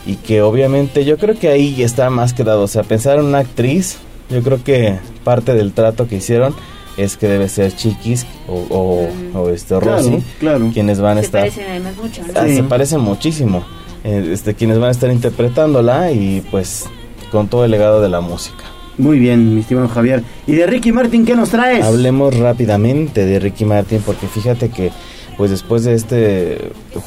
y 0.04 0.16
que 0.16 0.42
obviamente 0.42 1.04
yo 1.04 1.16
creo 1.16 1.38
que 1.38 1.48
ahí 1.48 1.82
está 1.82 2.10
más 2.10 2.32
que 2.32 2.44
dado, 2.44 2.62
o 2.62 2.68
sea, 2.68 2.82
pensar 2.82 3.18
en 3.18 3.26
una 3.26 3.38
actriz, 3.38 3.98
yo 4.30 4.42
creo 4.42 4.62
que 4.64 4.98
parte 5.22 5.54
del 5.54 5.72
trato 5.72 6.08
que 6.08 6.16
hicieron 6.16 6.54
es 6.96 7.16
que 7.16 7.28
debe 7.28 7.48
ser 7.48 7.74
Chiquis 7.74 8.26
o, 8.48 9.08
o, 9.34 9.48
este 9.48 9.78
Rosy, 9.78 10.22
claro. 10.40 10.70
quienes 10.74 11.00
van 11.00 11.18
a 11.18 11.20
Se 11.20 11.26
estar... 11.26 11.40
parecen 11.42 11.70
además 11.70 11.96
mucho, 11.96 12.22
¿no? 12.22 12.32
Ah, 12.34 12.46
Se 12.46 12.62
parecen 12.64 13.00
muchísimo. 13.00 13.64
Eh, 14.04 14.30
este, 14.32 14.54
quienes 14.54 14.78
van 14.78 14.88
a 14.88 14.92
estar 14.92 15.10
interpretándola 15.10 16.12
y 16.12 16.42
pues 16.50 16.86
con 17.30 17.48
todo 17.48 17.64
el 17.64 17.70
legado 17.70 18.00
de 18.00 18.08
la 18.08 18.20
música. 18.20 18.64
Muy 18.98 19.18
bien, 19.18 19.54
mi 19.54 19.60
estimado 19.62 19.88
Javier. 19.88 20.22
¿Y 20.46 20.52
de 20.52 20.66
Ricky 20.66 20.92
Martin 20.92 21.24
qué 21.24 21.34
nos 21.34 21.48
traes? 21.50 21.84
Hablemos 21.84 22.36
rápidamente 22.38 23.24
de 23.24 23.38
Ricky 23.38 23.64
Martin 23.64 24.02
porque 24.04 24.26
fíjate 24.26 24.68
que 24.68 24.90
pues 25.38 25.50
después 25.50 25.84
de 25.84 25.94
este 25.94 26.58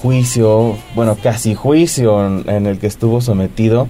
juicio, 0.02 0.76
bueno, 0.96 1.16
casi 1.22 1.54
juicio 1.54 2.26
en, 2.48 2.66
el 2.66 2.80
que 2.80 2.88
estuvo 2.88 3.22
sometido 3.22 3.88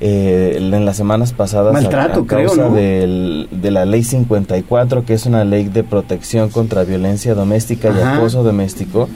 eh, 0.00 0.56
en 0.58 0.84
las 0.84 0.96
semanas 0.96 1.32
pasadas 1.32 1.72
Maltrato, 1.72 2.20
a, 2.22 2.26
causa 2.26 2.54
creo, 2.54 2.68
¿no? 2.70 2.74
del- 2.74 3.48
de 3.50 3.70
la 3.70 3.84
ley 3.84 4.02
54, 4.02 5.04
que 5.04 5.14
es 5.14 5.26
una 5.26 5.44
ley 5.44 5.64
de 5.64 5.84
protección 5.84 6.50
contra 6.50 6.82
violencia 6.84 7.34
doméstica 7.34 7.94
y 7.96 8.02
acoso 8.02 8.42
doméstico. 8.42 9.08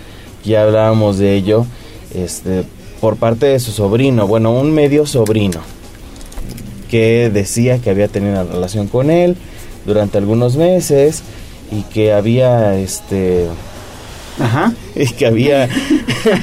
Ya 0.45 0.63
hablábamos 0.63 1.19
de 1.19 1.35
ello 1.35 1.67
este, 2.15 2.65
por 3.01 3.17
parte 3.17 3.47
de 3.47 3.61
su 3.61 3.73
sobrino, 3.73 4.27
bueno, 4.27 4.53
un 4.53 4.73
medio 4.73 5.07
sobrino 5.07 5.61
que 6.91 7.31
decía 7.33 7.79
que 7.79 7.91
había 7.91 8.09
tenido 8.09 8.33
una 8.33 8.53
relación 8.53 8.89
con 8.89 9.11
él 9.11 9.37
durante 9.87 10.19
algunos 10.19 10.57
meses 10.57 11.23
y 11.71 11.83
que 11.83 12.13
había 12.13 12.77
este 12.77 13.47
Ajá. 14.39 14.73
y 14.95 15.07
que 15.07 15.27
había 15.27 15.69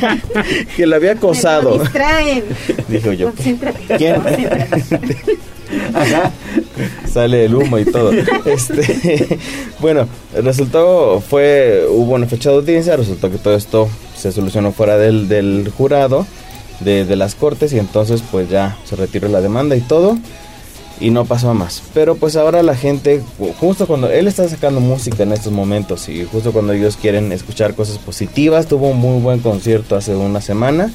que 0.75 0.87
lo 0.87 0.95
había 0.95 1.13
acosado 1.13 1.77
distraen. 1.77 2.43
dijo 2.87 3.11
yo 3.11 3.31
Concéntrate. 3.31 3.97
¿Quién? 3.97 4.21
Concéntrate. 4.21 5.37
sale 7.11 7.45
el 7.45 7.55
humo 7.55 7.77
y 7.77 7.85
todo 7.85 8.11
este 8.45 9.37
bueno 9.79 10.07
resultó 10.41 11.19
fue 11.19 11.85
hubo 11.89 12.13
una 12.13 12.25
fecha 12.25 12.51
de 12.51 12.55
audiencia 12.55 12.95
resultó 12.95 13.29
que 13.29 13.37
todo 13.37 13.55
esto 13.55 13.89
se 14.15 14.31
solucionó 14.31 14.71
fuera 14.71 14.97
del, 14.97 15.27
del 15.27 15.69
jurado 15.75 16.25
de, 16.79 17.15
las 17.15 17.35
cortes 17.35 17.73
y 17.73 17.79
entonces 17.79 18.23
pues 18.31 18.49
ya 18.49 18.77
se 18.85 18.95
retiró 18.95 19.27
la 19.27 19.41
demanda 19.41 19.75
y 19.75 19.81
todo 19.81 20.17
y 20.99 21.09
no 21.11 21.25
pasó 21.25 21.53
más. 21.53 21.83
Pero 21.93 22.15
pues 22.15 22.35
ahora 22.35 22.63
la 22.63 22.75
gente, 22.75 23.21
ju- 23.39 23.53
justo 23.59 23.85
cuando 23.87 24.09
él 24.09 24.27
está 24.27 24.47
sacando 24.47 24.79
música 24.79 25.23
en 25.23 25.31
estos 25.31 25.51
momentos 25.53 26.09
y 26.09 26.25
justo 26.25 26.51
cuando 26.51 26.73
ellos 26.73 26.97
quieren 26.97 27.31
escuchar 27.31 27.75
cosas 27.75 27.97
positivas, 27.99 28.67
tuvo 28.67 28.89
un 28.89 28.97
muy 28.97 29.21
buen 29.21 29.39
concierto 29.39 29.95
hace 29.95 30.15
una 30.15 30.41
semana. 30.41 30.91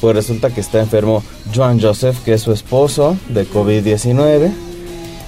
Pues 0.00 0.16
resulta 0.16 0.50
que 0.50 0.60
está 0.60 0.80
enfermo 0.80 1.22
Joan 1.54 1.80
Joseph, 1.80 2.18
que 2.24 2.34
es 2.34 2.42
su 2.42 2.52
esposo, 2.52 3.16
de 3.28 3.46
COVID-19. 3.46 4.50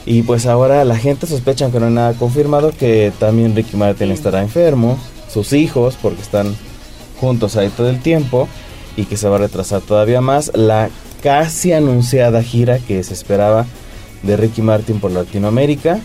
Y 0.06 0.22
pues 0.22 0.46
ahora 0.46 0.84
la 0.84 0.96
gente 0.96 1.26
sospecha, 1.26 1.64
aunque 1.64 1.80
no 1.80 1.86
hay 1.86 1.92
nada 1.92 2.12
confirmado, 2.14 2.72
que 2.72 3.12
también 3.18 3.54
Ricky 3.54 3.76
Martin 3.76 4.10
estará 4.10 4.42
enfermo, 4.42 4.98
sus 5.32 5.52
hijos, 5.52 5.96
porque 6.02 6.20
están 6.22 6.54
juntos 7.20 7.56
ahí 7.56 7.68
todo 7.68 7.88
el 7.88 8.00
tiempo, 8.02 8.48
y 8.96 9.04
que 9.04 9.16
se 9.16 9.28
va 9.28 9.36
a 9.36 9.40
retrasar 9.40 9.80
todavía 9.80 10.20
más 10.20 10.50
la 10.54 10.88
casi 11.22 11.72
anunciada 11.72 12.42
gira 12.42 12.78
que 12.78 13.02
se 13.02 13.14
esperaba 13.14 13.66
de 14.22 14.36
Ricky 14.36 14.62
Martin 14.62 15.00
por 15.00 15.10
Latinoamérica 15.10 15.98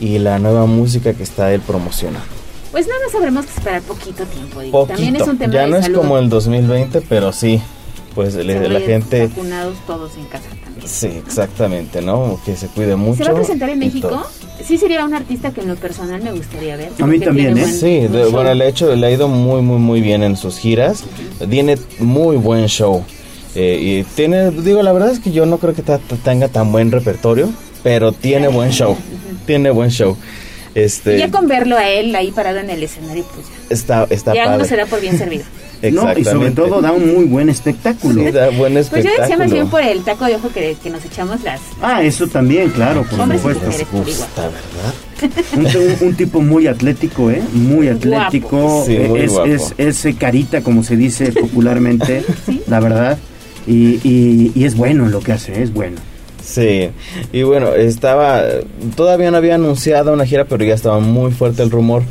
y 0.00 0.18
la 0.18 0.38
nueva 0.38 0.66
música 0.66 1.14
que 1.14 1.22
está 1.22 1.52
él 1.52 1.60
promocionando. 1.60 2.26
Pues 2.72 2.86
nada 2.88 2.98
más 3.06 3.14
habremos 3.14 3.46
que 3.46 3.52
esperar 3.52 3.82
poquito 3.82 4.24
tiempo. 4.24 4.60
digo. 4.60 4.84
También 4.86 5.14
es 5.16 5.22
Poquito, 5.22 5.30
un 5.30 5.38
tema 5.38 5.52
ya 5.54 5.62
de 5.62 5.68
no 5.70 5.76
es 5.76 5.88
como 5.90 6.18
el 6.18 6.28
2020, 6.28 7.00
pero 7.02 7.32
sí, 7.32 7.60
pues 8.16 8.34
le- 8.34 8.68
la 8.68 8.80
gente, 8.80 9.28
Vacunados 9.28 9.76
todos 9.86 10.16
en 10.16 10.24
casa 10.26 10.46
sí, 10.84 11.06
exactamente, 11.06 12.00
¿no? 12.02 12.38
Que 12.44 12.56
se 12.56 12.68
cuide 12.68 12.96
mucho. 12.96 13.24
¿Se 13.24 13.24
va 13.24 13.30
a 13.30 13.34
presentar 13.40 13.68
en 13.70 13.78
México? 13.78 14.08
todo. 14.08 14.26
Sí 14.64 14.78
sería 14.78 15.04
un 15.04 15.14
artista 15.14 15.50
que 15.52 15.60
en 15.62 15.68
lo 15.68 15.76
personal 15.76 16.22
me 16.22 16.32
gustaría 16.32 16.76
ver. 16.76 16.90
A 17.00 17.06
mí 17.06 17.18
también, 17.20 17.56
¿eh? 17.58 17.60
buen- 17.62 17.72
Sí, 17.74 17.98
buen 18.00 18.12
de- 18.12 18.24
bueno, 18.26 18.54
le 18.54 18.64
ha, 18.64 18.68
hecho, 18.68 18.94
le 18.94 19.06
ha 19.06 19.10
ido 19.10 19.28
muy, 19.28 19.62
muy, 19.62 19.78
muy 19.78 20.00
bien 20.00 20.22
en 20.22 20.36
sus 20.36 20.58
giras. 20.58 21.04
Tiene 21.50 21.76
muy 21.98 22.36
buen 22.36 22.66
show. 22.66 23.04
Eh, 23.56 23.78
y 23.80 24.04
tiene, 24.14 24.50
digo, 24.50 24.82
la 24.82 24.92
verdad 24.92 25.10
es 25.10 25.20
que 25.20 25.30
yo 25.32 25.46
no 25.46 25.58
creo 25.58 25.74
que 25.74 25.82
ta- 25.82 25.98
ta- 25.98 26.16
tenga 26.16 26.48
tan 26.48 26.72
buen 26.72 26.90
repertorio, 26.90 27.50
pero 27.82 28.12
tiene 28.12 28.48
buen 28.48 28.70
show. 28.70 28.96
Tiene 29.46 29.70
buen 29.70 29.90
show. 29.90 30.16
Y 30.74 30.80
Este, 30.80 31.18
ya 31.18 31.30
con 31.30 31.46
verlo 31.46 31.76
a 31.76 31.88
él 31.88 32.14
ahí 32.16 32.30
parado 32.32 32.58
en 32.58 32.68
el 32.70 32.82
escenario, 32.82 33.24
pues 33.34 33.46
ya. 33.48 33.54
está, 33.74 34.06
está 34.10 34.34
ya 34.34 34.42
uno 34.48 34.52
padre. 34.58 34.68
se 34.68 34.76
da 34.76 34.86
por 34.86 35.00
bien 35.00 35.16
servido. 35.18 35.44
No, 35.92 36.16
y 36.16 36.24
sobre 36.24 36.50
todo 36.52 36.80
da 36.80 36.92
un 36.92 37.14
muy 37.14 37.24
buen 37.26 37.50
espectáculo. 37.50 38.24
Sí, 38.24 38.30
da 38.30 38.48
buen 38.48 38.72
Pues 38.72 38.86
yo 39.04 39.10
decía 39.10 39.12
más 39.18 39.20
espectáculo. 39.22 39.52
bien 39.54 39.68
por 39.68 39.82
el 39.82 40.02
taco 40.02 40.24
de 40.24 40.36
ojo 40.36 40.48
que, 40.48 40.74
que 40.82 40.88
nos 40.88 41.04
echamos 41.04 41.42
las... 41.42 41.60
Ah, 41.82 42.02
eso 42.02 42.26
también, 42.26 42.70
claro, 42.70 43.02
por 43.04 43.20
Hombres 43.20 43.42
y 43.42 43.42
supuesto. 43.42 43.86
Gusta, 43.92 44.48
¿verdad? 44.48 45.34
Un, 45.54 45.66
un- 45.66 46.08
un 46.08 46.14
tipo 46.16 46.40
muy 46.40 46.68
atlético, 46.68 47.30
¿eh? 47.30 47.42
Muy 47.52 47.88
atlético. 47.88 48.56
Guapo. 48.56 48.84
Sí, 48.86 48.96
eh, 48.96 49.08
muy 49.10 49.20
es, 49.20 49.32
guapo. 49.32 49.46
es, 49.50 49.74
es, 49.76 50.04
eh, 50.06 50.14
carita, 50.18 50.62
como 50.62 50.82
se 50.82 50.96
dice 50.96 51.32
popularmente, 51.32 52.24
la 52.66 52.80
verdad. 52.80 53.18
Y, 53.66 54.00
y- 54.08 54.52
y 54.54 54.64
es 54.64 54.76
bueno 54.76 55.04
en 55.04 55.10
lo 55.10 55.20
que 55.20 55.32
hace, 55.32 55.62
es 55.62 55.70
bueno. 55.74 55.96
Sí, 56.44 56.90
y 57.32 57.42
bueno, 57.42 57.72
estaba, 57.74 58.42
todavía 58.96 59.30
no 59.30 59.38
había 59.38 59.54
anunciado 59.54 60.12
una 60.12 60.26
gira, 60.26 60.44
pero 60.44 60.62
ya 60.64 60.74
estaba 60.74 61.00
muy 61.00 61.32
fuerte 61.32 61.62
el 61.62 61.70
rumor. 61.70 62.02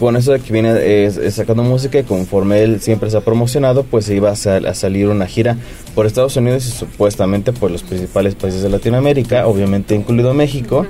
Con 0.00 0.14
eso 0.16 0.30
de 0.32 0.38
que 0.38 0.52
viene 0.52 0.72
eh, 0.76 1.30
sacando 1.32 1.64
música 1.64 1.98
y 1.98 2.04
conforme 2.04 2.62
él 2.62 2.80
siempre 2.80 3.10
se 3.10 3.16
ha 3.16 3.20
promocionado, 3.20 3.82
pues 3.82 4.08
iba 4.10 4.30
a, 4.30 4.36
sal- 4.36 4.64
a 4.66 4.74
salir 4.74 5.08
una 5.08 5.26
gira 5.26 5.56
por 5.96 6.06
Estados 6.06 6.36
Unidos 6.36 6.66
y 6.66 6.70
supuestamente 6.70 7.52
por 7.52 7.70
los 7.72 7.82
principales 7.82 8.36
países 8.36 8.62
de 8.62 8.68
Latinoamérica, 8.68 9.46
obviamente 9.48 9.96
incluido 9.96 10.32
México. 10.34 10.86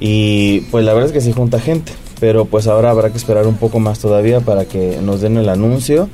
Y 0.00 0.60
pues 0.72 0.84
la 0.84 0.92
verdad 0.92 1.08
es 1.08 1.12
que 1.12 1.20
sí 1.20 1.32
junta 1.32 1.60
gente, 1.60 1.92
pero 2.20 2.44
pues 2.46 2.66
ahora 2.66 2.90
habrá 2.90 3.10
que 3.10 3.16
esperar 3.16 3.46
un 3.46 3.56
poco 3.56 3.78
más 3.78 4.00
todavía 4.00 4.40
para 4.40 4.64
que 4.66 4.98
nos 5.00 5.20
den 5.20 5.36
el 5.38 5.48
anuncio 5.48 6.08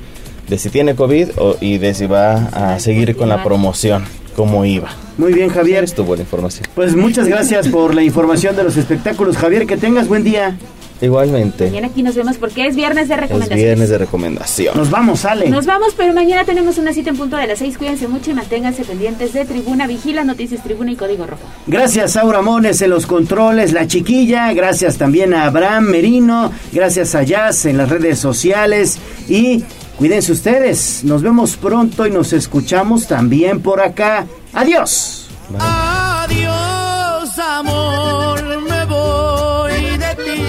de 0.47 0.57
si 0.59 0.69
tiene 0.69 0.95
COVID 0.95 1.29
o- 1.37 1.57
y 1.61 1.79
de 1.79 1.93
si 1.93 2.05
va 2.05 2.35
a 2.53 2.79
seguir 2.79 3.15
con 3.15 3.27
la 3.29 3.43
promoción 3.43 4.03
como 4.35 4.65
iba. 4.65 4.89
Muy 5.17 5.33
bien, 5.33 5.49
Javier. 5.49 5.83
Estuvo 5.83 6.15
la 6.15 6.21
información. 6.21 6.67
Pues 6.75 6.95
muchas 6.95 7.27
gracias 7.27 7.67
por 7.67 7.93
la 7.93 8.03
información 8.03 8.55
de 8.55 8.63
los 8.63 8.77
espectáculos, 8.77 9.37
Javier. 9.37 9.65
Que 9.65 9.77
tengas 9.77 10.07
buen 10.07 10.23
día. 10.23 10.57
Igualmente. 11.01 11.65
Mañana 11.65 11.87
aquí 11.87 12.01
nos 12.01 12.15
vemos 12.15 12.37
porque 12.37 12.65
es 12.65 12.77
viernes 12.77 13.09
de 13.09 13.15
Es 13.15 13.19
recomendaciones. 13.19 13.65
viernes 13.65 13.89
de 13.89 13.97
recomendación. 13.97 14.77
Nos 14.77 14.89
vamos, 14.89 15.25
Ale. 15.25 15.49
Nos 15.49 15.65
vamos, 15.65 15.93
pero 15.97 16.13
mañana 16.13 16.45
tenemos 16.45 16.77
una 16.77 16.93
cita 16.93 17.09
en 17.09 17.17
punto 17.17 17.35
de 17.35 17.45
las 17.45 17.59
seis. 17.59 17.77
Cuídense 17.77 18.07
mucho 18.07 18.31
y 18.31 18.33
manténganse 18.35 18.85
pendientes 18.85 19.33
de 19.33 19.43
Tribuna 19.43 19.85
Vigila, 19.85 20.23
Noticias 20.23 20.63
Tribuna 20.63 20.91
y 20.93 20.95
Código 20.95 21.25
Rojo. 21.25 21.41
Gracias 21.67 22.15
Aura 22.15 22.41
Mones 22.41 22.81
en 22.81 22.89
los 22.91 23.05
controles, 23.05 23.73
la 23.73 23.85
chiquilla, 23.85 24.53
gracias 24.53 24.97
también 24.97 25.33
a 25.33 25.45
Abraham 25.47 25.85
Merino, 25.89 26.51
gracias 26.71 27.15
a 27.15 27.23
Jazz 27.23 27.65
en 27.65 27.77
las 27.77 27.89
redes 27.89 28.19
sociales 28.19 28.97
y 29.27 29.61
cuídense 29.97 30.31
ustedes. 30.31 31.03
Nos 31.03 31.21
vemos 31.21 31.55
pronto 31.55 32.05
y 32.05 32.11
nos 32.11 32.33
escuchamos 32.33 33.07
también 33.07 33.61
por 33.61 33.81
acá. 33.81 34.25
Adiós. 34.53 35.27
Adiós, 35.59 37.39
amor, 37.39 38.43
me 38.61 38.85
voy 38.85 39.97
de 39.97 40.15
ti. 40.23 40.43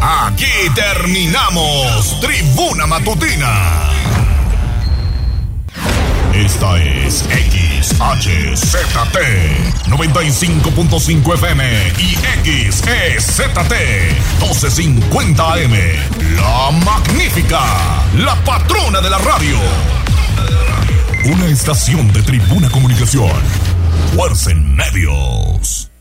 Aquí 0.00 0.46
terminamos 0.74 2.20
Tribuna 2.20 2.86
Matutina. 2.86 3.91
Esta 6.62 6.78
es 6.80 7.24
XHZT 7.82 9.18
95.5 9.88 11.34
FM 11.34 11.92
y 11.98 12.14
XEZT 12.70 13.72
1250 14.38 15.54
AM. 15.54 15.72
La 16.36 16.70
magnífica, 16.84 17.62
la 18.16 18.36
patrona 18.44 19.00
de 19.00 19.10
la 19.10 19.18
radio. 19.18 19.56
Una 21.32 21.46
estación 21.46 22.12
de 22.12 22.22
Tribuna 22.22 22.70
Comunicación. 22.70 23.32
Fuerza 24.14 24.52
en 24.52 24.76
medios. 24.76 25.91